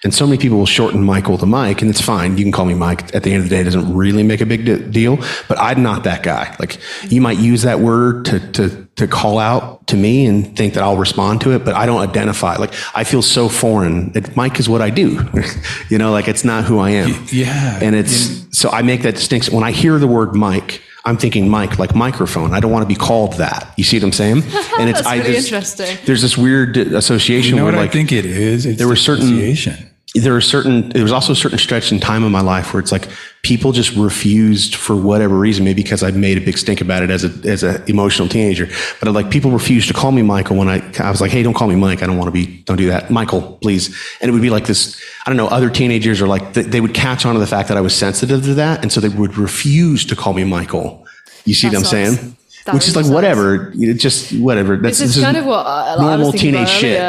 And 0.05 0.13
so 0.13 0.27
many 0.27 0.37
people 0.37 0.59
will 0.59 0.67
shorten 0.67 1.05
Michael 1.05 1.39
to 1.39 1.47
Mike, 1.47 1.81
and 1.81 1.89
it's 1.89 2.01
fine. 2.01 2.37
You 2.37 2.45
can 2.45 2.51
call 2.51 2.65
me 2.65 2.75
Mike. 2.75 3.15
At 3.15 3.23
the 3.23 3.33
end 3.33 3.45
of 3.45 3.49
the 3.49 3.55
day, 3.55 3.61
it 3.61 3.65
doesn't 3.65 3.95
really 3.95 4.25
make 4.25 4.41
a 4.41 4.47
big 4.47 4.65
de- 4.65 4.85
deal. 4.85 5.17
But 5.47 5.61
I'm 5.61 5.85
not 5.85 6.03
that 6.05 6.25
guy. 6.25 6.57
Like 6.59 6.79
you 7.05 7.21
might 7.21 7.39
use 7.39 7.63
that 7.63 7.79
word 7.79 8.25
to 8.25 8.41
to 8.53 8.89
to 8.97 9.07
call 9.07 9.39
out 9.39 9.87
to 9.87 9.97
me 9.97 10.27
and 10.27 10.57
think 10.57 10.75
that 10.75 10.83
I'll 10.83 10.97
respond 10.97 11.41
to 11.43 11.53
it, 11.53 11.65
but 11.65 11.75
I 11.75 11.87
don't 11.87 12.01
identify. 12.01 12.57
Like 12.57 12.75
I 12.97 13.05
feel 13.05 13.23
so 13.23 13.49
foreign. 13.49 14.11
That 14.13 14.37
Mike 14.37 14.59
is 14.59 14.69
what 14.69 14.83
I 14.83 14.91
do. 14.91 15.25
you 15.89 15.99
know, 15.99 16.11
like 16.11 16.27
it's 16.27 16.45
not 16.45 16.65
who 16.65 16.81
I 16.81 16.91
am. 16.91 17.25
Yeah. 17.31 17.79
And 17.81 17.95
it's 17.95 18.45
so 18.59 18.71
I 18.71 18.83
make 18.83 19.03
that 19.03 19.15
distinction. 19.15 19.55
When 19.55 19.63
I 19.63 19.71
hear 19.71 20.01
the 20.01 20.09
word 20.09 20.35
mic, 20.35 20.83
I'm 21.05 21.17
thinking 21.17 21.51
mic 21.51 21.79
like 21.79 21.95
microphone. 21.95 22.55
I 22.55 22.61
don't 22.61 22.71
want 22.71 22.83
to 22.85 22.89
be 22.89 22.95
called 22.95 23.35
that. 23.35 23.73
You 23.77 23.85
see 23.85 23.97
what 23.99 24.05
I'm 24.05 24.13
saying? 24.13 24.43
And 24.79 24.89
it's 24.89 24.99
That's 25.01 25.07
I 25.07 25.17
really 25.17 25.33
there's- 25.33 25.45
interesting. 25.45 25.99
There's 26.07 26.23
this 26.23 26.37
weird 26.39 26.79
uh, 26.79 26.97
association 26.97 27.51
you 27.51 27.57
know 27.57 27.65
where 27.65 27.73
what 27.75 27.81
like 27.81 27.91
I 27.91 27.93
think 27.93 28.13
it 28.13 28.25
is? 28.25 28.65
It's 28.67 28.79
there 28.79 28.89
were 28.89 28.97
certain- 28.97 29.27
dissociation. 29.27 29.91
There 30.15 30.35
were 30.35 30.43
certain 30.43 30.91
there 30.91 31.03
was 31.03 31.13
also 31.13 31.33
a 31.33 31.37
certain 31.37 31.59
stretch 31.59 31.91
in 31.91 31.99
time 31.99 32.23
in 32.23 32.31
my 32.31 32.43
life 32.43 32.75
where 32.75 32.81
it's 32.81 32.93
like 32.93 33.09
people 33.43 33.73
just 33.73 33.97
refused 33.97 34.75
for 34.75 34.95
whatever 34.95 35.39
reason 35.39 35.65
maybe 35.65 35.83
because 35.83 36.03
i 36.03 36.11
made 36.11 36.37
a 36.37 36.41
big 36.41 36.59
stink 36.59 36.83
about 36.83 37.03
it 37.03 37.09
as 37.11 37.25
a 37.25 37.49
as 37.49 37.63
a 37.63 37.83
emotional 37.87 38.29
teenager 38.29 38.69
but 39.01 39.11
like 39.13 39.31
people 39.31 39.51
refused 39.51 39.89
to 39.89 39.95
call 39.95 40.13
me 40.13 40.21
michael 40.21 40.55
when 40.57 40.69
i 40.69 40.83
i 41.01 41.11
was 41.11 41.21
like 41.23 41.31
hey 41.31 41.43
don't 41.43 41.55
call 41.55 41.67
me 41.67 41.77
mike. 41.77 42.03
I 42.03 42.07
don't 42.07 42.19
want 42.19 42.29
to 42.29 42.33
be 42.33 42.63
don't 42.65 42.77
do 42.77 42.89
that. 42.89 43.11
Michael 43.11 43.57
please. 43.63 43.89
And 44.21 44.29
it 44.29 44.33
would 44.33 44.43
be 44.43 44.51
like 44.51 44.67
this 44.67 45.01
i 45.25 45.31
don't 45.31 45.39
know 45.39 45.49
other 45.49 45.71
teenagers 45.71 46.21
are 46.21 46.29
like 46.29 46.53
they, 46.53 46.63
they 46.63 46.81
would 46.83 46.93
catch 46.95 47.25
on 47.25 47.33
to 47.33 47.41
the 47.41 47.47
fact 47.47 47.69
that 47.69 47.79
i 47.79 47.81
was 47.81 47.95
sensitive 47.97 48.45
to 48.45 48.55
that 48.55 48.83
and 48.83 48.93
so 48.93 49.01
they 49.01 49.09
would 49.09 49.39
refuse 49.39 50.05
to 50.07 50.15
call 50.15 50.35
me 50.35 50.45
michael. 50.45 51.07
You 51.47 51.55
see 51.55 51.69
That 51.69 51.79
what 51.79 51.95
i'm 51.95 52.07
sucks. 52.07 52.21
saying 52.21 52.37
That 52.65 52.75
which 52.75 52.87
is 52.89 52.95
like 52.95 53.05
sucks. 53.07 53.15
whatever 53.15 53.73
you 53.75 53.89
know, 53.89 53.93
just 53.95 54.33
whatever 54.39 54.77
that's 54.77 54.99
This 54.99 55.09
this 55.09 55.17
is 55.17 55.23
kind 55.25 55.37
of 55.37 55.45
what 55.47 55.67
I, 55.67 55.95
I 55.95 55.97
normal 56.01 56.31
was 56.33 56.41
teenage 56.41 56.69
about 56.69 56.69
shit. 56.81 57.01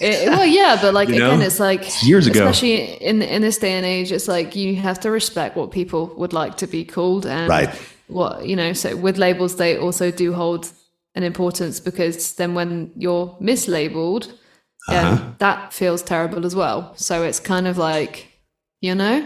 It- 0.00 0.28
well, 0.28 0.44
yeah, 0.46 0.78
but 0.82 0.92
like 0.92 1.08
You 1.08 1.14
again, 1.16 1.40
it's 1.42 1.58
like 1.60 1.84
years 2.04 2.26
ago. 2.26 2.40
especially 2.40 2.76
in 3.00 3.22
in 3.22 3.40
this 3.42 3.58
day 3.58 3.72
and 3.72 3.86
age, 3.86 4.12
it's 4.12 4.28
like 4.28 4.54
you 4.56 4.76
have 4.76 5.00
to 5.00 5.10
respect 5.10 5.56
what 5.56 5.70
people 5.70 6.12
would 6.16 6.32
like 6.32 6.56
to 6.58 6.66
be 6.66 6.84
called, 6.84 7.24
and 7.26 7.48
Right. 7.48 7.70
what 8.08 8.44
you 8.46 8.56
know. 8.56 8.72
So 8.74 8.94
with 8.96 9.16
labels, 9.16 9.56
they 9.56 9.78
also 9.78 10.10
do 10.10 10.32
hold 10.34 10.68
an 11.14 11.22
importance 11.22 11.80
because 11.80 12.34
then 12.34 12.54
when 12.54 12.90
you're 12.96 13.36
mislabeled, 13.40 14.28
Uh-huh. 14.88 15.16
that 15.38 15.72
feels 15.72 16.02
terrible 16.02 16.44
as 16.46 16.54
well. 16.54 16.92
So 16.96 17.22
it's 17.22 17.40
kind 17.40 17.66
of 17.66 17.78
like 17.78 18.26
you 18.82 18.94
know. 18.94 19.24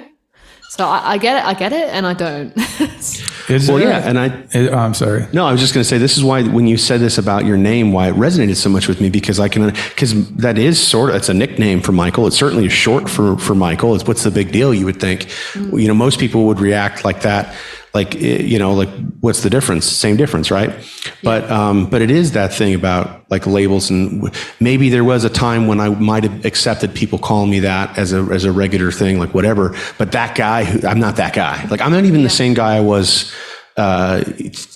So 0.76 0.88
I, 0.88 1.12
I 1.12 1.18
get 1.18 1.36
it, 1.36 1.44
I 1.46 1.54
get 1.54 1.72
it, 1.72 1.88
and 1.90 2.04
I 2.04 2.14
don't. 2.14 2.52
Is 3.48 3.68
well 3.68 3.78
there- 3.78 3.90
yeah 3.90 4.08
and 4.08 4.18
i 4.18 4.26
It- 4.50 4.72
oh, 4.72 4.76
I'm 4.76 4.92
sorry. 4.94 5.24
No, 5.32 5.46
I 5.46 5.52
was 5.52 5.60
just 5.60 5.72
going 5.72 5.84
to 5.84 5.88
say 5.88 5.98
this 5.98 6.16
is 6.16 6.24
why 6.24 6.42
when 6.42 6.66
you 6.66 6.76
said 6.76 6.98
this 6.98 7.16
about 7.16 7.44
your 7.44 7.56
name, 7.56 7.92
why 7.92 8.08
it 8.08 8.14
resonated 8.16 8.56
so 8.56 8.68
much 8.70 8.88
with 8.88 9.00
me 9.00 9.08
because 9.08 9.38
I 9.38 9.48
can 9.48 9.68
because 9.68 10.28
that 10.36 10.58
is 10.58 10.84
sort 10.84 11.10
of 11.10 11.16
it's 11.16 11.28
a 11.28 11.34
nickname 11.34 11.80
for 11.80 11.92
Michael. 11.92 12.26
It's 12.26 12.36
certainly 12.36 12.68
short 12.68 13.08
for 13.08 13.38
for 13.38 13.54
Michael. 13.54 13.94
It's 13.94 14.04
what's 14.04 14.24
the 14.24 14.32
big 14.32 14.50
deal? 14.50 14.74
You 14.74 14.86
would 14.86 14.98
think, 14.98 15.26
mm. 15.52 15.80
you 15.80 15.86
know, 15.86 15.94
most 15.94 16.18
people 16.18 16.46
would 16.46 16.58
react 16.58 17.04
like 17.04 17.20
that, 17.20 17.54
like 17.94 18.16
eh, 18.16 18.42
you 18.42 18.58
know, 18.58 18.74
like 18.74 18.90
what's 19.20 19.42
the 19.42 19.50
difference? 19.50 19.86
Same 19.86 20.16
difference, 20.16 20.50
right? 20.50 20.74
But 21.22 21.48
um, 21.50 21.88
but 21.88 22.02
it 22.02 22.10
is 22.10 22.32
that 22.32 22.52
thing 22.52 22.74
about 22.74 23.30
like 23.30 23.46
labels, 23.46 23.88
and 23.88 24.30
maybe 24.60 24.88
there 24.88 25.04
was 25.04 25.24
a 25.24 25.30
time 25.30 25.68
when 25.68 25.80
I 25.80 25.88
might 25.88 26.24
have 26.24 26.44
accepted 26.44 26.94
people 26.94 27.18
calling 27.18 27.50
me 27.50 27.60
that 27.60 27.96
as 27.96 28.12
a 28.12 28.18
as 28.32 28.44
a 28.44 28.52
regular 28.52 28.90
thing, 28.90 29.18
like 29.18 29.32
whatever. 29.32 29.76
But 29.96 30.12
that 30.12 30.36
guy, 30.36 30.64
who, 30.64 30.86
I'm 30.86 30.98
not 30.98 31.16
that 31.16 31.34
guy. 31.34 31.64
Like 31.66 31.80
I'm 31.80 31.92
not 31.92 32.04
even 32.04 32.24
the 32.24 32.30
same 32.30 32.52
guy 32.52 32.76
I 32.76 32.80
was 32.80 33.32
uh, 33.76 34.22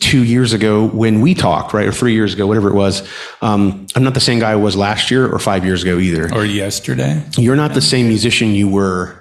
two 0.01 0.25
years 0.25 0.53
ago 0.53 0.87
when 0.87 1.21
we 1.21 1.35
talked, 1.35 1.73
right, 1.73 1.87
or 1.87 1.93
three 1.93 2.15
years 2.15 2.35
ago, 2.35 2.47
whatever 2.47 2.69
it 2.69 2.75
was. 2.75 3.09
Um, 3.43 3.87
I'm 3.95 4.05
not 4.05 4.15
the 4.15 4.21
same 4.21 4.39
guy 4.39 4.53
I 4.53 4.57
was 4.57 4.77
last 4.77 5.11
year 5.11 5.29
or 5.29 5.39
five 5.39 5.65
years 5.65 5.83
ago 5.83 5.99
either. 5.99 6.33
Or 6.33 6.45
yesterday. 6.45 7.25
You're 7.37 7.57
not 7.57 7.75
the 7.75 7.81
same 7.81 8.09
musician 8.09 8.55
you 8.55 8.69
were 8.69 9.18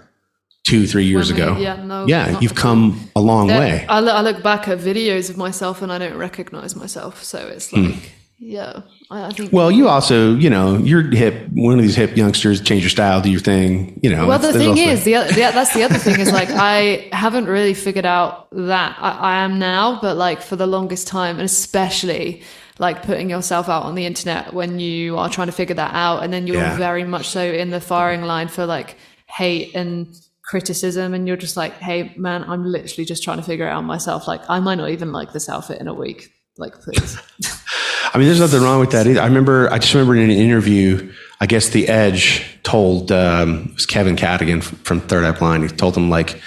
two, 0.70 0.86
three 0.88 1.06
years 1.06 1.32
When 1.32 1.42
ago. 1.42 1.58
yeah, 1.58 1.84
no, 1.84 2.06
yeah, 2.08 2.40
you've 2.42 2.56
come 2.56 3.10
a 3.16 3.22
long 3.22 3.50
Yeah, 3.50 3.60
way. 3.60 3.86
I, 3.88 4.00
look, 4.00 4.14
I 4.14 4.22
look 4.22 4.44
back 4.44 4.68
at 4.68 4.78
videos 4.80 5.30
of 5.30 5.38
myself 5.38 5.82
and 5.82 5.92
I 5.92 5.98
don't 5.98 6.18
recognize 6.18 6.76
myself. 6.76 7.24
So 7.24 7.40
it's 7.56 7.72
like, 7.74 7.96
yeah, 8.40 8.82
I, 9.10 9.28
I 9.28 9.32
think. 9.32 9.50
Hmm. 9.50 9.56
Well, 9.56 9.72
you 9.72 9.88
also, 9.88 10.36
you 10.36 10.50
know, 10.50 10.78
you're 10.78 11.04
hip. 11.24 11.36
One 11.54 11.74
of 11.80 11.82
these 11.82 11.96
hip 11.96 12.16
youngsters, 12.16 12.62
change 12.62 12.84
your 12.84 12.90
style, 12.92 13.22
do 13.22 13.32
your 13.32 13.40
thing. 13.40 14.00
You 14.04 14.10
know. 14.14 14.28
Well, 14.28 14.40
the 14.40 14.54
thing 14.54 14.78
is, 14.78 15.04
the, 15.06 15.14
the 15.34 15.36
that's 15.58 15.74
the 15.74 15.84
other 15.84 15.98
thing 15.98 16.20
is 16.20 16.32
like 16.32 16.50
I 16.52 17.10
haven't 17.12 17.46
really 17.46 17.74
figured 17.74 18.06
out 18.06 18.48
that 18.52 18.96
I, 19.00 19.12
I 19.12 19.36
am 19.46 19.58
now, 19.60 20.00
but 20.02 20.18
like 20.18 20.42
for 20.42 20.56
the 20.56 20.68
longest 20.68 21.08
time, 21.08 21.36
and 21.38 21.46
especially 21.46 22.42
like 22.80 23.02
putting 23.02 23.28
yourself 23.28 23.70
out 23.70 23.84
on 23.84 23.96
the 23.96 24.06
internet 24.06 24.54
when 24.54 24.80
you 24.80 25.18
are 25.18 25.30
trying 25.30 25.48
to 25.48 25.52
figure 25.54 25.74
that 25.76 25.94
out, 25.96 26.24
and 26.24 26.32
then 26.32 26.46
you're 26.46 26.58
Yeah. 26.62 26.78
very 26.78 27.04
much 27.04 27.28
so 27.30 27.42
in 27.42 27.72
the 27.72 27.82
firing 27.82 28.22
line 28.22 28.50
for 28.50 28.66
like 28.68 28.98
hate 29.26 29.74
and 29.76 30.08
criticism, 30.48 31.14
and 31.14 31.28
you're 31.28 31.38
just 31.38 31.58
like, 31.58 31.74
hey 31.74 32.14
man, 32.18 32.44
I'm 32.48 32.66
literally 32.66 33.06
just 33.06 33.24
trying 33.24 33.38
to 33.38 33.44
figure 33.44 33.68
it 33.68 33.72
out 33.72 33.84
myself. 33.84 34.28
Like 34.28 34.42
I 34.50 34.60
might 34.60 34.76
not 34.76 34.90
even 34.90 35.12
like 35.12 35.34
this 35.34 35.50
outfit 35.50 35.80
in 35.80 35.88
a 35.88 35.94
week. 35.94 36.30
Like 36.58 36.74
please. 36.82 37.18
I 38.14 38.18
mean, 38.18 38.28
there's 38.28 38.40
nothing 38.40 38.62
wrong 38.62 38.80
with 38.80 38.92
that 38.92 39.06
either. 39.06 39.22
I 39.22 39.26
remember, 39.26 39.72
I 39.72 39.80
just 39.80 39.94
remember 39.94 40.16
in 40.16 40.24
an 40.24 40.32
interview, 40.32 41.14
I 41.40 41.46
guess 41.46 41.70
The 41.70 41.88
Edge 41.88 42.60
told 42.64 43.12
um, 43.12 43.68
it 43.70 43.74
was 43.76 43.86
Kevin 43.86 44.16
Cadogan 44.16 44.62
from 44.62 45.02
Third 45.02 45.26
Eye 45.26 45.38
Blind. 45.38 45.64
He 45.64 45.70
told 45.70 45.96
him 45.96 46.10
like, 46.10 46.42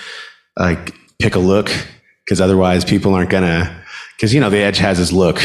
like 0.59 0.94
pick 1.20 1.34
a 1.34 1.38
look 1.38 1.70
because 2.24 2.40
otherwise 2.40 2.84
people 2.84 3.14
aren't 3.14 3.30
gonna. 3.30 3.84
Because 4.16 4.34
you 4.34 4.40
know 4.40 4.51
The 4.51 4.59
Edge 4.59 4.78
has 4.78 4.98
his 4.98 5.12
look, 5.12 5.40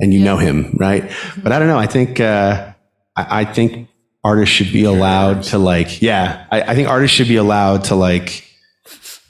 and 0.00 0.12
you 0.12 0.20
know 0.20 0.36
him, 0.36 0.74
right? 0.78 1.10
But 1.42 1.52
I 1.52 1.58
don't 1.58 1.68
know. 1.68 1.78
I 1.78 1.86
think 1.86 2.20
uh, 2.20 2.72
I, 3.16 3.40
I 3.40 3.44
think 3.44 3.87
artists 4.24 4.54
should 4.54 4.72
be 4.72 4.84
allowed 4.84 5.42
to 5.44 5.58
like, 5.58 6.02
yeah, 6.02 6.46
I, 6.50 6.62
I 6.62 6.74
think 6.74 6.88
artists 6.88 7.16
should 7.16 7.28
be 7.28 7.36
allowed 7.36 7.84
to 7.84 7.94
like 7.94 8.44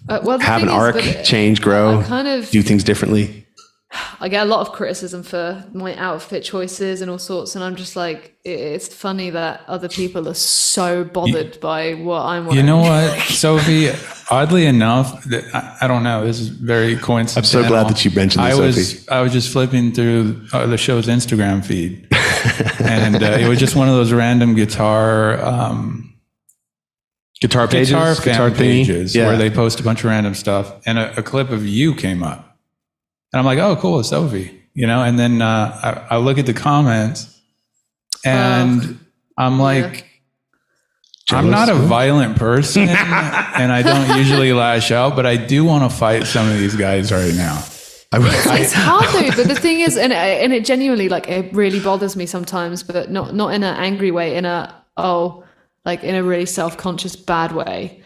Uh, 0.09 0.21
well, 0.23 0.39
have 0.39 0.63
an 0.63 0.69
thing 0.69 0.77
is, 0.77 0.83
arc, 1.17 1.25
change, 1.25 1.61
grow, 1.61 2.01
I 2.01 2.05
kind 2.05 2.29
of 2.29 2.49
do 2.51 2.63
things 2.63 2.85
differently. 2.85 3.47
I 4.21 4.29
get 4.29 4.47
a 4.47 4.51
lot 4.51 4.61
of 4.67 4.75
criticism 4.75 5.23
for 5.23 5.65
my 5.73 5.95
outfit 5.97 6.45
choices 6.45 7.01
and 7.01 7.11
all 7.11 7.19
sorts, 7.19 7.55
and 7.55 7.65
I'm 7.65 7.75
just 7.75 7.97
like, 7.97 8.37
it's 8.45 8.87
funny 8.93 9.31
that 9.31 9.63
other 9.67 9.89
people 9.89 10.29
are 10.29 10.35
so 10.35 11.05
bothered 11.05 11.59
by 11.61 11.95
what 11.95 12.21
I'm 12.23 12.45
wearing. 12.45 12.59
You 12.59 12.67
know 12.67 12.79
what, 12.79 13.19
Sophie? 13.29 13.91
Oddly 14.31 14.67
enough, 14.67 15.25
th- 15.25 15.45
I, 15.55 15.79
I 15.83 15.89
don't 15.89 16.03
know. 16.03 16.27
This 16.27 16.39
is 16.39 16.49
very 16.49 16.97
coincidental. 16.97 17.61
I'm 17.61 17.65
so 17.65 17.67
glad 17.69 17.89
that 17.89 18.05
you 18.05 18.11
mentioned 18.11 18.45
I 18.45 18.51
this, 18.51 18.59
was 18.61 18.91
Sophie. 19.01 19.09
I 19.11 19.23
was 19.23 19.33
just 19.33 19.51
flipping 19.51 19.93
through 19.93 20.43
uh, 20.53 20.67
the 20.67 20.77
show's 20.77 21.07
Instagram 21.07 21.65
feed, 21.65 22.08
and 22.81 23.23
uh, 23.23 23.39
it 23.39 23.49
was 23.49 23.59
just 23.59 23.77
one 23.77 23.89
of 23.89 23.95
those 23.95 24.13
random 24.13 24.55
guitar 24.55 25.41
um, 25.45 26.09
Guitar 27.41 27.69
pages, 27.69 27.91
guitar 27.91 28.15
fan 28.17 28.51
thingy. 28.53 28.57
pages 28.57 29.15
yeah. 29.15 29.29
where 29.29 29.37
they 29.37 29.49
post 29.49 29.79
a 29.79 29.85
bunch 29.85 30.01
of 30.01 30.07
random 30.07 30.35
stuff, 30.35 30.75
and 30.87 30.99
a, 30.99 31.21
a 31.21 31.23
clip 31.23 31.51
of 31.51 31.65
you 31.65 31.95
came 31.95 32.25
up, 32.25 32.59
and 33.33 33.39
I'm 33.39 33.47
like, 33.47 33.61
oh, 33.61 33.77
cool, 33.77 34.01
it's 34.01 34.09
Sophie, 34.09 34.61
you 34.75 34.89
know. 34.89 35.05
And 35.05 35.17
then 35.17 35.41
uh, 35.41 36.07
I, 36.11 36.17
I 36.17 36.19
look 36.19 36.39
at 36.39 36.47
the 36.47 36.55
comments, 36.55 37.41
and 38.25 38.99
I'm 39.37 39.59
like. 39.59 40.05
I'm 41.31 41.51
not 41.51 41.69
a 41.69 41.75
violent 41.75 42.39
person 42.39 42.89
and 42.89 43.71
I 43.71 43.83
don't 43.83 44.17
usually 44.17 44.55
lash 44.55 44.91
out, 44.91 45.15
but 45.15 45.27
I 45.27 45.37
do 45.37 45.63
want 45.63 45.85
to 45.85 45.95
fight 45.95 46.25
some 46.25 46.49
of 46.49 46.59
these 46.59 46.75
guys 46.75 47.13
right 47.13 47.35
now. 47.35 47.63
It's 48.13 48.73
hard 48.73 49.05
though. 49.13 49.37
But 49.37 49.49
the 49.49 49.55
thing 49.55 49.81
is, 49.81 49.97
and 49.97 50.13
and 50.13 50.53
it 50.53 50.65
genuinely 50.65 51.09
like 51.09 51.29
it 51.29 51.53
really 51.55 51.81
bothers 51.81 52.17
me 52.17 52.27
sometimes, 52.27 52.83
but 52.83 53.11
not 53.11 53.35
not 53.35 53.53
in 53.55 53.63
an 53.63 53.77
angry 53.77 54.11
way, 54.11 54.37
in 54.37 54.45
a 54.45 54.75
oh 54.97 55.45
like 55.85 56.05
in 56.05 56.15
a 56.15 56.23
really 56.23 56.47
self 56.47 56.77
conscious 56.77 57.17
bad 57.17 57.53
way. 57.53 58.03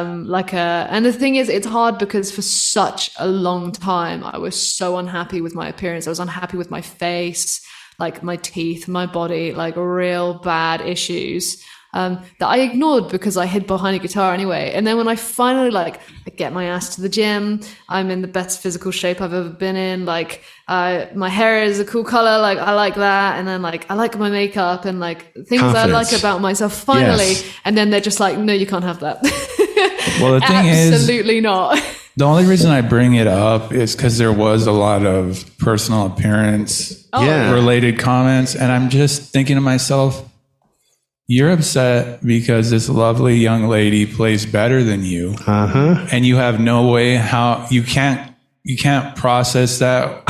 Um, 0.00 0.26
like 0.26 0.52
a 0.52 0.86
and 0.90 1.04
the 1.04 1.12
thing 1.12 1.36
is, 1.36 1.48
it's 1.48 1.66
hard 1.66 1.98
because 1.98 2.30
for 2.30 2.42
such 2.42 3.10
a 3.18 3.26
long 3.26 3.72
time 3.72 4.22
I 4.24 4.38
was 4.38 4.60
so 4.60 4.98
unhappy 4.98 5.40
with 5.40 5.54
my 5.54 5.68
appearance. 5.68 6.06
I 6.06 6.10
was 6.10 6.20
unhappy 6.20 6.56
with 6.56 6.70
my 6.70 6.80
face, 6.80 7.64
like 7.98 8.22
my 8.22 8.36
teeth, 8.36 8.86
my 8.88 9.06
body, 9.06 9.52
like 9.52 9.76
real 9.76 10.34
bad 10.34 10.80
issues 10.80 11.62
um, 11.92 12.22
that 12.38 12.46
I 12.48 12.58
ignored 12.60 13.08
because 13.10 13.36
I 13.36 13.46
hid 13.46 13.66
behind 13.66 13.96
a 13.96 13.98
guitar 13.98 14.32
anyway. 14.32 14.72
And 14.74 14.86
then 14.86 14.96
when 14.96 15.08
I 15.08 15.16
finally 15.16 15.70
like 15.70 16.00
I 16.26 16.30
get 16.30 16.52
my 16.52 16.64
ass 16.66 16.94
to 16.94 17.00
the 17.00 17.08
gym, 17.08 17.60
I'm 17.88 18.10
in 18.10 18.22
the 18.22 18.28
best 18.28 18.60
physical 18.62 18.92
shape 18.92 19.20
I've 19.20 19.34
ever 19.34 19.48
been 19.50 19.76
in. 19.76 20.04
Like 20.04 20.42
uh, 20.68 21.06
my 21.14 21.28
hair 21.28 21.62
is 21.64 21.80
a 21.80 21.84
cool 21.84 22.04
color, 22.04 22.38
like 22.40 22.58
I 22.58 22.74
like 22.74 22.94
that. 22.94 23.38
And 23.38 23.48
then 23.48 23.60
like 23.62 23.90
I 23.90 23.94
like 23.94 24.16
my 24.18 24.30
makeup 24.30 24.84
and 24.84 25.00
like 25.00 25.32
things 25.46 25.62
I 25.62 25.86
like 25.86 26.12
about 26.12 26.40
myself. 26.40 26.74
Finally, 26.74 27.32
Yes. 27.32 27.44
and 27.64 27.76
then 27.76 27.90
they're 27.90 28.00
just 28.00 28.20
like, 28.20 28.38
no, 28.38 28.52
you 28.52 28.66
can't 28.66 28.84
have 28.84 29.00
that. 29.00 29.18
Well, 30.20 30.34
the 30.34 30.40
thing 30.40 30.66
is, 30.66 30.92
Absolutely 30.92 31.40
not. 31.40 31.82
the 32.16 32.24
only 32.24 32.44
reason 32.44 32.70
I 32.70 32.82
bring 32.82 33.14
it 33.14 33.26
up 33.26 33.72
is 33.72 33.96
because 33.96 34.18
there 34.18 34.32
was 34.32 34.66
a 34.66 34.72
lot 34.72 35.06
of 35.06 35.44
personal 35.58 36.06
appearance 36.06 37.06
Yeah. 37.14 37.52
related 37.52 37.98
comments. 37.98 38.54
And 38.54 38.70
I'm 38.70 38.90
just 38.90 39.32
thinking 39.32 39.54
to 39.56 39.60
myself, 39.62 40.28
you're 41.30 41.52
upset 41.52 42.26
because 42.26 42.70
this 42.70 42.88
lovely 42.88 43.36
young 43.36 43.68
lady 43.68 44.04
plays 44.04 44.44
better 44.44 44.82
than 44.82 45.04
you. 45.04 45.36
Uh 45.46 45.66
huh. 45.68 46.06
and 46.10 46.26
you 46.26 46.34
have 46.36 46.58
no 46.58 46.90
way 46.90 47.14
how 47.14 47.68
you 47.70 47.84
can't 47.84 48.34
you 48.64 48.76
can't 48.76 49.14
process 49.14 49.78
that 49.78 50.28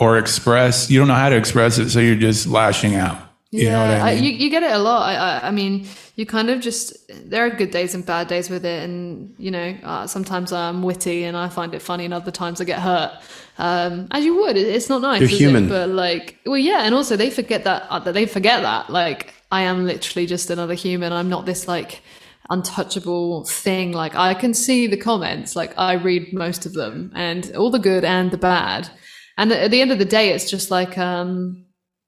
or 0.00 0.18
express 0.18 0.90
you 0.90 0.98
don't 0.98 1.06
know 1.06 1.14
how 1.14 1.28
to 1.28 1.36
express 1.36 1.78
it 1.78 1.90
so 1.90 2.00
you're 2.00 2.16
just 2.16 2.48
lashing 2.48 2.96
out 2.96 3.16
you 3.52 3.68
know 3.68 3.78
what 3.78 4.00
i 4.00 4.14
mean 4.14 4.24
you, 4.24 4.30
you 4.30 4.50
get 4.50 4.62
it 4.62 4.72
a 4.72 4.78
lot. 4.78 5.02
I, 5.08 5.14
I, 5.14 5.48
I 5.48 5.50
mean, 5.50 5.86
you 6.14 6.26
kind 6.26 6.50
of 6.50 6.60
just 6.60 6.94
there 7.28 7.46
are 7.46 7.50
good 7.50 7.70
days 7.70 7.94
and 7.94 8.04
bad 8.04 8.28
days 8.28 8.50
with 8.50 8.64
it, 8.64 8.84
and 8.84 9.34
you 9.38 9.50
know, 9.50 9.76
uh, 9.82 10.06
sometimes 10.06 10.52
I'm 10.52 10.82
witty 10.82 11.24
and 11.24 11.36
I 11.36 11.48
find 11.48 11.74
it 11.74 11.82
funny, 11.82 12.04
and 12.04 12.14
other 12.14 12.30
times 12.30 12.60
I 12.60 12.64
get 12.64 12.78
hurt. 12.78 13.12
Um, 13.58 14.06
as 14.12 14.24
you 14.24 14.36
would, 14.36 14.56
it, 14.56 14.68
it's 14.68 14.88
not 14.88 15.02
nice. 15.02 15.20
You're 15.20 15.28
human. 15.30 15.64
It? 15.64 15.68
But 15.68 15.88
like, 15.88 16.36
well, 16.46 16.58
yeah, 16.58 16.82
and 16.84 16.94
also 16.94 17.16
they 17.16 17.30
forget 17.30 17.64
that 17.64 17.86
uh, 17.90 17.98
that 18.00 18.14
they 18.14 18.26
forget 18.26 18.62
that 18.62 18.90
like 18.90 19.34
I 19.50 19.62
am 19.62 19.84
literally 19.84 20.26
just 20.26 20.50
another 20.50 20.74
human. 20.74 21.12
I'm 21.12 21.28
not 21.28 21.46
this 21.46 21.66
like 21.66 22.02
untouchable 22.50 23.44
thing. 23.44 23.92
Like 23.92 24.14
I 24.14 24.34
can 24.34 24.54
see 24.54 24.86
the 24.86 24.96
comments, 24.96 25.56
like 25.56 25.76
I 25.78 25.94
read 25.94 26.32
most 26.32 26.66
of 26.66 26.74
them, 26.74 27.12
and 27.14 27.54
all 27.56 27.70
the 27.70 27.78
good 27.78 28.04
and 28.04 28.30
the 28.30 28.38
bad. 28.38 28.88
And 29.36 29.52
at 29.52 29.70
the 29.70 29.80
end 29.80 29.92
of 29.92 29.98
the 29.98 30.04
day, 30.04 30.30
it's 30.30 30.50
just 30.50 30.70
like 30.70 30.98
um, 30.98 31.64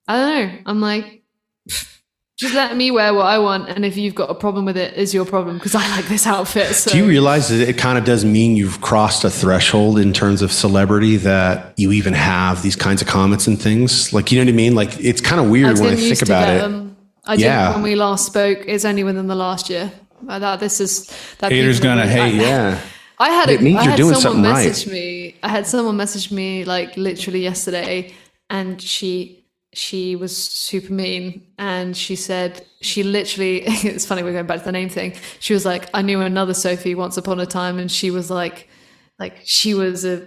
I 0.07 0.16
don't 0.16 0.49
know. 0.53 0.59
I'm 0.66 0.80
like 0.80 1.22
just 2.38 2.55
let 2.55 2.76
me 2.76 2.90
wear 2.90 3.14
what 3.14 3.26
I 3.26 3.38
want, 3.38 3.68
and 3.68 3.84
if 3.84 3.97
you've 3.97 4.14
got 4.14 4.30
a 4.30 4.34
problem 4.34 4.64
with 4.64 4.76
it, 4.76 4.95
is 4.95 5.14
your 5.14 5.24
problem 5.24 5.59
because 5.59 5.74
I 5.74 5.88
like 5.97 6.07
this 6.07 6.26
outfit. 6.26 6.74
So 6.74 6.90
Do 6.90 6.99
you 6.99 7.07
realize 7.07 7.49
that 7.49 7.68
it 7.68 7.78
kind 7.78 7.97
of 7.97 8.05
does 8.05 8.24
mean 8.24 8.57
you've 8.57 8.80
crossed 8.80 9.24
a 9.24 9.30
threshold 9.30 9.99
in 9.99 10.12
terms 10.12 10.43
of 10.43 10.53
celebrity 10.53 11.16
that 11.18 11.72
you 11.78 11.93
even 11.93 12.14
have 12.14 12.62
these 12.62 12.76
kinds 12.76 13.01
of 13.01 13.09
comments 13.09 13.47
and 13.47 13.61
things? 13.61 14.12
Like, 14.12 14.32
you 14.32 14.38
know 14.38 14.45
what 14.45 14.53
I 14.55 14.57
mean? 14.57 14.74
Like, 14.74 14.99
it's 14.99 15.20
kind 15.20 15.40
of 15.40 15.51
weird 15.51 15.78
when 15.78 15.93
I 15.93 15.97
think 15.97 16.22
about 16.22 16.49
it. 16.49 16.61
them. 16.61 16.91
I 17.24 17.34
Yeah. 17.34 17.68
did 17.68 17.74
when 17.74 17.82
we 17.82 17.94
last 17.94 18.26
spoke. 18.26 18.64
It's 18.66 18.84
only 18.84 19.04
within 19.04 19.26
the 19.28 19.34
last 19.34 19.70
year. 19.70 19.92
Uh, 20.28 20.38
That 20.38 20.60
this 20.60 20.80
is 20.80 21.10
that 21.38 21.50
Haters 21.52 21.80
gonna 21.80 22.02
really- 22.02 22.12
hate, 22.12 22.40
I- 22.40 22.44
Yeah. 22.48 22.78
I 23.18 23.30
had 23.30 23.50
It 23.50 23.60
a, 23.60 23.62
means 23.62 23.78
I 23.78 23.82
you're 23.82 23.90
had 23.90 23.96
doing 23.96 24.14
someone 24.14 24.42
something 24.44 24.52
right. 24.52 24.66
message 24.66 24.92
me. 24.92 25.34
I 25.42 25.48
had 25.48 25.66
someone 25.66 25.96
message 25.96 26.30
me 26.32 26.64
like 26.64 26.96
literally 26.96 27.40
yesterday, 27.42 28.12
and 28.50 28.80
she 28.80 29.38
she 29.74 30.16
was 30.16 30.36
super 30.36 30.92
mean, 30.92 31.42
and 31.58 31.96
she 31.96 32.14
said 32.16 32.62
she 32.82 33.02
literally. 33.02 33.62
It's 33.84 34.04
funny 34.04 34.22
we're 34.22 34.32
going 34.32 34.46
back 34.46 34.58
to 34.58 34.64
the 34.64 34.72
name 34.72 34.88
thing. 34.90 35.14
She 35.40 35.54
was 35.54 35.64
like, 35.64 35.88
I 35.94 36.02
knew 36.02 36.20
another 36.20 36.52
Sophie 36.54 36.94
once 36.94 37.16
upon 37.16 37.40
a 37.40 37.46
time, 37.46 37.78
and 37.78 37.90
she 37.90 38.10
was 38.10 38.28
like, 38.30 38.68
like 39.18 39.38
she 39.44 39.72
was 39.74 40.04
a, 40.04 40.26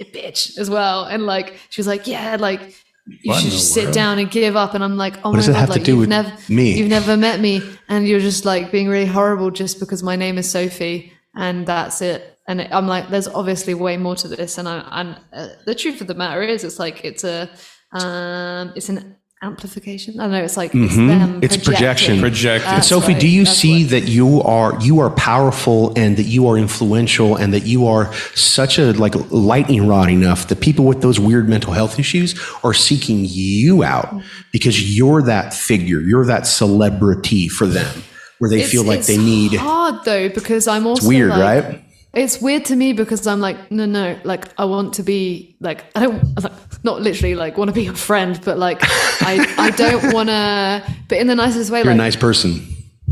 a 0.00 0.04
bitch 0.04 0.56
as 0.58 0.70
well, 0.70 1.04
and 1.04 1.26
like 1.26 1.54
she 1.70 1.80
was 1.80 1.86
like, 1.86 2.06
yeah, 2.06 2.36
like. 2.38 2.74
You 3.06 3.30
What 3.30 3.40
should 3.40 3.52
just 3.52 3.72
sit 3.72 3.84
world? 3.84 3.94
down 3.94 4.18
and 4.18 4.30
give 4.30 4.56
up. 4.56 4.74
And 4.74 4.82
I'm 4.82 4.96
like, 4.96 5.18
oh 5.24 5.30
What 5.30 5.36
does 5.36 5.48
my 5.48 5.54
it 5.54 5.66
god, 5.66 5.68
like 5.70 5.84
do 5.84 5.92
you've 5.92 6.00
with 6.00 6.08
never, 6.08 6.32
me? 6.48 6.76
you've 6.76 6.88
never 6.88 7.16
met 7.16 7.40
me, 7.40 7.62
and 7.88 8.06
you're 8.06 8.20
just 8.20 8.44
like 8.44 8.72
being 8.72 8.88
really 8.88 9.06
horrible 9.06 9.50
just 9.50 9.78
because 9.80 10.02
my 10.02 10.16
name 10.16 10.38
is 10.38 10.50
Sophie, 10.50 11.12
and 11.34 11.66
that's 11.66 12.02
it. 12.02 12.38
And 12.48 12.60
I'm 12.72 12.86
like, 12.86 13.08
there's 13.08 13.28
obviously 13.28 13.74
way 13.74 13.96
more 13.96 14.14
to 14.16 14.28
this. 14.28 14.56
And 14.58 14.68
I, 14.68 14.86
and 14.92 15.20
uh, 15.32 15.48
the 15.66 15.74
truth 15.74 16.00
of 16.00 16.06
the 16.06 16.14
matter 16.14 16.42
is, 16.42 16.62
it's 16.64 16.78
like 16.78 17.04
it's 17.04 17.24
a, 17.24 17.48
um, 17.92 18.72
it's 18.76 18.88
an 18.88 19.16
amplification. 19.46 20.18
I 20.20 20.24
don't 20.24 20.32
know. 20.32 20.44
It's 20.44 20.56
like 20.56 20.74
it's 20.74 20.92
mm-hmm. 20.94 21.06
them. 21.08 21.40
It's 21.42 21.56
projection. 21.56 22.20
projecting. 22.20 22.20
Projecting. 22.20 22.70
That's 22.70 22.88
Sophie, 22.88 23.12
right, 23.12 23.20
do 23.20 23.28
you 23.28 23.44
that's 23.44 23.56
see 23.56 23.84
what- 23.84 23.90
that 23.90 24.04
you 24.08 24.42
are 24.42 24.78
you 24.80 25.00
are 25.00 25.10
powerful 25.10 25.92
and 25.96 26.16
that 26.16 26.24
you 26.24 26.46
are 26.48 26.56
influential 26.58 27.36
and 27.36 27.52
that 27.54 27.64
you 27.66 27.86
are 27.86 28.12
such 28.34 28.78
a 28.78 28.92
like 28.92 29.14
lightning 29.30 29.86
rod 29.86 30.10
enough 30.10 30.48
that 30.48 30.60
people 30.60 30.84
with 30.84 31.00
those 31.00 31.18
weird 31.20 31.48
mental 31.48 31.72
health 31.72 31.98
issues 31.98 32.38
are 32.64 32.74
seeking 32.74 33.24
you 33.24 33.82
out 33.82 34.06
mm-hmm. 34.06 34.20
because 34.52 34.96
you're 34.96 35.22
that 35.22 35.54
figure, 35.54 36.00
you're 36.00 36.26
that 36.26 36.46
celebrity 36.46 37.48
for 37.48 37.66
them, 37.66 38.02
where 38.38 38.50
they 38.50 38.56
It's- 38.56 38.70
feel 38.70 38.84
like 38.84 38.98
it's 39.00 39.08
they 39.08 39.18
need. 39.18 39.54
hard 39.54 40.04
though 40.04 40.28
because 40.28 40.66
I'm 40.68 40.86
also 40.86 41.08
Weird, 41.08 41.30
like- 41.30 41.64
right? 41.64 41.82
It's 42.16 42.40
weird 42.40 42.64
to 42.66 42.76
me 42.76 42.94
because 42.94 43.26
I'm 43.26 43.40
like, 43.40 43.70
no, 43.70 43.84
no, 43.84 44.18
like 44.24 44.48
I 44.58 44.64
want 44.64 44.94
to 44.94 45.02
be 45.02 45.54
like 45.60 45.84
I 45.94 46.04
don't 46.04 46.42
like, 46.42 46.52
not 46.82 47.02
literally 47.02 47.34
like 47.34 47.58
want 47.58 47.68
to 47.68 47.74
be 47.74 47.88
a 47.88 47.92
friend, 47.92 48.40
but 48.42 48.58
like 48.58 48.78
I 48.80 49.54
I 49.58 49.70
don't 49.70 50.12
want 50.14 50.30
to, 50.30 50.94
but 51.08 51.18
in 51.18 51.26
the 51.26 51.34
nicest 51.34 51.70
way. 51.70 51.82
You're 51.82 51.92
a 51.92 51.94
nice 51.94 52.16
person. 52.16 52.66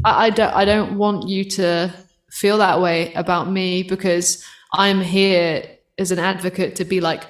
I, 0.06 0.26
I 0.26 0.30
don't 0.30 0.54
I 0.54 0.64
don't 0.64 0.96
want 0.96 1.28
you 1.28 1.44
to 1.50 1.92
feel 2.30 2.56
that 2.58 2.80
way 2.80 3.12
about 3.12 3.50
me 3.50 3.82
because 3.82 4.42
I'm 4.72 5.02
here 5.02 5.64
as 5.98 6.10
an 6.10 6.18
advocate 6.18 6.76
to 6.76 6.86
be 6.86 7.02
like 7.02 7.26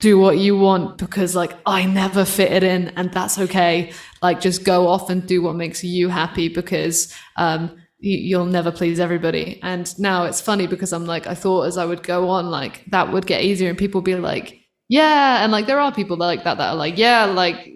do 0.00 0.18
what 0.18 0.36
you 0.38 0.58
want 0.58 0.98
because 0.98 1.36
like 1.36 1.52
I 1.64 1.86
never 1.86 2.24
fit 2.24 2.50
it 2.50 2.64
in 2.64 2.88
and 2.88 3.12
that's 3.12 3.38
okay. 3.38 3.92
Like 4.20 4.40
just 4.40 4.64
go 4.64 4.88
off 4.88 5.10
and 5.10 5.24
do 5.24 5.42
what 5.42 5.54
makes 5.54 5.84
you 5.84 6.08
happy 6.08 6.48
because 6.48 7.14
um 7.36 7.80
you'll 8.04 8.46
never 8.46 8.70
please 8.70 9.00
everybody. 9.00 9.58
And 9.62 9.98
now 9.98 10.24
it's 10.24 10.40
funny 10.40 10.66
because 10.66 10.92
I'm 10.92 11.06
like 11.06 11.26
I 11.26 11.34
thought 11.34 11.62
as 11.62 11.78
I 11.78 11.84
would 11.84 12.02
go 12.02 12.28
on 12.28 12.50
like 12.50 12.84
that 12.90 13.12
would 13.12 13.26
get 13.26 13.42
easier 13.42 13.68
and 13.68 13.78
people 13.78 14.02
be 14.02 14.16
like 14.16 14.60
yeah. 14.88 15.42
And 15.42 15.50
like 15.50 15.66
there 15.66 15.80
are 15.80 15.92
people 15.92 16.16
that 16.18 16.26
like 16.26 16.44
that 16.44 16.58
that 16.58 16.70
are 16.70 16.76
like 16.76 16.98
yeah 16.98 17.24
like 17.24 17.72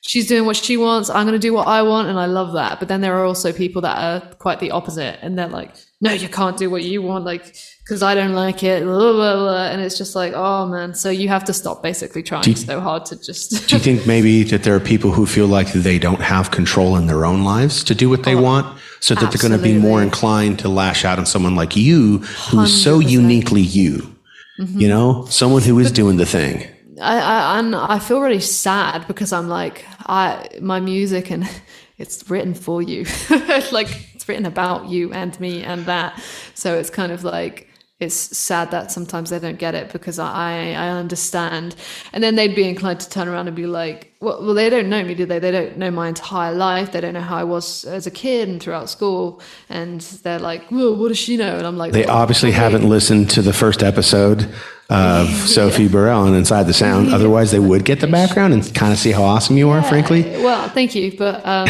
she's 0.00 0.26
doing 0.26 0.46
what 0.46 0.56
she 0.56 0.76
wants. 0.76 1.10
I'm 1.10 1.26
going 1.26 1.38
to 1.40 1.46
do 1.46 1.52
what 1.52 1.66
i 1.66 1.82
want. 1.82 2.08
And 2.08 2.18
i 2.18 2.26
love 2.26 2.54
that. 2.54 2.78
But 2.78 2.88
then 2.88 3.00
there 3.00 3.16
are 3.16 3.24
also 3.24 3.52
people 3.52 3.82
that 3.82 3.98
are 3.98 4.34
quite 4.36 4.60
the 4.60 4.70
opposite 4.70 5.18
and 5.22 5.38
they're 5.38 5.48
like 5.48 5.74
no 6.00 6.12
you 6.12 6.28
can't 6.28 6.56
do 6.56 6.68
what 6.68 6.82
you 6.82 7.00
want 7.00 7.24
like 7.24 7.56
because 7.82 8.02
i 8.02 8.14
don't 8.14 8.34
like 8.34 8.62
it 8.62 8.84
blah, 8.84 9.12
blah, 9.12 9.36
blah. 9.36 9.66
and 9.66 9.80
it's 9.80 9.96
just 9.96 10.14
like 10.14 10.32
oh 10.34 10.66
man 10.66 10.94
so 10.94 11.08
you 11.08 11.28
have 11.28 11.44
to 11.44 11.52
stop 11.52 11.82
basically 11.82 12.22
trying 12.22 12.54
so 12.54 12.80
hard 12.80 13.04
to 13.04 13.16
just 13.22 13.68
Do 13.68 13.76
you 13.76 13.80
think 13.80 14.06
maybe 14.06 14.42
that 14.44 14.62
there 14.62 14.74
are 14.74 14.80
people 14.80 15.10
who 15.10 15.26
feel 15.26 15.46
like 15.46 15.72
they 15.72 15.98
don't 15.98 16.20
have 16.20 16.50
control 16.50 16.96
in 16.96 17.06
their 17.06 17.24
own 17.24 17.44
lives 17.44 17.82
to 17.84 17.94
do 17.94 18.08
what 18.08 18.24
they 18.24 18.34
oh, 18.34 18.42
want, 18.42 18.78
so 19.00 19.14
that 19.14 19.30
they're 19.30 19.48
going 19.48 19.58
to 19.58 19.62
be 19.62 19.78
more 19.78 20.02
inclined 20.02 20.58
to 20.60 20.68
lash 20.68 21.04
out 21.04 21.18
on 21.18 21.26
someone 21.26 21.54
like 21.54 21.76
you, 21.76 22.18
who's 22.50 22.82
so 22.82 23.00
100%. 23.00 23.10
uniquely 23.10 23.60
you? 23.60 24.16
Mm-hmm. 24.58 24.80
You 24.80 24.88
know, 24.88 25.26
someone 25.28 25.62
who 25.62 25.78
is 25.78 25.92
doing 25.92 26.16
the 26.16 26.26
thing. 26.26 26.66
I, 27.00 27.18
I 27.18 27.58
and 27.58 27.76
I 27.76 27.98
feel 27.98 28.20
really 28.20 28.40
sad 28.40 29.06
because 29.06 29.32
I'm 29.32 29.48
like 29.48 29.84
I 30.06 30.48
my 30.60 30.80
music 30.80 31.30
and 31.30 31.48
it's 31.98 32.28
written 32.30 32.54
for 32.54 32.80
you, 32.80 33.04
like 33.72 34.15
it's 34.26 34.28
written 34.28 34.46
about 34.46 34.88
you 34.88 35.12
and 35.12 35.38
me 35.38 35.62
and 35.62 35.86
that. 35.86 36.20
So 36.54 36.76
it's 36.76 36.90
kind 36.90 37.12
of 37.12 37.22
like 37.22 37.68
it's 38.00 38.36
sad 38.36 38.72
that 38.72 38.90
sometimes 38.90 39.30
they 39.30 39.38
don't 39.38 39.58
get 39.58 39.74
it 39.74 39.90
because 39.92 40.18
I 40.18 40.72
I 40.72 40.88
understand, 40.88 41.76
and 42.12 42.22
then 42.22 42.34
they'd 42.34 42.54
be 42.54 42.68
inclined 42.68 43.00
to 43.00 43.08
turn 43.08 43.28
around 43.28 43.46
and 43.46 43.56
be 43.56 43.66
like, 43.66 44.12
well, 44.20 44.42
well 44.42 44.52
they 44.52 44.68
don't 44.68 44.90
know 44.90 45.02
me, 45.04 45.14
do 45.14 45.26
they? 45.26 45.38
They 45.38 45.52
don't 45.52 45.78
know 45.78 45.90
my 45.90 46.08
entire 46.08 46.52
life. 46.52 46.90
They 46.92 47.00
don't 47.00 47.14
know 47.14 47.22
how 47.22 47.36
I 47.36 47.44
was 47.44 47.84
as 47.84 48.06
a 48.06 48.10
kid 48.10 48.48
and 48.48 48.60
throughout 48.60 48.90
school, 48.90 49.40
and 49.68 50.00
they're 50.24 50.40
like, 50.40 50.70
well, 50.72 50.94
what 50.96 51.08
does 51.08 51.18
she 51.18 51.36
know? 51.36 51.56
And 51.56 51.66
I'm 51.66 51.78
like, 51.78 51.92
They 51.92 52.04
well, 52.04 52.16
obviously 52.16 52.50
haven't 52.50 52.86
listened 52.86 53.30
to 53.30 53.42
the 53.42 53.52
first 53.52 53.82
episode 53.82 54.52
of 54.90 55.28
Sophie 55.56 55.88
Burrell 55.88 56.26
and 56.26 56.34
Inside 56.34 56.64
the 56.64 56.74
Sound. 56.74 57.08
Otherwise, 57.14 57.52
they 57.52 57.60
would 57.60 57.84
get 57.84 58.00
the 58.00 58.08
background 58.08 58.52
and 58.52 58.74
kind 58.74 58.92
of 58.92 58.98
see 58.98 59.12
how 59.12 59.22
awesome 59.22 59.56
you 59.56 59.70
are, 59.70 59.82
frankly. 59.82 60.22
Well, 60.22 60.68
thank 60.68 60.96
you, 60.96 61.16
but 61.16 61.46
um, 61.46 61.68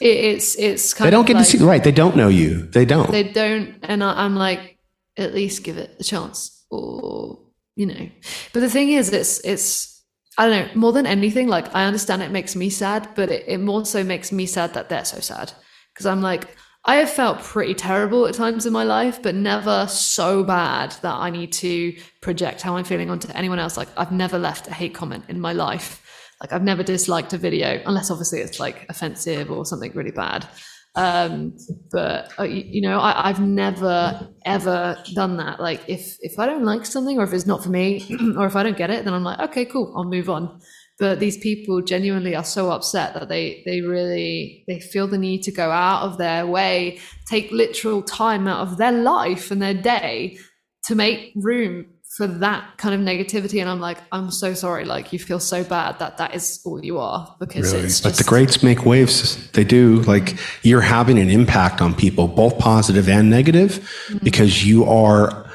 it, 0.00 0.06
it's 0.06 0.54
it's 0.56 0.94
kind 0.94 1.06
They 1.06 1.10
don't 1.10 1.22
of 1.22 1.26
get 1.26 1.36
like, 1.36 1.46
to 1.46 1.58
see, 1.58 1.64
right. 1.64 1.82
They 1.82 1.92
don't 1.92 2.16
know 2.16 2.28
you. 2.28 2.66
They 2.66 2.84
don't. 2.84 3.10
they 3.10 3.24
don't 3.24 3.76
and 3.82 4.02
I, 4.04 4.24
i'm 4.24 4.36
like 4.36 4.78
at 5.16 5.34
least 5.34 5.64
give 5.64 5.78
it 5.78 5.96
a 5.98 6.04
chance 6.04 6.64
or 6.70 7.40
you 7.76 7.86
know 7.86 8.08
but 8.52 8.60
the 8.60 8.70
thing 8.70 8.90
is 8.90 9.12
it's 9.12 9.40
it's 9.44 10.04
i 10.36 10.48
don't 10.48 10.74
know 10.74 10.80
more 10.80 10.92
than 10.92 11.06
anything 11.06 11.48
like 11.48 11.74
i 11.74 11.84
understand 11.84 12.22
it 12.22 12.30
makes 12.30 12.54
me 12.54 12.70
sad 12.70 13.08
but 13.14 13.30
it, 13.30 13.44
it 13.46 13.58
more 13.58 13.84
so 13.84 14.04
makes 14.04 14.30
me 14.32 14.46
sad 14.46 14.74
that 14.74 14.88
they're 14.88 15.04
so 15.04 15.18
sad 15.20 15.52
because 15.92 16.06
i'm 16.06 16.20
like 16.22 16.56
i 16.84 16.96
have 16.96 17.10
felt 17.10 17.40
pretty 17.40 17.74
terrible 17.74 18.26
at 18.26 18.34
times 18.34 18.66
in 18.66 18.72
my 18.72 18.84
life 18.84 19.20
but 19.22 19.34
never 19.34 19.86
so 19.88 20.44
bad 20.44 20.92
that 21.02 21.14
i 21.14 21.30
need 21.30 21.52
to 21.52 21.96
project 22.20 22.62
how 22.62 22.76
i'm 22.76 22.84
feeling 22.84 23.10
onto 23.10 23.28
anyone 23.32 23.58
else 23.58 23.76
like 23.76 23.88
i've 23.96 24.12
never 24.12 24.38
left 24.38 24.68
a 24.68 24.72
hate 24.72 24.94
comment 24.94 25.24
in 25.28 25.40
my 25.40 25.52
life 25.52 26.02
like 26.40 26.52
i've 26.52 26.62
never 26.62 26.82
disliked 26.82 27.32
a 27.32 27.38
video 27.38 27.80
unless 27.86 28.10
obviously 28.10 28.40
it's 28.40 28.60
like 28.60 28.86
offensive 28.88 29.50
or 29.50 29.64
something 29.64 29.92
really 29.94 30.10
bad. 30.10 30.46
Um 30.94 31.56
but 31.92 32.32
uh, 32.38 32.44
you, 32.44 32.64
you 32.66 32.80
know 32.80 32.98
I, 32.98 33.28
i've 33.28 33.40
never 33.40 34.28
ever 34.44 34.96
done 35.14 35.36
that. 35.36 35.60
Like 35.60 35.80
if 35.86 36.16
if 36.20 36.38
i 36.38 36.46
don't 36.46 36.64
like 36.64 36.86
something 36.86 37.18
or 37.18 37.24
if 37.24 37.32
it's 37.32 37.46
not 37.46 37.62
for 37.62 37.70
me 37.70 38.04
or 38.36 38.46
if 38.46 38.56
i 38.56 38.62
don't 38.62 38.76
get 38.76 38.90
it 38.90 39.04
then 39.04 39.14
i'm 39.14 39.22
like 39.22 39.38
okay 39.38 39.64
cool 39.64 39.92
i'll 39.96 40.04
move 40.04 40.28
on. 40.28 40.60
But 40.98 41.20
these 41.20 41.38
people 41.38 41.80
genuinely 41.80 42.34
are 42.34 42.42
so 42.42 42.72
upset 42.72 43.14
that 43.14 43.28
they 43.28 43.62
they 43.64 43.82
really 43.82 44.64
they 44.66 44.80
feel 44.80 45.06
the 45.06 45.18
need 45.18 45.42
to 45.44 45.52
go 45.52 45.70
out 45.70 46.02
of 46.02 46.18
their 46.18 46.44
way 46.46 46.98
take 47.26 47.52
literal 47.52 48.02
time 48.02 48.48
out 48.48 48.66
of 48.66 48.78
their 48.78 48.90
life 48.90 49.50
and 49.52 49.62
their 49.62 49.74
day 49.74 50.38
to 50.86 50.94
make 50.94 51.32
room 51.36 51.86
for 52.18 52.26
that 52.26 52.76
kind 52.78 52.96
of 52.96 53.00
negativity 53.00 53.60
and 53.60 53.70
i'm 53.70 53.78
like 53.78 53.98
i'm 54.10 54.28
so 54.28 54.52
sorry 54.52 54.84
like 54.84 55.12
you 55.12 55.20
feel 55.20 55.38
so 55.38 55.62
bad 55.62 55.96
that 56.00 56.18
that 56.18 56.34
is 56.34 56.60
all 56.64 56.84
you 56.84 56.98
are 56.98 57.36
because 57.38 57.72
Really? 57.72 57.86
it's 57.86 58.00
But 58.00 58.08
just 58.10 58.18
the 58.18 58.28
greats 58.28 58.62
make 58.62 58.84
waves. 58.84 59.50
They 59.52 59.64
do. 59.64 60.00
Like 60.02 60.36
you're 60.62 60.80
having 60.80 61.18
an 61.18 61.30
impact 61.30 61.80
on 61.80 61.94
people, 61.94 62.26
both 62.26 62.58
positive 62.58 63.08
and 63.08 63.30
negative, 63.30 63.72
mm-hmm. 64.08 64.18
because 64.24 64.66
you 64.66 64.84
are 64.84 65.50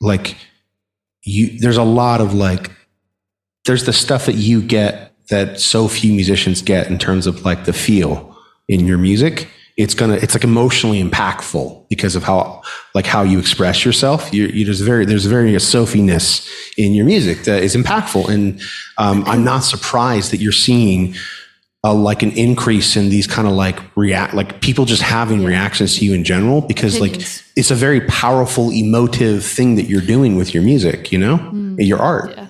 like 0.00 0.36
you. 1.22 1.58
There's 1.58 1.76
a 1.76 1.84
lot 1.84 2.20
of 2.20 2.34
like. 2.34 2.70
There's 3.66 3.84
the 3.84 3.92
stuff 3.92 4.26
that 4.26 4.36
you 4.36 4.62
get 4.62 5.14
that 5.28 5.60
so 5.60 5.86
few 5.86 6.12
musicians 6.12 6.62
get 6.62 6.88
in 6.88 6.98
terms 6.98 7.26
of 7.26 7.44
like 7.44 7.66
the 7.66 7.72
feel 7.72 8.36
in 8.68 8.86
your 8.86 8.98
music. 8.98 9.48
It's 9.80 9.94
gonna. 9.94 10.14
It's 10.14 10.34
like 10.34 10.44
emotionally 10.44 11.02
impactful 11.02 11.88
because 11.88 12.14
of 12.14 12.22
how 12.22 12.62
like 12.94 13.06
how 13.06 13.22
you 13.22 13.38
express 13.38 13.84
yourself. 13.84 14.32
You, 14.32 14.46
you 14.48 14.64
there's 14.64 14.80
very 14.80 15.06
there's 15.06 15.26
very 15.26 15.54
a 15.54 15.58
Sophiness 15.58 16.48
in 16.76 16.92
your 16.92 17.06
music 17.06 17.44
that 17.44 17.62
is 17.62 17.74
impactful, 17.74 18.28
and 18.28 18.60
um, 18.98 19.24
I'm 19.26 19.42
not 19.42 19.60
surprised 19.60 20.32
that 20.32 20.36
you're 20.36 20.52
seeing 20.52 21.14
a, 21.82 21.94
like 21.94 22.22
an 22.22 22.32
increase 22.32 22.94
in 22.94 23.08
these 23.08 23.26
kind 23.26 23.48
of 23.48 23.54
like 23.54 23.78
react 23.96 24.34
like 24.34 24.60
people 24.60 24.84
just 24.84 25.02
having 25.02 25.44
reactions 25.44 25.96
to 25.96 26.04
you 26.04 26.12
in 26.12 26.24
general 26.24 26.60
because 26.60 26.96
Opinions. 26.96 27.38
like 27.38 27.56
it's 27.56 27.70
a 27.70 27.74
very 27.74 28.02
powerful 28.02 28.70
emotive 28.70 29.44
thing 29.44 29.76
that 29.76 29.84
you're 29.84 30.02
doing 30.02 30.36
with 30.36 30.52
your 30.52 30.62
music 30.62 31.10
you 31.10 31.18
know 31.18 31.38
mm. 31.38 31.76
your 31.78 31.98
art 31.98 32.34
yeah 32.36 32.48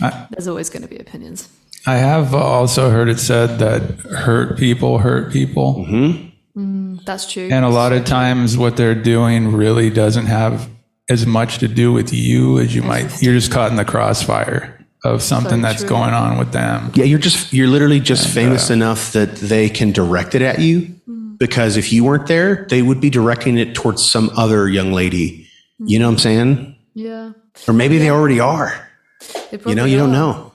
I- 0.00 0.26
there's 0.30 0.48
always 0.48 0.68
going 0.68 0.82
to 0.82 0.88
be 0.88 0.98
opinions 0.98 1.48
I 1.86 1.96
have 1.96 2.34
also 2.34 2.90
heard 2.90 3.08
it 3.08 3.18
said 3.18 3.58
that 3.60 3.82
hurt 4.10 4.58
people 4.58 4.98
hurt 4.98 5.32
people. 5.32 5.76
Mm-hmm. 5.76 6.29
Mm, 6.60 7.04
that's 7.04 7.30
true 7.32 7.48
And 7.50 7.64
a 7.64 7.68
lot 7.68 7.92
of 7.92 8.04
times 8.04 8.56
what 8.58 8.76
they're 8.76 8.94
doing 9.14 9.52
really 9.52 9.88
doesn't 9.90 10.26
have 10.26 10.68
as 11.08 11.26
much 11.26 11.58
to 11.58 11.68
do 11.68 11.92
with 11.92 12.12
you 12.12 12.58
as 12.58 12.74
you 12.74 12.82
might. 12.82 13.22
You're 13.22 13.34
just 13.34 13.50
caught 13.50 13.70
in 13.70 13.76
the 13.76 13.84
crossfire 13.84 14.76
of 15.04 15.22
something 15.22 15.60
So 15.60 15.62
that's 15.62 15.80
true. 15.80 15.88
going 15.88 16.12
on 16.12 16.38
with 16.38 16.52
them. 16.52 16.90
yeah 16.94 17.04
you're 17.06 17.18
just 17.18 17.52
you're 17.54 17.68
literally 17.68 18.00
just 18.00 18.28
famous 18.28 18.70
uh, 18.70 18.74
enough 18.74 19.12
that 19.12 19.36
they 19.36 19.68
can 19.70 19.92
direct 19.92 20.34
it 20.34 20.42
at 20.42 20.58
you 20.58 20.82
mm. 21.08 21.38
because 21.38 21.78
if 21.78 21.90
you 21.92 22.04
weren't 22.04 22.26
there 22.26 22.66
they 22.68 22.82
would 22.82 23.00
be 23.00 23.08
directing 23.08 23.56
it 23.56 23.74
towards 23.74 24.04
some 24.04 24.30
other 24.36 24.68
young 24.68 24.92
lady 24.92 25.46
you 25.78 25.98
know 25.98 26.04
what 26.06 26.12
i'm 26.12 26.18
saying 26.18 26.76
yeah 26.92 27.32
or 27.66 27.72
maybe 27.72 27.96
they 27.96 28.10
already 28.10 28.40
are 28.40 28.72
They 29.50 29.52
you 29.52 29.58
know 29.58 29.62
probably 29.62 29.92
you 29.92 29.98
don't 29.98 30.12
know 30.12 30.52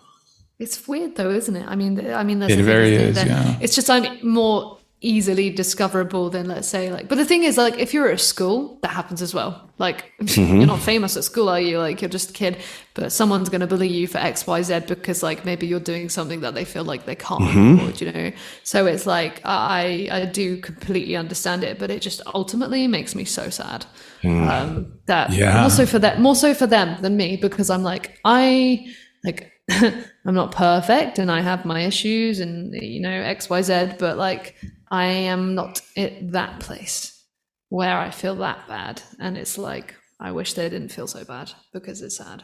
It's 0.59 0.87
weird 0.87 1.15
though, 1.15 1.31
isn't 1.31 1.55
it? 1.55 1.65
I 1.67 1.75
mean, 1.75 1.99
I 2.13 2.23
mean, 2.23 2.39
that's 2.39 2.53
It 2.53 2.63
very 2.63 2.93
isn't 2.95 3.07
is, 3.09 3.15
that 3.15 3.27
yeah. 3.27 3.57
It's 3.59 3.75
just 3.75 3.89
I'm 3.89 4.05
more 4.23 4.74
easily 5.01 5.49
discoverable 5.51 6.29
than 6.31 6.47
let's 6.47 6.67
say 6.67 6.91
like. 6.91 7.07
But 7.07 7.17
the 7.17 7.25
thing 7.25 7.43
is, 7.43 7.57
like, 7.57 7.77
if 7.77 7.93
you're 7.93 8.09
at 8.09 8.19
school, 8.19 8.79
that 8.81 8.89
happens 8.91 9.21
as 9.21 9.33
well. 9.33 9.69
Like, 9.77 10.13
Mm-hmm. 10.21 10.57
you're 10.57 10.65
not 10.67 10.79
famous 10.79 11.15
at 11.17 11.23
school, 11.25 11.47
are 11.49 11.59
you? 11.59 11.77
Like, 11.79 12.01
you're 12.01 12.09
just 12.09 12.31
a 12.31 12.33
kid, 12.33 12.57
but 12.93 13.11
someone's 13.11 13.49
going 13.49 13.61
to 13.61 13.67
bully 13.67 13.87
you 13.89 14.07
for 14.07 14.17
X, 14.17 14.47
Y, 14.47 14.61
Z 14.63 14.79
because 14.87 15.21
like 15.21 15.45
maybe 15.45 15.67
you're 15.67 15.79
doing 15.79 16.09
something 16.09 16.41
that 16.41 16.55
they 16.55 16.65
feel 16.65 16.83
like 16.85 17.05
they 17.05 17.15
can't, 17.15 17.43
Mm-hmm. 17.43 17.85
or, 17.87 17.91
you 17.91 18.11
know. 18.11 18.31
So 18.63 18.85
it's 18.87 19.05
like 19.05 19.41
I 19.45 20.07
I 20.11 20.25
do 20.25 20.57
completely 20.57 21.15
understand 21.15 21.63
it, 21.63 21.77
but 21.77 21.91
it 21.91 22.01
just 22.01 22.21
ultimately 22.33 22.87
makes 22.87 23.13
me 23.15 23.25
so 23.25 23.49
sad. 23.49 23.85
Um, 24.23 24.93
that 25.05 25.31
Yeah. 25.33 25.61
more 25.61 25.69
so 25.69 25.85
for 25.85 25.99
that 25.99 26.19
more 26.19 26.35
so 26.35 26.53
for 26.55 26.65
them 26.67 26.99
than 27.01 27.15
me 27.15 27.37
because 27.37 27.69
I'm 27.69 27.83
like 27.83 28.17
I 28.25 28.87
like 29.23 29.51
I'm 29.69 30.33
not 30.33 30.51
perfect 30.51 31.19
and 31.19 31.29
I 31.31 31.41
have 31.41 31.63
my 31.65 31.81
issues 31.81 32.39
and 32.39 32.73
you 32.73 33.01
know 33.01 33.09
XYZ 33.09 33.99
but 33.99 34.17
like 34.17 34.55
I 34.91 35.05
am 35.05 35.55
not 35.55 35.81
at 35.97 36.31
that 36.31 36.59
place 36.59 37.23
where 37.69 37.97
I 37.97 38.11
feel 38.11 38.36
that 38.36 38.67
bad 38.67 39.01
and 39.19 39.38
it's 39.38 39.57
like 39.57 39.95
I 40.19 40.31
wish 40.31 40.53
they 40.53 40.69
didn't 40.69 40.91
feel 40.91 41.07
so 41.07 41.23
bad 41.25 41.51
because 41.73 42.01
it's 42.01 42.17
sad. 42.17 42.43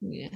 Yeah. 0.00 0.28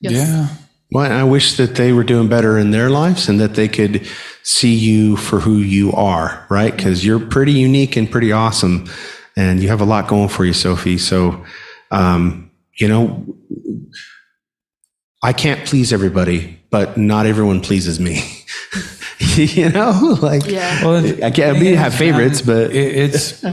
Yes. 0.00 0.12
Yeah. 0.12 0.48
Well, 0.92 1.10
I 1.10 1.22
wish 1.24 1.56
that 1.56 1.76
they 1.76 1.92
were 1.92 2.04
doing 2.04 2.28
better 2.28 2.58
in 2.58 2.70
their 2.70 2.90
lives 2.90 3.28
and 3.28 3.40
that 3.40 3.54
they 3.54 3.68
could 3.68 4.06
see 4.42 4.74
you 4.74 5.16
for 5.16 5.40
who 5.40 5.56
you 5.56 5.92
are, 5.92 6.46
right? 6.50 6.74
Because 6.74 7.04
you're 7.04 7.18
pretty 7.18 7.52
unique 7.52 7.96
and 7.96 8.10
pretty 8.10 8.30
awesome, 8.30 8.86
and 9.34 9.62
you 9.62 9.68
have 9.68 9.80
a 9.80 9.86
lot 9.86 10.08
going 10.08 10.28
for 10.28 10.44
you, 10.44 10.52
Sophie. 10.52 10.98
So, 10.98 11.44
um, 11.90 12.50
you 12.78 12.88
know, 12.88 13.24
I 15.22 15.32
can't 15.32 15.66
please 15.66 15.94
everybody, 15.94 16.60
but 16.68 16.98
not 16.98 17.24
everyone 17.24 17.62
pleases 17.62 17.98
me. 17.98 18.22
you 19.36 19.68
know, 19.70 20.18
like 20.20 20.46
Yeah. 20.46 20.84
Well, 20.84 21.04
I 21.24 21.30
can't. 21.30 21.58
thing 21.58 21.60
We 21.60 21.74
have 21.74 21.94
favorites, 21.94 22.44
man, 22.44 22.56
but 22.68 22.74
it, 22.76 22.96
it's 22.96 23.44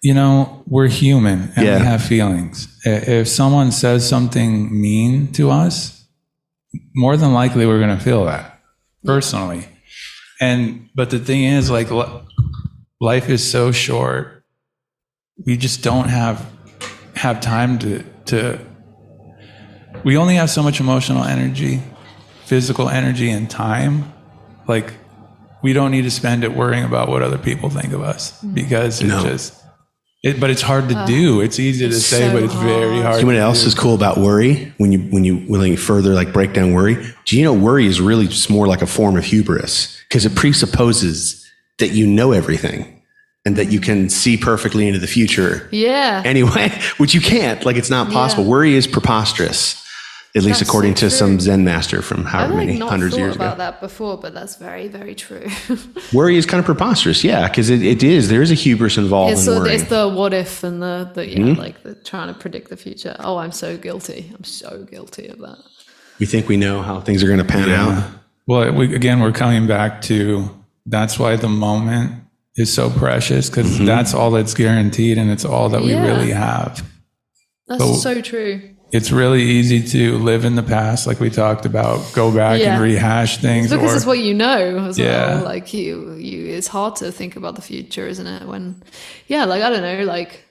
you 0.00 0.14
know 0.14 0.62
we're 0.66 0.88
human 0.88 1.52
and 1.56 1.66
Yeah. 1.66 1.78
we 1.78 1.84
have 1.84 2.02
feelings. 2.02 2.68
If 2.84 3.28
someone 3.28 3.72
says 3.72 4.08
something 4.08 4.80
mean 4.80 5.32
to 5.32 5.50
us, 5.50 6.06
more 6.94 7.16
than 7.16 7.32
likely 7.32 7.66
we're 7.66 7.80
going 7.80 7.96
to 7.96 8.02
feel 8.02 8.24
that 8.26 8.60
personally. 9.04 9.66
And 10.40 10.88
but 10.94 11.10
the 11.10 11.18
thing 11.18 11.44
is, 11.44 11.70
like 11.70 11.88
life 13.00 13.28
is 13.28 13.48
so 13.48 13.72
short. 13.72 14.44
We 15.46 15.56
just 15.56 15.82
don't 15.82 16.08
have 16.08 16.48
have 17.14 17.40
time 17.40 17.78
to 17.80 18.04
to. 18.26 18.58
We 20.04 20.16
only 20.16 20.36
have 20.36 20.48
so 20.48 20.62
much 20.62 20.78
emotional 20.80 21.24
energy, 21.24 21.82
physical 22.44 22.88
energy, 22.88 23.30
and 23.30 23.50
time. 23.50 24.12
Like 24.68 24.92
we 25.62 25.72
don't 25.72 25.90
need 25.90 26.02
to 26.02 26.10
spend 26.10 26.44
it 26.44 26.54
worrying 26.54 26.84
about 26.84 27.08
what 27.08 27.22
other 27.22 27.38
people 27.38 27.68
think 27.70 27.92
of 27.92 28.02
us 28.02 28.32
mm-hmm. 28.38 28.54
because 28.54 29.00
it's 29.00 29.08
No. 29.10 29.22
just 29.22 29.54
it 30.24 30.40
but 30.40 30.50
it's 30.50 30.62
hard 30.62 30.88
to 30.88 31.04
do 31.06 31.40
it's 31.40 31.58
easy 31.60 31.88
to 31.88 31.94
say 31.94 32.26
so 32.28 32.32
but 32.32 32.42
it's 32.42 32.54
very 32.54 33.00
hard 33.00 33.16
You 33.16 33.22
know 33.22 33.26
what 33.28 33.36
else 33.36 33.62
do. 33.62 33.68
is 33.68 33.74
cool 33.74 33.94
about 33.94 34.18
worry? 34.18 34.72
When 34.78 34.90
you 34.92 34.98
when 35.10 35.24
you 35.24 35.36
when 35.48 35.60
you 35.62 35.76
further 35.76 36.12
like 36.14 36.32
break 36.32 36.52
down 36.54 36.72
worry, 36.72 36.96
do 37.24 37.38
you 37.38 37.44
know 37.44 37.52
worry 37.54 37.86
is 37.86 38.00
really 38.00 38.26
just 38.26 38.50
more 38.50 38.66
like 38.66 38.82
a 38.82 38.86
form 38.86 39.16
of 39.16 39.24
hubris 39.24 39.96
because 40.08 40.24
it 40.26 40.34
presupposes 40.34 41.44
that 41.78 41.88
you 41.92 42.06
know 42.06 42.32
everything 42.32 43.00
and 43.46 43.54
that 43.56 43.70
you 43.70 43.80
can 43.80 44.08
see 44.10 44.36
perfectly 44.36 44.86
into 44.88 44.98
the 44.98 45.06
future 45.06 45.68
Yeah. 45.70 46.22
anyway, 46.24 46.70
which 46.98 47.14
you 47.14 47.20
can't. 47.20 47.64
Like 47.64 47.76
it's 47.76 47.88
not 47.90 48.10
possible. 48.10 48.42
Yeah. 48.42 48.50
Worry 48.50 48.74
is 48.74 48.86
preposterous, 48.88 49.80
at 50.36 50.42
least 50.42 50.58
That's 50.60 50.68
according 50.68 50.94
so 50.96 51.08
to 51.08 51.10
some. 51.10 51.40
Zen 51.40 51.64
master 51.64 52.02
from 52.02 52.20
I've 52.20 52.26
however 52.26 52.54
like 52.54 52.66
many 52.66 52.78
not 52.78 52.90
hundreds 52.90 53.14
of 53.14 53.18
thought 53.18 53.24
years 53.24 53.36
about 53.36 53.54
ago. 53.54 53.58
that 53.64 53.80
before, 53.80 54.18
but 54.18 54.34
that's 54.34 54.56
very, 54.56 54.86
very 54.86 55.14
true. 55.14 55.46
Worry 56.12 56.36
is 56.36 56.44
kind 56.46 56.58
of 56.60 56.66
preposterous, 56.66 57.24
yeah, 57.24 57.48
because 57.48 57.70
it, 57.70 57.82
it 57.82 58.02
is. 58.02 58.28
There 58.28 58.42
is 58.42 58.50
a 58.50 58.54
hubris 58.54 58.98
involved 58.98 59.32
it's, 59.32 59.46
in 59.46 59.54
the, 59.54 59.60
worry. 59.60 59.70
it's 59.74 59.88
the 59.88 60.08
what 60.08 60.34
if 60.34 60.62
and 60.64 60.82
the, 60.82 61.10
the 61.14 61.26
yeah, 61.28 61.38
Hmm? 61.38 61.52
like 61.54 61.82
the 61.82 61.94
trying 61.94 62.32
to 62.32 62.38
predict 62.38 62.68
the 62.68 62.76
future. 62.76 63.16
Oh, 63.20 63.38
I'm 63.38 63.52
so 63.52 63.76
guilty. 63.78 64.30
I'm 64.36 64.44
so 64.44 64.84
guilty 64.90 65.28
of 65.28 65.38
that. 65.38 65.58
we 66.20 66.26
think 66.26 66.46
we 66.48 66.56
know 66.56 66.82
how 66.82 67.00
things 67.00 67.22
are 67.22 67.26
going 67.26 67.38
to 67.38 67.44
pan 67.44 67.70
out. 67.70 68.04
well 68.46 68.70
we, 68.72 68.94
again 68.94 69.20
we're 69.20 69.32
coming 69.32 69.66
back 69.66 70.02
to 70.02 70.48
that's 70.86 71.18
why 71.18 71.36
the 71.36 71.48
moment 71.48 72.12
is 72.56 72.72
so 72.72 72.90
precious 72.90 73.48
because 73.48 73.66
Mm-hmm. 73.76 73.84
that's 73.86 74.12
all 74.14 74.30
that's 74.30 74.52
guaranteed 74.54 75.16
and 75.18 75.30
it's 75.30 75.44
all 75.44 75.68
that 75.70 75.82
we 75.82 75.94
really 75.94 76.32
have 76.32 76.82
That's 77.66 77.82
But- 77.84 77.94
so 77.94 78.20
true. 78.20 78.74
It's 78.90 79.10
really 79.10 79.42
easy 79.42 79.82
to 79.82 80.16
live 80.18 80.44
in 80.44 80.54
the 80.54 80.62
past 80.62 81.06
like 81.06 81.20
we 81.20 81.28
talked 81.30 81.66
about 81.66 82.00
go 82.14 82.34
back 82.34 82.60
Yeah. 82.60 82.74
and 82.74 82.82
rehash 82.82 83.38
things 83.38 83.70
Because 83.70 83.92
or 83.92 83.96
it's 83.96 84.06
what 84.06 84.18
you 84.18 84.34
know 84.34 84.86
as 84.86 84.98
Yeah. 84.98 85.34
well. 85.36 85.44
Like 85.44 85.74
you, 85.74 86.14
you, 86.14 86.46
it's 86.46 86.68
hard 86.68 86.96
to 86.96 87.12
think 87.12 87.36
about 87.36 87.54
the 87.56 87.62
future, 87.62 88.06
isn't 88.06 88.26
it? 88.26 88.46
When, 88.46 88.82
yeah, 89.26 89.44
like 89.44 89.62
I 89.62 89.70
don't 89.70 89.82
know, 89.82 90.04
like 90.04 90.44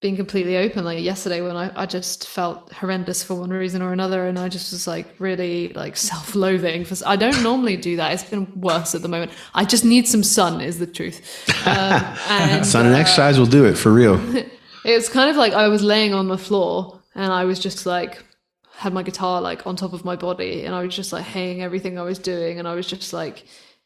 being 0.00 0.16
completely 0.16 0.56
open. 0.58 0.84
Like 0.84 1.02
yesterday, 1.02 1.40
when 1.40 1.56
I, 1.56 1.72
I 1.74 1.86
just 1.86 2.28
felt 2.28 2.72
horrendous 2.72 3.24
for 3.24 3.34
one 3.34 3.50
reason 3.50 3.82
or 3.82 3.92
another, 3.92 4.28
and 4.28 4.38
I 4.38 4.48
just 4.48 4.70
was 4.72 4.86
like 4.86 5.06
really 5.18 5.70
like 5.70 5.96
self-loathing. 5.96 6.84
For 6.84 6.96
I 7.06 7.16
don't 7.16 7.42
normally 7.42 7.76
do 7.76 7.96
that. 7.96 8.12
It's 8.12 8.22
been 8.24 8.46
worse 8.60 8.94
at 8.94 9.02
the 9.02 9.08
moment. 9.08 9.32
I 9.54 9.64
just 9.64 9.84
need 9.84 10.06
some 10.06 10.22
sun, 10.22 10.60
is 10.60 10.78
the 10.78 10.86
truth. 10.86 11.20
Um, 11.66 12.16
and 12.28 12.64
Sun 12.64 12.86
and 12.86 12.94
uh, 12.94 12.98
exercise 12.98 13.40
will 13.40 13.46
do 13.46 13.64
it 13.64 13.76
for 13.76 13.92
real. 13.92 14.20
it's 14.84 15.08
kind 15.08 15.28
of 15.28 15.34
like 15.34 15.52
I 15.52 15.66
was 15.66 15.82
laying 15.82 16.14
on 16.14 16.28
the 16.28 16.38
floor 16.38 16.95
and 17.16 17.32
I 17.32 17.44
was 17.44 17.58
just 17.58 17.86
like 17.86 18.22
had 18.76 18.92
my 18.92 19.02
guitar 19.02 19.40
like 19.40 19.66
on 19.66 19.74
top 19.74 19.94
of 19.94 20.04
my 20.04 20.14
body 20.16 20.64
and 20.64 20.74
I 20.74 20.82
was 20.82 20.94
just 20.94 21.12
like 21.12 21.24
hanging 21.24 21.62
everything 21.62 21.98
I 21.98 22.02
was 22.02 22.18
doing 22.18 22.58
and 22.58 22.68
I 22.68 22.74
was 22.74 22.86
just 22.86 23.12
like, 23.12 23.44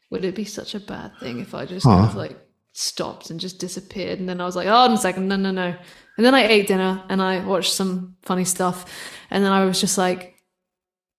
would 0.09 0.25
it 0.25 0.35
be 0.35 0.45
such 0.45 0.75
a 0.75 0.79
bad 0.79 1.17
thing 1.19 1.39
if 1.39 1.55
I 1.55 1.65
just 1.65 1.85
kind 1.85 2.05
of 2.05 2.15
like 2.15 2.37
stopped 2.73 3.29
and 3.29 3.39
just 3.39 3.59
disappeared? 3.59 4.19
And 4.19 4.27
then 4.27 4.41
I 4.41 4.45
was 4.45 4.55
like, 4.55 4.67
oh, 4.67 4.85
in 4.85 4.91
a 4.91 4.97
second, 4.97 5.29
no, 5.29 5.37
no, 5.37 5.51
no. 5.51 5.73
And 6.17 6.25
then 6.25 6.35
I 6.35 6.45
ate 6.45 6.67
dinner 6.67 7.03
and 7.07 7.21
I 7.21 7.43
watched 7.43 7.73
some 7.73 8.17
funny 8.21 8.43
stuff 8.43 8.85
and 9.31 9.43
then 9.43 9.53
I 9.53 9.63
was 9.63 9.79
just 9.79 9.97
like, 9.97 10.35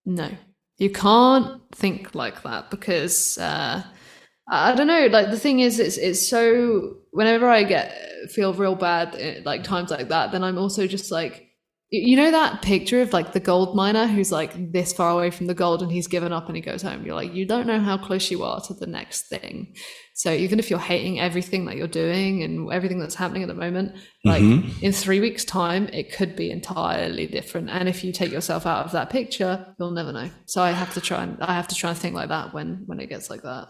no, 0.05 0.31
you 0.77 0.91
can't 0.91 1.63
think 1.75 2.15
like 2.15 2.43
that 2.43 2.71
because 2.71 3.39
uh, 3.39 3.83
I 4.49 4.75
don't 4.75 4.87
know. 4.87 5.07
Like 5.07 5.31
the 5.31 5.39
thing 5.39 5.61
is, 5.61 5.79
it's 5.79 5.97
it's 5.97 6.29
so. 6.29 6.97
Whenever 7.13 7.49
I 7.49 7.63
get 7.63 7.97
feel 8.31 8.53
real 8.55 8.75
bad, 8.75 9.15
eh, 9.19 9.41
like 9.45 9.65
times 9.65 9.91
like 9.91 10.09
that, 10.09 10.33
then 10.33 10.43
I'm 10.43 10.59
also 10.59 10.87
just 10.87 11.11
like, 11.11 11.52
you 11.95 12.17
know, 12.17 12.31
that 12.31 12.63
picture 12.63 13.03
of 13.03 13.13
like 13.13 13.35
the 13.35 13.41
gold 13.41 13.77
miner 13.77 14.07
who's 14.07 14.33
like 14.33 14.73
this 14.73 14.95
far 14.95 15.11
away 15.11 15.31
from 15.31 15.47
the 15.47 15.53
gold 15.53 15.83
and 15.83 15.93
he's 15.93 16.07
given 16.07 16.33
up 16.33 16.47
and 16.47 16.57
he 16.57 16.63
goes 16.63 16.81
home. 16.81 17.05
You're 17.05 17.15
like, 17.15 17.35
you 17.35 17.45
don't 17.45 17.67
know 17.67 17.81
how 17.81 17.99
close 17.99 18.31
you 18.31 18.43
are 18.45 18.63
to 18.63 18.73
the 18.73 18.87
next 18.87 19.29
thing. 19.29 19.77
So 20.15 20.33
even 20.33 20.59
if 20.59 20.71
you're 20.71 20.79
hating 20.79 21.21
everything 21.21 21.67
that 21.67 21.77
you're 21.77 21.87
doing 21.87 22.43
and 22.43 22.73
everything 22.73 22.99
that's 22.99 23.15
happening 23.15 23.43
at 23.43 23.49
the 23.49 23.55
moment, 23.55 23.95
like 24.25 24.43
mm-hmm. 24.43 24.83
in 24.83 24.93
three 24.93 25.21
weeks' 25.21 25.45
time, 25.45 25.87
it 25.89 26.15
could 26.15 26.35
be 26.35 26.51
entirely 26.51 27.27
different. 27.27 27.69
And 27.69 27.91
if 27.91 28.03
you 28.03 28.11
take 28.11 28.33
yourself 28.33 28.65
out 28.65 28.87
of 28.87 28.93
that 28.93 29.11
picture, 29.11 29.75
you'll 29.79 29.91
never 29.91 30.13
know. 30.13 30.31
So 30.47 30.63
I 30.63 30.71
have 30.71 30.95
to 30.95 31.01
try 31.03 31.25
and 31.25 31.43
I 31.43 31.53
have 31.53 31.69
to 31.69 31.75
try 31.75 31.91
and 31.91 31.99
think 31.99 32.15
like 32.15 32.31
that 32.31 32.55
when 32.55 32.85
when 32.87 33.01
it 33.01 33.11
gets 33.11 33.29
like 33.29 33.43
that. 33.43 33.69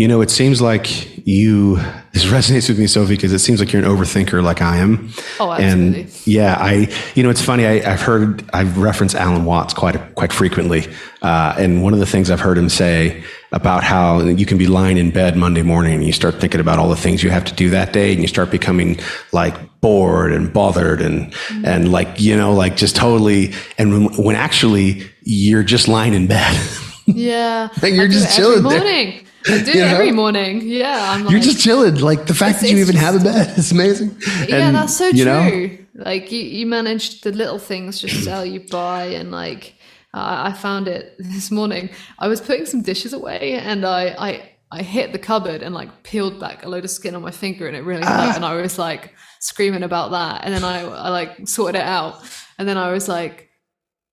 You 0.00 0.08
know, 0.08 0.22
it 0.22 0.30
seems 0.30 0.62
like 0.62 1.26
you, 1.26 1.76
this 2.12 2.24
resonates 2.36 2.70
with 2.70 2.78
me, 2.78 2.86
Sophie, 2.86 3.16
because 3.16 3.34
it 3.34 3.40
seems 3.40 3.60
like 3.60 3.70
you're 3.70 3.84
an 3.84 3.88
overthinker 3.88 4.42
like 4.42 4.62
I 4.62 4.78
am. 4.78 5.10
Oh, 5.38 5.52
absolutely. 5.52 6.02
And 6.04 6.26
yeah, 6.26 6.56
I, 6.58 6.90
you 7.14 7.22
know, 7.22 7.28
it's 7.28 7.42
funny. 7.42 7.66
I, 7.66 7.92
I've 7.92 8.00
heard, 8.00 8.48
I've 8.54 8.78
referenced 8.78 9.14
Alan 9.14 9.44
Watts 9.44 9.74
quite, 9.74 10.14
quite 10.14 10.32
frequently. 10.32 10.86
Uh, 11.20 11.54
and 11.58 11.82
one 11.82 11.92
of 11.92 11.98
the 11.98 12.06
things 12.06 12.30
I've 12.30 12.40
heard 12.40 12.56
him 12.56 12.70
say 12.70 13.22
about 13.52 13.84
how 13.84 14.20
you 14.22 14.46
can 14.46 14.56
be 14.56 14.66
lying 14.66 14.96
in 14.96 15.10
bed 15.10 15.36
Monday 15.36 15.60
morning 15.60 15.92
and 15.96 16.04
you 16.06 16.12
start 16.12 16.36
thinking 16.36 16.60
about 16.60 16.78
all 16.78 16.88
the 16.88 16.96
things 16.96 17.22
you 17.22 17.28
have 17.28 17.44
to 17.44 17.54
do 17.54 17.68
that 17.68 17.92
day 17.92 18.10
and 18.14 18.22
you 18.22 18.26
start 18.26 18.50
becoming 18.50 18.98
like 19.32 19.54
bored 19.82 20.32
and 20.32 20.50
bothered 20.50 21.02
and, 21.02 21.30
Mm-hmm. 21.30 21.66
and 21.66 21.92
like, 21.92 22.18
you 22.18 22.38
know, 22.38 22.54
like 22.54 22.74
just 22.74 22.96
totally, 22.96 23.52
and 23.76 23.92
when, 23.92 24.24
when 24.24 24.34
actually 24.34 25.02
you're 25.24 25.62
just 25.62 25.88
lying 25.88 26.14
in 26.14 26.26
bed. 26.26 26.58
Yeah. 27.06 27.68
Like, 27.82 27.94
you're 27.94 28.06
just 28.06 28.36
chilling 28.36 28.62
there. 28.62 29.22
I 29.48 29.62
do 29.62 29.70
You 29.74 29.80
know? 29.80 29.86
every 29.86 30.12
morning. 30.12 30.62
Yeah. 30.62 31.12
I'm 31.12 31.24
like, 31.24 31.32
You're 31.32 31.40
just 31.40 31.60
chilling. 31.60 31.96
Like 31.96 32.26
the 32.26 32.34
fact 32.34 32.60
that 32.60 32.70
you 32.70 32.78
even 32.78 32.96
have 32.96 33.14
a 33.14 33.20
bed 33.24 33.58
is 33.58 33.72
amazing. 33.72 34.16
yeah, 34.48 34.66
And, 34.68 34.76
that's 34.76 34.96
so 34.96 35.08
you 35.08 35.24
know, 35.24 35.48
true. 35.48 35.78
Like 35.94 36.30
you, 36.32 36.40
you 36.40 36.66
manage 36.66 37.20
the 37.22 37.32
little 37.32 37.58
things 37.58 38.00
just 38.00 38.24
sell 38.24 38.44
you 38.44 38.60
by, 38.70 39.04
and 39.06 39.30
like 39.30 39.74
uh, 40.14 40.48
I 40.48 40.52
found 40.52 40.88
it 40.88 41.14
this 41.18 41.50
morning. 41.50 41.90
I 42.18 42.28
was 42.28 42.40
putting 42.40 42.66
some 42.66 42.82
dishes 42.82 43.12
away, 43.12 43.52
and 43.54 43.84
I, 43.84 44.08
I, 44.18 44.50
I 44.70 44.82
hit 44.82 45.12
the 45.12 45.18
cupboard 45.18 45.62
and 45.62 45.74
like 45.74 46.02
peeled 46.02 46.38
back 46.40 46.64
a 46.64 46.68
load 46.68 46.84
of 46.84 46.90
skin 46.90 47.14
on 47.14 47.22
my 47.22 47.30
finger, 47.30 47.66
and 47.66 47.76
it 47.76 47.80
really 47.84 48.04
hurt. 48.04 48.36
And 48.36 48.44
I 48.44 48.54
was 48.60 48.78
like 48.78 49.14
screaming 49.40 49.82
about 49.82 50.10
that, 50.12 50.42
and 50.44 50.54
then 50.54 50.64
I, 50.64 50.82
I 50.82 51.08
like 51.10 51.46
sorted 51.48 51.80
it 51.80 51.84
out, 51.86 52.22
and 52.58 52.68
then 52.68 52.78
I 52.78 52.92
was 52.92 53.08
like, 53.08 53.50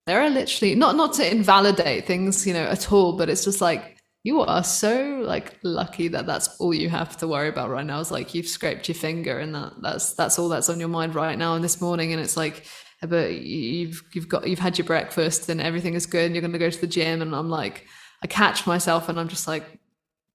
there 0.07 0.21
are 0.21 0.29
literally 0.29 0.75
not 0.75 0.95
not 0.95 1.13
to 1.15 1.29
invalidate 1.31 2.05
things, 2.05 2.45
you 2.47 2.53
know, 2.53 2.63
at 2.63 2.91
all, 2.91 3.17
but 3.17 3.29
it's 3.29 3.45
just 3.45 3.61
like 3.61 3.96
you 4.27 4.41
are 4.41 4.63
so 4.63 5.21
like 5.23 5.57
lucky 5.63 6.09
that 6.09 6.25
that's 6.25 6.57
all 6.59 6.73
you 6.73 6.89
have 6.89 7.15
to 7.15 7.25
worry 7.25 7.47
about 7.47 7.69
right 7.69 7.85
now 7.85 8.01
is 8.01 8.11
like 8.11 8.33
you've 8.33 8.47
scraped 8.47 8.89
your 8.89 8.95
finger 8.95 9.39
and 9.39 9.55
that 9.55 9.71
that's 9.81 10.11
that's 10.15 10.37
all 10.37 10.49
that's 10.49 10.67
on 10.67 10.81
your 10.81 10.89
mind 10.89 11.15
right 11.15 11.37
now 11.37 11.55
and 11.55 11.63
this 11.63 11.79
morning 11.79 12.11
and 12.11 12.21
it's 12.21 12.35
like 12.35 12.65
but 13.03 13.35
you've 13.35 14.03
you've 14.13 14.27
got 14.27 14.45
you've 14.45 14.59
had 14.59 14.77
your 14.77 14.85
breakfast 14.85 15.47
and 15.47 15.61
everything 15.61 15.93
is 15.93 16.05
good 16.05 16.25
and 16.25 16.35
you're 16.35 16.41
going 16.41 16.51
to 16.51 16.59
go 16.59 16.69
to 16.69 16.81
the 16.81 16.87
gym 16.87 17.21
and 17.21 17.33
I'm 17.33 17.49
like 17.49 17.85
I 18.21 18.27
catch 18.27 18.67
myself 18.67 19.07
and 19.07 19.17
I'm 19.17 19.29
just 19.29 19.47
like 19.47 19.63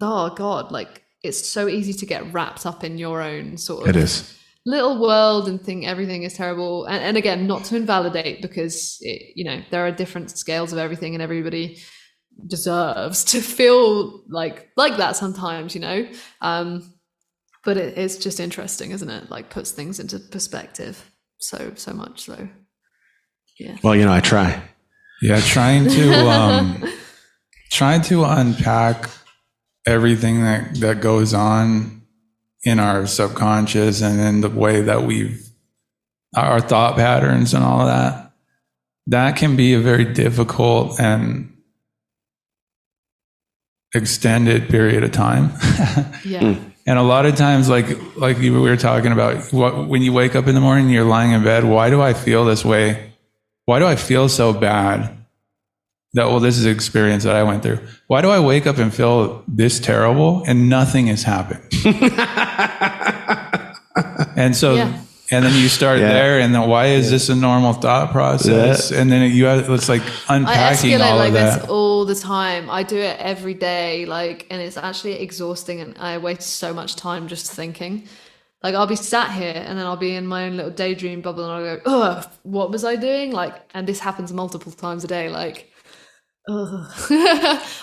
oh 0.00 0.30
god 0.30 0.72
like 0.72 1.02
it's 1.22 1.46
so 1.46 1.68
easy 1.68 1.92
to 1.92 2.06
get 2.06 2.32
wrapped 2.32 2.64
up 2.64 2.82
in 2.84 2.96
your 2.96 3.20
own 3.20 3.58
sort 3.58 3.82
of 3.82 3.88
it 3.90 3.96
is. 3.96 4.34
little 4.64 5.02
world 5.02 5.48
and 5.50 5.60
think 5.60 5.86
everything 5.86 6.22
is 6.22 6.32
terrible 6.32 6.86
and, 6.86 7.04
and 7.04 7.18
again 7.18 7.46
not 7.46 7.64
to 7.64 7.76
invalidate 7.76 8.40
because 8.40 8.96
it, 9.02 9.36
you 9.36 9.44
know 9.44 9.60
there 9.70 9.86
are 9.86 9.92
different 9.92 10.30
scales 10.30 10.72
of 10.72 10.78
everything 10.78 11.14
and 11.14 11.22
everybody 11.22 11.82
deserves 12.46 13.24
to 13.24 13.40
feel 13.40 14.22
like 14.28 14.70
like 14.76 14.96
that 14.96 15.16
sometimes 15.16 15.74
you 15.74 15.80
know 15.80 16.06
um 16.40 16.92
but 17.64 17.76
it, 17.76 17.96
it's 17.96 18.16
just 18.16 18.40
interesting 18.40 18.90
isn't 18.90 19.10
it 19.10 19.30
like 19.30 19.50
puts 19.50 19.70
things 19.70 20.00
into 20.00 20.18
perspective 20.18 21.12
so 21.38 21.72
so 21.76 21.92
much 21.92 22.22
so 22.22 22.48
yeah 23.58 23.76
Well, 23.82 23.94
you 23.94 24.04
know, 24.04 24.12
I 24.12 24.20
try. 24.20 24.60
Yeah, 25.20 25.38
trying 25.40 25.88
to 25.88 26.12
um, 26.30 26.84
trying 27.70 28.02
to 28.02 28.24
unpack 28.24 29.08
everything 29.86 30.42
that 30.42 30.76
that 30.80 31.00
goes 31.00 31.32
on 31.34 32.02
in 32.64 32.80
our 32.80 33.06
subconscious 33.06 34.02
and 34.02 34.20
in 34.20 34.40
the 34.40 34.48
way 34.48 34.80
that 34.82 35.02
we've 35.04 35.46
our 36.34 36.60
thought 36.60 36.96
patterns 36.96 37.54
and 37.54 37.62
all 37.62 37.80
of 37.82 37.86
that. 37.88 38.32
that 39.08 39.36
can 39.36 39.54
be 39.54 39.74
a 39.74 39.80
very 39.80 40.04
difficult 40.12 40.98
and 40.98 41.51
extended 43.94 44.68
period 44.68 45.04
of 45.04 45.12
time. 45.12 45.50
Yeah. 46.24 46.54
Hmm. 46.54 46.68
And 46.86 46.98
a 46.98 47.02
lot 47.02 47.26
of 47.26 47.34
times, 47.36 47.68
like 47.68 47.86
like 48.16 48.38
we 48.38 48.50
were 48.50 48.76
talking 48.76 49.12
about, 49.12 49.52
what, 49.52 49.88
when 49.88 50.02
you 50.02 50.12
wake 50.12 50.34
up 50.36 50.46
in 50.48 50.54
the 50.54 50.60
morning, 50.60 50.88
you're 50.88 51.04
lying 51.04 51.32
in 51.32 51.42
bed. 51.44 51.64
Why 51.64 51.90
do 51.90 52.00
I 52.00 52.12
feel 52.12 52.44
this 52.44 52.64
way? 52.64 53.12
Why 53.66 53.78
do 53.78 53.86
I 53.86 53.96
feel 53.96 54.28
so 54.28 54.52
bad? 54.52 55.16
That 56.14 56.26
well, 56.26 56.40
this 56.40 56.58
is 56.58 56.64
an 56.64 56.72
experience 56.72 57.24
that 57.24 57.36
I 57.36 57.42
went 57.44 57.62
through. 57.62 57.78
Why 58.06 58.20
do 58.20 58.30
I 58.30 58.40
wake 58.40 58.66
up 58.66 58.78
and 58.78 58.92
feel 58.94 59.44
this 59.48 59.80
terrible 59.80 60.42
and 60.46 60.68
nothing 60.68 61.06
has 61.06 61.22
happened? 61.22 61.62
and 64.36 64.56
so, 64.56 64.74
Yeah. 64.74 65.00
And 65.32 65.44
then 65.44 65.54
you 65.60 65.68
start 65.68 65.98
Yeah. 65.98 66.12
there, 66.12 66.40
and 66.40 66.54
then 66.54 66.68
why 66.68 66.86
is 66.86 67.10
this 67.10 67.28
a 67.28 67.34
normal 67.34 67.72
thought 67.72 68.12
process? 68.12 68.90
And 68.92 69.10
then 69.10 69.30
you 69.32 69.46
have 69.46 69.68
it's 69.70 69.88
like 69.88 70.02
I 70.28 70.36
unpacking 70.36 70.90
escalate 70.92 71.10
all 71.10 71.16
like 71.16 71.28
of 71.28 71.34
this 71.34 71.68
all 71.68 72.04
the 72.04 72.14
time. 72.14 72.70
I 72.70 72.82
do 72.82 72.98
it 72.98 73.16
every 73.18 73.54
day, 73.54 74.06
like, 74.06 74.46
and 74.50 74.60
it's 74.62 74.76
actually 74.76 75.14
exhausting, 75.20 75.80
and 75.80 75.96
I 75.98 76.18
waste 76.18 76.42
so 76.64 76.72
much 76.74 76.96
time 76.96 77.26
just 77.28 77.50
thinking. 77.50 78.06
Like, 78.62 78.76
I'll 78.76 78.86
be 78.86 78.94
sat 78.96 79.32
here, 79.32 79.60
and 79.66 79.76
then 79.76 79.86
I'll 79.86 79.96
be 79.96 80.14
in 80.14 80.26
my 80.26 80.44
own 80.44 80.56
little 80.56 80.70
daydream 80.70 81.20
bubble, 81.20 81.44
and 81.44 81.52
I'll 81.52 81.76
go, 81.76 81.82
"Ugh, 81.84 82.26
what 82.44 82.70
was 82.70 82.84
I 82.84 82.94
doing?" 82.94 83.32
Like, 83.32 83.54
and 83.74 83.86
this 83.88 83.98
happens 83.98 84.32
multiple 84.32 84.70
times 84.70 85.02
a 85.02 85.08
day. 85.08 85.28
Like, 85.30 85.68
ugh. 86.48 86.86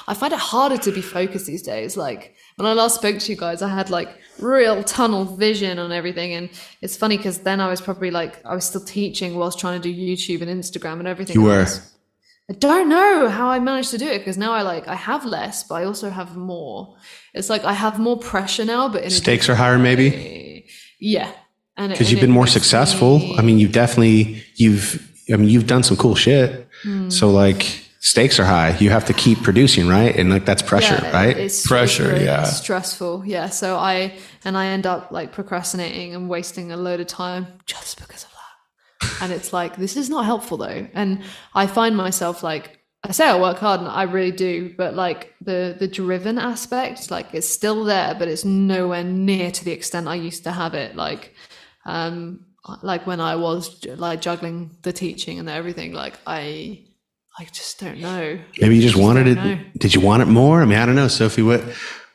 I 0.08 0.14
find 0.14 0.32
it 0.34 0.40
harder 0.40 0.78
to 0.78 0.92
be 0.92 1.02
focused 1.02 1.48
these 1.48 1.64
days. 1.64 1.98
Like, 1.98 2.36
when 2.60 2.66
I 2.68 2.74
last 2.74 2.96
spoke 2.96 3.18
to 3.20 3.32
you 3.32 3.38
guys, 3.38 3.62
I 3.62 3.70
had 3.70 3.90
like 3.90 4.10
real 4.38 4.84
tunnel 4.84 5.24
vision 5.24 5.80
on 5.80 5.94
everything, 5.94 6.34
and 6.34 6.50
it's 6.82 6.98
funny 6.98 7.16
because 7.16 7.40
then 7.40 7.62
I 7.62 7.70
was 7.70 7.80
probably 7.80 8.12
like, 8.12 8.46
I 8.46 8.54
was 8.54 8.66
still 8.66 8.84
teaching 8.84 9.36
whilst 9.36 9.60
trying 9.60 9.82
to 9.82 9.92
do 9.92 9.96
YouTube 9.98 10.42
and 10.42 10.52
Instagram 10.52 11.00
and 11.00 11.08
everything. 11.08 11.36
You 11.36 11.50
I 11.50 11.56
were. 11.60 11.68
I 12.50 12.54
don't 12.54 12.90
know 12.90 13.30
how 13.30 13.48
I 13.48 13.60
managed 13.60 13.92
to 13.92 13.98
do 13.98 14.08
it 14.08 14.18
because 14.18 14.38
now 14.38 14.52
I 14.52 14.64
like 14.64 14.90
I 14.90 14.96
have 14.96 15.24
less, 15.24 15.64
but 15.64 15.76
I 15.76 15.86
also 15.86 16.10
have 16.10 16.36
more. 16.36 16.98
It's 17.34 17.50
like 17.50 17.64
I 17.64 17.72
have 17.72 17.98
more 17.98 18.18
pressure 18.18 18.66
now, 18.66 18.90
but 18.90 19.04
in 19.04 19.10
Stakes 19.10 19.48
are 19.48 19.56
higher, 19.56 19.80
maybe? 19.80 20.66
Yeah, 21.00 21.32
and 21.78 21.94
because 21.94 22.12
you've 22.12 22.20
been 22.20 22.30
more 22.30 22.48
successful. 22.48 23.20
me- 23.20 23.38
I 23.38 23.42
mean, 23.42 23.58
you've 23.58 23.72
definitely 23.72 24.44
you've 24.56 25.10
I 25.32 25.38
mean 25.38 25.48
you've 25.48 25.68
done 25.68 25.84
some 25.84 25.96
cool 25.96 26.16
shit. 26.16 26.68
Hmm. 26.84 27.10
So 27.10 27.30
like 27.30 27.86
stakes 28.00 28.40
are 28.40 28.46
high. 28.46 28.78
You 28.78 28.90
have 28.90 29.06
to 29.06 29.14
keep 29.14 29.44
producing, 29.44 29.88
right? 29.88 30.16
And 30.16 30.30
like 30.30 30.46
that's 30.46 30.62
pressure, 30.62 31.00
Yeah, 31.02 31.12
right? 31.12 31.38
It's 31.38 31.66
Pressure, 31.68 32.12
it's 32.12 32.26
yeah. 32.26 32.44
stressful. 32.44 33.24
Yeah, 33.26 33.50
so 33.50 33.76
I 33.78 34.18
and 34.44 34.58
I 34.58 34.68
end 34.68 34.86
up 34.86 35.12
like 35.12 35.32
procrastinating 35.32 36.16
and 36.16 36.30
wasting 36.30 36.72
a 36.72 36.78
load 36.78 37.00
of 37.00 37.08
time 37.08 37.48
just 37.66 38.00
because 38.00 38.24
of 38.24 38.30
that. 38.32 39.24
And 39.24 39.32
it's 39.32 39.54
like 39.54 39.76
this 39.78 39.96
is 39.98 40.10
not 40.10 40.26
helpful 40.26 40.58
though. 40.58 40.88
And 40.94 41.24
I 41.54 41.68
find 41.68 41.96
myself 41.96 42.42
like 42.44 42.80
I 43.04 43.12
say 43.12 43.26
I 43.28 43.40
work 43.40 43.58
hard 43.58 43.80
and 43.80 43.90
I 43.90 44.04
really 44.04 44.32
do, 44.32 44.74
but 44.78 44.94
like 44.94 45.34
the 45.42 45.76
the 45.80 45.88
driven 45.88 46.38
aspect, 46.38 47.10
like 47.12 47.28
it's 47.34 47.48
still 47.48 47.86
there, 47.86 48.14
but 48.18 48.28
it's 48.28 48.44
nowhere 48.44 49.04
near 49.06 49.52
to 49.52 49.66
the 49.66 49.72
extent 49.72 50.08
I 50.08 50.16
used 50.16 50.44
to 50.44 50.52
have 50.52 50.74
it. 50.74 50.96
Like, 50.98 51.34
um, 51.86 52.46
like 52.84 53.08
when 53.08 53.22
I 53.22 53.36
was 53.38 53.86
like 53.86 54.20
juggling 54.20 54.76
the 54.82 54.92
teaching 54.92 55.40
and 55.40 55.50
everything, 55.50 55.94
like 55.94 56.20
I, 56.28 56.84
I 57.40 57.46
just 57.46 57.80
don't 57.80 58.00
know. 58.02 58.38
Maybe 58.60 58.76
you 58.76 58.82
just 58.82 58.98
wanted 58.98 59.28
it. 59.28 59.36
know. 59.36 59.58
Did 59.78 59.96
you 59.96 60.02
want 60.02 60.22
it 60.22 60.26
more? 60.26 60.62
I 60.62 60.66
mean, 60.66 60.78
I 60.78 60.86
don't 60.86 60.96
know, 60.96 61.08
Sophie. 61.08 61.42
What 61.42 61.64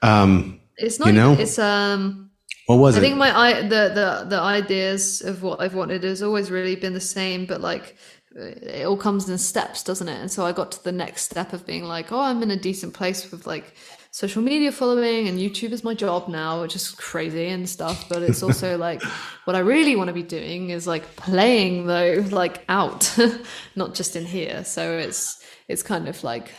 um, 0.02 0.60
It's 0.76 0.98
not. 0.98 1.08
You 1.08 1.14
know? 1.14 1.32
It's 1.32 1.58
um. 1.58 2.30
what 2.66 2.76
was 2.76 2.94
I 2.94 2.98
it? 2.98 3.00
I 3.00 3.04
think 3.06 3.16
my 3.16 3.36
i 3.36 3.62
the 3.62 3.68
the 3.68 4.26
the 4.28 4.38
ideas 4.38 5.22
of 5.22 5.42
what 5.42 5.62
I've 5.62 5.74
wanted 5.74 6.04
has 6.04 6.22
always 6.22 6.50
really 6.50 6.76
been 6.76 6.92
the 6.92 7.00
same, 7.00 7.46
but 7.46 7.62
like 7.62 7.96
it 8.36 8.84
all 8.84 8.98
comes 8.98 9.28
in 9.30 9.38
steps, 9.38 9.82
doesn't 9.82 10.08
it? 10.08 10.20
And 10.20 10.30
so 10.30 10.44
I 10.44 10.52
got 10.52 10.72
to 10.72 10.84
the 10.84 10.92
next 10.92 11.22
step 11.22 11.54
of 11.54 11.64
being 11.64 11.84
like, 11.84 12.12
oh, 12.12 12.20
I'm 12.20 12.42
in 12.42 12.50
a 12.50 12.56
decent 12.56 12.92
place 12.92 13.30
with 13.30 13.46
like 13.46 13.72
social 14.14 14.40
media 14.40 14.70
following 14.70 15.26
and 15.26 15.40
YouTube 15.40 15.72
is 15.72 15.82
my 15.82 15.92
job 15.92 16.28
now, 16.28 16.60
which 16.60 16.76
is 16.76 16.92
crazy 16.92 17.48
and 17.48 17.68
stuff. 17.68 18.08
But 18.08 18.22
it's 18.22 18.44
also 18.44 18.78
like 18.88 19.02
what 19.42 19.56
I 19.56 19.58
really 19.58 19.96
want 19.96 20.06
to 20.06 20.14
be 20.14 20.22
doing 20.22 20.70
is 20.70 20.86
like 20.86 21.16
playing 21.16 21.86
though, 21.86 22.24
like 22.30 22.64
out, 22.68 23.12
not 23.74 23.94
just 23.94 24.14
in 24.14 24.24
here. 24.24 24.62
So 24.64 24.96
it's 24.98 25.42
it's 25.66 25.82
kind 25.82 26.06
of 26.06 26.22
like 26.22 26.52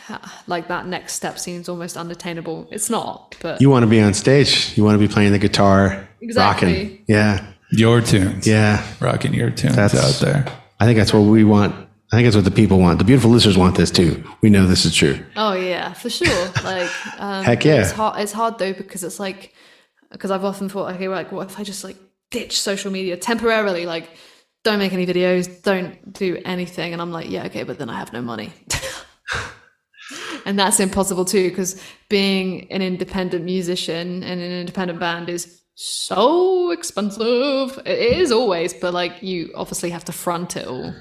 like 0.46 0.68
that 0.68 0.86
next 0.86 1.14
step 1.14 1.38
seems 1.38 1.66
almost 1.70 1.96
unattainable. 1.96 2.68
It's 2.70 2.90
not, 2.90 3.34
but 3.40 3.58
you 3.58 3.70
want 3.70 3.84
to 3.84 3.86
be 3.88 4.02
on 4.02 4.12
stage. 4.12 4.76
You 4.76 4.84
want 4.84 5.00
to 5.00 5.08
be 5.08 5.10
playing 5.12 5.32
the 5.32 5.38
guitar, 5.38 6.06
Exactly. 6.20 6.68
rocking. 6.68 7.04
Yeah, 7.08 7.52
Your 7.70 8.02
tunes, 8.02 8.46
yeah. 8.46 8.84
rocking 9.00 9.32
your 9.32 9.48
tunes 9.48 9.76
That's- 9.76 9.96
out 9.96 10.20
there. 10.20 10.44
I 10.78 10.84
think 10.84 10.98
that's 10.98 11.14
what 11.14 11.20
we 11.20 11.42
want. 11.42 11.85
I 12.12 12.16
think 12.16 12.26
that's 12.26 12.36
what 12.36 12.44
the 12.44 12.52
people 12.52 12.78
want. 12.78 12.98
The 12.98 13.04
beautiful 13.04 13.30
listeners 13.30 13.58
want 13.58 13.76
this 13.76 13.90
too. 13.90 14.22
We 14.40 14.48
know 14.48 14.66
this 14.66 14.84
is 14.84 14.94
true. 14.94 15.18
Oh 15.36 15.54
yeah, 15.54 15.92
for 15.92 16.08
sure. 16.08 16.46
Like, 16.62 16.90
um, 17.18 17.44
Heck 17.44 17.64
yeah. 17.64 17.80
It's 17.80 17.90
hard. 17.90 18.20
It's 18.20 18.32
hard 18.32 18.58
though 18.58 18.72
because 18.72 19.02
it's 19.02 19.18
like, 19.18 19.52
because 20.12 20.30
I've 20.30 20.44
often 20.44 20.68
thought, 20.68 20.94
okay, 20.94 21.08
like, 21.08 21.32
what 21.32 21.50
if 21.50 21.58
I 21.58 21.64
just 21.64 21.82
like 21.82 21.96
ditch 22.30 22.60
social 22.60 22.92
media 22.92 23.16
temporarily? 23.16 23.86
Like, 23.86 24.10
don't 24.62 24.78
make 24.78 24.92
any 24.92 25.06
videos, 25.06 25.62
don't 25.62 26.12
do 26.12 26.40
anything, 26.44 26.92
and 26.92 27.02
I'm 27.02 27.10
like, 27.10 27.28
yeah, 27.28 27.46
okay, 27.46 27.64
but 27.64 27.78
then 27.78 27.90
I 27.90 27.98
have 27.98 28.12
no 28.12 28.22
money. 28.22 28.52
and 30.46 30.58
that's 30.58 30.78
impossible 30.80 31.24
too 31.24 31.50
because 31.50 31.82
being 32.08 32.70
an 32.70 32.80
independent 32.80 33.44
musician 33.44 34.22
and 34.22 34.40
an 34.40 34.52
independent 34.52 35.00
band 35.00 35.28
is 35.28 35.60
so 35.74 36.70
expensive 36.70 37.78
it 37.84 37.98
is 37.98 38.32
always 38.32 38.72
but 38.72 38.94
like 38.94 39.22
you 39.22 39.50
obviously 39.54 39.90
have 39.90 40.04
to 40.04 40.12
front 40.12 40.56
it 40.56 40.66
all 40.66 40.94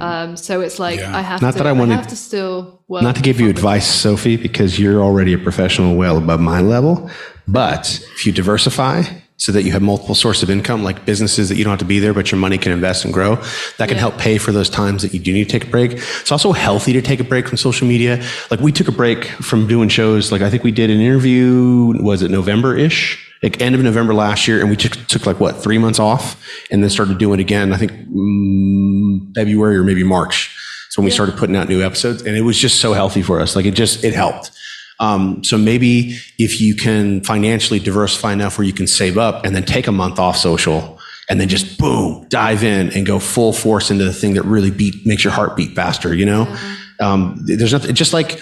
um 0.00 0.36
so 0.36 0.60
it's 0.60 0.78
like 0.78 0.98
Yeah. 1.00 1.16
i 1.16 1.20
have 1.20 1.40
Not 1.42 1.52
to 1.52 1.58
that 1.58 1.66
I 1.66 1.70
I, 1.70 1.72
wanna- 1.72 1.96
have 1.96 2.06
to 2.08 2.16
still 2.16 2.80
work 2.88 3.02
Not 3.02 3.16
to 3.16 3.22
give 3.22 3.40
you 3.40 3.46
front 3.46 3.56
the- 3.56 3.60
advice, 3.60 3.86
Sophie, 3.88 4.36
because 4.36 4.78
you're 4.78 5.02
already 5.02 5.32
a 5.32 5.38
professional 5.38 5.96
well 5.96 6.16
above 6.18 6.40
my 6.40 6.60
level. 6.60 7.10
But 7.48 8.00
if 8.14 8.26
you 8.26 8.32
diversify 8.32 9.02
so 9.38 9.52
that 9.52 9.62
you 9.64 9.72
have 9.72 9.82
multiple 9.82 10.14
sources 10.14 10.42
of 10.44 10.50
income, 10.50 10.82
like 10.82 11.04
businesses 11.04 11.48
that 11.48 11.56
you 11.56 11.64
don't 11.64 11.72
have 11.72 11.78
to 11.80 11.84
be 11.84 11.98
there, 11.98 12.14
but 12.14 12.30
your 12.30 12.38
money 12.40 12.58
can 12.58 12.72
invest 12.72 13.04
and 13.04 13.12
grow, 13.12 13.36
that 13.78 13.88
can 13.88 13.96
Yeah. 13.96 14.00
help 14.06 14.18
pay 14.18 14.38
for 14.38 14.52
those 14.52 14.70
times 14.70 15.02
that 15.02 15.12
you 15.12 15.20
do 15.20 15.32
need 15.32 15.44
to 15.44 15.50
take 15.50 15.64
a 15.68 15.70
break. 15.70 15.92
It's 16.20 16.32
also 16.32 16.52
healthy 16.52 16.92
to 16.94 17.02
take 17.02 17.20
a 17.20 17.24
break 17.24 17.46
from 17.48 17.56
social 17.58 17.86
media. 17.88 18.22
Like 18.50 18.60
we 18.60 18.72
took 18.72 18.88
a 18.88 18.92
break 18.92 19.24
from 19.42 19.66
doing 19.66 19.88
shows. 19.88 20.30
Like 20.32 20.42
I 20.42 20.48
think 20.50 20.62
we 20.64 20.70
did 20.72 20.88
an 20.90 21.00
interview, 21.00 21.92
was 22.00 22.22
it 22.22 22.30
November 22.30 22.76
ish? 22.76 23.22
Like 23.46 23.60
end 23.60 23.76
of 23.76 23.80
November 23.80 24.12
last 24.12 24.48
year, 24.48 24.60
and 24.60 24.68
we 24.68 24.74
took, 24.74 24.94
took 25.06 25.24
like 25.24 25.38
what 25.38 25.54
three 25.62 25.78
months 25.78 26.00
off, 26.00 26.44
and 26.68 26.82
then 26.82 26.90
started 26.90 27.18
doing 27.18 27.38
it 27.38 27.42
again. 27.44 27.72
I 27.72 27.76
think 27.76 27.92
mm, 27.92 29.32
February 29.36 29.76
or 29.76 29.84
maybe 29.84 30.02
March. 30.02 30.52
So 30.90 31.00
when 31.00 31.04
we 31.04 31.12
started 31.12 31.36
putting 31.36 31.54
out 31.54 31.68
new 31.68 31.80
episodes, 31.80 32.22
and 32.22 32.36
it 32.36 32.40
was 32.40 32.58
just 32.58 32.80
so 32.80 32.92
healthy 32.92 33.22
for 33.22 33.38
us. 33.38 33.54
Like 33.54 33.64
it 33.64 33.74
just 33.74 34.02
it 34.02 34.14
helped. 34.14 34.50
Um, 34.98 35.44
so 35.44 35.56
maybe 35.56 36.18
if 36.40 36.60
you 36.60 36.74
can 36.74 37.22
financially 37.22 37.78
diversify 37.78 38.32
enough 38.32 38.58
where 38.58 38.66
you 38.66 38.72
can 38.72 38.88
save 38.88 39.16
up 39.16 39.44
and 39.44 39.54
then 39.54 39.62
take 39.62 39.86
a 39.86 39.92
month 39.92 40.18
off 40.18 40.36
social 40.36 40.98
and 41.30 41.40
then 41.40 41.48
just 41.48 41.78
boom 41.78 42.26
dive 42.28 42.64
in 42.64 42.92
and 42.94 43.06
go 43.06 43.20
full 43.20 43.52
force 43.52 43.92
into 43.92 44.02
the 44.02 44.12
thing 44.12 44.34
that 44.34 44.42
really 44.42 44.72
beat 44.72 45.06
makes 45.06 45.22
your 45.22 45.32
heart 45.32 45.54
beat 45.54 45.76
faster. 45.76 46.12
You 46.12 46.26
know, 46.26 46.56
um, 46.98 47.40
there's 47.44 47.72
nothing. 47.72 47.94
Just 47.94 48.12
like 48.12 48.40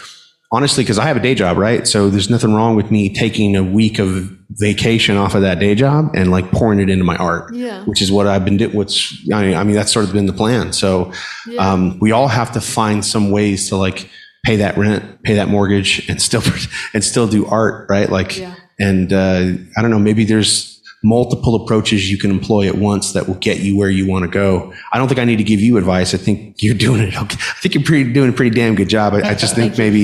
honestly, 0.55 0.84
because 0.84 0.98
I 0.98 1.05
have 1.07 1.16
a 1.16 1.20
day 1.20 1.34
job, 1.34 1.57
right? 1.59 1.86
So 1.86 2.09
there's 2.11 2.30
nothing 2.30 2.55
wrong 2.55 2.76
with 2.76 2.90
me 2.90 3.12
taking 3.12 3.57
a 3.57 3.62
week 3.62 3.98
of 3.98 4.30
vacation 4.50 5.16
off 5.16 5.34
of 5.34 5.42
that 5.42 5.59
day 5.59 5.74
job 5.74 6.12
and 6.14 6.30
like 6.30 6.50
pouring 6.52 6.78
it 6.78 6.88
into 6.88 7.05
my 7.05 7.16
art, 7.16 7.52
Yeah. 7.55 7.82
which 7.84 8.00
is 8.00 8.12
what 8.12 8.26
I've 8.26 8.44
been 8.44 8.57
doing. 8.57 8.72
What's 8.72 9.12
I 9.32 9.42
mean, 9.46 9.55
I 9.57 9.64
mean, 9.64 9.74
that's 9.74 9.92
sort 9.92 10.05
of 10.07 10.12
been 10.12 10.26
the 10.26 10.32
plan. 10.32 10.72
So 10.72 11.12
um, 11.59 11.98
we 12.00 12.12
all 12.12 12.28
have 12.28 12.52
to 12.52 12.61
find 12.61 13.05
some 13.05 13.30
ways 13.30 13.68
to 13.70 13.76
like 13.76 14.09
pay 14.46 14.57
that 14.57 14.76
rent, 14.78 15.22
pay 15.24 15.34
that 15.34 15.48
mortgage, 15.48 16.09
and 16.09 16.20
still 16.22 16.42
and 16.94 17.02
still 17.02 17.26
do 17.26 17.46
art, 17.46 17.88
right? 17.90 18.09
Like, 18.09 18.36
Yeah. 18.38 18.55
and 18.78 19.12
uh, 19.12 19.44
I 19.76 19.82
don't 19.82 19.90
know, 19.90 19.98
maybe 19.98 20.24
there's 20.24 20.74
multiple 21.05 21.55
approaches 21.55 22.11
you 22.11 22.16
can 22.16 22.30
employ 22.30 22.66
at 22.66 22.76
once 22.76 23.12
that 23.12 23.28
will 23.28 23.34
get 23.36 23.61
you 23.61 23.76
where 23.76 23.90
you 23.90 24.07
want 24.07 24.24
to 24.24 24.30
go. 24.30 24.72
I 24.92 24.98
don't 24.98 25.07
think 25.07 25.20
I 25.20 25.24
need 25.24 25.36
to 25.36 25.44
give 25.44 25.61
you 25.61 25.76
advice. 25.76 26.14
I 26.14 26.16
think 26.16 26.62
you're 26.62 26.74
doing 26.74 27.02
it. 27.02 27.09
Okay. 27.14 27.36
I 27.38 27.61
think 27.61 27.74
you're 27.74 27.84
pretty, 27.84 28.11
doing 28.12 28.30
a 28.30 28.32
pretty 28.32 28.55
damn 28.57 28.74
good 28.74 28.88
job. 28.88 29.12
I, 29.12 29.20
I 29.30 29.34
just 29.34 29.55
think 29.55 29.76
maybe 29.84 30.00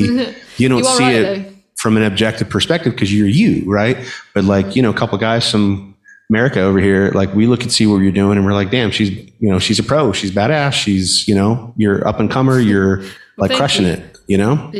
you 0.58 0.68
don't 0.68 0.78
You 0.78 0.84
see 0.84 1.04
right, 1.04 1.14
it 1.14 1.44
though. 1.44 1.56
from 1.76 1.96
an 1.96 2.02
objective 2.02 2.50
perspective 2.50 2.92
because 2.92 3.12
you're 3.12 3.26
you, 3.26 3.64
right? 3.70 3.96
But 4.34 4.44
like, 4.44 4.76
you 4.76 4.82
know, 4.82 4.90
a 4.90 4.94
couple 4.94 5.14
of 5.14 5.22
guys 5.22 5.50
from 5.50 5.96
America 6.28 6.60
over 6.60 6.78
here, 6.78 7.10
like 7.12 7.34
we 7.34 7.46
look 7.46 7.62
and 7.62 7.72
see 7.72 7.86
what 7.86 7.96
you're 7.96 8.12
doing 8.12 8.36
and 8.36 8.44
we're 8.44 8.52
like, 8.52 8.70
damn, 8.70 8.90
she's, 8.90 9.10
you 9.10 9.48
know, 9.50 9.58
she's 9.58 9.78
a 9.78 9.82
pro. 9.82 10.12
She's 10.12 10.30
badass. 10.30 10.74
She's, 10.74 11.26
you 11.26 11.34
know, 11.34 11.72
you're 11.76 12.06
up 12.06 12.20
and 12.20 12.30
comer. 12.30 12.60
You're 12.70 13.02
like 13.38 13.52
crushing 13.52 13.86
you. 13.86 13.92
it, 13.92 14.18
you 14.26 14.36
know? 14.36 14.70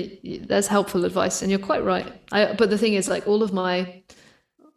that's 0.47 0.67
helpful 0.67 1.05
advice 1.07 1.41
and 1.41 1.51
you're 1.51 1.59
quite 1.59 1.83
right 1.83 2.13
I, 2.31 2.53
but 2.53 2.69
the 2.69 2.77
thing 2.77 2.93
is 2.93 3.09
like 3.09 3.27
all 3.27 3.43
of 3.43 3.55
my 3.55 4.03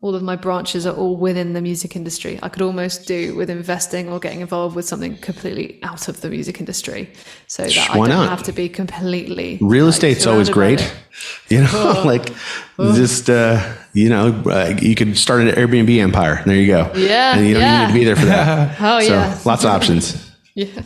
all 0.04 0.14
of 0.16 0.22
my 0.22 0.36
branches 0.36 0.86
are 0.86 0.96
all 0.96 1.16
within 1.16 1.54
the 1.54 1.62
music 1.62 1.96
industry 1.96 2.38
i 2.44 2.50
could 2.50 2.62
almost 2.62 3.08
do 3.08 3.36
with 3.36 3.50
investing 3.50 4.10
or 4.10 4.20
getting 4.20 4.42
involved 4.42 4.76
with 4.76 4.86
something 4.86 5.18
completely 5.18 5.80
out 5.82 6.08
of 6.08 6.22
the 6.22 6.30
music 6.30 6.60
industry 6.60 7.10
so 7.48 7.64
that 7.64 7.90
i 7.90 7.96
don't 7.96 8.10
not? 8.10 8.30
have 8.30 8.44
to 8.44 8.52
be 8.52 8.70
completely 8.70 9.58
Real 9.62 9.86
like, 9.86 9.94
estate's 9.94 10.28
always 10.28 10.50
great. 10.50 10.94
You 11.48 11.62
know, 11.62 12.02
like 12.04 12.34
just, 12.80 13.30
uh, 13.30 13.76
you 13.94 14.10
know, 14.10 14.30
uh, 14.48 14.76
you 14.82 14.96
could 14.96 15.16
start 15.16 15.42
an 15.42 15.50
Airbnb 15.50 15.96
empire. 16.00 16.42
There 16.44 16.56
you 16.56 16.66
go. 16.66 16.92
Yeah, 16.96 17.38
And 17.38 17.48
you 17.48 17.54
don't 17.54 17.62
yeah. 17.62 17.82
need 17.86 17.94
to 17.94 18.00
be 18.00 18.04
there 18.04 18.16
for 18.16 18.26
that. 18.26 18.76
oh 18.82 19.00
so 19.00 19.14
yeah 19.14 19.40
lots 19.46 19.64
of 19.64 19.70
options. 19.70 20.32
yeah 20.56 20.82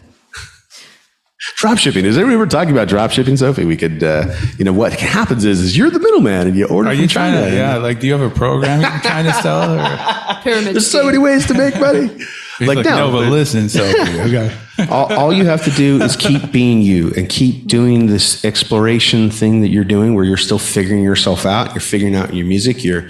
drop 1.56 1.78
shipping. 1.78 2.06
Is 2.06 2.18
anyone 2.18 2.34
ever 2.34 2.46
talking 2.48 2.72
about 2.72 2.88
drop 2.88 3.12
shipping, 3.12 3.38
Sophie? 3.38 3.66
We 3.66 3.78
could, 3.78 4.04
uh, 4.04 4.34
you 4.58 4.66
know, 4.66 4.74
what 4.74 4.94
happens 4.94 5.46
is, 5.46 5.60
is 5.62 5.78
you're 5.78 5.90
the 5.90 6.00
middleman 6.00 6.48
and 6.48 6.56
you 6.56 6.68
order 6.68 6.90
Are 6.90 6.94
you 6.94 7.08
trying 7.08 7.34
China. 7.34 7.50
to? 7.50 7.56
Yeah, 7.56 7.78
like, 7.78 8.00
do 8.00 8.08
you 8.08 8.14
have 8.18 8.22
a 8.22 8.34
program 8.34 8.82
you're 8.82 8.90
trying 9.02 9.26
to 9.26 9.34
sell? 9.34 9.74
Or? 9.74 10.42
Pyramid. 10.44 10.76
There's 10.76 10.90
so 10.90 11.06
many 11.06 11.18
ways 11.18 11.46
to 11.48 11.54
make 11.54 11.80
money. 11.80 12.10
He's 12.60 12.68
like, 12.68 12.78
like, 12.78 12.86
no, 12.88 12.98
no, 13.08 13.12
but 13.12 13.24
but- 13.26 13.32
listen, 13.32 13.70
Sophie. 13.70 14.20
Okay. 14.20 14.58
all, 14.90 15.14
all 15.14 15.34
you 15.34 15.46
have 15.46 15.64
to 15.66 15.72
do 15.72 16.02
is 16.02 16.16
keep 16.16 16.52
being 16.52 16.82
you 16.82 17.12
and 17.16 17.30
keep 17.30 17.68
doing 17.68 18.08
this 18.08 18.44
exploration 18.44 19.30
thing 19.30 19.62
that 19.62 19.68
you're 19.70 19.84
doing 19.84 20.16
where 20.16 20.26
you're 20.26 20.38
still 20.38 20.58
figuring 20.58 21.04
yourself 21.04 21.46
out. 21.46 21.74
You're 21.76 21.82
figuring 21.82 22.16
out 22.16 22.34
your 22.34 22.48
music. 22.48 22.84
You're 22.84 23.10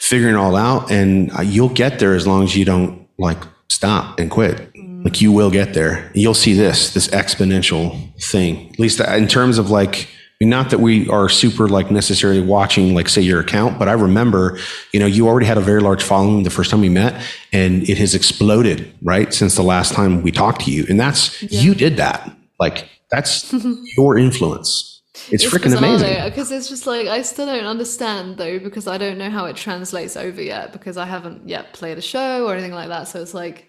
figuring 0.00 0.34
it 0.34 0.38
all 0.38 0.54
out 0.54 0.90
and 0.90 1.30
uh, 1.32 1.40
you'll 1.42 1.68
get 1.70 1.98
there 1.98 2.14
as 2.14 2.26
long 2.26 2.44
as 2.44 2.56
you 2.56 2.66
don't 2.66 3.06
like 3.18 3.38
stop 3.70 4.18
and 4.20 4.30
quit. 4.30 4.67
Like 5.04 5.20
you 5.20 5.32
will 5.32 5.50
get 5.50 5.74
there. 5.74 6.10
You'll 6.14 6.34
see 6.34 6.54
this, 6.54 6.94
this 6.94 7.08
exponential 7.08 8.12
thing, 8.22 8.70
at 8.70 8.78
least 8.78 9.00
uh, 9.00 9.14
in 9.14 9.28
terms 9.28 9.58
of 9.58 9.70
like, 9.70 10.08
I 10.40 10.44
mean, 10.44 10.50
not 10.50 10.70
that 10.70 10.78
we 10.78 11.08
are 11.08 11.28
super 11.28 11.68
like 11.68 11.90
necessarily 11.90 12.40
watching, 12.40 12.94
like 12.94 13.08
say 13.08 13.22
your 13.22 13.40
account, 13.40 13.78
but 13.78 13.88
I 13.88 13.92
remember, 13.92 14.58
you 14.92 15.00
know, 15.00 15.06
you 15.06 15.26
already 15.26 15.46
had 15.46 15.58
a 15.58 15.60
very 15.60 15.80
large 15.80 16.02
following 16.02 16.42
the 16.44 16.50
first 16.50 16.70
time 16.70 16.80
we 16.80 16.88
met 16.88 17.22
and 17.52 17.88
it 17.88 17.98
has 17.98 18.14
exploded, 18.14 18.92
right? 19.02 19.32
Since 19.32 19.56
the 19.56 19.62
last 19.62 19.92
time 19.92 20.22
we 20.22 20.30
talked 20.30 20.64
to 20.66 20.70
you. 20.70 20.86
And 20.88 20.98
that's, 20.98 21.42
you 21.42 21.74
did 21.74 21.96
that. 21.96 22.30
Like 22.58 22.88
that's 23.10 23.52
your 23.96 24.18
influence. 24.18 25.02
It's, 25.30 25.44
freaking 25.44 25.76
amazing. 25.76 26.24
Because 26.24 26.50
it's 26.50 26.68
just 26.68 26.86
like 26.86 27.06
I 27.06 27.22
still 27.22 27.46
don't 27.46 27.64
understand 27.64 28.36
though 28.36 28.58
because 28.58 28.86
I 28.86 28.98
don't 28.98 29.18
know 29.18 29.30
how 29.30 29.46
it 29.46 29.56
translates 29.56 30.16
over 30.16 30.40
yet 30.40 30.72
because 30.72 30.96
I 30.96 31.06
haven't 31.06 31.48
yet 31.48 31.72
played 31.72 31.98
a 31.98 32.00
show 32.00 32.46
or 32.46 32.54
anything 32.54 32.72
like 32.72 32.88
that. 32.88 33.08
So 33.08 33.20
it's 33.20 33.34
like 33.34 33.67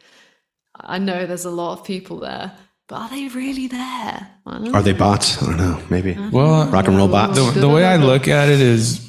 I 0.81 0.97
know 0.97 1.25
there's 1.25 1.45
a 1.45 1.49
lot 1.51 1.79
of 1.79 1.85
people 1.85 2.19
there, 2.19 2.51
but 2.87 2.95
are 2.95 3.09
they 3.09 3.27
really 3.27 3.67
there? 3.67 4.27
Are 4.45 4.81
they 4.81 4.93
bots? 4.93 5.41
I 5.41 5.45
don't 5.45 5.57
know. 5.57 5.79
Maybe 5.89 6.17
Well, 6.31 6.67
rock 6.69 6.87
and 6.87 6.97
roll 6.97 7.07
bots. 7.07 7.37
the, 7.37 7.59
the 7.61 7.69
way 7.69 7.85
I 7.85 7.97
look 7.97 8.27
at 8.27 8.49
it 8.49 8.59
is 8.61 9.05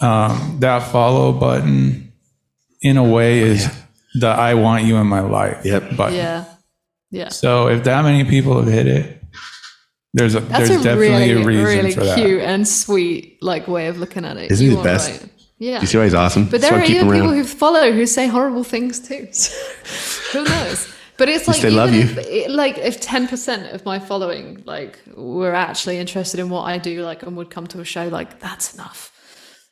um, 0.00 0.58
that 0.60 0.80
follow 0.90 1.32
button, 1.32 2.12
in 2.82 2.96
a 2.96 3.04
way, 3.04 3.38
is 3.40 3.68
the 4.14 4.26
I 4.28 4.54
want 4.54 4.84
you 4.84 4.96
in 4.96 5.06
my 5.06 5.20
life 5.20 5.64
Yep. 5.64 5.96
button. 5.96 6.14
Yeah, 6.16 6.44
yeah. 7.10 7.28
So 7.28 7.68
if 7.68 7.84
that 7.84 8.02
many 8.04 8.24
people 8.24 8.56
have 8.62 8.70
hit 8.72 8.86
it, 8.86 9.22
there's 10.14 10.34
a, 10.34 10.40
That's 10.40 10.68
there's 10.68 10.80
a 10.80 10.84
definitely 10.84 11.32
really, 11.34 11.42
a 11.42 11.46
reason 11.46 11.64
really 11.64 11.92
for 11.92 12.04
that. 12.04 12.18
cute 12.18 12.42
and 12.42 12.68
sweet 12.68 13.42
like 13.42 13.66
way 13.68 13.86
of 13.86 13.98
looking 13.98 14.24
at 14.26 14.36
it. 14.36 14.50
Isn't 14.50 14.68
he 14.70 14.74
the 14.76 14.82
best? 14.82 15.10
right. 15.22 15.30
Yeah. 15.58 15.80
You 15.80 15.86
see 15.86 15.96
why 15.96 16.04
he's 16.04 16.12
awesome? 16.14 16.44
But 16.46 16.60
That's 16.60 16.70
there 16.72 16.80
are 16.80 16.84
even 16.84 17.06
people 17.08 17.28
around. 17.30 17.34
who 17.36 17.44
follow 17.44 17.92
who 17.92 18.04
say 18.04 18.26
horrible 18.26 18.64
things 18.64 18.98
too. 18.98 19.28
So 19.32 19.54
who 20.38 20.44
knows? 20.44 20.91
But 21.22 21.28
it's 21.28 21.46
like 21.46 21.60
they 21.60 21.70
love 21.70 21.94
if, 21.94 22.18
it- 22.18 22.50
like 22.50 22.78
if 22.78 23.00
ten 23.00 23.28
percent 23.28 23.72
of 23.72 23.84
my 23.84 24.00
following 24.00 24.60
like 24.66 24.98
were 25.14 25.54
actually 25.54 25.98
interested 25.98 26.40
in 26.40 26.48
what 26.50 26.62
I 26.62 26.78
do, 26.78 27.02
like 27.04 27.22
and 27.22 27.36
would 27.36 27.48
come 27.48 27.68
to 27.68 27.78
a 27.80 27.84
show, 27.84 28.08
like 28.08 28.40
that's 28.40 28.74
enough. 28.74 29.11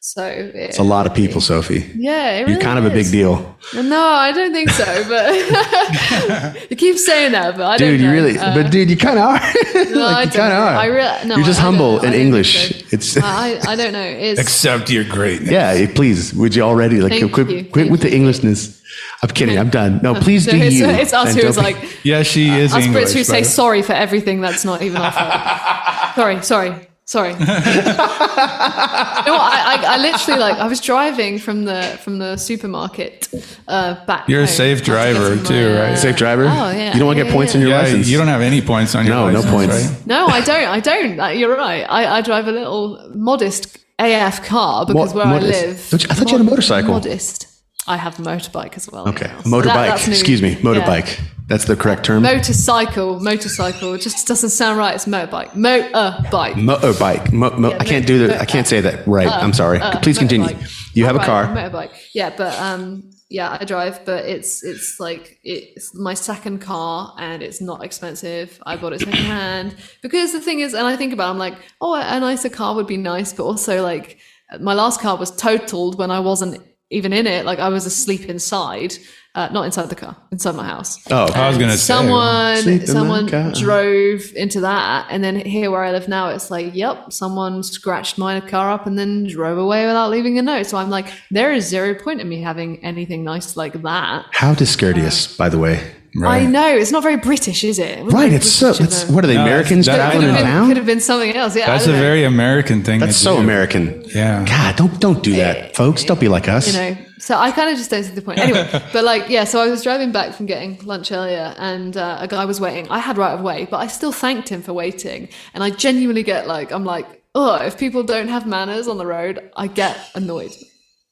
So 0.02 0.24
It's 0.54 0.78
a 0.78 0.82
lot 0.82 1.06
of 1.06 1.12
people, 1.14 1.42
Sophie. 1.42 1.84
Yeah, 1.94 2.30
it 2.30 2.38
You're 2.38 2.46
really 2.48 2.62
kind 2.62 2.78
of 2.78 2.86
a 2.86 2.90
big 2.90 3.10
deal. 3.10 3.54
No, 3.74 4.02
I 4.02 4.32
don't 4.32 4.50
think 4.50 4.70
so. 4.70 4.84
But 5.06 6.70
you 6.70 6.76
keep 6.76 6.96
saying 6.96 7.32
that, 7.32 7.54
but 7.58 7.66
I 7.66 7.76
don't. 7.76 7.90
Dude, 7.90 8.00
you 8.00 8.10
really, 8.10 8.38
Uh, 8.38 8.54
but 8.54 8.70
dude, 8.72 8.88
you 8.88 8.96
kind 8.96 9.18
of 9.18 9.24
are. 9.26 9.38
no, 9.90 10.06
I 10.06 10.12
like, 10.12 10.26
you 10.28 10.32
don't 10.32 10.40
kind 10.40 10.52
of 10.54 10.58
are. 10.58 10.74
I 10.76 10.86
really, 10.86 11.28
no, 11.28 11.36
You're 11.36 11.44
just 11.44 11.60
I- 11.60 11.64
I 11.64 11.66
humble. 11.66 12.00
I 12.00 12.06
in 12.06 12.12
English. 12.14 12.80
so. 12.80 12.86
It's 12.92 13.16
I, 13.18 13.60
I 13.68 13.76
don't 13.76 13.92
know. 13.92 14.00
It's 14.02 14.40
Accept 14.40 14.88
your 14.88 15.04
greatness. 15.04 15.50
yeah. 15.50 15.86
Please, 15.94 16.32
would 16.32 16.54
you 16.54 16.62
already 16.62 17.02
like 17.02 17.12
Thank 17.12 17.32
quit, 17.34 17.50
you, 17.50 17.64
quit 17.64 17.72
thank 17.74 17.90
with 17.90 18.00
the. 18.00 18.10
Englishness? 18.10 18.80
I'm 19.22 19.28
kidding. 19.28 19.58
I'm 19.58 19.68
done. 19.68 20.00
No, 20.02 20.14
please 20.26 20.46
so 20.46 20.52
do 20.52 20.56
it's, 20.56 20.76
you. 20.76 20.86
it's 20.88 21.12
us 21.12 21.34
who 21.34 21.42
is 21.46 21.58
like 21.58 21.76
Yeah, 22.04 22.22
she 22.22 22.48
is 22.48 22.72
us 22.72 22.84
English. 22.86 23.04
Brits 23.10 23.12
who 23.12 23.22
say 23.22 23.42
sorry 23.42 23.82
for 23.82 23.92
everything 23.92 24.40
that's 24.40 24.64
not 24.64 24.80
even 24.80 24.96
our 25.02 25.12
fault. 25.12 26.14
sorry, 26.14 26.42
sorry, 26.42 26.86
sorry. 27.14 27.32
you 27.32 27.38
know 27.38 29.36
what? 29.38 29.52
I, 29.56 29.60
I, 29.76 29.94
I 29.94 29.96
literally 29.98 30.38
like 30.46 30.56
I 30.58 30.66
was 30.74 30.80
driving 30.80 31.38
from 31.38 31.64
the 31.64 31.80
from 32.04 32.18
the 32.18 32.36
supermarket 32.36 33.28
uh, 33.68 34.04
back. 34.06 34.28
You're 34.28 34.42
a 34.42 34.46
safe 34.62 34.82
driver 34.90 35.28
getting 35.30 35.44
too, 35.44 35.68
my, 35.74 35.80
right? 35.80 35.92
uh, 35.92 35.96
Safe 35.96 36.16
driver. 36.16 36.44
Oh, 36.44 36.70
yeah. 36.70 36.92
You 36.92 36.98
don't 37.00 37.06
want 37.10 37.18
to 37.18 37.24
Yeah, 37.24 37.30
get 37.30 37.36
points 37.38 37.52
yeah, 37.54 37.60
in 37.60 37.66
your 37.66 37.70
yeah, 37.76 37.82
license. 37.82 38.08
you 38.08 38.18
don't 38.18 38.28
have 38.36 38.40
any 38.52 38.60
points 38.72 38.94
on 38.94 39.04
your 39.06 39.14
No, 39.16 39.20
no 39.30 39.40
license, 39.40 39.52
points. 39.54 39.74
right? 39.76 40.06
No, 40.06 40.26
I 40.26 40.40
don't. 40.40 40.68
I 40.76 40.80
don't. 40.80 41.20
Uh, 41.20 41.28
You're 41.28 41.56
right. 41.56 41.82
I, 41.98 42.18
I 42.18 42.20
drive 42.22 42.46
a 42.48 42.52
little 42.52 43.10
modest 43.14 43.78
AF 43.98 44.36
car 44.46 44.86
because 44.86 45.12
Mo- 45.14 45.18
where 45.20 45.26
modest? 45.34 45.62
I 45.62 45.66
live. 45.66 45.88
Don't 45.90 46.02
you- 46.02 46.08
I 46.10 46.14
thought 46.14 46.30
you 46.30 46.38
had 46.38 46.46
a 46.46 46.50
motorcycle. 46.50 46.92
Modest. 46.94 47.46
I 47.86 47.96
have 47.96 48.18
a 48.20 48.22
motorbike 48.22 48.76
as 48.76 48.88
well. 48.92 49.08
Okay, 49.08 49.26
now, 49.26 49.40
so 49.40 49.50
that- 49.50 49.64
motorbike. 49.64 49.88
that's. 49.88 50.08
Excuse 50.08 50.40
me, 50.42 50.50
Yeah. 50.50 50.56
motorbike. 50.68 51.08
That's 51.50 51.64
the 51.64 51.74
correct 51.74 52.04
term. 52.04 52.22
Motorcycle, 52.22 53.18
motorcycle. 53.18 53.94
It 53.94 54.02
just 54.02 54.26
doesn't 54.28 54.50
sound 54.50 54.78
right. 54.78 54.94
It's 54.94 55.06
motorbike. 55.06 55.50
Motorbike. 55.50 56.52
Motorbike. 56.54 57.32
Mo- 57.32 57.50
mo- 57.58 57.70
Yeah, 57.70 57.78
I 57.80 57.84
can't 57.84 58.06
do 58.06 58.26
that. 58.28 58.40
I 58.40 58.44
can't 58.44 58.68
say 58.68 58.80
that 58.80 59.04
right. 59.06 59.26
I'm 59.26 59.52
sorry. 59.52 59.80
Uh, 59.80 59.98
Please 59.98 60.16
continue. 60.16 60.46
motorbike. 60.46 60.94
You 60.96 61.04
have 61.06 61.16
a 61.16 61.18
car. 61.18 61.46
motorbike. 61.48 61.90
Yeah, 62.14 62.32
but 62.36 62.56
um, 62.60 63.10
yeah, 63.28 63.58
I 63.60 63.64
drive, 63.64 64.04
but 64.04 64.26
it's 64.26 64.62
it's 64.62 65.00
like 65.00 65.40
it's 65.42 65.92
my 65.94 66.14
second 66.14 66.60
car, 66.60 67.14
and 67.18 67.42
it's 67.42 67.60
not 67.60 67.84
expensive. 67.84 68.60
I 68.64 68.76
bought 68.76 68.92
it 68.92 69.00
second 69.00 69.14
hand 69.14 69.74
because 70.02 70.32
the 70.32 70.40
thing 70.40 70.60
is, 70.60 70.72
and 70.72 70.86
I 70.86 70.96
think 70.96 71.12
about, 71.12 71.26
it, 71.26 71.30
I'm 71.32 71.38
like, 71.38 71.54
oh, 71.80 71.94
a 71.94 72.20
nicer 72.20 72.48
car 72.48 72.76
would 72.76 72.86
be 72.86 72.96
nice, 72.96 73.32
but 73.32 73.42
also 73.44 73.82
like 73.82 74.18
my 74.60 74.74
last 74.74 75.00
car 75.00 75.16
was 75.16 75.34
totaled 75.34 75.98
when 75.98 76.12
I 76.12 76.20
wasn't 76.20 76.62
even 76.90 77.12
in 77.12 77.26
it. 77.26 77.44
Like 77.44 77.58
I 77.58 77.68
was 77.70 77.86
asleep 77.86 78.22
inside. 78.28 78.94
Uh, 79.32 79.48
not 79.52 79.64
inside 79.64 79.88
the 79.88 79.94
car, 79.94 80.16
inside 80.32 80.56
my 80.56 80.64
house. 80.64 80.98
Oh, 81.08 81.32
I 81.32 81.48
was 81.48 81.56
gonna 81.56 81.76
say. 81.76 81.94
someone 81.94 82.68
in 82.68 82.86
someone 82.86 83.26
drove 83.52 84.22
into 84.34 84.60
that 84.62 85.06
and 85.08 85.22
then 85.22 85.36
here 85.36 85.70
where 85.70 85.84
i 85.84 85.92
live 85.92 86.08
now 86.08 86.28
it's 86.30 86.50
like 86.50 86.74
yep 86.74 87.12
someone 87.12 87.62
scratched 87.62 88.18
my 88.18 88.40
car 88.40 88.70
up 88.72 88.86
and 88.88 88.98
then 88.98 89.28
drove 89.28 89.56
away 89.56 89.86
without 89.86 90.10
leaving 90.10 90.36
a 90.38 90.42
note 90.42 90.66
so 90.66 90.76
i'm 90.76 90.90
like 90.90 91.06
there 91.30 91.52
is 91.52 91.64
zero 91.68 91.94
point 91.94 92.20
in 92.20 92.28
me 92.28 92.40
having 92.42 92.84
anything 92.84 93.22
nice 93.22 93.56
like 93.56 93.80
that 93.82 94.26
How 94.32 94.52
discourteous, 94.52 95.36
by 95.36 95.48
the 95.48 95.58
way. 95.58 95.92
I 96.24 96.44
know 96.44 96.66
it's 96.68 96.90
not 96.92 97.02
very 97.02 97.16
british 97.16 97.62
is 97.64 97.78
it, 97.78 97.98
It 97.98 98.04
Right. 98.04 98.12
very 98.30 98.34
It's 98.36 98.50
so. 98.50 98.68
British, 98.74 99.02
It's, 99.02 99.10
what 99.10 99.22
are 99.24 99.26
they? 99.28 99.34
No, 99.34 99.42
Americans 99.42 99.86
that- 99.86 99.96
traveling 99.96 100.20
could 100.22 100.28
in 100.30 100.34
have, 100.34 100.44
been, 100.44 100.52
town? 100.52 100.68
could 100.68 100.76
have 100.76 100.86
been 100.86 101.00
something 101.00 101.32
else 101.36 101.56
yeah 101.56 101.64
I 101.64 101.66
That's 101.72 101.86
a 101.86 101.92
know. 101.92 101.98
very 102.00 102.24
American 102.24 102.82
thing. 102.82 102.98
That's 103.00 103.16
to 103.18 103.24
so 103.24 103.36
do. 103.36 103.42
American. 103.42 104.02
Yeah. 104.14 104.44
God, 104.44 104.76
don't 104.76 105.00
don't 105.00 105.22
do 105.22 105.32
that, 105.36 105.76
folks. 105.76 106.04
Don't 106.04 106.18
be 106.20 106.28
like 106.28 106.48
us. 106.48 106.66
you 106.66 106.78
know 106.80 106.96
so 107.18 107.36
i 107.36 107.50
kind 107.52 107.68
of 107.70 107.76
just 107.76 107.90
don't 107.90 108.02
see 108.02 108.12
the 108.14 108.22
point 108.22 108.38
anyway 108.46 108.66
but 108.94 109.04
like 109.04 109.28
yeah 109.28 109.44
so 109.44 109.60
i 109.60 109.68
was 109.68 109.82
driving 109.82 110.10
back 110.10 110.34
from 110.34 110.46
getting 110.46 110.78
lunch 110.86 111.12
earlier 111.12 111.54
and 111.58 111.94
uh, 111.98 112.16
a 112.18 112.26
guy 112.26 112.46
was 112.46 112.58
waiting 112.62 112.88
i 112.88 112.98
had 112.98 113.18
right 113.18 113.34
of 113.34 113.42
way 113.42 113.66
but 113.70 113.76
i 113.76 113.86
still 113.86 114.10
thanked 114.10 114.48
him 114.48 114.62
for 114.62 114.72
waiting 114.72 115.28
and 115.52 115.62
i 115.62 115.68
genuinely 115.68 116.22
get 116.22 116.46
like 116.48 116.72
i'm 116.72 116.82
like 116.94 117.06
oh 117.34 117.56
if 117.56 117.76
people 117.78 118.02
don't 118.02 118.28
have 118.28 118.46
manners 118.46 118.88
on 118.88 118.96
the 118.96 119.04
road 119.06 119.50
i 119.54 119.66
get 119.66 119.98
annoyed 120.14 120.50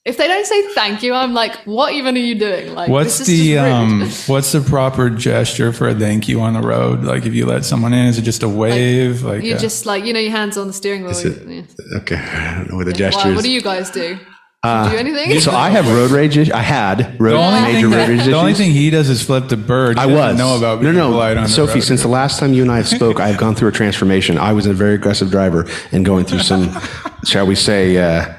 if 0.09 0.17
they 0.17 0.27
don't 0.27 0.47
say 0.47 0.61
thank 0.75 1.03
you 1.03 1.13
i'm 1.15 1.35
like 1.35 1.55
what 1.65 1.93
even 1.93 2.17
are 2.17 2.19
you 2.31 2.35
doing 2.35 2.75
like 2.75 2.89
What's 2.89 3.19
the 3.27 3.59
um? 3.59 4.09
What's 4.27 4.51
the 4.53 4.61
proper 4.61 5.11
gesture 5.11 5.73
for 5.73 5.89
a 5.89 5.95
thank 5.95 6.29
you 6.29 6.41
on 6.41 6.55
the 6.55 6.61
road? 6.61 7.05
Like 7.05 7.27
if 7.27 7.35
you 7.35 7.45
let 7.47 7.65
someone 7.65 7.93
in, 7.93 8.07
is 8.07 8.17
it 8.19 8.23
just 8.23 8.43
a 8.43 8.49
wave? 8.49 9.23
Like, 9.23 9.43
you 9.45 9.55
a- 9.55 9.59
just 9.59 9.85
like 9.87 10.05
you 10.05 10.13
know 10.13 10.21
your 10.21 10.31
hands 10.33 10.57
on 10.57 10.67
the 10.67 10.73
steering 10.73 11.03
wheel 11.05 11.17
it- 11.17 11.47
yeah. 11.47 11.99
Okay. 11.99 12.17
I 12.17 12.55
don't 12.57 12.71
know 12.71 12.77
what 12.77 12.87
the 12.87 12.93
Why- 12.93 12.97
gestures. 12.99 13.35
what 13.37 13.45
do 13.45 13.51
you 13.51 13.61
guys 13.61 13.91
do 13.91 14.17
do 14.65 14.91
do 14.91 14.97
anything 14.97 15.39
so 15.41 15.53
I 15.53 15.69
have 15.71 15.87
road 15.89 16.11
rage. 16.11 16.37
is- 16.37 16.51
I 16.51 16.63
had 16.63 17.21
road 17.21 17.33
the 17.35 17.39
only, 17.39 17.61
major 17.61 17.75
thing 17.75 17.85
road 17.85 17.91
that- 17.93 18.09
rage 18.09 18.25
the 18.25 18.33
only 18.33 18.55
thing 18.55 18.71
he 18.73 18.91
does 18.91 19.09
is 19.09 19.23
flip 19.23 19.49
the 19.49 19.57
bird. 19.57 19.99
He 19.99 20.03
I 20.05 20.07
was 20.07 20.37
know 20.39 20.57
about 20.57 20.83
no, 20.83 20.91
no. 20.93 21.11
polite 21.11 21.37
on 21.37 21.45
the 21.45 21.49
Sophie, 21.49 21.75
road. 21.75 21.85
since 21.85 22.03
the 22.03 22.09
last 22.09 22.39
time 22.41 22.53
you 22.55 22.63
and 22.63 22.71
I 22.73 22.77
have 22.79 22.89
spoke, 22.89 23.21
I've 23.21 23.37
gone 23.39 23.55
through 23.55 23.69
a 23.69 23.73
transformation. 23.73 24.37
I 24.39 24.53
was 24.53 24.67
a 24.67 24.73
very 24.75 24.95
aggressive 24.95 25.31
driver 25.31 25.67
and 25.93 26.05
going 26.05 26.25
through 26.25 26.41
some, 26.41 26.77
shall 27.25 27.47
we 27.47 27.55
say, 27.55 27.97
uh, 27.99 28.33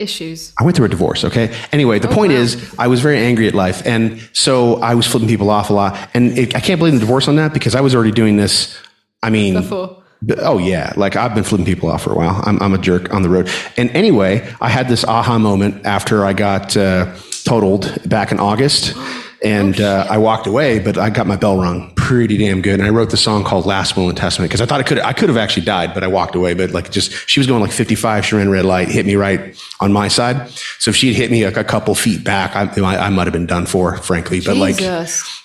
issues 0.00 0.52
I 0.58 0.64
went 0.64 0.76
through 0.76 0.86
a 0.86 0.88
divorce. 0.88 1.24
Okay. 1.24 1.54
Anyway, 1.72 1.98
the 1.98 2.08
point 2.08 2.32
is, 2.32 2.74
I 2.78 2.86
was 2.86 3.00
very 3.00 3.18
angry 3.18 3.46
at 3.48 3.54
life, 3.54 3.86
and 3.86 4.20
so 4.32 4.76
I 4.80 4.94
was 4.94 5.06
flipping 5.06 5.28
people 5.28 5.50
off 5.50 5.70
a 5.70 5.72
lot. 5.72 6.10
And 6.14 6.36
it, 6.38 6.56
I 6.56 6.60
can't 6.60 6.80
blame 6.80 6.94
the 6.94 7.00
divorce 7.00 7.28
on 7.28 7.36
that 7.36 7.52
because 7.52 7.74
I 7.74 7.80
was 7.80 7.94
already 7.94 8.12
doing 8.12 8.36
this. 8.36 8.78
I 9.22 9.30
mean, 9.30 9.54
before 9.54 10.00
Oh 10.38 10.58
yeah, 10.58 10.92
like 10.96 11.16
I've 11.16 11.34
been 11.34 11.44
flipping 11.44 11.64
people 11.64 11.90
off 11.90 12.02
for 12.02 12.12
a 12.12 12.14
while. 12.14 12.42
I'm, 12.44 12.60
I'm 12.62 12.74
a 12.74 12.78
jerk 12.78 13.12
on 13.14 13.22
the 13.22 13.30
road. 13.30 13.48
And 13.76 13.90
anyway, 13.90 14.46
I 14.60 14.68
had 14.68 14.88
this 14.88 15.02
aha 15.04 15.38
moment 15.38 15.86
after 15.86 16.26
I 16.26 16.34
got 16.34 16.76
uh, 16.76 17.14
totaled 17.44 17.98
back 18.06 18.30
in 18.30 18.38
August, 18.38 18.94
and 19.42 19.80
uh, 19.80 20.06
I 20.10 20.18
walked 20.18 20.46
away, 20.46 20.78
but 20.78 20.98
I 20.98 21.08
got 21.10 21.26
my 21.26 21.36
bell 21.36 21.56
rung 21.56 21.92
pretty 21.94 22.36
damn 22.36 22.60
good. 22.60 22.74
And 22.74 22.82
I 22.82 22.90
wrote 22.90 23.10
the 23.10 23.16
song 23.16 23.44
called 23.44 23.66
"Last 23.66 23.96
Will 23.96 24.08
and 24.08 24.16
Testament" 24.16 24.50
because 24.50 24.60
I 24.60 24.66
thought 24.66 24.80
I 24.80 24.82
could 24.82 24.98
I 24.98 25.12
could 25.12 25.28
have 25.28 25.38
actually 25.38 25.64
died, 25.64 25.94
but 25.94 26.02
I 26.02 26.08
walked 26.08 26.34
away. 26.34 26.54
But 26.54 26.72
like 26.72 26.90
just 26.90 27.12
she 27.28 27.40
was 27.40 27.46
going 27.46 27.62
like 27.62 27.72
55, 27.72 28.26
she 28.26 28.36
ran 28.36 28.50
red 28.50 28.64
light, 28.64 28.88
hit 28.88 29.06
me 29.06 29.14
right 29.14 29.56
on 29.80 29.92
my 29.92 30.08
side. 30.08 30.50
So 30.78 30.90
if 30.90 30.96
she 30.96 31.08
had 31.08 31.16
hit 31.16 31.30
me 31.30 31.44
like 31.44 31.56
a 31.56 31.64
couple 31.64 31.94
feet 31.94 32.24
back, 32.24 32.54
I, 32.56 32.68
I, 32.82 33.06
I 33.06 33.10
might 33.10 33.24
have 33.24 33.32
been 33.32 33.46
done 33.46 33.64
for, 33.66 33.96
frankly. 33.96 34.40
But 34.40 34.56
like 34.56 34.80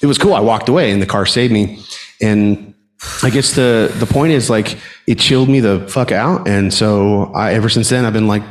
it 0.01 0.07
was 0.07 0.17
cool. 0.17 0.33
I 0.33 0.41
walked 0.41 0.69
away 0.69 0.91
and 0.91 1.01
the 1.01 1.05
car 1.05 1.25
saved 1.25 1.53
me. 1.53 1.83
And 2.21 2.73
I 3.23 3.29
guess 3.29 3.53
the 3.55 3.93
the 3.95 4.05
point 4.05 4.33
is 4.33 4.49
like 4.49 4.77
it 5.07 5.19
chilled 5.19 5.49
me 5.49 5.59
the 5.59 5.87
fuck 5.87 6.11
out. 6.11 6.47
And 6.47 6.73
so 6.73 7.31
I 7.33 7.53
ever 7.53 7.69
since 7.69 7.89
then 7.89 8.05
I've 8.05 8.13
been 8.13 8.27
like 8.27 8.43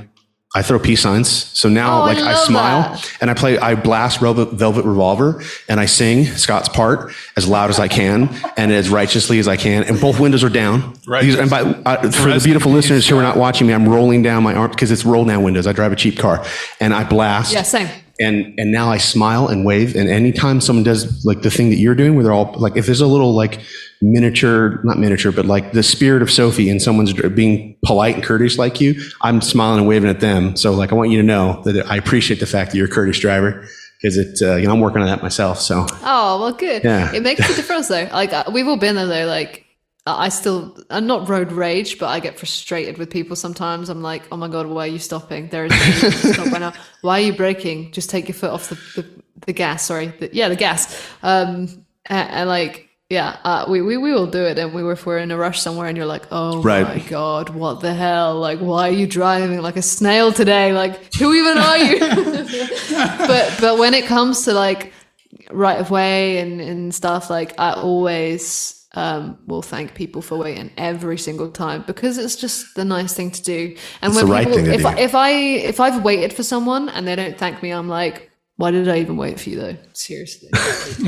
I 0.56 0.62
throw 0.62 0.78
peace 0.78 1.02
signs. 1.02 1.28
So 1.28 1.68
now, 1.68 2.02
Oh, 2.02 2.04
like, 2.04 2.18
I, 2.18 2.32
love 2.32 2.44
smile 2.46 2.80
that. 2.92 3.12
and 3.20 3.28
I 3.28 3.34
play, 3.34 3.58
I 3.58 3.74
blast 3.74 4.20
Velvet, 4.20 4.52
Velvet 4.52 4.84
Revolver 4.84 5.42
and 5.68 5.80
I 5.80 5.86
sing 5.86 6.26
Scott's 6.26 6.68
part 6.68 7.12
as 7.36 7.48
loud 7.48 7.70
as 7.70 7.80
I 7.80 7.88
can 7.88 8.28
and 8.56 8.70
as 8.70 8.88
righteously 8.88 9.40
as 9.40 9.48
I 9.48 9.56
can. 9.56 9.82
And 9.82 10.00
both 10.00 10.20
windows 10.20 10.44
are 10.44 10.48
down. 10.48 10.94
Right. 11.08 11.24
These- 11.24 11.34
and 11.34 11.50
by, 11.50 11.62
uh, 11.62 12.08
for 12.12 12.32
the 12.32 12.40
beautiful 12.44 12.70
listeners 12.70 13.08
who 13.08 13.18
are 13.18 13.22
not 13.22 13.36
watching 13.36 13.66
me, 13.66 13.72
I'm 13.74 13.88
rolling 13.88 14.22
down 14.22 14.44
my 14.44 14.54
arm 14.54 14.70
because 14.70 14.92
it's 14.92 15.04
roll 15.04 15.24
down 15.24 15.42
windows. 15.42 15.66
I 15.66 15.72
drive 15.72 15.90
a 15.92 15.96
cheap 15.96 16.18
car 16.18 16.44
and 16.78 16.94
I 16.94 17.02
blast. 17.02 17.52
Yeah, 17.52 17.62
same. 17.62 17.88
And 18.20 18.54
and 18.58 18.70
now 18.70 18.90
I 18.90 18.98
smile 18.98 19.48
and 19.48 19.64
wave. 19.64 19.96
And 19.96 20.08
anytime 20.08 20.60
someone 20.60 20.84
does 20.84 21.24
like 21.24 21.42
the 21.42 21.50
thing 21.50 21.70
that 21.70 21.76
you're 21.76 21.96
doing, 21.96 22.14
where 22.14 22.22
they're 22.24 22.32
all 22.32 22.54
like, 22.58 22.76
if 22.76 22.86
there's 22.86 23.00
a 23.00 23.06
little 23.06 23.34
like 23.34 23.60
miniature, 24.00 24.80
not 24.84 24.98
miniature, 24.98 25.32
but 25.32 25.46
like 25.46 25.72
the 25.72 25.82
spirit 25.82 26.22
of 26.22 26.30
Sophie, 26.30 26.70
and 26.70 26.80
someone's 26.80 27.12
being 27.12 27.76
polite 27.84 28.14
and 28.14 28.22
courteous 28.22 28.58
like 28.58 28.80
you, 28.80 29.00
I'm 29.22 29.40
smiling 29.40 29.80
and 29.80 29.88
waving 29.88 30.10
at 30.10 30.20
them. 30.20 30.56
So 30.56 30.72
like, 30.72 30.92
I 30.92 30.94
want 30.94 31.10
you 31.10 31.18
to 31.18 31.26
know 31.26 31.62
that 31.64 31.90
I 31.90 31.96
appreciate 31.96 32.40
the 32.40 32.46
fact 32.46 32.70
that 32.70 32.76
you're 32.76 32.86
a 32.86 32.90
courteous 32.90 33.18
driver 33.18 33.66
because 34.00 34.16
it, 34.16 34.42
uh, 34.42 34.56
you 34.56 34.66
know, 34.66 34.74
I'm 34.74 34.80
working 34.80 35.00
on 35.00 35.08
that 35.08 35.22
myself. 35.22 35.60
So 35.60 35.86
Oh 36.02 36.38
well, 36.40 36.52
good. 36.52 36.84
Yeah. 36.84 37.12
It 37.14 37.22
makes 37.22 37.40
a 37.40 37.54
difference 37.56 37.88
though. 37.88 38.08
Like 38.12 38.32
uh, 38.32 38.44
we've 38.52 38.68
all 38.68 38.76
been 38.76 38.96
there 38.96 39.06
though. 39.06 39.26
Like 39.26 39.63
I 40.06 40.28
still, 40.28 40.76
I'm 40.90 41.06
not 41.06 41.28
road 41.30 41.50
rage, 41.52 41.98
but 41.98 42.08
I 42.08 42.20
get 42.20 42.38
frustrated 42.38 42.98
with 42.98 43.08
people 43.10 43.36
sometimes. 43.36 43.88
I'm 43.88 44.02
like, 44.02 44.22
oh 44.30 44.36
my 44.36 44.48
god, 44.48 44.66
why 44.66 44.84
are 44.84 44.90
you 44.90 44.98
stopping? 44.98 45.48
There 45.48 45.64
is 45.64 45.70
no 45.72 45.78
need 45.86 46.12
to 46.12 46.32
stop 46.34 46.46
right 46.52 46.60
now. 46.60 46.74
Why 47.00 47.20
are 47.20 47.24
you 47.24 47.32
braking? 47.32 47.90
Just 47.92 48.10
take 48.10 48.28
your 48.28 48.34
foot 48.34 48.50
off 48.50 48.68
the 48.68 48.74
the, 49.00 49.06
the 49.46 49.52
gas. 49.54 49.82
Sorry, 49.84 50.08
the, 50.08 50.28
yeah, 50.32 50.48
the 50.50 50.56
gas. 50.56 50.94
Um, 51.22 51.84
and, 52.06 52.30
and 52.30 52.48
like. 52.48 52.88
Yeah, 53.10 53.36
uh, 53.44 53.66
we, 53.68 53.82
we 53.82 53.98
we 53.98 54.12
will 54.12 54.26
do 54.26 54.42
it, 54.42 54.58
and 54.58 54.72
we 54.74 54.82
if 54.90 55.04
we're 55.04 55.18
in 55.18 55.30
a 55.30 55.36
rush 55.36 55.60
somewhere, 55.60 55.86
and 55.88 55.96
you're 55.96 56.06
like, 56.06 56.24
"Oh 56.32 56.62
Right. 56.62 56.82
my 56.88 56.98
god, 57.00 57.50
what 57.50 57.80
the 57.80 57.92
hell? 57.92 58.40
Like, 58.40 58.60
why 58.60 58.88
are 58.88 58.92
you 58.92 59.06
driving 59.06 59.60
like 59.60 59.76
a 59.76 59.82
snail 59.82 60.32
today? 60.32 60.72
Like, 60.72 61.12
who 61.14 61.32
even 61.34 61.58
are 61.58 61.78
you?" 61.78 61.98
but 63.28 63.56
but 63.60 63.78
when 63.78 63.92
it 63.92 64.06
comes 64.06 64.44
to 64.46 64.54
like 64.54 64.92
right 65.50 65.78
of 65.78 65.90
way 65.90 66.38
and, 66.38 66.60
and 66.60 66.94
stuff 66.94 67.28
like 67.28 67.52
i 67.58 67.72
always 67.74 68.83
um, 68.94 69.38
will 69.46 69.62
thank 69.62 69.94
people 69.94 70.22
for 70.22 70.36
waiting 70.38 70.70
every 70.76 71.18
single 71.18 71.50
time 71.50 71.82
because 71.86 72.18
it's 72.18 72.36
just 72.36 72.74
the 72.76 72.84
nice 72.84 73.14
thing 73.14 73.30
to 73.32 73.42
do 73.42 73.76
and 74.02 74.12
It's 74.12 74.16
when 74.16 74.26
the 74.26 74.32
right 74.32 74.44
people 74.46 74.56
thing 74.58 74.66
to 74.66 74.74
if, 74.74 74.80
do. 74.82 74.86
I, 74.86 74.98
if 74.98 75.14
i 75.14 75.30
if 75.32 75.80
i've 75.80 76.04
waited 76.04 76.32
for 76.32 76.42
someone 76.42 76.88
and 76.88 77.06
they 77.06 77.16
don't 77.16 77.36
thank 77.36 77.62
me 77.62 77.70
i'm 77.70 77.88
like 77.88 78.30
why 78.56 78.70
did 78.70 78.88
i 78.88 78.98
even 78.98 79.16
wait 79.16 79.40
for 79.40 79.50
you 79.50 79.58
though 79.60 79.76
seriously 79.94 80.48
just 80.52 81.00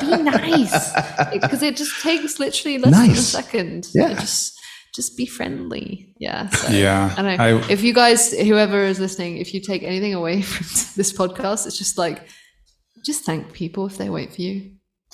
be 0.00 0.16
nice 0.22 0.92
because 1.32 1.62
it 1.62 1.76
just 1.76 2.02
takes 2.02 2.38
literally 2.40 2.78
less 2.78 2.92
than 2.94 3.10
a 3.10 3.16
second 3.16 3.86
Yeah. 3.94 4.14
just 4.14 4.58
just 4.94 5.16
be 5.16 5.26
friendly 5.26 6.14
yeah 6.18 6.48
so. 6.50 6.72
Yeah. 6.72 7.14
I. 7.16 7.36
I- 7.50 7.70
if 7.70 7.82
you 7.82 7.92
guys, 7.92 8.32
whoever 8.32 8.84
is 8.84 9.00
listening, 9.00 9.38
if 9.38 9.52
you 9.52 9.60
take 9.60 9.82
anything 9.82 10.14
away 10.14 10.40
from 10.42 10.64
this 10.96 11.12
podcast, 11.12 11.66
it's 11.66 11.76
just 11.76 11.98
like, 11.98 12.26
just 13.04 13.24
thank 13.24 13.52
people 13.52 13.86
if 13.86 13.98
they 13.98 14.08
wait 14.08 14.32
for 14.32 14.40
you. 14.40 14.70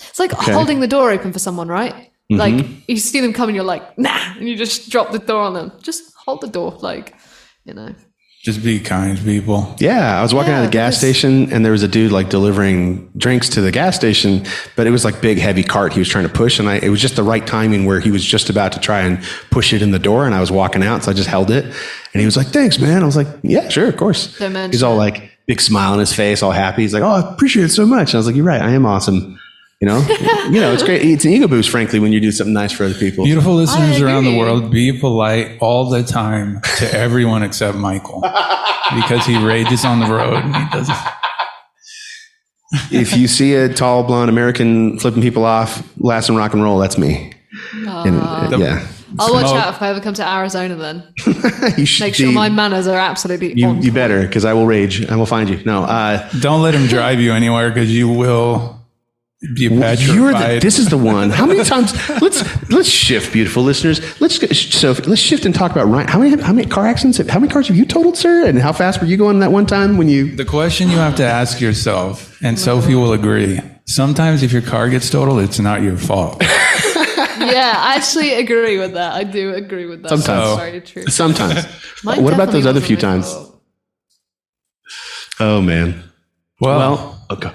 It's 0.09 0.19
like 0.19 0.31
holding 0.31 0.79
the 0.79 0.87
door 0.87 1.11
open 1.11 1.31
for 1.33 1.39
someone, 1.39 1.67
right? 1.67 1.93
Mm-hmm. 2.31 2.37
Like 2.37 2.65
you 2.87 2.97
see 2.97 3.19
them 3.19 3.33
coming, 3.33 3.55
you're 3.55 3.63
like, 3.63 3.97
nah, 3.97 4.35
and 4.37 4.47
you 4.47 4.57
just 4.57 4.89
drop 4.89 5.11
the 5.11 5.19
door 5.19 5.41
on 5.41 5.53
them. 5.53 5.71
Just 5.81 6.13
hold 6.15 6.41
the 6.41 6.47
door, 6.47 6.71
like, 6.81 7.15
you 7.65 7.73
know. 7.73 7.93
Just 8.43 8.63
be 8.63 8.79
kind 8.79 9.15
to 9.15 9.23
people. 9.23 9.75
Yeah, 9.79 10.17
I 10.17 10.23
was 10.23 10.33
walking 10.33 10.51
out 10.51 10.63
of 10.63 10.71
the 10.71 10.71
gas 10.71 10.93
because- 10.95 11.15
station 11.17 11.53
and 11.53 11.63
there 11.63 11.71
was 11.71 11.83
a 11.83 11.87
dude 11.87 12.11
like 12.11 12.29
delivering 12.29 13.11
drinks 13.15 13.49
to 13.49 13.61
the 13.61 13.71
gas 13.71 13.95
station, 13.95 14.45
but 14.75 14.87
it 14.87 14.89
was 14.89 15.05
like 15.05 15.21
big 15.21 15.37
heavy 15.37 15.61
cart 15.63 15.93
he 15.93 15.99
was 15.99 16.09
trying 16.09 16.27
to 16.27 16.33
push 16.33 16.57
and 16.57 16.67
I 16.67 16.77
it 16.77 16.89
was 16.89 16.99
just 16.99 17.15
the 17.17 17.21
right 17.23 17.45
timing 17.45 17.85
where 17.85 17.99
he 17.99 18.09
was 18.09 18.25
just 18.25 18.49
about 18.49 18.71
to 18.71 18.79
try 18.79 19.01
and 19.01 19.23
push 19.51 19.73
it 19.73 19.83
in 19.83 19.91
the 19.91 19.99
door 19.99 20.25
and 20.25 20.33
I 20.33 20.39
was 20.39 20.51
walking 20.51 20.81
out 20.81 21.03
so 21.03 21.11
I 21.11 21.13
just 21.13 21.29
held 21.29 21.51
it 21.51 21.65
and 21.65 22.19
he 22.19 22.25
was 22.25 22.35
like, 22.35 22.47
"Thanks, 22.47 22.79
man." 22.79 23.03
I 23.03 23.05
was 23.05 23.15
like, 23.15 23.27
"Yeah, 23.43 23.69
sure, 23.69 23.87
of 23.87 23.95
course." 23.95 24.35
Don't 24.39 24.71
He's 24.71 24.81
all 24.81 24.95
like 24.95 25.29
big 25.45 25.61
smile 25.61 25.93
on 25.93 25.99
his 25.99 26.11
face, 26.11 26.41
all 26.41 26.51
happy. 26.51 26.81
He's 26.81 26.95
like, 26.95 27.03
"Oh, 27.03 27.09
I 27.09 27.33
appreciate 27.33 27.65
it 27.65 27.69
so 27.69 27.85
much." 27.85 28.09
And 28.09 28.15
I 28.15 28.17
was 28.17 28.25
like, 28.25 28.35
"You're 28.35 28.45
right. 28.45 28.61
I 28.61 28.71
am 28.71 28.87
awesome." 28.87 29.39
You 29.81 29.87
know? 29.87 29.97
you 30.51 30.61
know, 30.61 30.71
it's 30.73 30.83
great. 30.83 31.01
It's 31.01 31.25
an 31.25 31.31
ego 31.31 31.47
boost 31.47 31.71
frankly 31.71 31.99
when 31.99 32.13
you 32.13 32.19
do 32.19 32.31
something 32.31 32.53
nice 32.53 32.71
for 32.71 32.83
other 32.83 32.93
people. 32.93 33.25
Beautiful 33.25 33.55
listeners 33.55 33.99
around 33.99 34.25
the 34.25 34.37
world, 34.37 34.71
be 34.71 34.97
polite 34.97 35.57
all 35.59 35.89
the 35.89 36.03
time 36.03 36.61
to 36.77 36.93
everyone 36.93 37.41
except 37.41 37.77
Michael 37.77 38.21
because 38.93 39.25
he 39.25 39.43
rages 39.43 39.83
on 39.83 39.99
the 39.99 40.05
road 40.05 40.35
and 40.35 40.55
he 40.55 40.65
doesn't. 40.69 40.97
if 42.91 43.17
you 43.17 43.27
see 43.27 43.55
a 43.55 43.73
tall 43.73 44.03
blonde 44.03 44.29
American 44.29 44.99
flipping 44.99 45.23
people 45.23 45.45
off, 45.45 45.83
last 45.97 46.29
in 46.29 46.35
rock 46.35 46.53
and 46.53 46.61
roll, 46.61 46.77
that's 46.77 46.99
me. 46.99 47.33
And, 47.73 48.21
uh, 48.21 48.57
yeah. 48.59 48.87
I'll 49.17 49.33
watch 49.33 49.45
out 49.47 49.73
if 49.73 49.81
I 49.81 49.89
ever 49.89 49.99
come 49.99 50.13
to 50.13 50.27
Arizona 50.27 50.75
then. 50.75 51.13
you 51.77 51.85
should 51.87 52.05
Make 52.05 52.15
sure 52.15 52.27
be- 52.27 52.33
my 52.33 52.49
manners 52.49 52.87
are 52.87 52.97
absolutely 52.97 53.53
you, 53.59 53.67
on 53.67 53.81
you 53.81 53.91
better 53.91 54.21
because 54.21 54.45
I 54.45 54.53
will 54.53 54.67
rage. 54.67 55.05
I 55.09 55.15
will 55.15 55.25
find 55.25 55.49
you. 55.49 55.61
No, 55.65 55.83
uh, 55.83 56.29
Don't 56.39 56.61
let 56.61 56.75
him 56.75 56.87
drive 56.87 57.19
you 57.19 57.33
anywhere 57.33 57.69
because 57.69 57.91
you 57.93 58.07
will 58.07 58.80
be 59.55 59.69
petrified. 59.69 59.99
you're 60.15 60.31
the. 60.33 60.59
This 60.61 60.77
is 60.79 60.89
the 60.89 60.97
one. 60.97 61.29
How 61.31 61.45
many 61.45 61.63
times? 61.73 61.93
Let's 62.21 62.69
let's 62.69 62.87
shift, 62.89 63.33
beautiful 63.33 63.63
listeners. 63.63 63.99
Let's 64.21 64.37
go- 64.37 64.47
so 64.47 64.91
let's 65.07 65.19
shift 65.21 65.45
and 65.45 65.53
talk 65.55 65.71
about 65.71 65.87
Ryan. 65.87 66.07
How 66.07 66.19
many 66.19 66.41
how 66.41 66.53
many 66.53 66.67
car 66.67 66.85
accidents? 66.85 67.17
Have, 67.17 67.29
How 67.29 67.39
many 67.39 67.51
cars 67.51 67.67
have 67.67 67.75
you 67.77 67.85
totaled, 67.85 68.17
sir? 68.17 68.45
And 68.45 68.59
how 68.59 68.71
fast 68.71 69.01
were 69.01 69.07
you 69.07 69.17
going 69.17 69.39
that 69.39 69.51
one 69.51 69.65
time 69.65 69.97
when 69.97 70.07
you? 70.09 70.35
the 70.35 70.45
question 70.45 70.89
you 70.89 70.97
have 70.97 71.15
to 71.15 71.25
ask 71.25 71.59
yourself, 71.59 72.37
and 72.43 72.57
Sophie 72.59 72.95
will 72.95 73.13
agree. 73.13 73.59
Sometimes 73.85 74.43
if 74.43 74.53
your 74.53 74.61
car 74.61 74.89
gets 74.89 75.09
totaled, 75.09 75.39
it's 75.41 75.59
not 75.59 75.81
your 75.81 75.97
fault. 75.97 76.41
Yeah, 77.41 77.73
I 77.75 77.95
actually 77.95 78.35
agree 78.35 78.77
with 78.77 78.93
that. 78.93 79.13
I 79.13 79.23
do 79.23 79.53
agree 79.55 79.87
with 79.87 80.03
that. 80.03 80.09
Sometimes. 80.09 80.57
That's 80.57 80.59
very 80.59 80.81
true. 80.81 81.05
Sometimes. 81.07 81.65
What 82.03 82.33
about 82.33 82.51
those 82.51 82.67
other 82.67 82.79
few 82.79 82.95
times? 82.95 83.33
fault. 83.33 83.61
Oh 85.39 85.59
man. 85.61 86.03
Well, 86.59 86.77
Well, 86.77 87.25
okay. 87.31 87.51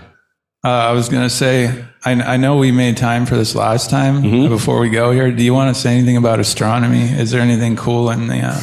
Uh, 0.64 0.68
I 0.68 0.92
was 0.92 1.08
going 1.08 1.22
to 1.22 1.30
say, 1.30 1.84
I, 2.04 2.12
I 2.12 2.36
know 2.36 2.56
we 2.56 2.72
made 2.72 2.96
time 2.96 3.26
for 3.26 3.36
this 3.36 3.54
last 3.54 3.90
time. 3.90 4.22
Mm-hmm. 4.22 4.48
Before 4.48 4.80
we 4.80 4.90
go 4.90 5.12
here, 5.12 5.30
do 5.30 5.42
you 5.42 5.54
want 5.54 5.74
to 5.74 5.80
say 5.80 5.96
anything 5.96 6.16
about 6.16 6.40
astronomy? 6.40 7.02
Is 7.02 7.30
there 7.30 7.40
anything 7.40 7.76
cool 7.76 8.10
in 8.10 8.26
the 8.26 8.40
uh, 8.40 8.60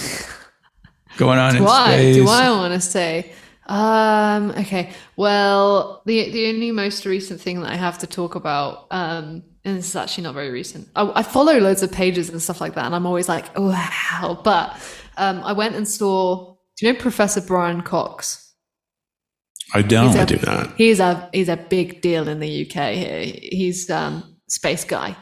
going 1.18 1.39
on 1.39 1.56
in 1.56 1.64
Why 1.64 1.94
space? 1.94 2.16
do 2.16 2.28
I 2.28 2.50
want 2.50 2.74
to 2.74 2.82
say? 2.82 3.34
Um, 3.68 4.52
okay. 4.52 4.91
Well, 5.16 6.02
the 6.06 6.30
the 6.32 6.50
only 6.50 6.72
most 6.72 7.06
recent 7.06 7.39
thing 7.39 7.62
that 7.62 7.72
I 7.72 7.76
have 7.76 8.00
to 8.00 8.08
talk 8.08 8.36
about, 8.36 8.88
um, 8.91 9.44
and 9.64 9.78
this 9.78 9.88
is 9.88 9.96
actually 9.96 10.26
not 10.26 10.34
very 10.34 10.52
recent. 10.52 10.89
I, 10.96 11.10
I 11.16 11.24
follow 11.24 11.58
loads 11.60 11.84
of 11.84 11.91
pages 11.91 12.30
and 12.30 12.41
stuff 12.41 12.60
like 12.60 12.76
that, 12.76 12.86
and 12.86 12.94
I'm 12.94 13.06
always 13.06 13.30
like, 13.30 13.46
oh, 13.56 13.70
wow. 13.70 14.41
But 14.44 14.76
um, 15.18 15.41
I 15.44 15.54
went 15.54 15.76
and 15.76 15.88
saw. 15.88 16.56
Do 16.76 16.88
you 16.88 16.94
know 16.94 17.00
Professor 17.00 17.39
Brian 17.39 17.82
Cox? 17.82 18.43
I 19.74 19.82
don't. 19.82 20.15
A- 20.15 20.21
I 20.21 20.26
do 20.26 20.38
not. 20.45 20.76
He's 20.78 20.99
a 20.99 21.30
he's 21.34 21.49
a 21.49 21.57
big 21.57 22.01
deal 22.01 22.28
in 22.28 22.39
the 22.39 22.65
UK 22.65 22.93
here. 22.93 23.19
He's 23.41 23.89
um 23.89 24.36
space 24.47 24.84
guy. 24.84 25.15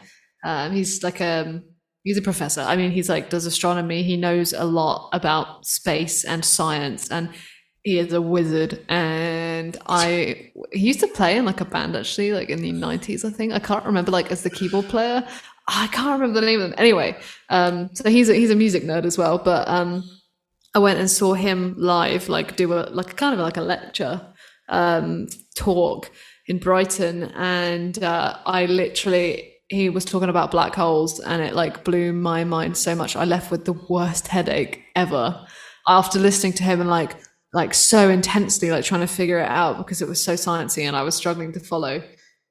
Um, 0.43 0.71
he's 0.73 1.03
like 1.03 1.21
a 1.21 1.61
he's 2.03 2.17
a 2.17 2.21
professor. 2.21 2.61
I 2.61 2.75
mean, 2.75 2.91
he's 2.91 3.09
like 3.09 3.29
does 3.29 3.45
astronomy. 3.45 4.03
He 4.03 4.17
knows 4.17 4.53
a 4.53 4.65
lot 4.65 5.09
about 5.13 5.65
space 5.65 6.23
and 6.23 6.43
science, 6.43 7.09
and 7.09 7.29
he 7.83 7.97
is 7.97 8.13
a 8.13 8.21
wizard. 8.21 8.83
And 8.89 9.77
I 9.87 10.51
he 10.71 10.87
used 10.87 10.99
to 11.01 11.07
play 11.07 11.37
in 11.37 11.45
like 11.45 11.61
a 11.61 11.65
band 11.65 11.95
actually, 11.95 12.33
like 12.33 12.49
in 12.49 12.61
the 12.61 12.71
nineties. 12.71 13.23
I 13.23 13.29
think 13.29 13.53
I 13.53 13.59
can't 13.59 13.85
remember 13.85 14.11
like 14.11 14.31
as 14.31 14.43
the 14.43 14.49
keyboard 14.49 14.85
player. 14.89 15.25
I 15.67 15.87
can't 15.87 16.19
remember 16.19 16.41
the 16.41 16.45
name 16.45 16.59
of 16.59 16.69
them. 16.69 16.79
Anyway, 16.79 17.15
um, 17.49 17.89
so 17.93 18.09
he's 18.09 18.29
a, 18.29 18.33
he's 18.33 18.49
a 18.49 18.55
music 18.55 18.83
nerd 18.83 19.05
as 19.05 19.17
well. 19.17 19.37
But 19.37 19.67
um, 19.69 20.03
I 20.73 20.79
went 20.79 20.99
and 20.99 21.09
saw 21.09 21.33
him 21.33 21.75
live, 21.77 22.27
like 22.29 22.55
do 22.55 22.73
a 22.73 22.89
like 22.89 23.15
kind 23.15 23.33
of 23.33 23.39
like 23.39 23.57
a 23.57 23.61
lecture 23.61 24.21
um, 24.71 25.27
talk 25.55 26.09
in 26.47 26.57
Brighton, 26.57 27.23
and 27.35 28.03
uh, 28.03 28.37
I 28.45 28.65
literally 28.65 29.47
he 29.67 29.89
was 29.89 30.03
talking 30.03 30.29
about 30.29 30.51
black 30.51 30.75
holes, 30.75 31.19
and 31.19 31.41
it 31.41 31.53
like 31.53 31.83
blew 31.83 32.11
my 32.11 32.43
mind 32.43 32.75
so 32.75 32.95
much. 32.95 33.15
I 33.15 33.25
left 33.25 33.51
with 33.51 33.65
the 33.65 33.73
worst 33.89 34.27
headache 34.27 34.83
ever 34.95 35.45
after 35.87 36.19
listening 36.19 36.53
to 36.53 36.63
him 36.63 36.81
and 36.81 36.89
like 36.89 37.15
like 37.53 37.73
so 37.73 38.09
intensely, 38.09 38.71
like 38.71 38.85
trying 38.85 39.01
to 39.01 39.07
figure 39.07 39.39
it 39.39 39.49
out 39.49 39.77
because 39.77 40.01
it 40.01 40.07
was 40.07 40.23
so 40.23 40.33
sciencey, 40.33 40.83
and 40.83 40.95
I 40.95 41.03
was 41.03 41.15
struggling 41.15 41.51
to 41.53 41.59
follow. 41.59 42.01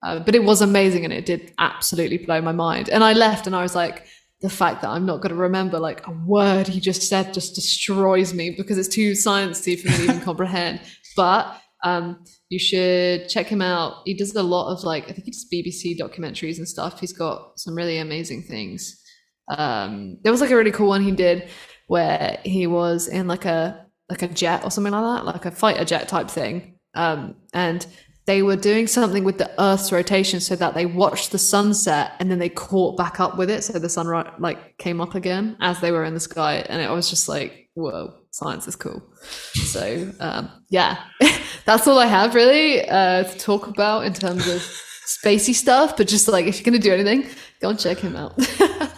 Uh, 0.03 0.19
but 0.19 0.35
it 0.35 0.45
was 0.45 0.63
amazing, 0.63 1.05
and 1.05 1.13
it 1.13 1.27
did 1.27 1.53
absolutely 1.59 2.19
blow 2.19 2.41
my 2.41 2.53
mind. 2.53 2.89
And 2.89 3.03
I 3.03 3.13
left, 3.13 3.47
and 3.47 3.57
I 3.57 3.63
was 3.63 3.75
like 3.75 4.07
the 4.41 4.51
fact 4.51 4.81
that 4.81 4.89
I'm 4.89 5.05
not 5.05 5.19
going 5.21 5.35
to 5.35 5.41
remember 5.41 5.79
like 5.79 6.07
a 6.07 6.13
word 6.25 6.67
he 6.67 6.81
just 6.81 7.03
said 7.03 7.35
just 7.35 7.55
destroys 7.55 8.33
me 8.33 8.55
because 8.57 8.79
it's 8.79 8.89
too 8.89 9.13
sciencey 9.13 9.79
for 9.79 9.89
me 9.89 9.97
to 9.97 10.03
even 10.05 10.21
comprehend. 10.31 10.81
But 11.17 11.61
um, 11.83 12.25
you 12.49 12.59
should 12.59 13.29
check 13.29 13.47
him 13.47 13.63
out. 13.63 14.03
He 14.05 14.15
does 14.15 14.35
a 14.35 14.43
lot 14.43 14.73
of 14.73 14.85
like 14.85 15.05
I 15.05 15.13
think 15.13 15.25
he 15.25 15.31
does 15.31 15.47
BBC 15.53 15.99
documentaries 15.99 16.59
and 16.59 16.69
stuff. 16.69 17.01
He's 17.01 17.13
got 17.13 17.59
some 17.59 17.75
really 17.75 17.99
amazing 17.99 18.43
things. 18.43 19.01
Um, 19.49 20.19
there 20.23 20.33
was 20.33 20.41
like 20.41 20.51
a 20.51 20.57
really 20.57 20.71
cool 20.71 20.89
one 20.89 21.03
he 21.03 21.13
did 21.13 21.49
where 21.87 22.39
he 22.45 22.67
was 22.67 23.09
in 23.09 23.27
like 23.27 23.45
a 23.45 23.87
like 24.09 24.23
a 24.23 24.29
jet 24.29 24.65
or 24.65 24.71
something 24.71 24.93
like 24.93 25.19
that, 25.19 25.25
like 25.25 25.45
a 25.45 25.51
fighter 25.51 25.85
jet 25.85 26.09
type 26.09 26.29
thing. 26.29 26.79
Um, 26.95 27.37
and 27.55 27.87
they 28.27 28.43
were 28.43 28.57
doing 28.57 28.87
something 28.87 29.25
with 29.25 29.39
the 29.39 29.51
Earth's 29.61 29.91
rotation 29.91 30.41
so 30.41 30.55
that 30.57 30.75
they 30.75 30.87
watched 30.87 31.33
the 31.33 31.39
sunset 31.39 32.13
and 32.21 32.31
then 32.31 32.39
they 32.39 32.49
caught 32.49 32.97
back 32.97 33.19
up 33.19 33.39
with 33.39 33.51
it. 33.51 33.65
So 33.65 33.79
the 33.79 33.89
sun 33.89 34.07
like 34.39 34.77
came 34.79 35.01
up 35.01 35.15
again 35.15 35.57
as 35.61 35.81
they 35.81 35.91
were 35.91 36.05
in 36.05 36.15
the 36.15 36.21
sky, 36.21 36.65
and 36.69 36.83
it 36.83 36.91
was 36.91 37.09
just 37.09 37.29
like, 37.29 37.71
whoa, 37.75 38.15
science 38.41 38.67
is 38.67 38.77
cool. 38.77 39.03
So 39.23 40.11
um, 40.21 40.51
yeah, 40.71 41.05
that's 41.65 41.87
all 41.87 41.99
I 41.99 42.07
have 42.07 42.35
really 42.35 42.89
uh, 42.89 43.25
to 43.25 43.39
talk 43.39 43.67
about 43.67 44.05
in 44.05 44.15
terms 44.15 44.49
of 44.49 44.61
spacey 45.07 45.55
stuff. 45.55 45.97
But 45.97 46.09
just 46.09 46.27
like 46.27 46.47
if 46.47 46.57
you're 46.57 46.65
gonna 46.65 46.83
do 46.83 46.93
anything, 46.93 47.27
go 47.61 47.71
and 47.71 47.79
check 47.79 47.99
him 47.99 48.17
out. 48.17 48.35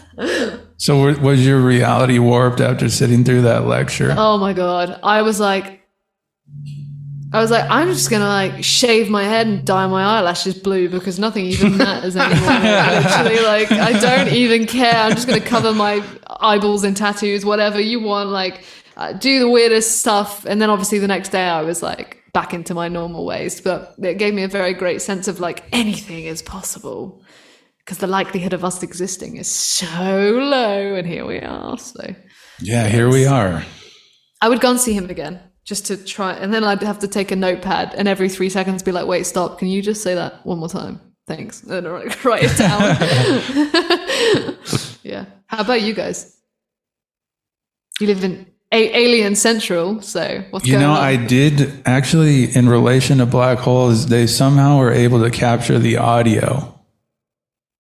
So 0.77 1.14
was 1.20 1.44
your 1.47 1.59
reality 1.60 2.19
warped 2.19 2.60
after 2.60 2.90
sitting 2.90 3.24
through 3.24 3.43
that 3.43 3.64
lecture? 3.66 4.14
oh 4.16 4.36
my 4.36 4.52
god, 4.52 5.01
I 5.02 5.23
was 5.23 5.40
like. 5.40 5.81
I 7.32 7.40
was 7.40 7.51
like, 7.51 7.64
I'm 7.70 7.89
just 7.89 8.10
gonna 8.10 8.28
like 8.28 8.62
shave 8.62 9.09
my 9.09 9.24
head 9.24 9.47
and 9.47 9.64
dye 9.64 9.86
my 9.86 10.05
eyelashes 10.05 10.55
blue 10.59 10.90
because 10.90 11.19
nothing 11.19 11.47
even 11.47 11.78
matters 11.78 12.14
anymore. 12.14 12.60
Literally, 12.60 13.43
like 13.43 13.73
I 13.73 13.98
don't 13.98 14.35
even 14.35 14.66
care. 14.66 14.94
I'm 14.94 15.12
just 15.12 15.27
gonna 15.27 15.40
cover 15.40 15.73
my 15.73 16.05
eyeballs 16.40 16.85
in 16.85 16.93
tattoos, 16.93 17.43
whatever 17.47 17.81
you 17.81 18.01
want. 18.01 18.28
Like, 18.28 18.64
Uh, 18.97 19.12
do 19.12 19.39
the 19.39 19.48
weirdest 19.48 19.98
stuff, 20.01 20.44
and 20.44 20.60
then 20.60 20.70
obviously 20.70 20.98
the 20.98 21.09
next 21.09 21.31
day 21.31 21.44
I 21.44 21.62
was 21.62 21.82
like 21.82 22.19
back 22.32 22.55
into 22.55 22.74
my 22.74 22.89
normal 22.89 23.24
ways. 23.24 23.60
But 23.60 23.94
it 24.02 24.19
gave 24.19 24.35
me 24.35 24.43
a 24.43 24.48
very 24.48 24.74
great 24.74 25.02
sense 25.02 25.28
of 25.28 25.40
like 25.40 25.64
anything 25.73 26.24
is 26.24 26.43
possible 26.43 27.23
because 27.78 27.98
the 27.98 28.06
likelihood 28.06 28.52
of 28.52 28.64
us 28.64 28.82
existing 28.82 29.36
is 29.36 29.48
so 29.48 29.94
low, 29.94 30.94
and 30.94 31.06
here 31.06 31.27
we 31.27 31.40
are. 31.40 31.78
So 31.78 32.14
Yeah, 32.60 32.89
here 32.89 33.09
we 33.09 33.27
are. 33.27 33.64
I 34.40 34.48
would 34.48 34.60
go 34.60 34.70
and 34.70 34.81
see 34.81 34.93
him 34.93 35.09
again 35.09 35.40
just 35.64 35.86
to 35.86 35.97
try, 35.97 36.32
and 36.35 36.52
then 36.52 36.64
I'd 36.64 36.82
have 36.82 36.98
to 37.01 37.09
take 37.09 37.31
a 37.31 37.36
notepad 37.36 37.94
and 37.94 38.09
every 38.09 38.28
three 38.28 38.48
seconds 38.51 38.82
be 38.82 38.93
like, 38.93 39.06
"Wait, 39.06 39.24
stop! 39.27 39.59
Can 39.59 39.69
you 39.69 39.82
just 39.82 40.02
say 40.02 40.14
that 40.14 40.44
one 40.44 40.59
more 40.59 40.69
time? 40.69 41.01
Thanks." 41.27 41.62
And 41.69 41.86
write 41.90 42.24
write 42.24 42.43
it 42.44 42.56
down. 42.59 42.97
yeah. 45.02 45.27
How 45.47 45.60
about 45.60 45.82
you 45.82 45.94
guys? 45.94 46.36
You 48.01 48.06
live 48.06 48.24
in 48.24 48.52
a- 48.73 48.97
Alien 48.97 49.36
Central, 49.36 50.01
so 50.03 50.43
what's 50.51 50.66
You 50.66 50.73
going 50.73 50.85
know, 50.85 50.93
on? 50.93 50.99
I 50.99 51.16
did 51.16 51.82
actually, 51.86 52.44
in 52.57 52.69
relation 52.69 53.19
to 53.19 53.27
black 53.27 53.59
holes, 53.59 54.07
they 54.07 54.27
somehow 54.27 54.78
were 54.78 54.93
able 54.93 55.23
to 55.23 55.31
capture 55.31 55.78
the 55.78 55.99
audio 55.99 56.69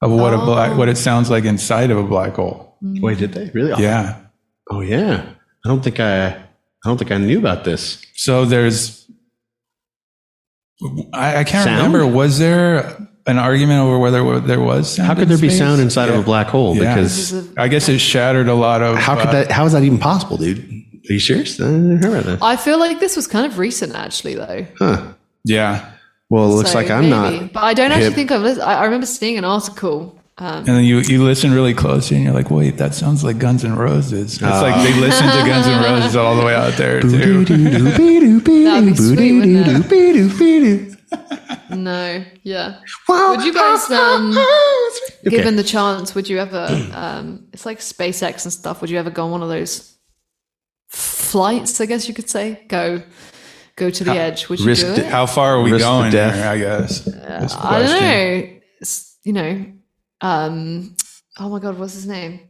of 0.02 0.10
what 0.10 0.34
a 0.34 0.38
black, 0.38 0.76
what 0.76 0.88
it 0.88 0.96
sounds 0.98 1.30
like 1.30 1.44
inside 1.44 1.90
of 1.90 1.98
a 1.98 2.02
black 2.02 2.34
hole. 2.34 2.76
Mm. 2.82 3.00
Wait, 3.00 3.18
did 3.18 3.32
they 3.32 3.50
really? 3.54 3.82
Yeah. 3.82 4.18
Oh 4.70 4.80
yeah. 4.80 5.24
I 5.64 5.68
don't 5.68 5.82
think 5.82 5.98
I. 6.00 6.28
I 6.28 6.88
don't 6.88 6.98
think 6.98 7.12
I 7.12 7.18
knew 7.18 7.38
about 7.38 7.62
this. 7.62 8.04
So 8.14 8.44
there's, 8.44 9.08
I, 11.12 11.36
I 11.38 11.44
can't 11.44 11.64
Sound? 11.64 11.76
remember. 11.94 12.04
Was 12.06 12.40
there 12.40 12.96
an 13.26 13.38
argument 13.38 13.80
over 13.80 13.98
whether 13.98 14.40
there 14.40 14.60
was? 14.60 14.94
Sound 14.96 15.06
How 15.06 15.14
could 15.14 15.24
in 15.24 15.28
there 15.28 15.38
be 15.38 15.50
sound 15.50 15.80
inside 15.80 16.08
of 16.08 16.16
a 16.18 16.22
black 16.22 16.48
hole? 16.48 16.74
Yeah. 16.76 16.94
Because 16.94 17.16
This 17.16 17.32
is 17.32 17.56
a- 17.56 17.60
I 17.60 17.68
guess 17.68 17.88
it 17.88 17.98
shattered 18.00 18.48
a 18.48 18.54
lot 18.54 18.82
of. 18.82 18.96
how 18.96 19.16
could 19.16 19.28
uh, 19.28 19.32
that? 19.32 19.50
How 19.52 19.64
is 19.66 19.72
that 19.72 19.82
even 19.84 19.98
possible, 19.98 20.36
dude? 20.36 20.58
Are 20.58 21.12
you 21.12 21.18
serious? 21.20 21.60
I 21.60 21.64
didn't 21.64 22.00
hear 22.02 22.10
about 22.10 22.24
that. 22.26 22.38
I 22.42 22.56
feel 22.56 22.78
like 22.78 23.00
this 23.00 23.16
was 23.16 23.26
kind 23.26 23.44
of 23.46 23.58
recent, 23.58 23.94
actually, 23.94 24.34
though. 24.36 24.66
Huh. 24.78 25.12
Yeah. 25.44 25.90
Well, 26.30 26.44
it 26.52 26.54
looks 26.54 26.70
So 26.72 26.78
like 26.78 26.90
I'm 26.90 27.10
maybe. 27.10 27.40
not. 27.40 27.52
But 27.52 27.64
I 27.64 27.74
don't 27.74 27.90
actually 27.92 28.14
think 28.14 28.30
I've. 28.30 28.40
Listened. 28.42 28.62
I 28.64 28.74
I 28.80 28.84
remember 28.84 29.06
seeing 29.06 29.36
an 29.36 29.44
article. 29.44 30.18
Um, 30.38 30.56
And 30.58 30.66
then 30.66 30.84
you, 30.84 31.00
you 31.00 31.22
listen 31.22 31.52
really 31.52 31.74
closely 31.74 32.16
and 32.16 32.24
you're 32.24 32.32
like, 32.34 32.50
wait, 32.50 32.78
that 32.78 32.94
sounds 32.94 33.22
like 33.22 33.38
Guns 33.38 33.64
N' 33.66 33.76
Roses. 33.76 34.34
It's 34.36 34.42
like 34.42 34.74
they 34.82 34.94
listen 34.98 35.26
to 35.26 35.42
Guns 35.46 35.66
N' 35.66 35.82
Roses 35.92 36.16
all 36.16 36.34
the 36.36 36.44
way 36.44 36.54
out 36.54 36.72
there, 36.78 37.02
too. 37.02 37.44
That'd 37.44 38.86
be 38.86 38.94
sweet, 38.96 39.32
wouldn't 39.32 40.91
no, 41.70 42.24
yeah. 42.42 42.80
Would 43.08 43.44
you 43.44 43.52
guys, 43.52 43.90
um, 43.90 44.32
given 45.24 45.56
the 45.56 45.64
chance, 45.64 46.14
would 46.14 46.28
you 46.28 46.38
ever? 46.38 46.66
Um, 46.92 47.48
it's 47.52 47.66
like 47.66 47.78
SpaceX 47.78 48.44
and 48.44 48.52
stuff. 48.52 48.80
Would 48.80 48.90
you 48.90 48.98
ever 48.98 49.10
go 49.10 49.24
on 49.24 49.30
one 49.30 49.42
of 49.42 49.48
those 49.48 49.96
flights? 50.88 51.80
I 51.80 51.86
guess 51.86 52.08
you 52.08 52.14
could 52.14 52.28
say 52.28 52.64
go 52.68 53.02
go 53.76 53.90
to 53.90 54.04
the 54.04 54.12
edge. 54.12 54.48
Would 54.48 54.60
you 54.60 54.66
risk 54.66 54.86
do 54.86 54.96
di- 54.96 55.02
it? 55.02 55.06
How 55.06 55.26
far 55.26 55.56
are 55.56 55.62
we 55.62 55.72
Risk 55.72 55.84
going 55.84 56.12
death. 56.12 56.34
there, 56.34 56.50
I 56.50 56.58
guess? 56.58 57.00
That's 57.04 57.54
the 57.54 57.66
I 57.66 57.78
don't 57.78 58.00
know. 58.00 58.58
It's, 58.80 59.18
you 59.24 59.32
know, 59.32 59.66
um, 60.20 60.96
oh 61.38 61.48
my 61.48 61.58
god, 61.58 61.78
what's 61.78 61.94
his 61.94 62.06
name? 62.06 62.40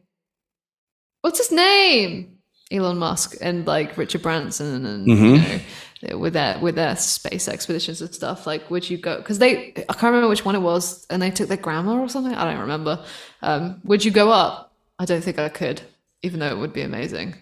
What's 1.21 1.39
his 1.39 1.53
name? 1.53 2.39
Elon 2.73 2.97
Musk 2.99 3.37
and 3.43 3.67
like 3.67 3.97
Richard 3.99 4.23
Branson 4.23 4.87
and 4.87 5.07
you 5.07 5.15
know 5.39 5.61
with 6.11 6.33
their 6.33 6.59
with 6.59 6.75
their 6.75 6.97
space 6.97 7.49
expeditions 7.49 8.01
and 8.01 8.15
stuff. 8.15 8.47
Like, 8.47 8.71
would 8.71 8.89
you 8.89 8.99
go? 8.99 9.17
Because 9.17 9.39
they, 9.39 9.73
I 9.89 9.93
can't 9.93 10.03
remember 10.05 10.29
which 10.29 10.45
one 10.45 10.55
it 10.55 10.61
was, 10.61 11.07
and 11.11 11.23
they 11.23 11.31
took 11.31 11.49
their 11.49 11.57
grandma 11.57 12.01
or 12.01 12.09
something. 12.09 12.35
I 12.35 12.45
don't 12.45 12.61
remember. 12.61 13.05
Um, 13.43 13.81
would 13.85 14.05
you 14.05 14.11
go 14.11 14.31
up? 14.31 14.73
I 14.99 15.05
don't 15.05 15.23
think 15.23 15.39
I 15.39 15.49
could, 15.49 15.83
even 16.23 16.41
though 16.41 16.51
it 16.51 16.59
would 16.59 16.73
be 16.73 16.83
amazing. 16.83 17.35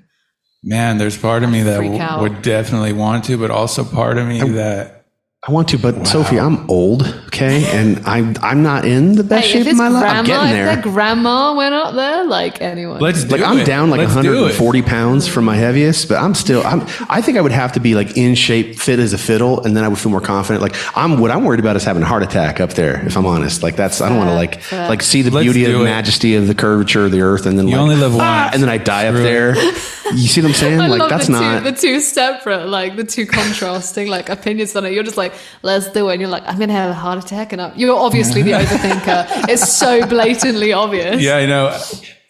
Man, 0.62 0.98
there's 0.98 1.16
part 1.16 1.42
of 1.42 1.50
me 1.50 1.62
that 1.62 1.82
w- 1.82 2.20
would 2.20 2.42
definitely 2.42 2.92
want 2.92 3.24
to, 3.24 3.38
but 3.38 3.50
also 3.50 3.82
part 3.82 4.18
of 4.18 4.26
me 4.26 4.40
that 4.40 4.99
I 5.48 5.52
want 5.52 5.68
to, 5.68 5.78
but 5.78 6.06
Sophie, 6.06 6.38
I'm 6.38 6.68
old, 6.68 7.02
okay, 7.28 7.64
and 7.74 7.98
I'm 8.06 8.36
I'm 8.42 8.62
not 8.62 8.84
in 8.84 9.12
the 9.14 9.24
best 9.24 9.46
Hey, 9.46 9.52
shape 9.52 9.60
of 9.62 9.66
his 9.68 9.78
my 9.78 9.88
life. 9.88 10.04
I'm 10.04 10.26
grandma, 10.26 10.44
getting 10.44 10.50
if 10.50 10.66
there. 10.66 10.74
their 10.74 10.82
grandma 10.82 11.54
went 11.54 11.72
up 11.74 11.94
there, 11.94 12.26
like 12.26 12.60
anyone. 12.60 13.00
let's 13.00 13.24
do 13.24 13.38
like 13.38 13.40
I'm 13.40 13.60
it. 13.60 13.64
down 13.66 13.88
like 13.88 14.00
Let's 14.00 14.12
do 14.16 14.20
it. 14.20 14.52
140 14.52 14.82
pounds 14.82 15.26
from 15.26 15.46
my 15.46 15.56
heaviest, 15.56 16.10
but 16.10 16.18
I'm 16.18 16.34
still. 16.34 16.62
I'm. 16.66 16.82
I 17.08 17.22
think 17.22 17.38
I 17.38 17.40
would 17.40 17.52
have 17.52 17.72
to 17.72 17.80
be 17.80 17.94
like 17.94 18.18
in 18.18 18.34
shape, 18.34 18.78
fit 18.78 18.98
as 18.98 19.14
a 19.14 19.18
fiddle, 19.18 19.64
and 19.64 19.74
then 19.74 19.82
I 19.82 19.88
would 19.88 19.98
feel 19.98 20.10
more 20.12 20.20
confident. 20.20 20.60
Like 20.60 20.74
I'm. 20.94 21.18
What 21.18 21.30
I'm 21.30 21.44
worried 21.44 21.60
about 21.60 21.74
is 21.74 21.84
having 21.84 22.02
a 22.02 22.06
heart 22.06 22.22
attack 22.22 22.60
up 22.60 22.74
there. 22.74 23.02
If 23.06 23.16
I'm 23.16 23.24
honest, 23.24 23.62
like 23.62 23.76
that's. 23.76 24.02
I 24.02 24.10
don't 24.10 24.18
want 24.18 24.28
to 24.28 24.34
like 24.34 24.60
Fair. 24.60 24.90
like 24.90 25.02
see 25.02 25.22
the 25.22 25.30
Let's 25.30 25.44
beauty 25.44 25.64
of 25.64 25.72
the 25.72 25.82
majesty 25.84 26.34
of 26.34 26.48
the 26.48 26.54
curvature 26.54 27.06
of 27.06 27.12
the 27.12 27.22
earth, 27.22 27.46
and 27.46 27.58
then 27.58 27.66
You 27.66 27.76
like, 27.76 27.82
only 27.82 27.96
live 27.96 28.14
ah, 28.16 28.42
once. 28.42 28.54
and 28.56 28.62
then 28.62 28.68
I 28.68 28.76
die 28.76 29.06
up 29.06 29.14
there. 29.14 29.56
You 29.56 30.18
see 30.28 30.42
what 30.42 30.48
I'm 30.48 30.54
saying? 30.66 30.80
I 30.82 30.88
like 30.88 31.00
love 31.00 31.08
that's 31.08 31.28
the 31.28 31.32
not. 31.32 31.62
two, 31.64 31.70
the 31.70 31.76
two 31.78 32.00
separate, 32.00 32.66
like 32.68 32.96
the 32.96 33.04
two 33.04 33.24
contrasting, 33.24 34.08
like 34.08 34.28
opinions 34.28 34.76
on 34.76 34.84
it. 34.84 34.92
You're 34.92 35.02
just 35.04 35.16
like, 35.16 35.29
let's 35.62 35.88
do 35.90 36.08
it. 36.08 36.12
And 36.12 36.20
you're 36.20 36.30
like, 36.30 36.44
I'm 36.46 36.58
gonna 36.58 36.72
have 36.72 36.90
a 36.90 36.94
heart 36.94 37.22
attack, 37.22 37.52
and 37.52 37.60
I'm, 37.62 37.76
you're 37.78 37.96
obviously 37.96 38.42
the 38.42 38.52
overthinker. 38.52 39.48
It's 39.50 39.72
so 39.72 40.06
blatantly 40.06 40.72
obvious. 40.72 41.20
Yeah, 41.22 41.36
I 41.36 41.46
know. 41.46 41.78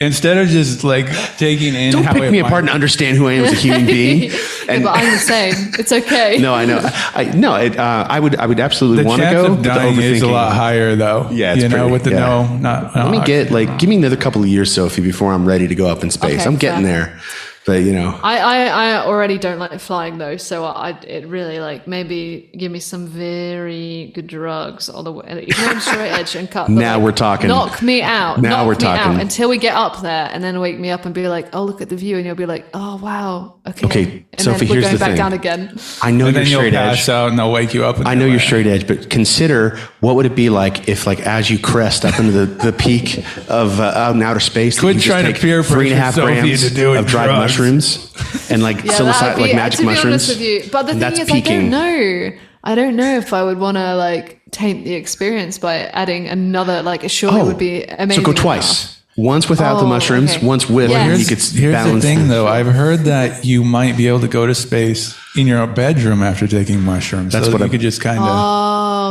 Instead 0.03 0.39
of 0.39 0.49
just 0.49 0.83
like 0.83 1.05
taking 1.37 1.75
in 1.75 1.93
don't 1.93 2.05
how 2.05 2.15
pick 2.15 2.33
me 2.33 2.41
might- 2.41 2.47
apart 2.49 2.63
and 2.65 2.71
understand 2.71 3.19
who 3.19 3.29
I 3.29 3.33
am 3.35 3.45
as 3.45 3.53
a 3.53 3.57
human 3.57 3.85
being. 3.99 4.31
Yeah, 4.31 4.39
And 4.71 4.83
but 4.85 4.97
I'm 4.97 5.13
the 5.13 5.19
same. 5.19 5.53
It's 5.79 5.93
okay. 5.93 6.39
no, 6.41 6.55
I 6.55 6.65
know. 6.65 6.81
I 6.83 7.25
no. 7.37 7.57
It, 7.57 7.77
uh, 7.79 8.07
I 8.09 8.19
would. 8.19 8.35
I 8.37 8.47
would 8.47 8.61
absolutely 8.61 9.05
want 9.05 9.21
to 9.21 9.31
go. 9.31 9.45
of 9.47 9.57
but 9.57 9.63
the 9.63 9.69
dying 9.69 10.01
is 10.01 10.23
a 10.23 10.27
lot 10.27 10.55
higher, 10.55 10.97
though. 10.97 11.29
Yeah, 11.31 11.53
it's 11.53 11.63
you 11.65 11.69
know, 11.69 11.77
pretty- 11.77 11.93
with 11.93 12.05
the 12.05 12.11
yeah. 12.13 12.19
no, 12.21 12.57
not. 12.57 12.97
Let 12.97 13.11
me 13.11 13.23
get 13.27 13.51
like 13.51 13.79
give 13.79 13.91
me 13.91 13.97
another 13.97 14.17
couple 14.17 14.41
of 14.43 14.49
years, 14.49 14.73
Sophie, 14.73 15.03
before 15.03 15.35
I'm 15.35 15.45
ready 15.47 15.69
to 15.69 15.75
go 15.75 15.87
up 15.87 16.03
in 16.03 16.11
space. 16.11 16.41
Okay, 16.41 16.45
I'm 16.45 16.57
getting 16.57 16.85
fair. 16.87 17.05
there, 17.05 17.21
but 17.66 17.82
you 17.82 17.93
know, 17.93 18.19
I, 18.23 18.39
I, 18.39 18.57
I 18.66 19.07
already 19.07 19.39
don't 19.39 19.59
like 19.59 19.78
flying 19.81 20.19
though, 20.19 20.37
so 20.37 20.65
I 20.65 20.91
it 21.07 21.27
really 21.27 21.61
like 21.61 21.87
maybe 21.87 22.51
give 22.57 22.73
me 22.73 22.81
some 22.81 23.07
very 23.07 24.11
good 24.15 24.27
drugs 24.27 24.89
all 24.89 25.03
the 25.03 25.12
way. 25.12 25.24
Even 25.47 25.65
though 25.65 25.70
I'm 25.70 25.81
straight 25.81 26.11
edge 26.19 26.35
and 26.37 26.51
cut. 26.51 26.69
Now 26.69 26.95
like, 26.97 27.05
we're 27.05 27.12
talking. 27.12 27.49
Knock 27.49 27.82
me 27.82 28.03
out. 28.03 28.41
Now 28.41 28.65
knock 28.65 28.66
we're 28.66 28.73
me 28.87 28.87
out 28.87 29.05
talking. 29.05 29.20
until 29.20 29.49
we 29.51 29.59
get 29.59 29.74
up 29.74 30.01
there, 30.01 30.28
and 30.32 30.43
then 30.43 30.59
wake 30.61 30.78
me 30.78 30.91
up 30.91 31.05
and 31.05 31.15
be 31.15 31.28
like, 31.28 31.55
"Oh, 31.55 31.65
look 31.65 31.81
at 31.82 31.89
the 31.89 31.97
view," 31.97 32.16
and 32.16 32.24
you'll 32.27 32.35
be 32.35 32.47
like, 32.47 32.66
"Oh, 32.74 32.97
wow, 32.97 33.57
okay." 33.66 33.87
Okay, 33.87 34.27
and 34.32 34.41
Sophie, 34.41 34.66
then 34.66 34.69
we're 34.69 34.74
here's 34.74 34.85
going 34.85 34.95
the 34.95 34.99
back 34.99 35.09
thing. 35.11 35.16
down 35.16 35.32
again. 35.32 35.78
I 36.03 36.11
know 36.11 36.27
And 36.28 36.37
you're 36.37 36.47
straight 36.47 36.74
edge. 36.74 37.09
out 37.09 37.28
and 37.28 37.39
they'll 37.39 37.53
wake 37.53 37.74
you 37.74 37.85
up. 37.85 37.99
I 38.07 38.15
know 38.15 38.24
you're 38.24 38.31
you're 38.31 38.41
straight 38.41 38.66
edge, 38.66 38.87
but 38.87 39.11
consider 39.11 39.77
what 40.01 40.16
would 40.16 40.24
it 40.27 40.35
be 40.35 40.49
like 40.51 40.89
if, 40.89 41.07
like, 41.07 41.20
as 41.20 41.51
you 41.51 41.59
crest 41.59 42.05
up 42.05 42.19
into 42.19 42.32
the, 42.32 42.47
the 42.47 42.73
peak 42.73 43.19
of 43.49 43.81
uh, 43.81 43.93
out 43.95 44.15
in 44.15 44.23
outer 44.23 44.41
space, 44.41 44.77
that 44.77 44.81
Quit 44.81 44.95
you 44.95 45.01
just 45.01 45.07
trying 45.11 45.27
to 45.27 45.32
take 45.32 45.43
peer 45.43 45.62
three 45.62 45.91
and 45.91 45.95
a 45.99 46.01
half 46.01 46.15
Sophie 46.15 46.35
grams 46.41 46.62
into 46.65 46.74
doing 46.74 46.99
of 46.99 47.07
dried 47.07 47.27
drugs. 47.27 47.53
Mushrooms 47.61 48.51
and 48.51 48.62
like 48.62 48.77
Yeah, 48.85 48.93
psilocybin, 48.93 49.20
that 49.20 49.37
would 49.37 49.43
like 49.43 49.55
magic 49.57 49.77
to 49.78 49.82
be 49.82 49.87
mushrooms. 49.87 50.07
honest 50.07 50.28
with 50.31 50.41
you. 50.41 50.62
But 50.73 50.82
the 50.85 50.93
thing 50.93 50.99
that's 51.01 51.20
is, 51.20 51.31
I 51.31 51.32
peaking. 51.35 51.61
don't 51.61 51.70
know. 51.70 52.32
I 52.62 52.74
don't 52.74 52.97
know 52.97 53.16
if 53.16 53.32
I 53.32 53.43
would 53.43 53.59
want 53.59 53.77
to 53.77 53.95
like 53.97 54.43
taint 54.51 54.85
the 54.85 54.95
experience 54.95 55.59
by 55.59 55.77
adding 55.78 56.28
another. 56.28 56.82
Like, 56.82 57.09
sure, 57.11 57.31
it 57.39 57.45
would 57.45 57.55
oh, 57.57 57.59
be 57.59 57.85
amazing. 57.85 58.11
Oh, 58.23 58.23
so 58.23 58.23
go 58.27 58.31
enough. 58.32 58.43
twice. 58.43 58.97
Once 59.16 59.49
without 59.51 59.78
the 59.78 59.85
Oh, 59.85 59.89
mushrooms, 59.89 60.37
okay. 60.37 60.47
once 60.47 60.69
with. 60.70 60.89
Yes. 60.91 61.05
Here's, 61.07 61.20
You 61.20 61.27
could 61.27 61.39
s- 61.39 61.51
here's 61.53 61.73
the 61.73 61.89
balance 61.91 62.05
thing, 62.05 62.28
though. 62.28 62.47
I've 62.47 62.66
heard 62.69 63.01
that 63.01 63.45
you 63.45 63.65
might 63.65 63.97
be 63.97 64.07
able 64.09 64.20
to 64.20 64.28
go 64.28 64.47
to 64.47 64.55
space 64.55 65.15
in 65.37 65.47
your 65.47 65.66
bedroom 65.66 66.23
after 66.23 66.47
taking 66.47 66.81
mushrooms. 66.82 67.32
That's 67.32 67.47
so 67.47 67.53
what 67.53 67.59
you 67.59 67.65
I'm- 67.65 67.70
could 67.70 67.81
just 67.81 68.01
kind 68.01 68.19
of. 68.19 68.24
Oh, 68.24 68.28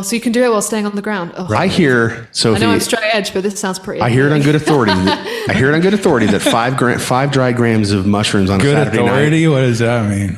so 0.04 0.16
you 0.16 0.22
can 0.22 0.32
do 0.32 0.44
it 0.44 0.50
while 0.50 0.62
staying 0.62 0.86
on 0.86 0.96
the 0.96 1.02
ground. 1.02 1.32
Oh, 1.36 1.54
I 1.54 1.68
hear 1.68 2.28
so. 2.32 2.54
I 2.56 2.58
know 2.60 2.70
I'm 2.72 2.80
straight 2.80 3.14
edge, 3.14 3.34
but 3.34 3.44
this 3.44 3.60
sounds 3.60 3.80
pretty. 3.80 4.02
I 4.02 4.10
hear 4.10 4.28
it 4.28 4.32
on 4.34 4.42
good 4.42 4.56
authority. 4.56 4.94
that- 4.94 5.46
I 5.50 5.54
hear 5.54 5.72
it 5.72 5.76
on 5.76 5.82
good 5.82 5.94
authority 5.94 6.26
that 6.28 6.40
five 6.58 6.78
gra- 6.78 7.00
five 7.00 7.32
dry 7.32 7.52
grams 7.52 7.92
of 7.92 8.06
mushrooms 8.06 8.50
on 8.50 8.60
a 8.60 8.64
Good 8.64 8.74
Saturday 8.76 8.98
night 9.04 9.12
authority? 9.14 9.48
What 9.48 9.62
does 9.62 9.80
that 9.80 10.10
mean? 10.10 10.38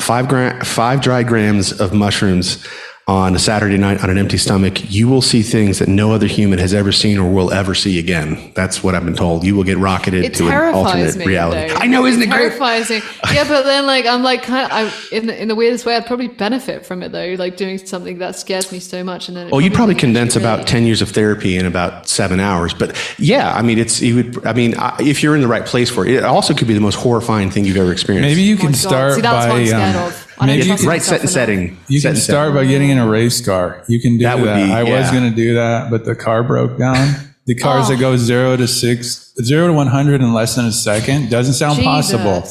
five 0.00 0.26
gra- 0.28 0.64
five 0.64 1.00
dry 1.00 1.22
grams 1.22 1.78
of 1.80 1.92
mushrooms 1.92 2.66
on 3.08 3.34
a 3.34 3.38
Saturday 3.38 3.76
night 3.78 4.02
on 4.04 4.10
an 4.10 4.16
empty 4.16 4.38
stomach, 4.38 4.88
you 4.90 5.08
will 5.08 5.20
see 5.20 5.42
things 5.42 5.80
that 5.80 5.88
no 5.88 6.12
other 6.12 6.28
human 6.28 6.60
has 6.60 6.72
ever 6.72 6.92
seen 6.92 7.18
or 7.18 7.28
will 7.30 7.52
ever 7.52 7.74
see 7.74 7.98
again. 7.98 8.52
That's 8.54 8.84
what 8.84 8.94
I've 8.94 9.04
been 9.04 9.16
told. 9.16 9.42
You 9.42 9.56
will 9.56 9.64
get 9.64 9.76
rocketed 9.76 10.24
It 10.24 10.34
to 10.34 10.46
an 10.48 10.72
alternate 10.72 11.16
me. 11.16 11.24
reality. 11.26 11.68
though. 11.74 11.80
I 11.80 11.88
know, 11.88 12.06
isn't 12.06 12.22
it 12.22 12.30
great? 12.30 12.38
terrifies 12.52 12.90
me. 12.90 13.00
Yeah, 13.34 13.42
but 13.48 13.64
then 13.64 13.86
like 13.86 14.06
I'm 14.06 14.22
like 14.22 14.44
kind 14.44 14.66
of 14.66 14.72
I 14.72 15.14
in 15.16 15.26
the, 15.26 15.42
in 15.42 15.48
the 15.48 15.56
weirdest 15.56 15.84
way 15.84 15.96
I'd 15.96 16.06
probably 16.06 16.28
benefit 16.28 16.86
from 16.86 17.02
it 17.02 17.10
though, 17.10 17.34
like 17.38 17.56
doing 17.56 17.76
something 17.78 18.18
that 18.18 18.36
scares 18.36 18.70
me 18.70 18.78
so 18.78 19.02
much, 19.02 19.26
and 19.26 19.36
then 19.36 19.48
it 19.48 19.52
Well, 19.52 19.60
you'd 19.60 19.74
probably 19.74 19.96
condense 19.96 20.36
actually 20.36 20.44
about 20.44 20.58
really- 20.58 20.68
10 20.70 20.86
years 20.86 21.02
of 21.02 21.10
therapy 21.10 21.56
in 21.56 21.66
about 21.66 22.08
seven 22.08 22.38
hours. 22.38 22.72
But 22.72 22.96
yeah, 23.18 23.52
I 23.52 23.62
mean, 23.62 23.78
it's, 23.80 24.00
you 24.00 24.14
would, 24.14 24.46
I 24.46 24.52
mean, 24.52 24.76
I- 24.78 24.96
if 25.00 25.24
you're 25.24 25.34
in 25.34 25.40
the 25.40 25.48
right 25.48 25.66
place 25.66 25.90
for 25.90 26.06
it, 26.06 26.14
it 26.14 26.24
also 26.24 26.54
could 26.54 26.68
be 26.68 26.74
the 26.74 26.80
most 26.80 26.94
horrifying 26.94 27.50
thing 27.50 27.64
you've 27.64 27.76
ever 27.78 27.90
experienced. 27.90 28.28
Maybe 28.28 28.42
you 28.42 28.54
Oh 28.54 28.58
my 28.58 28.62
can 28.62 28.70
God. 28.72 28.78
start 28.78 29.14
See, 29.14 29.20
that's 29.22 29.46
what 29.48 29.54
by 29.54 29.58
I'm 29.60 29.66
scared 29.66 29.96
um, 29.96 30.02
of. 30.04 30.06
I 30.06 30.08
don't 30.08 30.21
maybe 30.46 30.66
you 30.66 30.76
can, 30.76 30.86
right 30.86 31.02
set 31.02 31.20
and 31.20 31.30
setting. 31.30 31.78
you 31.88 32.00
Set 32.00 32.08
can 32.10 32.14
and 32.16 32.22
start 32.22 32.54
by 32.54 32.64
getting 32.64 32.90
in 32.90 32.98
a 32.98 33.06
race 33.08 33.44
car. 33.44 33.84
You 33.88 34.00
can 34.00 34.18
do 34.18 34.24
That 34.24 34.36
that. 34.44 34.66
be- 34.66 34.72
I 34.72 34.82
was 34.82 35.10
going 35.10 35.28
to 35.28 35.34
do 35.34 35.54
that, 35.54 35.90
but 35.90 36.04
the 36.04 36.14
car 36.14 36.42
broke 36.42 36.78
down. 36.78 37.14
The 37.46 37.54
cars 37.56 37.86
Oh. 37.86 37.92
that 37.94 37.98
go 38.00 38.16
zero 38.16 38.56
to 38.56 38.68
six, 38.68 39.32
zero 39.42 39.66
to 39.66 39.72
one 39.72 39.88
hundred 39.88 40.20
in 40.20 40.32
less 40.32 40.54
than 40.54 40.64
a 40.66 40.72
second 40.72 41.28
doesn't 41.30 41.54
sound 41.54 41.82
possible. 41.82 42.44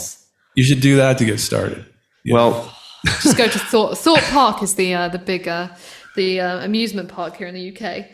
You 0.55 0.63
should 0.63 0.81
do 0.81 0.97
that 0.97 1.17
to 1.19 1.25
get 1.25 1.39
started. 1.39 1.85
Well, 2.29 2.73
Just 3.23 3.37
go 3.37 3.47
to 3.47 3.57
Thorpe. 3.59 3.97
Thorpe 3.97 4.21
Park 4.25 4.61
is 4.61 4.75
the 4.75 4.93
uh, 4.93 5.07
the 5.07 5.17
big 5.17 5.47
uh, 5.47 5.69
the 6.17 6.41
uh, 6.41 6.65
amusement 6.65 7.07
park 7.09 7.37
here 7.37 7.47
in 7.47 7.55
the 7.55 7.65
UK, 7.75 8.07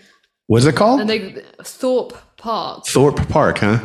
what's 0.46 0.66
it 0.66 0.76
called? 0.76 1.02
and 1.02 1.10
they 1.10 1.42
Thorpe 1.64 2.14
Park. 2.38 2.86
Thorpe 2.86 3.28
Park, 3.28 3.58
huh? 3.58 3.80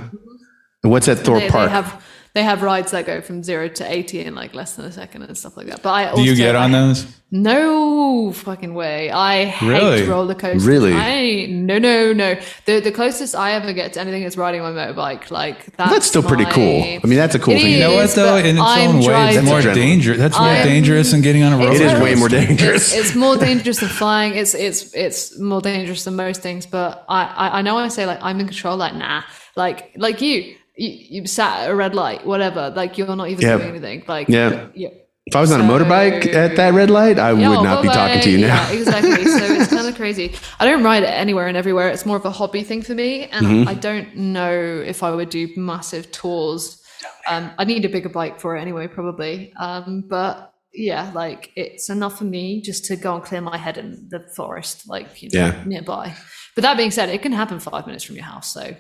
And 0.84 0.92
what's 0.92 1.08
at 1.08 1.18
Thorpe 1.20 1.40
They, 1.44 1.48
Park? 1.48 1.68
they 1.70 1.74
have 1.74 2.04
they 2.34 2.42
have 2.42 2.62
rides 2.62 2.92
that 2.92 3.04
go 3.06 3.20
from 3.20 3.42
zero 3.42 3.68
to 3.68 3.84
eighty 3.92 4.20
in 4.20 4.34
like 4.34 4.54
less 4.54 4.74
than 4.76 4.84
a 4.86 4.92
second 4.92 5.22
and 5.22 5.36
stuff 5.36 5.56
like 5.56 5.66
that. 5.66 5.82
But 5.82 5.90
I 5.90 6.08
also, 6.08 6.22
Do 6.22 6.28
you 6.28 6.34
get 6.36 6.54
on 6.54 6.74
I- 6.74 6.80
those? 6.80 7.06
No 7.34 8.30
fucking 8.32 8.74
way. 8.74 9.10
I 9.10 9.46
hate 9.46 9.66
Really? 9.66 10.02
roller 10.06 10.34
coasters. 10.34 10.66
Really? 10.66 10.92
I 10.92 11.46
no 11.50 11.78
no 11.78 12.12
no. 12.12 12.36
The 12.66 12.80
the 12.80 12.92
closest 12.92 13.34
I 13.34 13.52
ever 13.52 13.72
get 13.72 13.94
to 13.94 14.00
anything 14.00 14.22
is 14.22 14.36
riding 14.36 14.60
my 14.62 14.70
motorbike. 14.70 15.30
Like 15.30 15.74
that's, 15.76 15.90
That's 15.90 16.06
still 16.06 16.22
pretty 16.22 16.44
cool. 16.46 16.82
I 16.82 17.00
mean, 17.04 17.16
that's 17.18 17.34
a 17.34 17.38
cool 17.38 17.54
It 17.54 17.60
thing. 17.62 17.72
You 17.72 17.78
know 17.80 17.94
what 17.94 18.04
is, 18.04 18.14
though? 18.14 18.32
but 18.36 18.44
In 18.46 18.56
its 18.56 18.64
I'm 18.64 18.96
own 18.96 19.02
way, 19.04 19.34
it's 19.34 19.44
more 19.46 19.60
Adrenaline. 19.60 19.74
dangerous. 19.74 20.18
That's 20.18 20.38
more 20.38 20.46
I'm- 20.48 20.66
dangerous 20.66 21.10
than 21.10 21.22
getting 21.22 21.42
on 21.42 21.52
a 21.54 21.56
roller 21.56 21.70
It 21.72 21.80
is 21.80 21.90
coaster. 21.92 22.04
way 22.04 22.14
more 22.14 22.26
It's- 22.28 22.46
dangerous. 22.48 22.94
It's, 22.94 23.14
more 23.24 23.36
dangerous 23.36 23.80
than 23.80 23.88
flying. 23.88 24.34
It's 24.34 24.54
it's 24.54 24.92
it's 24.94 25.38
more 25.38 25.60
dangerous 25.62 26.04
than 26.04 26.16
most 26.16 26.42
things. 26.42 26.66
But 26.66 27.04
I 27.08 27.24
I, 27.24 27.58
I 27.58 27.62
know 27.62 27.76
I 27.78 27.88
say 27.88 28.04
like 28.06 28.18
I'm 28.22 28.40
in 28.40 28.46
control. 28.46 28.76
Like 28.76 28.94
nah. 28.94 29.22
Like 29.56 29.92
like 29.96 30.20
you. 30.20 30.54
You, 30.76 30.88
you 31.22 31.26
sat 31.26 31.64
at 31.64 31.70
a 31.70 31.74
red 31.74 31.94
light, 31.94 32.26
whatever. 32.26 32.70
Like 32.74 32.96
you're 32.98 33.14
not 33.14 33.28
even 33.28 33.44
Yeah. 33.46 33.56
doing 33.58 33.68
anything. 33.70 34.04
Like 34.08 34.28
Yeah. 34.28 34.68
yeah. 34.74 34.88
if 35.26 35.36
I 35.36 35.40
was 35.40 35.52
on 35.52 35.60
a 35.60 35.64
motorbike 35.64 36.32
at 36.34 36.56
that 36.56 36.74
red 36.74 36.90
light, 36.90 37.18
I 37.18 37.32
Yeah, 37.32 37.48
would 37.50 37.62
not 37.62 37.82
be 37.82 37.88
talking 37.88 38.20
to 38.20 38.30
you 38.30 38.38
now. 38.38 38.70
Yeah, 38.70 38.78
exactly. 38.78 39.24
So 39.38 39.44
it's 39.54 39.68
kind 39.72 39.86
of 39.86 39.94
crazy. 39.96 40.32
I 40.58 40.64
don't 40.64 40.82
ride 40.82 41.02
it 41.02 41.06
anywhere 41.24 41.46
and 41.46 41.56
everywhere. 41.56 41.88
It's 41.88 42.04
more 42.06 42.16
of 42.16 42.24
a 42.24 42.30
hobby 42.30 42.62
thing 42.62 42.82
for 42.82 42.94
me, 42.94 43.26
and 43.26 43.46
Mm-hmm. 43.46 43.68
I 43.68 43.74
don't 43.74 44.16
know 44.16 44.52
if 44.84 45.02
I 45.02 45.10
would 45.10 45.28
do 45.30 45.48
massive 45.56 46.10
tours. 46.10 46.82
Um, 47.28 47.50
I 47.58 47.64
need 47.64 47.84
a 47.84 47.88
bigger 47.88 48.08
bike 48.08 48.40
for 48.40 48.56
it 48.56 48.60
anyway, 48.60 48.88
probably. 48.88 49.52
Um, 49.54 50.04
but 50.08 50.52
yeah, 50.74 51.12
like 51.14 51.52
it's 51.54 51.88
enough 51.90 52.18
for 52.18 52.24
me 52.24 52.60
just 52.62 52.86
to 52.86 52.96
go 52.96 53.14
and 53.14 53.22
clear 53.22 53.40
my 53.40 53.56
head 53.58 53.76
in 53.78 54.08
the 54.10 54.20
forest, 54.34 54.88
like 54.88 55.22
you 55.22 55.28
know, 55.32 55.38
Yeah. 55.46 55.62
nearby. 55.66 56.14
But 56.56 56.62
that 56.62 56.76
being 56.76 56.90
said, 56.90 57.08
it 57.10 57.22
can 57.22 57.32
happen 57.32 57.60
five 57.60 57.86
minutes 57.86 58.04
from 58.04 58.16
your 58.16 58.24
house. 58.24 58.52
So 58.52 58.74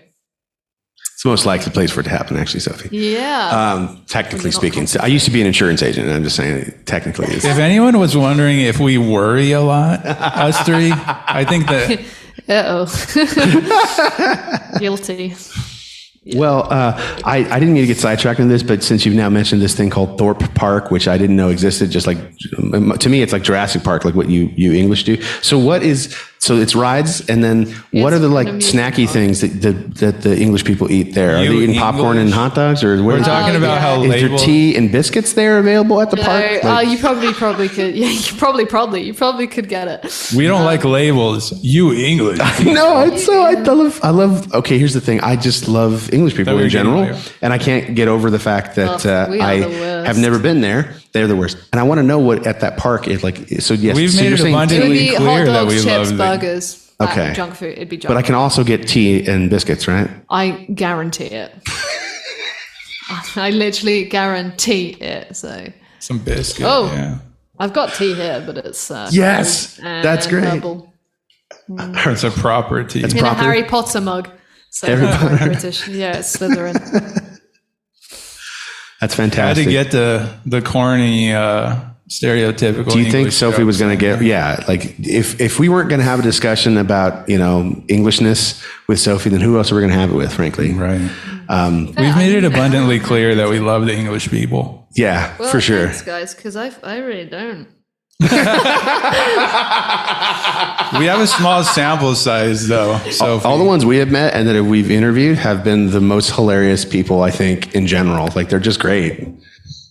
It's 1.22 1.24
the 1.24 1.30
most 1.30 1.46
likely 1.46 1.70
place 1.70 1.92
for 1.92 2.00
it 2.00 2.02
to 2.02 2.10
happen, 2.10 2.36
actually, 2.36 2.58
Sophie. 2.58 2.88
yeah, 2.90 3.74
Um, 3.74 4.02
technically 4.08 4.50
speaking, 4.50 4.88
so 4.88 4.98
I 5.00 5.06
used 5.06 5.24
to 5.26 5.30
be 5.30 5.40
an 5.40 5.46
insurance 5.46 5.80
agent, 5.80 6.08
and 6.08 6.16
I'm 6.16 6.24
just 6.24 6.34
saying, 6.34 6.74
technically, 6.84 7.28
it's, 7.28 7.44
If 7.44 7.58
anyone 7.58 7.96
was 8.00 8.16
wondering 8.16 8.58
if 8.58 8.80
we 8.80 8.98
worry 8.98 9.52
a 9.52 9.60
lot, 9.60 10.04
us 10.04 10.60
three, 10.66 10.90
I 10.92 11.44
think 11.48 11.68
that 11.68 12.00
uh 12.48 12.64
oh, 12.66 12.86
guilty. 14.80 15.36
Well, 16.34 16.66
uh, 16.72 16.94
I, 17.24 17.46
I 17.48 17.60
didn't 17.60 17.74
mean 17.74 17.84
to 17.84 17.86
get 17.86 17.98
sidetracked 17.98 18.40
on 18.40 18.48
this, 18.48 18.64
but 18.64 18.82
since 18.82 19.06
you've 19.06 19.14
now 19.14 19.28
mentioned 19.30 19.62
this 19.62 19.76
thing 19.76 19.90
called 19.90 20.18
Thorpe 20.18 20.52
Park, 20.56 20.90
which 20.90 21.06
I 21.06 21.18
didn't 21.18 21.36
know 21.36 21.50
existed, 21.50 21.92
just 21.92 22.08
like 22.08 22.18
um, 22.58 22.98
to 22.98 23.08
me, 23.08 23.22
it's 23.22 23.32
like 23.32 23.44
Jurassic 23.44 23.84
Park, 23.84 24.04
like 24.04 24.16
what 24.16 24.28
you, 24.28 24.50
you 24.56 24.72
English 24.72 25.04
do. 25.04 25.22
So 25.40 25.56
what 25.56 25.84
is, 25.84 26.16
so 26.44 26.56
it's 26.56 26.74
rides, 26.74 27.12
and 27.30 27.38
then 27.46 27.66
what 28.02 28.12
are 28.12 28.18
the 28.18 28.28
like 28.28 28.48
snacky 28.72 29.04
park. 29.04 29.14
things 29.16 29.40
that 29.42 29.52
the, 29.62 29.72
that 30.02 30.22
the 30.22 30.34
English 30.44 30.64
people 30.64 30.90
eat 30.90 31.14
there? 31.14 31.36
Are 31.36 31.44
You 31.44 31.50
they 31.58 31.64
eating 31.64 31.76
popcorn 31.78 32.18
and 32.18 32.32
hot 32.32 32.56
dogs, 32.56 32.82
or 32.82 32.96
where 33.04 33.16
we're 33.18 33.24
talking 33.24 33.54
Oh, 33.54 33.58
about 33.58 33.74
yeah. 33.74 33.86
how 33.86 34.02
is 34.02 34.10
there 34.10 34.22
labels. 34.22 34.42
tea 34.44 34.74
and 34.76 34.90
biscuits 34.90 35.34
there 35.34 35.58
available 35.58 36.00
at 36.00 36.10
the 36.10 36.16
No, 36.16 36.22
park? 36.24 36.64
uh, 36.64 36.68
Like- 36.68 36.88
you 36.88 36.98
probably 36.98 37.32
probably 37.32 37.68
could. 37.68 37.94
Yeah, 38.02 38.08
you 38.08 38.32
probably 38.44 38.66
probably 38.66 39.00
you 39.08 39.14
probably 39.14 39.46
could 39.46 39.68
get 39.68 39.86
it. 39.94 40.02
We 40.36 40.46
don't 40.48 40.64
like 40.64 40.82
labels. 40.84 41.52
You 41.62 41.92
English. 41.92 42.38
no, 42.80 43.02
it's 43.06 43.24
so 43.24 43.34
I 43.40 43.52
love 43.54 44.00
I 44.02 44.10
love. 44.10 44.52
Okay, 44.52 44.78
here's 44.80 44.94
the 44.94 45.00
thing. 45.08 45.20
I 45.20 45.36
just 45.36 45.68
love 45.68 46.12
English 46.12 46.34
people 46.34 46.54
we 46.54 46.62
were 46.62 46.64
in 46.66 46.72
getting 46.72 46.92
general, 46.92 47.14
there. 47.14 47.22
and 47.42 47.52
I 47.52 47.58
can't 47.58 47.94
get 47.94 48.08
over 48.08 48.30
the 48.30 48.40
fact 48.40 48.74
that 48.80 49.06
Oh, 49.06 49.10
uh, 49.10 49.26
we 49.30 49.38
are 49.38 49.46
I 49.52 49.60
the 49.60 49.68
worst. 49.68 50.06
have 50.08 50.18
never 50.18 50.38
been 50.40 50.60
there. 50.60 50.96
They're 51.12 51.26
the 51.26 51.36
worst, 51.36 51.58
and 51.72 51.78
I 51.80 51.82
want 51.82 51.98
to 51.98 52.02
know 52.02 52.18
what 52.18 52.46
at 52.46 52.60
that 52.60 52.76
park 52.78 53.06
is 53.08 53.22
like. 53.22 53.36
So 53.60 53.74
yes, 53.74 53.94
We've 53.96 54.10
so 54.10 54.22
made 54.22 54.24
you're 54.28 54.34
it 54.34 54.38
saying 54.38 54.54
It 54.54 54.56
abundantly 54.56 55.08
would 55.10 55.16
clear 55.18 55.28
hot 55.38 55.44
that 55.46 55.52
dogs, 55.52 55.74
we 55.74 55.80
chips, 55.82 55.86
love 55.86 56.08
the- 56.08 56.16
burgers. 56.16 56.92
uh, 57.00 57.04
Okay. 57.04 57.32
junk 57.34 57.54
food. 57.54 57.72
It'd 57.76 57.88
be 57.88 57.96
junk. 57.98 58.10
but 58.10 58.16
I 58.16 58.22
can 58.22 58.34
also 58.34 58.64
get 58.64 58.86
tea 58.88 59.26
and 59.26 59.50
biscuits, 59.50 59.86
right? 59.88 60.08
I 60.30 60.50
guarantee 60.74 61.24
it. 61.26 61.52
I 63.36 63.50
literally 63.50 64.04
guarantee 64.04 64.90
it. 65.00 65.36
So 65.36 65.66
Some 65.98 66.18
biscuit. 66.18 66.64
Oh. 66.68 66.86
Yeah. 66.92 67.18
I've 67.58 67.72
got 67.74 67.92
tea 67.94 68.14
here, 68.14 68.42
but 68.46 68.56
it's 68.58 68.90
uh, 68.90 69.08
Yes, 69.12 69.76
that's 69.82 70.26
great. 70.26 70.44
herbal. 70.44 70.88
It's 71.68 72.24
a 72.24 72.30
proper 72.30 72.82
tea. 72.84 73.02
It's 73.04 73.14
In 73.14 73.20
proper. 73.20 73.40
a 73.40 73.44
Harry 73.44 73.64
Potter 73.64 74.00
mug. 74.00 74.28
So 74.70 74.88
Everybody- 74.88 75.36
very 75.36 75.50
British. 75.52 75.86
Yeah, 75.88 76.16
it's 76.18 76.36
Slytherin. 76.36 77.31
That's 79.02 79.14
fantastic. 79.16 79.66
I 79.68 79.70
had 79.72 79.84
to 79.84 79.90
get 79.90 79.90
the 79.92 80.32
the 80.46 80.62
corny 80.62 81.32
uh, 81.32 81.74
stereotypical. 82.08 82.92
Do 82.92 83.00
you 83.00 83.10
think 83.10 83.32
Sophie 83.32 83.64
was 83.64 83.78
going 83.78 83.90
to 83.90 84.00
get? 84.00 84.22
Yeah, 84.22 84.64
like 84.68 84.98
if 85.00 85.40
if 85.40 85.58
we 85.58 85.68
weren't 85.68 85.88
going 85.88 85.98
to 85.98 86.04
have 86.04 86.20
a 86.20 86.22
discussion 86.22 86.78
about 86.78 87.28
you 87.28 87.36
know 87.36 87.82
Englishness 87.88 88.62
with 88.86 89.00
Sophie, 89.00 89.28
then 89.30 89.40
who 89.40 89.58
else 89.58 89.72
are 89.72 89.74
we 89.74 89.80
going 89.80 89.92
to 89.92 89.98
have 89.98 90.10
it 90.10 90.14
with? 90.14 90.32
Frankly. 90.32 90.72
Right. 90.72 91.00
Um, 91.48 91.86
We've 91.86 92.16
made 92.16 92.34
it 92.36 92.44
abundantly 92.44 93.00
clear 93.00 93.34
that 93.34 93.48
we 93.48 93.58
love 93.58 93.84
the 93.86 93.94
English 93.94 94.30
people. 94.30 94.88
yeah, 94.94 95.34
Well, 95.38 95.50
for 95.50 95.60
sure. 95.60 95.86
thanks, 95.88 96.02
guys, 96.02 96.34
because 96.34 96.56
I 96.56 96.70
I 96.84 96.98
really 96.98 97.26
don't. 97.26 97.66
We 100.98 101.06
have 101.06 101.20
a 101.20 101.26
small 101.26 101.64
sample 101.64 102.14
size, 102.14 102.68
though. 102.68 102.98
So 103.10 103.40
All 103.44 103.56
the 103.56 103.64
ones 103.64 103.86
we 103.86 103.96
have 103.96 104.10
met 104.10 104.34
and 104.34 104.46
that 104.46 104.62
we've 104.62 104.90
interviewed 104.90 105.38
have 105.38 105.64
been 105.64 105.90
the 105.90 106.02
most 106.02 106.32
hilarious 106.34 106.84
people, 106.84 107.22
I 107.22 107.30
think, 107.30 107.74
in 107.74 107.86
general. 107.86 108.28
Like 108.36 108.50
they're 108.50 108.60
just 108.60 108.78
great. 108.78 109.26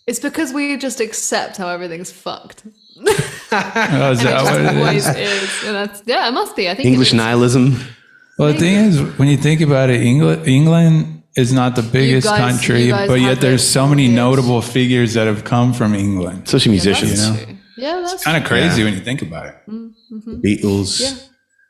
It's 0.05 0.19
because 0.19 0.53
we 0.53 0.77
just 0.77 0.99
accept 0.99 1.57
how 1.57 1.69
everything's 1.69 2.11
fucked. 2.11 2.63
Oh, 3.53 4.11
is 4.11 4.21
that 4.23 4.39
It 4.39 4.43
what 4.43 4.61
it 4.61 4.77
always 4.77 5.07
is? 5.09 5.15
is. 5.17 5.63
And 5.65 5.75
that's, 5.75 6.01
yeah, 6.05 6.25
it 6.29 6.31
must 6.31 6.55
be. 6.55 6.69
I 6.69 6.73
think 6.75 6.87
English 6.87 7.11
nihilism. 7.11 7.77
Well, 8.37 8.53
the 8.53 8.59
thing 8.59 8.75
is, 8.75 9.01
when 9.17 9.27
you 9.27 9.35
think 9.35 9.59
about 9.59 9.89
it, 9.89 9.99
England, 10.01 10.47
England 10.47 11.23
is 11.35 11.51
not 11.51 11.75
the 11.75 11.81
biggest 11.81 12.27
guys- 12.27 12.39
country, 12.39 12.91
but 12.91 13.19
yet 13.19 13.41
there's 13.41 13.67
so 13.67 13.87
many 13.87 14.03
years. 14.03 14.15
notable 14.15 14.61
figures 14.61 15.15
that 15.15 15.27
have 15.27 15.43
come 15.43 15.73
from 15.73 15.95
England. 15.95 16.43
Especially 16.45 16.71
musicians. 16.71 17.27
That's 17.27 17.47
know? 17.49 17.55
True. 17.75 17.83
Yeah, 17.83 18.01
that's 18.01 18.23
Kind 18.23 18.37
of 18.41 18.47
crazy 18.47 18.83
when 18.83 18.93
you 18.93 18.99
think 19.01 19.21
about 19.21 19.45
it. 19.47 19.55
Mm, 19.67 19.93
mm-hmm. 20.11 20.41
Beatles, 20.41 21.27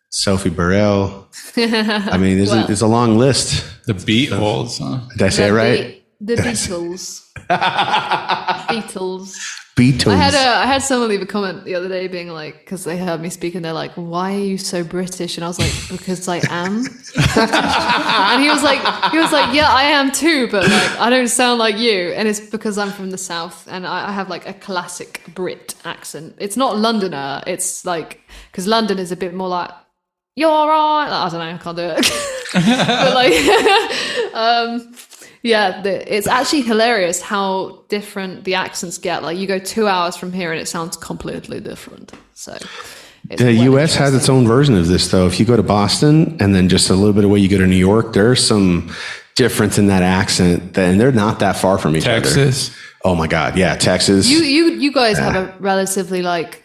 Sophie 0.10 0.50
Burrell. 0.50 1.28
I 1.58 2.18
mean, 2.18 2.38
there's, 2.38 2.50
Well. 2.52 2.64
a, 2.64 2.68
there's 2.68 2.82
a 2.82 2.88
long 2.88 3.18
list. 3.18 3.66
The 3.86 3.94
Beatles, 3.94 4.80
huh? 4.80 5.08
Did 5.18 5.22
I 5.24 5.30
say 5.30 5.48
it 5.48 5.52
right? 5.52 6.04
The, 6.20 6.36
the 6.36 6.42
Beatles. 6.42 7.32
Beatles. 7.50 9.38
Beatles. 9.76 10.12
I 10.12 10.16
had 10.16 10.34
a 10.34 10.38
I 10.38 10.66
had 10.66 10.82
someone 10.82 11.08
leave 11.08 11.22
a 11.22 11.26
comment 11.26 11.64
the 11.64 11.76
other 11.76 11.88
day 11.88 12.08
being 12.08 12.28
like, 12.28 12.60
because 12.60 12.84
they 12.84 12.98
heard 12.98 13.22
me 13.22 13.30
speak 13.30 13.56
and 13.56 13.64
they're 13.64 13.72
like, 13.72 13.92
"Why 13.94 14.36
are 14.36 14.40
you 14.40 14.58
so 14.58 14.84
British?" 14.84 15.38
And 15.38 15.46
I 15.46 15.48
was 15.48 15.60
like, 15.60 15.72
"Because 15.90 16.28
I 16.28 16.42
am." 16.50 16.78
and 17.38 18.42
he 18.42 18.50
was 18.50 18.64
like, 18.64 18.80
he 19.12 19.18
was 19.18 19.32
like, 19.32 19.54
"Yeah, 19.56 19.70
I 19.70 19.84
am 19.84 20.12
too, 20.12 20.50
but 20.52 20.64
like 20.64 21.00
I 21.00 21.10
don't 21.10 21.30
sound 21.30 21.60
like 21.60 21.78
you." 21.78 22.10
And 22.10 22.28
it's 22.28 22.42
because 22.42 22.78
I'm 22.78 22.92
from 22.92 23.12
the 23.12 23.18
south 23.18 23.66
and 23.72 23.88
I, 23.88 24.10
I 24.10 24.12
have 24.12 24.28
like 24.28 24.46
a 24.46 24.54
classic 24.54 25.22
Brit 25.34 25.76
accent. 25.86 26.36
It's 26.38 26.58
not 26.58 26.78
Londoner. 26.78 27.42
It's 27.48 27.86
like 27.86 28.20
because 28.52 28.68
London 28.68 29.00
is 29.00 29.12
a 29.12 29.16
bit 29.16 29.34
more 29.34 29.48
like. 29.48 29.72
You're 30.36 30.50
all 30.50 30.68
right. 30.68 31.10
I 31.10 31.30
don't 31.30 31.40
know. 31.40 31.56
I 31.56 31.58
can't 31.58 31.76
do 31.76 31.84
it. 31.84 32.10
but 32.54 33.14
like, 33.14 34.34
um, 34.34 34.94
yeah, 35.44 35.82
the, 35.82 36.16
it's 36.16 36.28
actually 36.28 36.62
hilarious 36.62 37.22
how 37.22 37.84
different 37.90 38.44
the 38.44 38.56
accents 38.56 38.98
get. 38.98 39.24
Like 39.24 39.38
you 39.38 39.48
go 39.48 39.60
two 39.60 39.88
hours 39.88 40.16
from 40.16 40.32
here 40.32 40.52
and 40.52 40.62
it 40.62 40.68
sounds 40.68 40.98
completely 40.98 41.60
different. 41.60 42.12
So 42.34 42.58
it's 43.30 43.42
The 43.42 43.54
U.S. 43.54 43.96
has 43.96 44.14
its 44.14 44.30
own 44.30 44.46
version 44.46 44.76
of 44.76 44.88
this, 44.88 45.10
though. 45.10 45.28
If 45.28 45.40
you 45.40 45.46
go 45.46 45.56
to 45.56 45.64
Boston 45.64 46.38
and 46.40 46.54
then 46.54 46.70
just 46.70 46.90
a 46.90 46.94
little 46.94 47.14
bit 47.14 47.24
away, 47.24 47.40
you 47.40 47.50
go 47.50 47.58
to 47.58 47.68
New 47.68 47.76
York. 47.76 48.14
There's 48.14 48.46
some 48.46 48.94
difference 49.36 49.78
in 49.78 49.88
that 49.88 50.04
accent, 50.04 50.78
and 50.78 51.00
they're 51.00 51.12
not 51.12 51.40
that 51.40 51.56
far 51.56 51.78
from 51.78 51.96
each 51.96 52.08
other. 52.08 52.22
Texas. 52.22 52.76
Oh 53.04 53.16
my 53.16 53.28
God, 53.28 53.58
yeah, 53.58 53.76
Texas. 53.76 54.28
You 54.28 54.40
you 54.40 54.72
you 54.74 54.92
guys 54.92 55.18
have 55.18 55.36
a 55.36 55.56
relatively 55.60 56.22
like 56.22 56.64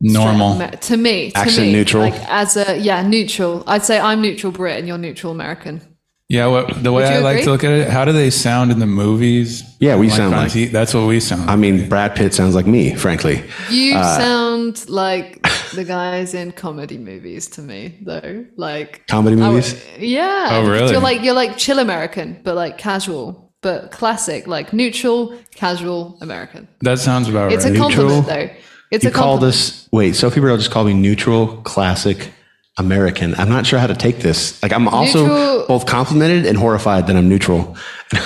Normal. 0.00 0.54
Amer- 0.54 0.70
to 0.76 0.96
me. 0.96 1.30
To 1.30 1.38
Accent 1.38 1.66
me, 1.68 1.72
neutral? 1.72 2.02
Like 2.02 2.28
as 2.28 2.56
a 2.56 2.78
yeah, 2.78 3.06
neutral. 3.06 3.64
I'd 3.66 3.84
say 3.84 3.98
I'm 3.98 4.20
neutral 4.20 4.52
Brit 4.52 4.78
and 4.78 4.86
you're 4.86 4.98
neutral 4.98 5.32
American. 5.32 5.93
Yeah, 6.30 6.46
what, 6.46 6.82
the 6.82 6.90
way 6.90 7.02
Would 7.02 7.10
you 7.10 7.16
I 7.16 7.18
like 7.20 7.34
agree? 7.36 7.44
to 7.44 7.50
look 7.50 7.64
at 7.64 7.70
it, 7.72 7.88
how 7.90 8.06
do 8.06 8.12
they 8.12 8.30
sound 8.30 8.72
in 8.72 8.78
the 8.78 8.86
movies? 8.86 9.62
Yeah, 9.78 9.96
we 9.96 10.08
Like 10.08 10.16
sound 10.16 10.32
like- 10.32 10.52
T- 10.52 10.64
that's 10.66 10.94
what 10.94 11.06
we 11.06 11.20
sound. 11.20 11.50
I 11.50 11.56
mean, 11.56 11.86
Brad 11.88 12.14
Pitt 12.16 12.32
sounds 12.32 12.54
like 12.54 12.66
me, 12.66 12.94
frankly. 12.94 13.42
You 13.70 13.96
Uh, 13.96 14.18
sound 14.18 14.88
like 14.88 15.46
the 15.74 15.84
guys 15.84 16.32
in 16.32 16.52
comedy 16.52 16.96
movies 16.96 17.46
to 17.50 17.60
me, 17.62 17.98
though. 18.02 18.46
Like 18.56 19.06
Comedy 19.06 19.40
I 19.40 19.50
movies? 19.50 19.76
yeah. 19.98 20.48
Oh, 20.52 20.66
really? 20.70 20.92
You're 20.92 21.00
like 21.02 21.22
you're 21.22 21.34
like 21.34 21.58
chill 21.58 21.78
American, 21.78 22.40
but 22.42 22.54
like 22.56 22.78
casual, 22.78 23.52
but 23.60 23.90
classic, 23.90 24.46
like 24.46 24.72
neutral, 24.72 25.34
casual 25.54 26.16
American. 26.22 26.68
that 26.80 26.98
sounds 27.00 27.28
about 27.28 27.52
It's 27.52 27.64
right. 27.64 27.72
It's 27.72 27.78
a 27.78 27.82
compliment, 27.82 28.26
Neutral? 28.26 28.36
though. 28.48 28.50
It's 28.90 29.04
You 29.04 29.10
a 29.10 29.12
called 29.12 29.40
compliment. 29.40 29.54
us, 29.56 29.88
wait, 29.92 30.16
Sophie 30.16 30.40
Burrell 30.40 30.56
just 30.56 30.70
called 30.70 30.86
me 30.86 30.94
neutral, 30.94 31.58
classic, 31.64 32.30
American. 32.78 33.34
I'm 33.36 33.48
not 33.48 33.66
sure 33.66 33.78
how 33.78 33.86
to 33.86 33.94
take 33.94 34.18
this. 34.18 34.60
Like, 34.62 34.72
I'm 34.72 34.88
also 34.88 35.26
Neutral- 35.26 35.66
both 35.68 35.86
complimented 35.86 36.46
and 36.46 36.58
horrified 36.58 37.06
that 37.06 37.16
I'm 37.16 37.28
neutral. 37.28 37.76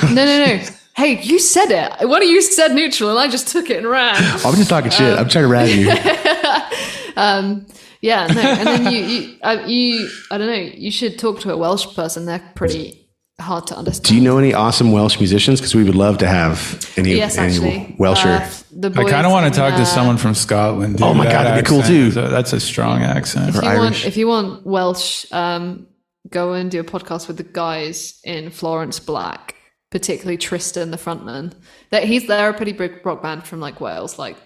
No, 0.04 0.14
no, 0.14 0.46
no. 0.46 0.60
Hey, 0.96 1.20
you 1.22 1.38
said 1.38 1.70
it. 1.70 2.08
One 2.08 2.22
of 2.22 2.28
you 2.28 2.42
said 2.42 2.72
neutral, 2.74 3.10
and 3.10 3.18
I 3.18 3.28
just 3.28 3.48
took 3.48 3.70
it 3.70 3.76
and 3.78 3.88
ran. 3.88 4.16
I'm 4.44 4.54
just 4.56 4.68
talking 4.68 4.90
shit. 4.90 5.16
I'm 5.18 5.28
trying 5.28 5.44
to 5.44 5.48
rag 5.48 5.70
you. 5.70 5.90
um, 7.16 7.66
Yeah, 8.00 8.26
no. 8.28 8.40
And 8.40 8.66
then 8.66 8.92
you, 8.92 8.98
you, 9.00 9.38
uh, 9.42 9.64
you, 9.66 10.08
I 10.30 10.38
don't 10.38 10.46
know. 10.48 10.54
You 10.54 10.90
should 10.90 11.18
talk 11.18 11.40
to 11.40 11.52
a 11.52 11.56
Welsh 11.56 11.94
person. 11.94 12.26
They're 12.26 12.42
pretty 12.54 13.07
hard 13.40 13.66
to 13.68 13.76
understand. 13.76 14.04
Do 14.08 14.14
you 14.16 14.20
know 14.20 14.38
any 14.38 14.52
awesome 14.54 14.92
Welsh 14.92 15.18
musicians? 15.18 15.60
Because 15.60 15.74
we 15.74 15.84
would 15.84 15.94
love 15.94 16.18
to 16.18 16.26
have 16.28 16.90
any, 16.96 17.14
Yes, 17.14 17.38
any 17.38 17.54
actually. 17.54 17.96
Welsher. 17.98 18.40
Uh, 18.40 19.00
I 19.00 19.04
kind 19.10 19.26
of 19.26 19.32
want 19.32 19.52
to 19.52 19.58
talk 19.58 19.74
to 19.74 19.82
uh, 19.82 19.84
someone 19.84 20.16
from 20.18 20.34
Scotland. 20.34 20.98
dude. 20.98 21.06
Oh 21.06 21.14
my 21.14 21.24
That 21.24 21.32
God, 21.32 21.44
that'd 21.46 21.64
be 21.64 21.68
cool 21.68 21.82
too. 21.82 22.08
a- 22.18 22.28
that's 22.28 22.52
a 22.52 22.60
strong 22.60 23.02
accent. 23.02 23.50
If 23.50 23.62
you, 23.62 23.68
Irish. 23.68 23.80
want, 23.80 24.06
if 24.06 24.16
you 24.16 24.28
want 24.28 24.66
Welsh, 24.66 25.30
um, 25.32 25.86
go 26.30 26.52
and 26.52 26.70
do 26.70 26.80
a 26.80 26.84
podcast 26.84 27.28
with 27.28 27.36
the 27.36 27.42
guys 27.44 28.20
in 28.24 28.50
Florence 28.50 29.00
Black, 29.00 29.54
particularly 29.90 30.36
Tristan, 30.36 30.90
the 30.90 30.96
frontman. 30.98 31.54
That 31.90 32.04
he's 32.04 32.26
they're 32.26 32.50
a 32.50 32.54
pretty 32.54 32.72
big 32.72 33.04
rock 33.06 33.22
band 33.22 33.44
from 33.44 33.60
like 33.60 33.80
Wales. 33.80 34.18
Like, 34.18 34.36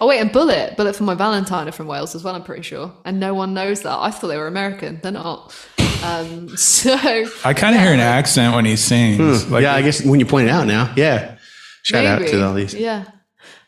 oh 0.00 0.06
wait, 0.08 0.20
and 0.20 0.32
Bullet, 0.32 0.76
Bullet 0.76 0.96
for 0.96 1.04
my 1.04 1.14
Valentine 1.14 1.68
are 1.68 1.72
from 1.72 1.86
Wales 1.86 2.14
as 2.14 2.24
well. 2.24 2.34
I'm 2.34 2.42
pretty 2.44 2.62
sure, 2.62 2.92
and 3.04 3.20
no 3.20 3.34
one 3.34 3.52
knows 3.52 3.82
that. 3.82 3.98
I 3.98 4.10
thought 4.10 4.28
they 4.28 4.36
were 4.38 4.46
American. 4.46 5.00
They're 5.02 5.12
not. 5.12 5.54
Um, 6.04 6.48
so 6.56 6.94
I 7.44 7.54
kind 7.54 7.74
of 7.74 7.82
hear 7.82 7.92
an 7.92 8.00
accent 8.00 8.54
when 8.54 8.64
he 8.64 8.76
sings. 8.76 9.48
Like, 9.50 9.60
Hmm. 9.60 9.62
yeah, 9.64 9.74
I 9.74 9.82
guess 9.82 10.04
when 10.04 10.20
you 10.20 10.26
point 10.26 10.48
it 10.48 10.50
out 10.50 10.66
now, 10.66 10.92
yeah. 10.96 11.36
Shout 11.82 12.04
out 12.04 12.26
to 12.26 12.46
all 12.46 12.54
these 12.54 12.74
Yeah. 12.74 13.04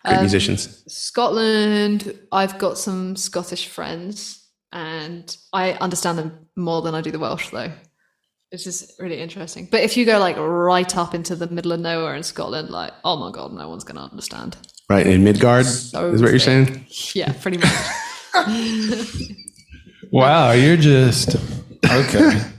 great 0.04 0.20
musicians. 0.20 0.82
Scotland, 0.88 2.14
I've 2.32 2.58
got 2.58 2.78
some 2.78 3.16
Scottish 3.16 3.68
friends 3.68 4.46
and 4.72 5.34
I 5.52 5.72
understand 5.72 6.18
them 6.18 6.46
more 6.56 6.82
than 6.82 6.94
I 6.94 7.00
do 7.00 7.10
the 7.10 7.18
Welsh 7.18 7.50
though. 7.50 7.72
It's 8.52 8.64
just 8.64 8.98
really 9.00 9.20
interesting. 9.20 9.68
But 9.70 9.80
if 9.82 9.96
you 9.96 10.04
go 10.04 10.18
like 10.18 10.36
right 10.36 10.96
up 10.96 11.14
into 11.14 11.36
the 11.36 11.46
middle 11.46 11.72
of 11.72 11.80
nowhere 11.80 12.14
in 12.16 12.22
Scotland, 12.22 12.68
like, 12.70 12.92
oh 13.04 13.16
my 13.16 13.30
god, 13.30 13.52
no 13.52 13.68
one's 13.68 13.84
gonna 13.84 14.04
understand. 14.04 14.56
Right, 14.88 15.06
in 15.06 15.22
Midgard, 15.24 15.66
So 15.66 16.12
is 16.12 16.20
what 16.20 16.30
you're 16.30 16.40
saying? 16.40 16.84
Yeah, 17.14 17.32
pretty 17.40 17.58
much. 17.58 17.72
wow, 20.10 20.50
you're 20.52 20.76
just 20.76 21.36
okay. 21.84 22.40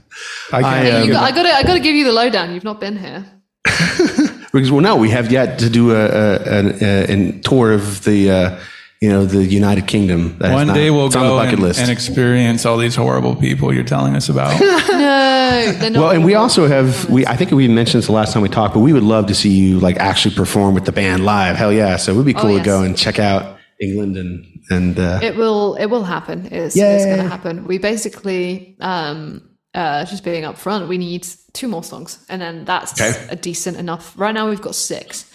I 0.53 0.57
I, 0.57 0.61
can't. 0.61 1.05
You 1.05 1.11
got, 1.13 1.23
I 1.23 1.31
gotta 1.35 1.49
I 1.49 1.63
gotta 1.63 1.79
give 1.79 1.95
you 1.95 2.03
the 2.03 2.11
lowdown. 2.11 2.53
You've 2.53 2.63
not 2.63 2.79
been 2.79 2.97
here. 2.97 3.25
Because 4.53 4.69
well, 4.69 4.81
no, 4.81 4.97
we 4.97 5.09
have 5.11 5.31
yet 5.31 5.59
to 5.59 5.69
do 5.69 5.91
a, 5.91 5.95
a, 5.95 6.35
an 6.59 6.77
a, 6.81 7.05
an 7.13 7.41
tour 7.41 7.71
of 7.71 8.03
the 8.03 8.29
uh, 8.29 8.59
you 8.99 9.07
know 9.07 9.23
the 9.25 9.45
United 9.45 9.87
Kingdom. 9.87 10.37
That 10.39 10.47
is 10.49 10.53
One 10.55 10.67
not- 10.67 10.73
day 10.73 10.91
we'll 10.91 11.05
it's 11.07 11.15
on 11.15 11.23
the 11.23 11.29
go 11.29 11.37
bucket 11.37 11.53
and, 11.53 11.61
list. 11.61 11.79
and 11.79 11.89
experience 11.89 12.65
all 12.65 12.75
these 12.77 12.93
horrible 12.93 13.37
people 13.37 13.73
you're 13.73 13.85
telling 13.85 14.13
us 14.15 14.27
about. 14.27 14.59
No, 15.01 15.89
not 15.89 15.91
well, 15.93 16.09
and 16.11 16.25
we 16.25 16.35
also 16.35 16.67
have 16.67 17.09
we. 17.09 17.25
I 17.25 17.35
think 17.37 17.51
we 17.51 17.67
mentioned 17.67 17.99
this 17.99 18.07
the 18.07 18.11
last 18.13 18.33
time 18.33 18.41
we 18.41 18.49
talked, 18.49 18.73
but 18.73 18.79
we 18.81 18.91
would 18.93 19.03
love 19.03 19.27
to 19.27 19.35
see 19.35 19.49
you 19.51 19.79
like 19.79 19.97
actually 19.97 20.33
perform 20.35 20.73
with 20.75 20.85
the 20.85 20.91
band 20.91 21.23
live. 21.25 21.55
Hell 21.55 21.71
yeah! 21.73 21.95
So 21.97 22.11
it 22.13 22.15
would 22.17 22.25
be 22.25 22.33
cool 22.33 22.43
to 22.43 22.47
Oh, 22.53 22.55
yes. 22.57 22.65
go 22.65 22.83
and 22.83 22.97
check 22.97 23.19
out 23.19 23.57
England 23.81 24.15
and 24.17 24.45
and 24.69 24.99
uh, 24.99 25.19
It 25.21 25.35
will. 25.35 25.75
It 25.75 25.87
will 25.87 26.03
happen. 26.03 26.45
It's, 26.45 26.75
it's 26.75 27.05
going 27.05 27.17
to 27.17 27.27
happen. 27.27 27.65
We 27.65 27.77
basically, 27.79 28.77
um, 28.79 29.41
uh, 29.73 30.05
just 30.05 30.23
being 30.23 30.43
upfront, 30.43 30.87
we 30.87 30.97
need 30.97 31.25
two 31.53 31.67
more 31.67 31.83
songs, 31.83 32.23
and 32.29 32.41
then 32.41 32.65
that's 32.65 32.93
Okay. 33.01 33.27
a 33.29 33.35
decent 33.35 33.77
enough. 33.77 34.13
Right 34.17 34.33
now, 34.33 34.49
we've 34.49 34.61
got 34.61 34.75
six, 34.75 35.25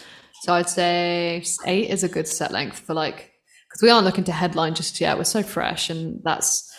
so 0.43 0.52
I'd 0.55 0.68
say 0.68 1.43
eight 1.66 1.90
is 1.90 2.05
a 2.05 2.09
good 2.09 2.28
set 2.28 2.52
length 2.52 2.78
for 2.78 2.94
like 2.94 3.32
because 3.68 3.82
we 3.82 3.90
aren't 3.90 4.06
looking 4.06 4.24
to 4.24 4.32
headline 4.32 4.74
just 4.74 5.01
yet. 5.01 5.18
We're 5.18 5.24
so 5.24 5.43
fresh, 5.43 5.90
and 5.90 6.20
that's. 6.24 6.73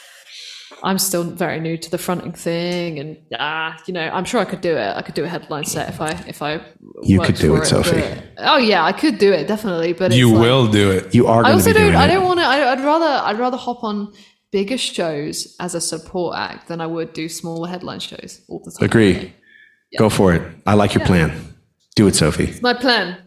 I'm 0.84 1.00
still 1.00 1.24
very 1.24 1.60
new 1.60 1.78
to 1.78 1.90
the 1.90 1.98
fronting 1.98 2.34
thing, 2.34 3.00
and 3.00 3.18
ah, 3.40 3.78
you 3.88 3.94
know, 3.94 4.02
I'm 4.02 4.26
sure 4.26 4.40
I 4.40 4.46
could 4.46 4.62
do 4.62 4.78
it. 4.78 4.96
I 4.96 5.02
could 5.02 5.16
do 5.16 5.24
a 5.24 5.28
headline 5.28 5.66
set 5.66 5.90
if 5.90 6.00
I 6.02 6.10
if 6.28 6.42
I. 6.42 6.62
You 7.04 7.20
could 7.22 7.36
do 7.36 7.56
for 7.56 7.64
it, 7.64 7.66
Sophie. 7.66 8.00
but- 8.02 8.24
oh 8.38 8.58
yeah, 8.58 8.84
I 8.84 8.92
could 8.92 9.18
do 9.18 9.32
it 9.34 9.48
definitely, 9.48 9.94
but 9.94 10.12
you 10.14 10.30
it's 10.30 10.36
like- 10.36 10.42
will 10.44 10.68
do 10.68 10.92
it. 10.92 11.16
you 11.16 11.28
are 11.28 11.44
I 11.46 11.54
also 11.54 11.74
be 11.74 11.80
don't. 11.80 11.96
I 11.96 12.08
don't 12.08 12.26
want 12.26 12.40
to. 12.40 12.46
I'd 12.46 12.82
rather. 12.82 13.26
I'd 13.26 13.40
rather 13.40 13.58
hop 13.58 13.84
on 13.84 14.14
bigger 14.52 14.78
shows 14.78 15.56
as 15.60 15.76
a 15.76 15.82
support 15.82 16.38
act 16.38 16.68
than 16.68 16.80
I 16.80 16.88
would 16.88 17.12
do 17.14 17.28
smaller 17.28 17.68
headline 17.68 18.00
shows 18.00 18.42
all 18.48 18.62
the 18.64 18.72
time. 18.72 18.86
Agree. 18.86 19.34
Go 19.98 20.10
for 20.10 20.34
it. 20.34 20.42
I 20.66 20.74
like 20.76 20.94
your 20.94 21.06
plan. 21.06 21.56
Do 21.96 22.08
it, 22.08 22.16
Sophie. 22.16 22.54
My 22.62 22.74
plan. 22.74 23.18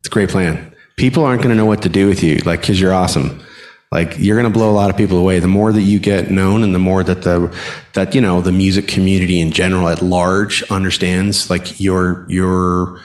It's 0.00 0.08
a 0.08 0.10
great 0.10 0.28
plan. 0.28 0.74
People 0.96 1.24
aren't 1.24 1.40
going 1.42 1.50
to 1.50 1.56
know 1.56 1.64
what 1.64 1.82
to 1.82 1.88
do 1.88 2.06
with 2.08 2.22
you, 2.22 2.36
like, 2.44 2.60
because 2.60 2.80
you're 2.80 2.92
awesome. 2.92 3.40
Like, 3.90 4.16
you're 4.18 4.36
going 4.38 4.52
to 4.52 4.56
blow 4.58 4.70
a 4.70 4.72
lot 4.72 4.90
of 4.90 4.96
people 4.96 5.16
away. 5.18 5.38
The 5.38 5.48
more 5.48 5.72
that 5.72 5.80
you 5.82 5.98
get 5.98 6.30
known, 6.30 6.62
and 6.62 6.74
the 6.74 6.78
more 6.78 7.02
that 7.04 7.22
the 7.22 7.54
that 7.94 8.14
you 8.14 8.20
know 8.20 8.40
the 8.42 8.52
music 8.52 8.86
community 8.86 9.40
in 9.40 9.50
general 9.50 9.88
at 9.88 10.02
large 10.02 10.62
understands, 10.70 11.48
like 11.48 11.80
your 11.80 12.26
your 12.28 13.00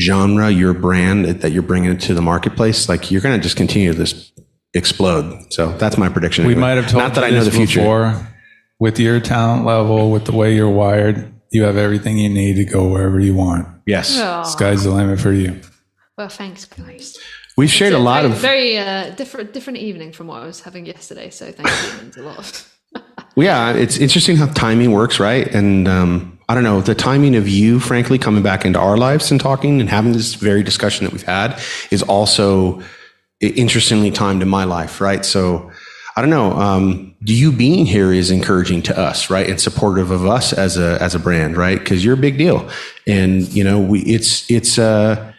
genre, 0.00 0.50
your 0.50 0.72
brand 0.74 1.26
that 1.26 1.52
you're 1.52 1.62
bringing 1.62 1.96
to 1.98 2.14
the 2.14 2.22
marketplace, 2.22 2.88
like 2.88 3.10
you're 3.10 3.20
going 3.20 3.36
to 3.38 3.42
just 3.42 3.56
continue 3.56 3.92
to 3.92 3.98
just 3.98 4.32
explode. 4.74 5.52
So 5.52 5.72
that's 5.76 5.98
my 5.98 6.08
prediction. 6.08 6.46
We 6.46 6.52
anyway. 6.52 6.60
might 6.68 6.76
have 6.82 6.88
told 6.90 7.02
not 7.02 7.14
that 7.14 7.22
you 7.30 7.36
I 7.36 7.38
know 7.38 7.44
the 7.44 7.50
future. 7.50 7.80
before. 7.80 8.28
With 8.80 9.00
your 9.00 9.18
talent 9.18 9.64
level, 9.66 10.10
with 10.12 10.24
the 10.24 10.32
way 10.32 10.54
you're 10.54 10.70
wired, 10.70 11.34
you 11.50 11.64
have 11.64 11.76
everything 11.76 12.16
you 12.16 12.28
need 12.28 12.54
to 12.56 12.64
go 12.64 12.86
wherever 12.86 13.18
you 13.18 13.34
want. 13.34 13.66
Yes, 13.86 14.16
Oh, 14.18 14.44
Sky's 14.44 14.84
the 14.84 14.90
limit 14.90 15.18
for 15.20 15.32
you. 15.32 15.60
well, 16.16 16.28
thanks, 16.28 16.64
guys. 16.64 17.16
We've 17.58 17.70
shared 17.70 17.92
a 17.92 17.98
lot 17.98 18.22
very, 18.22 18.32
of 18.32 18.38
very 18.38 18.78
uh, 18.78 19.10
different 19.16 19.52
different 19.52 19.80
evening 19.80 20.12
from 20.12 20.28
what 20.28 20.42
I 20.42 20.46
was 20.46 20.60
having 20.60 20.86
yesterday. 20.86 21.28
So 21.28 21.50
thank 21.52 21.68
you 21.68 22.02
means 22.02 22.16
a 22.16 22.22
lot. 22.22 22.64
Yeah, 23.36 23.72
it's 23.72 23.98
interesting 23.98 24.36
how 24.36 24.46
timing 24.46 24.92
works, 24.92 25.20
right? 25.20 25.46
And 25.54 25.86
um, 25.86 26.38
I 26.48 26.54
don't 26.54 26.64
know, 26.64 26.80
the 26.80 26.94
timing 26.94 27.36
of 27.36 27.46
you, 27.46 27.78
frankly, 27.78 28.18
coming 28.18 28.42
back 28.42 28.64
into 28.64 28.80
our 28.80 28.96
lives 28.96 29.30
and 29.30 29.40
talking 29.40 29.80
and 29.80 29.88
having 29.88 30.12
this 30.12 30.34
very 30.34 30.62
discussion 30.62 31.04
that 31.04 31.12
we've 31.12 31.22
had 31.22 31.60
is 31.90 32.02
also 32.02 32.82
interestingly 33.40 34.10
timed 34.10 34.42
in 34.42 34.48
my 34.48 34.64
life, 34.64 35.00
right? 35.00 35.24
So 35.24 35.70
I 36.16 36.20
don't 36.20 36.30
know. 36.30 36.52
Um, 36.52 37.14
you 37.20 37.52
being 37.52 37.86
here 37.86 38.12
is 38.12 38.32
encouraging 38.32 38.82
to 38.82 38.98
us, 38.98 39.30
right, 39.30 39.48
and 39.48 39.60
supportive 39.60 40.10
of 40.10 40.26
us 40.26 40.52
as 40.52 40.76
a 40.76 41.00
as 41.00 41.14
a 41.14 41.20
brand, 41.20 41.56
right? 41.56 41.78
Because 41.78 42.04
you're 42.04 42.14
a 42.14 42.24
big 42.28 42.38
deal, 42.38 42.68
and 43.06 43.46
you 43.54 43.62
know, 43.62 43.78
we 43.78 44.00
it's 44.00 44.50
it's 44.50 44.80
uh, 44.80 45.32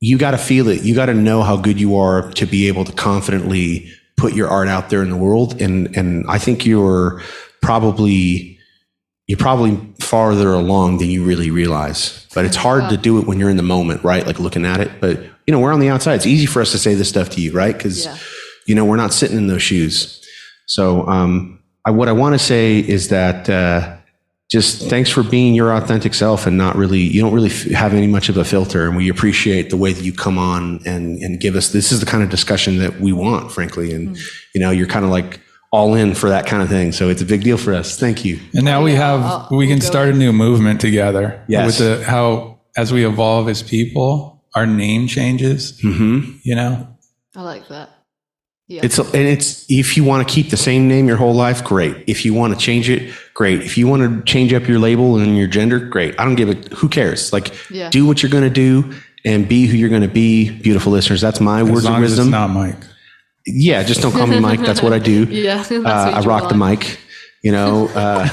you 0.00 0.18
got 0.18 0.32
to 0.32 0.38
feel 0.38 0.68
it. 0.68 0.82
You 0.82 0.94
got 0.94 1.06
to 1.06 1.14
know 1.14 1.42
how 1.42 1.56
good 1.56 1.80
you 1.80 1.96
are 1.96 2.30
to 2.32 2.46
be 2.46 2.68
able 2.68 2.84
to 2.84 2.92
confidently 2.92 3.90
put 4.16 4.34
your 4.34 4.48
art 4.48 4.68
out 4.68 4.90
there 4.90 5.02
in 5.02 5.10
the 5.10 5.16
world. 5.16 5.60
And 5.60 5.96
and 5.96 6.24
I 6.28 6.38
think 6.38 6.66
you're 6.66 7.22
probably 7.62 8.58
you're 9.26 9.38
probably 9.38 9.76
farther 9.98 10.52
along 10.52 10.98
than 10.98 11.08
you 11.08 11.24
really 11.24 11.50
realize. 11.50 12.26
But 12.34 12.44
it's 12.44 12.56
hard 12.56 12.90
to 12.90 12.96
do 12.96 13.18
it 13.18 13.26
when 13.26 13.40
you're 13.40 13.50
in 13.50 13.56
the 13.56 13.62
moment, 13.62 14.04
right? 14.04 14.24
Like 14.26 14.38
looking 14.38 14.64
at 14.64 14.80
it. 14.80 14.90
But 15.00 15.20
you 15.46 15.52
know, 15.52 15.58
we're 15.58 15.72
on 15.72 15.80
the 15.80 15.88
outside. 15.88 16.14
It's 16.14 16.26
easy 16.26 16.46
for 16.46 16.60
us 16.62 16.70
to 16.72 16.78
say 16.78 16.94
this 16.94 17.08
stuff 17.08 17.30
to 17.30 17.40
you, 17.40 17.52
right? 17.52 17.76
Because 17.76 18.04
Yeah. 18.04 18.16
you 18.66 18.74
know 18.74 18.84
we're 18.84 18.96
not 18.96 19.12
sitting 19.12 19.36
in 19.36 19.46
those 19.48 19.62
shoes. 19.62 20.22
So 20.66 21.06
um, 21.08 21.60
I, 21.84 21.90
what 21.90 22.08
I 22.08 22.12
want 22.12 22.34
to 22.34 22.38
say 22.38 22.78
is 22.78 23.08
that. 23.08 23.48
Uh, 23.48 23.95
just 24.48 24.88
thanks 24.88 25.10
for 25.10 25.22
being 25.24 25.54
your 25.54 25.72
authentic 25.74 26.14
self 26.14 26.46
and 26.46 26.56
not 26.56 26.76
really 26.76 27.00
you 27.00 27.20
don't 27.20 27.32
really 27.34 27.50
have 27.74 27.92
any 27.94 28.06
much 28.06 28.28
of 28.28 28.36
a 28.36 28.44
filter 28.44 28.86
and 28.86 28.96
we 28.96 29.08
appreciate 29.08 29.70
the 29.70 29.76
way 29.76 29.92
that 29.92 30.04
you 30.04 30.12
come 30.12 30.38
on 30.38 30.80
and 30.86 31.18
and 31.22 31.40
give 31.40 31.56
us 31.56 31.70
this 31.72 31.90
is 31.92 31.98
the 32.00 32.06
kind 32.06 32.22
of 32.22 32.30
discussion 32.30 32.78
that 32.78 33.00
we 33.00 33.12
want 33.12 33.50
frankly 33.50 33.92
and 33.92 34.16
you 34.54 34.60
know 34.60 34.70
you're 34.70 34.86
kind 34.86 35.04
of 35.04 35.10
like 35.10 35.40
all 35.72 35.94
in 35.94 36.14
for 36.14 36.28
that 36.28 36.46
kind 36.46 36.62
of 36.62 36.68
thing 36.68 36.92
so 36.92 37.08
it's 37.08 37.20
a 37.20 37.24
big 37.24 37.42
deal 37.42 37.56
for 37.58 37.74
us 37.74 37.98
thank 37.98 38.24
you 38.24 38.38
And 38.54 38.64
now 38.64 38.82
we 38.84 38.92
have 38.94 39.20
I'll- 39.22 39.48
we 39.50 39.66
can 39.66 39.80
start 39.80 40.08
a 40.10 40.12
new 40.12 40.32
movement 40.32 40.80
together. 40.80 41.42
Yes. 41.48 41.66
With 41.66 41.78
the 41.78 42.04
how 42.04 42.60
as 42.76 42.92
we 42.92 43.04
evolve 43.04 43.48
as 43.48 43.62
people, 43.62 44.44
our 44.54 44.66
name 44.66 45.08
changes. 45.08 45.80
mm-hmm. 45.82 46.36
You 46.44 46.54
know, 46.54 46.86
I 47.34 47.42
like 47.42 47.66
that. 47.68 47.90
Yeah. 48.68 48.80
it's 48.84 48.98
and 48.98 49.14
it's 49.14 49.64
if 49.70 49.96
you 49.96 50.02
want 50.04 50.26
to 50.26 50.34
keep 50.34 50.50
the 50.50 50.56
same 50.56 50.88
name 50.88 51.06
your 51.06 51.16
whole 51.16 51.34
life 51.34 51.62
great 51.62 52.02
if 52.08 52.24
you 52.24 52.34
want 52.34 52.52
to 52.52 52.58
change 52.58 52.90
it 52.90 53.14
great 53.32 53.62
if 53.62 53.78
you 53.78 53.86
want 53.86 54.02
to 54.02 54.22
change 54.32 54.52
up 54.52 54.66
your 54.66 54.80
label 54.80 55.18
and 55.18 55.36
your 55.38 55.46
gender 55.46 55.78
great 55.78 56.18
i 56.18 56.24
don't 56.24 56.34
give 56.34 56.48
a 56.48 56.54
who 56.74 56.88
cares 56.88 57.32
like 57.32 57.54
Yeah. 57.70 57.90
do 57.90 58.04
what 58.06 58.22
you're 58.24 58.30
going 58.32 58.42
to 58.42 58.50
do 58.50 58.92
and 59.24 59.48
be 59.48 59.66
who 59.66 59.76
you're 59.76 59.88
going 59.88 60.02
to 60.02 60.08
be 60.08 60.50
beautiful 60.50 60.90
listeners 60.92 61.20
that's 61.20 61.40
my 61.40 61.60
as 61.62 61.70
words 61.70 61.84
of 61.84 61.92
long 61.92 62.02
as 62.02 62.12
it's 62.12 62.18
wisdom 62.18 62.32
not 62.32 62.50
Mike. 62.50 62.76
yeah, 63.46 63.84
just 63.84 64.00
don't 64.02 64.10
call 64.12 64.26
me 64.26 64.40
Mike. 64.40 64.60
That's 64.60 64.82
what 64.82 64.92
I 64.92 64.98
do. 64.98 65.24
Yeah, 65.30 65.62
Uh, 65.70 66.12
I 66.16 66.20
you 66.20 66.26
rock 66.28 66.48
the 66.48 66.56
mic. 66.56 66.98
You 67.42 67.52
know, 67.52 67.86
uh, 67.94 68.28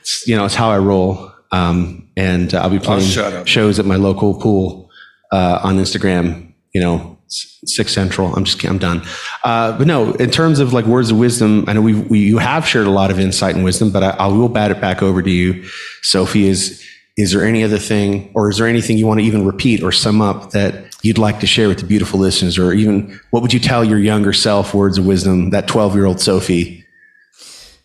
it's, 0.00 0.24
you 0.28 0.36
know, 0.36 0.44
it's 0.44 0.54
how 0.54 0.70
I 0.70 0.78
roll. 0.78 1.32
Um, 1.50 2.08
and 2.16 2.54
uh, 2.54 2.60
I'll 2.62 2.70
be 2.70 2.78
playing 2.78 3.02
shut 3.02 3.32
up. 3.32 3.46
shows 3.48 3.78
at 3.80 3.86
my 3.86 3.96
local 3.96 4.34
pool 4.40 4.88
uh, 5.32 5.58
on 5.64 5.78
Instagram. 5.78 6.52
You 6.72 6.80
know, 6.80 6.96
s- 6.98 7.15
six 7.28 7.92
central. 7.92 8.34
I'm 8.34 8.44
just, 8.44 8.62
I'm 8.64 8.78
done. 8.78 9.02
Uh, 9.44 9.76
but 9.76 9.86
no, 9.86 10.12
in 10.14 10.30
terms 10.30 10.60
of 10.60 10.72
like 10.72 10.84
words 10.84 11.10
of 11.10 11.18
wisdom, 11.18 11.64
I 11.66 11.72
know 11.72 11.82
we, 11.82 11.94
we 11.94 12.18
you 12.20 12.38
have 12.38 12.66
shared 12.66 12.86
a 12.86 12.90
lot 12.90 13.10
of 13.10 13.18
insight 13.18 13.54
and 13.54 13.64
wisdom, 13.64 13.90
but 13.90 14.02
I, 14.02 14.10
I 14.10 14.26
will 14.28 14.48
bat 14.48 14.70
it 14.70 14.80
back 14.80 15.02
over 15.02 15.22
to 15.22 15.30
you, 15.30 15.64
Sophie. 16.02 16.46
Is 16.48 16.84
is 17.16 17.32
there 17.32 17.44
any 17.44 17.64
other 17.64 17.78
thing, 17.78 18.30
or 18.34 18.50
is 18.50 18.58
there 18.58 18.66
anything 18.66 18.98
you 18.98 19.06
want 19.06 19.20
to 19.20 19.26
even 19.26 19.46
repeat 19.46 19.82
or 19.82 19.90
sum 19.90 20.20
up 20.20 20.50
that 20.50 20.94
you'd 21.02 21.18
like 21.18 21.40
to 21.40 21.46
share 21.46 21.68
with 21.68 21.78
the 21.78 21.86
beautiful 21.86 22.18
listeners, 22.20 22.58
or 22.58 22.72
even 22.72 23.18
what 23.30 23.42
would 23.42 23.52
you 23.52 23.60
tell 23.60 23.84
your 23.84 23.98
younger 23.98 24.32
self? 24.32 24.74
Words 24.74 24.98
of 24.98 25.06
wisdom, 25.06 25.50
that 25.50 25.66
12 25.66 25.94
year 25.94 26.06
old 26.06 26.20
Sophie. 26.20 26.84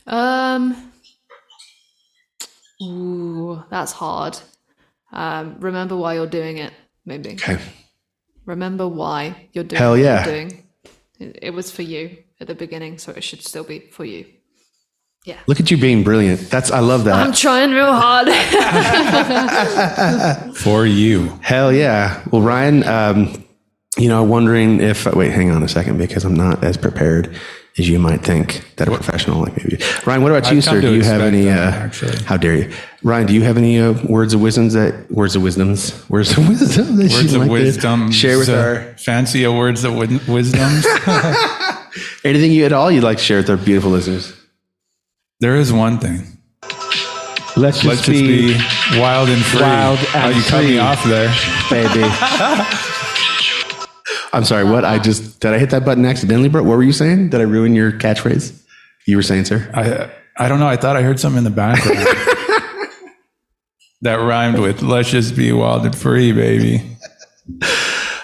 Um. 0.07 0.91
Ooh, 2.83 3.63
that's 3.69 3.91
hard. 3.91 4.39
Um, 5.11 5.57
remember 5.59 5.95
why 5.95 6.15
you're 6.15 6.25
doing 6.25 6.57
it. 6.57 6.73
Maybe 7.05 7.33
Okay. 7.33 7.59
Remember 8.45 8.87
why 8.87 9.49
you're 9.53 9.63
doing. 9.63 9.79
Hell 9.79 9.91
what 9.91 9.99
yeah. 9.99 10.25
You're 10.25 10.33
doing. 10.33 10.63
It, 11.19 11.39
it 11.41 11.53
was 11.53 11.71
for 11.71 11.83
you 11.83 12.17
at 12.39 12.47
the 12.47 12.55
beginning, 12.55 12.97
so 12.97 13.11
it 13.11 13.23
should 13.23 13.43
still 13.43 13.63
be 13.63 13.79
for 13.79 14.05
you. 14.05 14.25
Yeah. 15.25 15.37
Look 15.45 15.59
at 15.59 15.69
you 15.69 15.77
being 15.77 16.03
brilliant. 16.03 16.49
That's 16.49 16.71
I 16.71 16.79
love 16.79 17.03
that. 17.03 17.13
I'm 17.13 17.33
trying 17.33 17.71
real 17.71 17.93
hard. 17.93 18.27
For 20.57 20.87
you. 20.87 21.27
Hell 21.43 21.71
yeah. 21.71 22.23
Well, 22.31 22.41
Ryan, 22.41 22.83
um, 22.87 23.45
you 23.97 24.09
know, 24.09 24.23
wondering 24.23 24.81
if 24.81 25.05
wait, 25.13 25.31
hang 25.31 25.51
on 25.51 25.61
a 25.61 25.67
second 25.67 25.99
because 25.99 26.25
I'm 26.25 26.33
not 26.33 26.63
as 26.63 26.75
prepared 26.75 27.39
as 27.77 27.87
you 27.89 27.99
might 27.99 28.21
think 28.21 28.75
that 28.75 28.87
a 28.87 28.91
professional 28.91 29.41
like 29.41 29.55
maybe. 29.57 29.77
Ryan, 30.05 30.21
what 30.23 30.31
about 30.31 30.51
you, 30.51 30.57
I've 30.57 30.63
sir? 30.65 30.81
Do 30.81 30.93
you 30.93 31.03
have 31.03 31.21
any? 31.21 31.43
that, 31.45 32.03
Uh, 32.03 32.23
how 32.25 32.35
dare 32.37 32.55
you, 32.55 32.71
Ryan? 33.03 33.27
Do 33.27 33.33
you 33.33 33.43
have 33.43 33.57
any 33.57 33.79
uh, 33.79 33.93
words 34.03 34.33
of 34.33 34.41
wisdoms 34.41 34.73
that 34.73 35.09
words 35.09 35.35
of 35.35 35.41
wisdoms, 35.41 35.93
words 36.09 36.37
of 36.37 36.47
wisdom, 36.49 36.97
that 36.97 37.11
Words 37.11 37.33
of 37.33 37.39
like 37.41 37.47
to 37.47 37.51
wisdom. 37.53 38.11
share 38.11 38.37
with 38.37 38.49
uh, 38.49 38.53
our 38.57 38.75
fancy 38.97 39.47
words 39.47 39.83
of 39.85 39.93
wi- 39.93 40.19
wisdoms. 40.27 40.85
anything 42.25 42.51
you 42.51 42.65
at 42.65 42.73
all 42.73 42.91
you'd 42.91 43.03
like 43.03 43.17
to 43.17 43.23
share 43.23 43.37
with 43.37 43.49
our 43.49 43.57
beautiful 43.57 43.89
listeners? 43.91 44.33
there 45.39 45.55
is 45.55 45.71
one 45.73 45.97
thing. 45.97 46.37
Let's 47.57 47.81
just, 47.81 47.85
Let's 47.85 48.01
just 48.05 48.07
be 48.11 48.55
wild 48.99 49.27
and 49.29 49.41
free. 49.43 49.61
Wild 49.61 49.99
oh, 49.99 50.11
and 50.15 50.35
you 50.35 50.43
cut 50.43 50.63
me 50.63 50.77
off 50.77 51.03
there. 51.03 51.29
baby. 51.69 52.05
I'm 54.33 54.45
sorry. 54.45 54.63
What 54.63 54.85
I 54.85 54.99
just 54.99 55.39
did 55.39 55.53
I 55.53 55.59
hit 55.59 55.71
that 55.71 55.85
button 55.85 56.05
accidentally, 56.05 56.49
bro? 56.49 56.63
What 56.63 56.77
were 56.77 56.83
you 56.83 56.93
saying? 56.93 57.29
Did 57.29 57.41
I 57.41 57.43
ruin 57.43 57.75
your 57.75 57.91
catchphrase? 57.91 58.57
You 59.07 59.17
were 59.17 59.23
saying, 59.23 59.45
sir. 59.45 59.69
I 59.73 60.09
I 60.43 60.47
don't 60.47 60.59
know. 60.59 60.67
I 60.67 60.77
thought 60.77 60.95
I 60.95 61.01
heard 61.01 61.19
something 61.19 61.39
in 61.39 61.43
the 61.43 61.49
background 61.49 61.97
that 64.01 64.15
rhymed 64.15 64.59
with 64.59 64.81
"Let's 64.81 65.11
just 65.11 65.35
be 65.35 65.51
wild 65.51 65.85
and 65.85 65.95
free, 65.95 66.31
baby." 66.31 66.97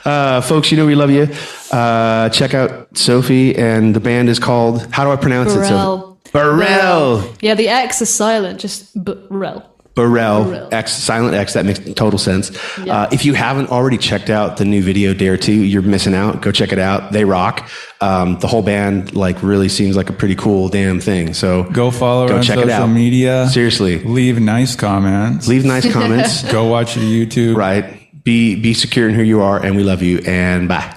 Uh, 0.06 0.40
folks, 0.42 0.72
you 0.72 0.78
know 0.78 0.86
we 0.86 0.96
love 0.96 1.12
you. 1.12 1.28
Uh, 1.72 2.30
check 2.30 2.54
out 2.54 2.98
Sophie, 2.98 3.56
and 3.58 3.94
the 3.94 4.00
band 4.00 4.30
is 4.30 4.40
called. 4.40 4.86
How 4.94 5.04
do 5.04 5.12
I 5.12 5.18
pronounce 5.18 5.52
it? 5.52 5.66
Sophie? 5.66 6.14
Burrell. 6.32 6.58
Burrell. 6.58 7.34
Yeah, 7.42 7.56
the 7.56 7.68
X 7.68 8.02
is 8.02 8.10
silent. 8.10 8.62
Just 8.62 8.94
Burrell. 9.04 9.64
Burrell. 9.98 10.46
Burrell. 10.46 10.70
X, 10.74 10.94
silent 10.94 11.36
X. 11.36 11.54
That 11.54 11.66
makes 11.66 11.80
total 11.96 12.18
sense. 12.18 12.52
Yeah. 12.82 13.02
Uh, 13.02 13.10
if 13.12 13.26
you 13.26 13.34
haven't 13.34 13.70
already 13.70 13.98
checked 13.98 14.30
out 14.30 14.56
the 14.56 14.64
new 14.66 14.82
video 14.82 15.14
Dare 15.14 15.36
to, 15.38 15.52
you're 15.52 15.82
missing 15.82 16.14
out. 16.16 16.42
Go 16.42 16.54
check 16.54 16.72
it 16.72 16.80
out. 16.80 17.12
They 17.12 17.26
rock. 17.26 17.70
Um, 18.00 18.38
the 18.40 18.48
whole 18.48 18.62
band 18.62 19.14
like 19.16 19.42
really 19.44 19.68
seems 19.70 19.98
like 19.98 20.10
a 20.10 20.14
pretty 20.14 20.36
cool 20.36 20.70
damn 20.70 21.02
thing. 21.02 21.34
So 21.34 21.64
Go 21.64 21.92
follow 21.92 22.24
her 22.24 22.30
Go 22.30 22.36
on 22.38 22.44
check 22.44 22.58
it 22.60 22.62
social 22.70 22.84
out. 22.84 22.88
media. 22.88 23.48
seriously, 23.50 24.00
Leave 24.04 24.40
nice 24.40 24.76
comments. 24.76 25.48
leave 25.48 25.66
nice 25.66 25.92
comments. 25.92 26.44
Go 26.52 26.66
watch 26.66 26.94
the 26.96 27.02
YouTube. 27.02 27.56
right. 27.58 27.94
Be 28.24 28.56
be 28.56 28.74
secure 28.74 29.08
in 29.10 29.16
who 29.16 29.24
you 29.24 29.42
are, 29.42 29.58
and 29.64 29.76
we 29.78 29.84
love 29.84 30.02
you. 30.02 30.20
And 30.28 30.68
bye. 30.68 30.94